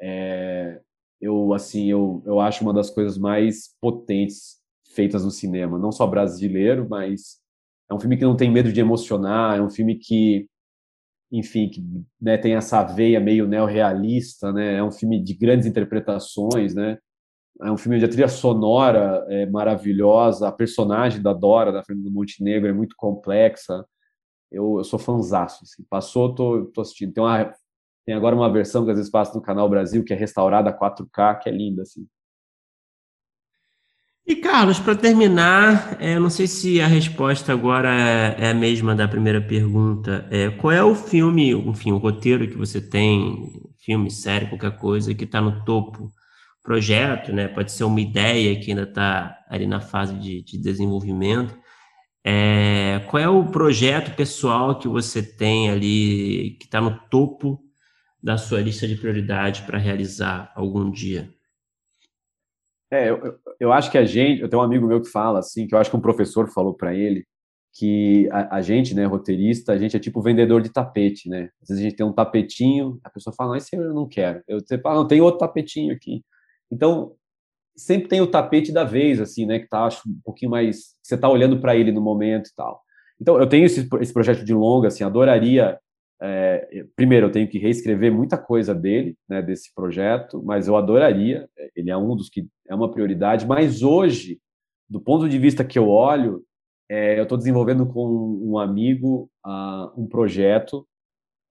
É, 0.00 0.80
eu 1.20 1.52
assim 1.52 1.90
eu, 1.90 2.22
eu 2.24 2.38
acho 2.38 2.62
uma 2.62 2.72
das 2.72 2.90
coisas 2.90 3.18
mais 3.18 3.74
potentes 3.80 4.58
feitas 4.94 5.24
no 5.24 5.30
cinema, 5.30 5.78
não 5.78 5.90
só 5.90 6.06
brasileiro, 6.06 6.86
mas 6.88 7.38
é 7.90 7.94
um 7.94 8.00
filme 8.00 8.16
que 8.16 8.24
não 8.24 8.36
tem 8.36 8.50
medo 8.50 8.72
de 8.72 8.80
emocionar, 8.80 9.58
é 9.58 9.62
um 9.62 9.70
filme 9.70 9.96
que 9.96 10.48
enfim, 11.30 11.68
que 11.68 11.84
né, 12.20 12.38
tem 12.38 12.54
essa 12.54 12.82
veia 12.82 13.20
meio 13.20 13.46
neorrealista, 13.46 14.52
né? 14.52 14.76
É 14.76 14.82
um 14.82 14.90
filme 14.90 15.22
de 15.22 15.34
grandes 15.34 15.66
interpretações, 15.66 16.74
né? 16.74 16.98
É 17.60 17.70
um 17.70 17.76
filme 17.76 18.02
a 18.02 18.08
trilha 18.08 18.28
sonora 18.28 19.26
é 19.28 19.44
maravilhosa, 19.46 20.46
a 20.46 20.52
personagem 20.52 21.20
da 21.20 21.32
Dora, 21.32 21.72
da 21.72 21.82
Fernanda 21.82 22.10
Montenegro, 22.10 22.68
é 22.68 22.72
muito 22.72 22.94
complexa. 22.96 23.84
Eu, 24.50 24.78
eu 24.78 24.84
sou 24.84 24.98
fanzaço. 24.98 25.64
Assim. 25.64 25.84
Passou, 25.90 26.34
tô, 26.34 26.66
tô 26.66 26.80
assistindo. 26.80 27.12
Tem, 27.12 27.22
uma, 27.22 27.52
tem 28.06 28.14
agora 28.14 28.36
uma 28.36 28.50
versão 28.52 28.84
que 28.84 28.90
às 28.90 28.96
vezes 28.96 29.10
passa 29.10 29.34
no 29.34 29.42
Canal 29.42 29.68
Brasil, 29.68 30.04
que 30.04 30.12
é 30.12 30.16
restaurada 30.16 30.70
a 30.70 30.78
4K, 30.78 31.40
que 31.40 31.48
é 31.48 31.52
linda. 31.52 31.82
Assim. 31.82 32.06
E 34.24 34.36
Carlos, 34.36 34.78
para 34.78 34.94
terminar, 34.94 35.96
é, 36.00 36.16
não 36.18 36.30
sei 36.30 36.46
se 36.46 36.80
a 36.80 36.86
resposta 36.86 37.52
agora 37.52 37.88
é, 37.88 38.36
é, 38.44 38.50
a 38.50 38.54
mesma 38.54 38.94
da 38.94 39.08
primeira 39.08 39.40
pergunta. 39.40 40.28
É, 40.30 40.50
qual 40.50 40.72
é 40.72 40.84
o 40.84 40.94
filme, 40.94 41.50
enfim, 41.50 41.90
o 41.90 41.96
roteiro 41.96 42.46
que 42.46 42.56
você 42.56 42.80
tem, 42.80 43.52
filme, 43.78 44.10
série, 44.10 44.46
qualquer 44.46 44.78
coisa, 44.78 45.12
que 45.12 45.24
está 45.24 45.40
no 45.40 45.64
topo 45.64 46.12
projeto, 46.68 47.32
né? 47.32 47.48
Pode 47.48 47.72
ser 47.72 47.84
uma 47.84 47.98
ideia 47.98 48.60
que 48.60 48.70
ainda 48.70 48.82
está 48.82 49.42
ali 49.48 49.66
na 49.66 49.80
fase 49.80 50.14
de, 50.18 50.42
de 50.42 50.58
desenvolvimento. 50.58 51.58
É, 52.22 53.00
qual 53.08 53.22
é 53.22 53.26
o 53.26 53.46
projeto 53.46 54.14
pessoal 54.14 54.78
que 54.78 54.86
você 54.86 55.22
tem 55.22 55.70
ali 55.70 56.58
que 56.60 56.66
está 56.66 56.78
no 56.78 57.00
topo 57.08 57.58
da 58.22 58.36
sua 58.36 58.60
lista 58.60 58.86
de 58.86 58.96
prioridade 58.96 59.62
para 59.62 59.78
realizar 59.78 60.52
algum 60.54 60.90
dia? 60.90 61.32
É, 62.92 63.08
eu, 63.08 63.38
eu 63.58 63.72
acho 63.72 63.90
que 63.90 63.96
a 63.96 64.04
gente, 64.04 64.42
eu 64.42 64.48
tenho 64.50 64.60
um 64.60 64.64
amigo 64.64 64.86
meu 64.86 65.00
que 65.00 65.08
fala 65.08 65.38
assim, 65.38 65.66
que 65.66 65.74
eu 65.74 65.78
acho 65.78 65.88
que 65.88 65.96
um 65.96 66.02
professor 66.02 66.52
falou 66.52 66.74
para 66.74 66.94
ele 66.94 67.24
que 67.72 68.28
a, 68.30 68.56
a, 68.56 68.60
gente, 68.60 68.94
né, 68.94 69.06
roteirista, 69.06 69.72
a 69.72 69.78
gente 69.78 69.96
é 69.96 70.00
tipo 70.00 70.20
vendedor 70.20 70.60
de 70.60 70.68
tapete, 70.68 71.30
né? 71.30 71.48
Às 71.62 71.68
vezes 71.68 71.82
a 71.82 71.88
gente 71.88 71.96
tem 71.96 72.04
um 72.04 72.12
tapetinho, 72.12 73.00
a 73.02 73.08
pessoa 73.08 73.34
fala, 73.34 73.50
não, 73.50 73.56
esse 73.56 73.74
eu 73.74 73.94
não 73.94 74.06
quero. 74.06 74.42
Eu 74.46 74.60
você 74.60 74.78
fala, 74.78 74.96
não, 74.96 75.08
tem 75.08 75.22
outro 75.22 75.38
tapetinho 75.38 75.94
aqui. 75.94 76.22
Então, 76.70 77.14
sempre 77.76 78.08
tem 78.08 78.20
o 78.20 78.26
tapete 78.26 78.72
da 78.72 78.84
vez, 78.84 79.20
assim, 79.20 79.46
né? 79.46 79.58
Que 79.58 79.68
tá, 79.68 79.84
acho, 79.84 80.08
um 80.08 80.20
pouquinho 80.24 80.50
mais. 80.50 80.96
Você 81.02 81.16
tá 81.16 81.28
olhando 81.28 81.60
para 81.60 81.76
ele 81.76 81.92
no 81.92 82.00
momento 82.00 82.48
e 82.48 82.54
tal. 82.54 82.82
Então, 83.20 83.38
eu 83.38 83.48
tenho 83.48 83.66
esse, 83.66 83.88
esse 84.00 84.12
projeto 84.12 84.44
de 84.44 84.54
longa, 84.54 84.88
assim, 84.88 85.04
adoraria. 85.04 85.78
É, 86.20 86.84
primeiro, 86.96 87.26
eu 87.26 87.32
tenho 87.32 87.48
que 87.48 87.58
reescrever 87.58 88.12
muita 88.12 88.36
coisa 88.36 88.74
dele, 88.74 89.16
né, 89.28 89.40
desse 89.40 89.72
projeto, 89.72 90.42
mas 90.44 90.66
eu 90.66 90.76
adoraria. 90.76 91.48
Ele 91.74 91.90
é 91.90 91.96
um 91.96 92.16
dos 92.16 92.28
que 92.28 92.46
é 92.68 92.74
uma 92.74 92.90
prioridade. 92.90 93.46
Mas 93.46 93.82
hoje, 93.82 94.40
do 94.88 95.00
ponto 95.00 95.28
de 95.28 95.38
vista 95.38 95.64
que 95.64 95.78
eu 95.78 95.88
olho, 95.88 96.44
é, 96.88 97.18
eu 97.18 97.24
estou 97.24 97.36
desenvolvendo 97.36 97.86
com 97.86 98.06
um 98.42 98.58
amigo 98.58 99.30
uh, 99.46 100.00
um 100.00 100.06
projeto. 100.08 100.86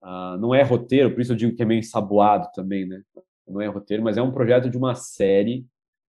Uh, 0.02 0.38
não 0.38 0.54
é 0.54 0.62
roteiro, 0.62 1.12
por 1.12 1.20
isso 1.20 1.32
eu 1.32 1.36
digo 1.36 1.56
que 1.56 1.62
é 1.62 1.66
meio 1.66 1.78
ensaboado 1.80 2.48
também, 2.54 2.86
né? 2.86 3.02
Não 3.48 3.60
é 3.60 3.66
roteiro, 3.66 4.02
mas 4.02 4.16
é 4.16 4.22
um 4.22 4.32
projeto 4.32 4.68
de 4.68 4.76
uma 4.76 4.94
série 4.94 5.66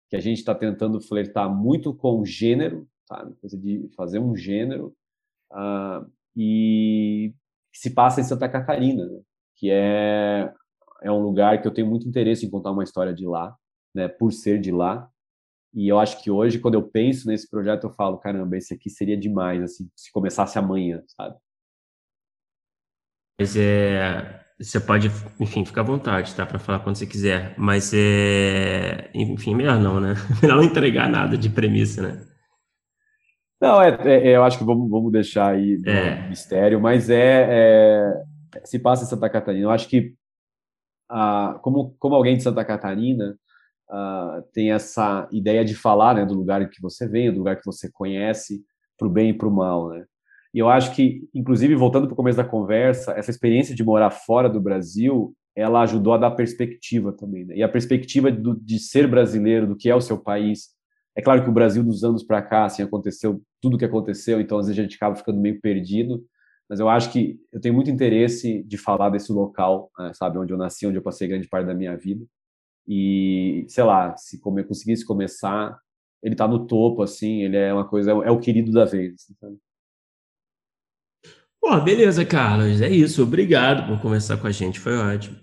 que 0.09 0.15
a 0.15 0.19
gente 0.19 0.39
está 0.39 0.55
tentando 0.55 0.99
flertar 0.99 1.49
muito 1.49 1.93
com 1.93 2.25
gênero, 2.25 2.87
sabe? 3.07 3.35
Coisa 3.35 3.57
de 3.57 3.89
fazer 3.95 4.19
um 4.19 4.35
gênero 4.35 4.95
uh, 5.51 6.09
e 6.35 7.33
se 7.73 7.91
passa 7.91 8.19
em 8.19 8.23
Santa 8.23 8.49
Catarina, 8.49 9.05
né? 9.05 9.19
que 9.55 9.69
é 9.69 10.51
é 11.01 11.11
um 11.11 11.21
lugar 11.21 11.61
que 11.61 11.67
eu 11.67 11.73
tenho 11.73 11.87
muito 11.87 12.07
interesse 12.07 12.45
em 12.45 12.49
contar 12.49 12.71
uma 12.71 12.83
história 12.83 13.13
de 13.13 13.25
lá, 13.25 13.55
né? 13.95 14.07
Por 14.07 14.33
ser 14.33 14.59
de 14.59 14.71
lá. 14.71 15.09
E 15.73 15.87
eu 15.87 15.99
acho 15.99 16.21
que 16.21 16.29
hoje, 16.29 16.59
quando 16.59 16.73
eu 16.73 16.89
penso 16.89 17.27
nesse 17.27 17.49
projeto, 17.49 17.85
eu 17.85 17.91
falo, 17.91 18.17
caramba, 18.17 18.57
esse 18.57 18.73
aqui 18.73 18.89
seria 18.89 19.15
demais, 19.15 19.61
assim, 19.61 19.89
se 19.95 20.11
começasse 20.11 20.57
amanhã, 20.57 21.01
sabe? 21.07 21.37
Mas 23.39 23.55
é, 23.55 24.45
você 24.59 24.79
pode, 24.79 25.09
enfim, 25.39 25.63
ficar 25.63 25.81
à 25.81 25.85
vontade, 25.85 26.35
tá? 26.35 26.45
Para 26.45 26.59
falar 26.59 26.79
quando 26.79 26.97
você 26.97 27.07
quiser. 27.07 27.55
Mas 27.57 27.93
é. 27.93 29.09
Enfim, 29.13 29.55
melhor 29.55 29.79
não, 29.79 30.01
né? 30.01 30.15
Melhor 30.41 30.57
não 30.57 30.63
entregar 30.63 31.09
nada 31.09 31.37
de 31.37 31.49
premissa, 31.49 32.01
né? 32.01 32.25
Não, 33.61 33.81
é, 33.81 33.89
é, 34.05 34.27
é 34.29 34.35
eu 34.35 34.43
acho 34.43 34.57
que 34.57 34.63
vamos, 34.65 34.89
vamos 34.89 35.11
deixar 35.11 35.53
aí 35.53 35.81
é. 35.85 36.27
mistério, 36.27 36.79
mas 36.79 37.09
é, 37.09 37.47
é, 37.49 38.23
Se 38.65 38.79
passa 38.79 39.03
em 39.03 39.07
Santa 39.07 39.29
Catarina. 39.29 39.65
Eu 39.65 39.71
acho 39.71 39.87
que, 39.87 40.13
ah, 41.09 41.57
como, 41.61 41.95
como 41.97 42.15
alguém 42.15 42.35
de 42.35 42.43
Santa 42.43 42.63
Catarina, 42.65 43.37
ah, 43.89 44.43
tem 44.53 44.71
essa 44.71 45.27
ideia 45.31 45.63
de 45.63 45.75
falar 45.75 46.15
né, 46.15 46.25
do 46.25 46.33
lugar 46.33 46.67
que 46.69 46.81
você 46.81 47.07
vem, 47.07 47.31
do 47.31 47.39
lugar 47.39 47.55
que 47.57 47.65
você 47.65 47.89
conhece, 47.91 48.61
para 48.97 49.07
o 49.07 49.11
bem 49.11 49.29
e 49.29 49.33
para 49.33 49.47
o 49.47 49.51
mal, 49.51 49.89
né? 49.89 50.05
E 50.53 50.59
eu 50.59 50.69
acho 50.69 50.95
que, 50.95 51.27
inclusive, 51.33 51.75
voltando 51.75 52.07
para 52.07 52.13
o 52.13 52.17
começo 52.17 52.37
da 52.37 52.43
conversa, 52.43 53.13
essa 53.13 53.29
experiência 53.29 53.75
de 53.75 53.83
morar 53.83 54.09
fora 54.09 54.49
do 54.49 54.59
Brasil, 54.59 55.35
ela 55.55 55.81
ajudou 55.81 56.13
a 56.13 56.17
dar 56.17 56.31
perspectiva 56.31 57.11
também. 57.11 57.45
Né? 57.45 57.57
E 57.57 57.63
a 57.63 57.69
perspectiva 57.69 58.31
do, 58.31 58.55
de 58.55 58.79
ser 58.79 59.07
brasileiro, 59.07 59.67
do 59.67 59.75
que 59.75 59.89
é 59.89 59.95
o 59.95 60.01
seu 60.01 60.17
país. 60.17 60.69
É 61.15 61.21
claro 61.21 61.43
que 61.43 61.49
o 61.49 61.53
Brasil, 61.53 61.83
dos 61.83 62.03
anos 62.03 62.23
para 62.23 62.41
cá, 62.41 62.65
assim, 62.65 62.81
aconteceu 62.81 63.41
tudo 63.61 63.75
o 63.75 63.77
que 63.77 63.85
aconteceu, 63.85 64.39
então 64.39 64.57
às 64.57 64.67
vezes 64.67 64.79
a 64.79 64.83
gente 64.83 64.95
acaba 64.95 65.15
ficando 65.15 65.39
meio 65.39 65.59
perdido. 65.59 66.25
Mas 66.69 66.79
eu 66.79 66.87
acho 66.87 67.11
que 67.11 67.39
eu 67.51 67.59
tenho 67.59 67.73
muito 67.73 67.89
interesse 67.89 68.63
de 68.63 68.77
falar 68.77 69.09
desse 69.09 69.31
local, 69.31 69.91
né, 69.97 70.11
sabe, 70.13 70.37
onde 70.37 70.53
eu 70.53 70.57
nasci, 70.57 70.85
onde 70.87 70.97
eu 70.97 71.01
passei 71.01 71.27
grande 71.27 71.47
parte 71.47 71.65
da 71.65 71.73
minha 71.73 71.97
vida. 71.97 72.25
E, 72.87 73.65
sei 73.67 73.83
lá, 73.83 74.15
se 74.17 74.39
come, 74.39 74.63
conseguisse 74.63 75.05
começar, 75.05 75.77
ele 76.23 76.33
está 76.35 76.47
no 76.47 76.67
topo, 76.67 77.01
assim, 77.01 77.41
ele 77.41 77.57
é 77.57 77.73
uma 77.73 77.87
coisa, 77.87 78.11
é 78.11 78.31
o 78.31 78.39
querido 78.39 78.71
da 78.71 78.85
vez, 78.85 79.13
assim, 79.15 79.33
sabe? 79.39 79.57
Pô, 81.61 81.79
beleza, 81.81 82.25
Carlos. 82.25 82.81
É 82.81 82.89
isso. 82.89 83.23
Obrigado 83.23 83.87
por 83.87 84.01
conversar 84.01 84.37
com 84.37 84.47
a 84.47 84.51
gente. 84.51 84.79
Foi 84.79 84.97
ótimo. 84.97 85.37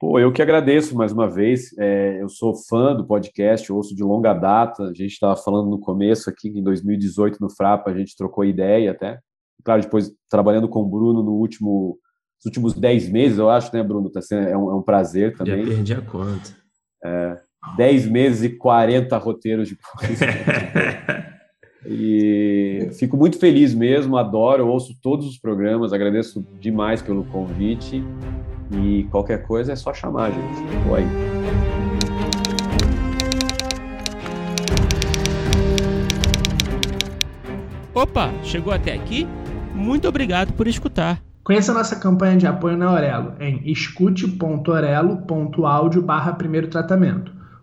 Pô, 0.00 0.18
eu 0.20 0.32
que 0.32 0.40
agradeço 0.40 0.96
mais 0.96 1.12
uma 1.12 1.28
vez. 1.28 1.76
É, 1.76 2.22
eu 2.22 2.28
sou 2.28 2.54
fã 2.54 2.94
do 2.94 3.04
podcast, 3.04 3.72
ouço 3.72 3.96
de 3.96 4.02
longa 4.04 4.32
data. 4.32 4.84
A 4.84 4.94
gente 4.94 5.12
estava 5.12 5.36
falando 5.36 5.68
no 5.68 5.80
começo 5.80 6.30
aqui, 6.30 6.48
em 6.48 6.62
2018, 6.62 7.38
no 7.40 7.50
Frapa, 7.50 7.90
a 7.90 7.94
gente 7.94 8.16
trocou 8.16 8.44
ideia 8.44 8.92
até. 8.92 9.18
Claro, 9.64 9.82
depois 9.82 10.12
trabalhando 10.30 10.68
com 10.68 10.82
o 10.82 10.88
Bruno 10.88 11.20
no 11.20 11.32
último, 11.32 11.98
nos 12.36 12.46
últimos 12.46 12.74
10 12.74 13.08
meses, 13.08 13.38
eu 13.38 13.50
acho, 13.50 13.74
né, 13.74 13.82
Bruno? 13.82 14.08
Tá 14.08 14.22
sendo, 14.22 14.46
é, 14.46 14.56
um, 14.56 14.70
é 14.70 14.74
um 14.76 14.82
prazer 14.82 15.36
também. 15.36 15.64
Já 15.64 15.74
perdi 15.74 15.94
a 15.94 16.00
conta. 16.00 16.56
É, 17.04 17.36
10 17.76 18.06
meses 18.06 18.44
e 18.44 18.56
40 18.56 19.18
roteiros 19.18 19.68
depois. 19.68 20.20
E 21.90 22.90
fico 22.98 23.16
muito 23.16 23.38
feliz 23.38 23.72
mesmo, 23.72 24.18
adoro, 24.18 24.68
ouço 24.68 24.94
todos 25.02 25.26
os 25.26 25.38
programas, 25.38 25.94
agradeço 25.94 26.44
demais 26.60 27.00
pelo 27.00 27.24
convite. 27.24 28.04
E 28.70 29.04
qualquer 29.04 29.46
coisa 29.46 29.72
é 29.72 29.76
só 29.76 29.94
chamar, 29.94 30.30
gente. 30.30 30.58
Tô 30.86 30.94
aí. 30.94 31.06
Opa, 37.94 38.30
chegou 38.44 38.74
até 38.74 38.92
aqui? 38.92 39.26
Muito 39.74 40.06
obrigado 40.06 40.52
por 40.52 40.68
escutar. 40.68 41.22
Conheça 41.42 41.72
nossa 41.72 41.96
campanha 41.96 42.36
de 42.36 42.46
apoio 42.46 42.76
na 42.76 42.92
Orelo 42.92 43.32
em 43.40 43.62
escute.orelo.audio 43.64 46.02
barra 46.02 46.34
primeiro 46.34 46.68
tratamento. 46.68 47.37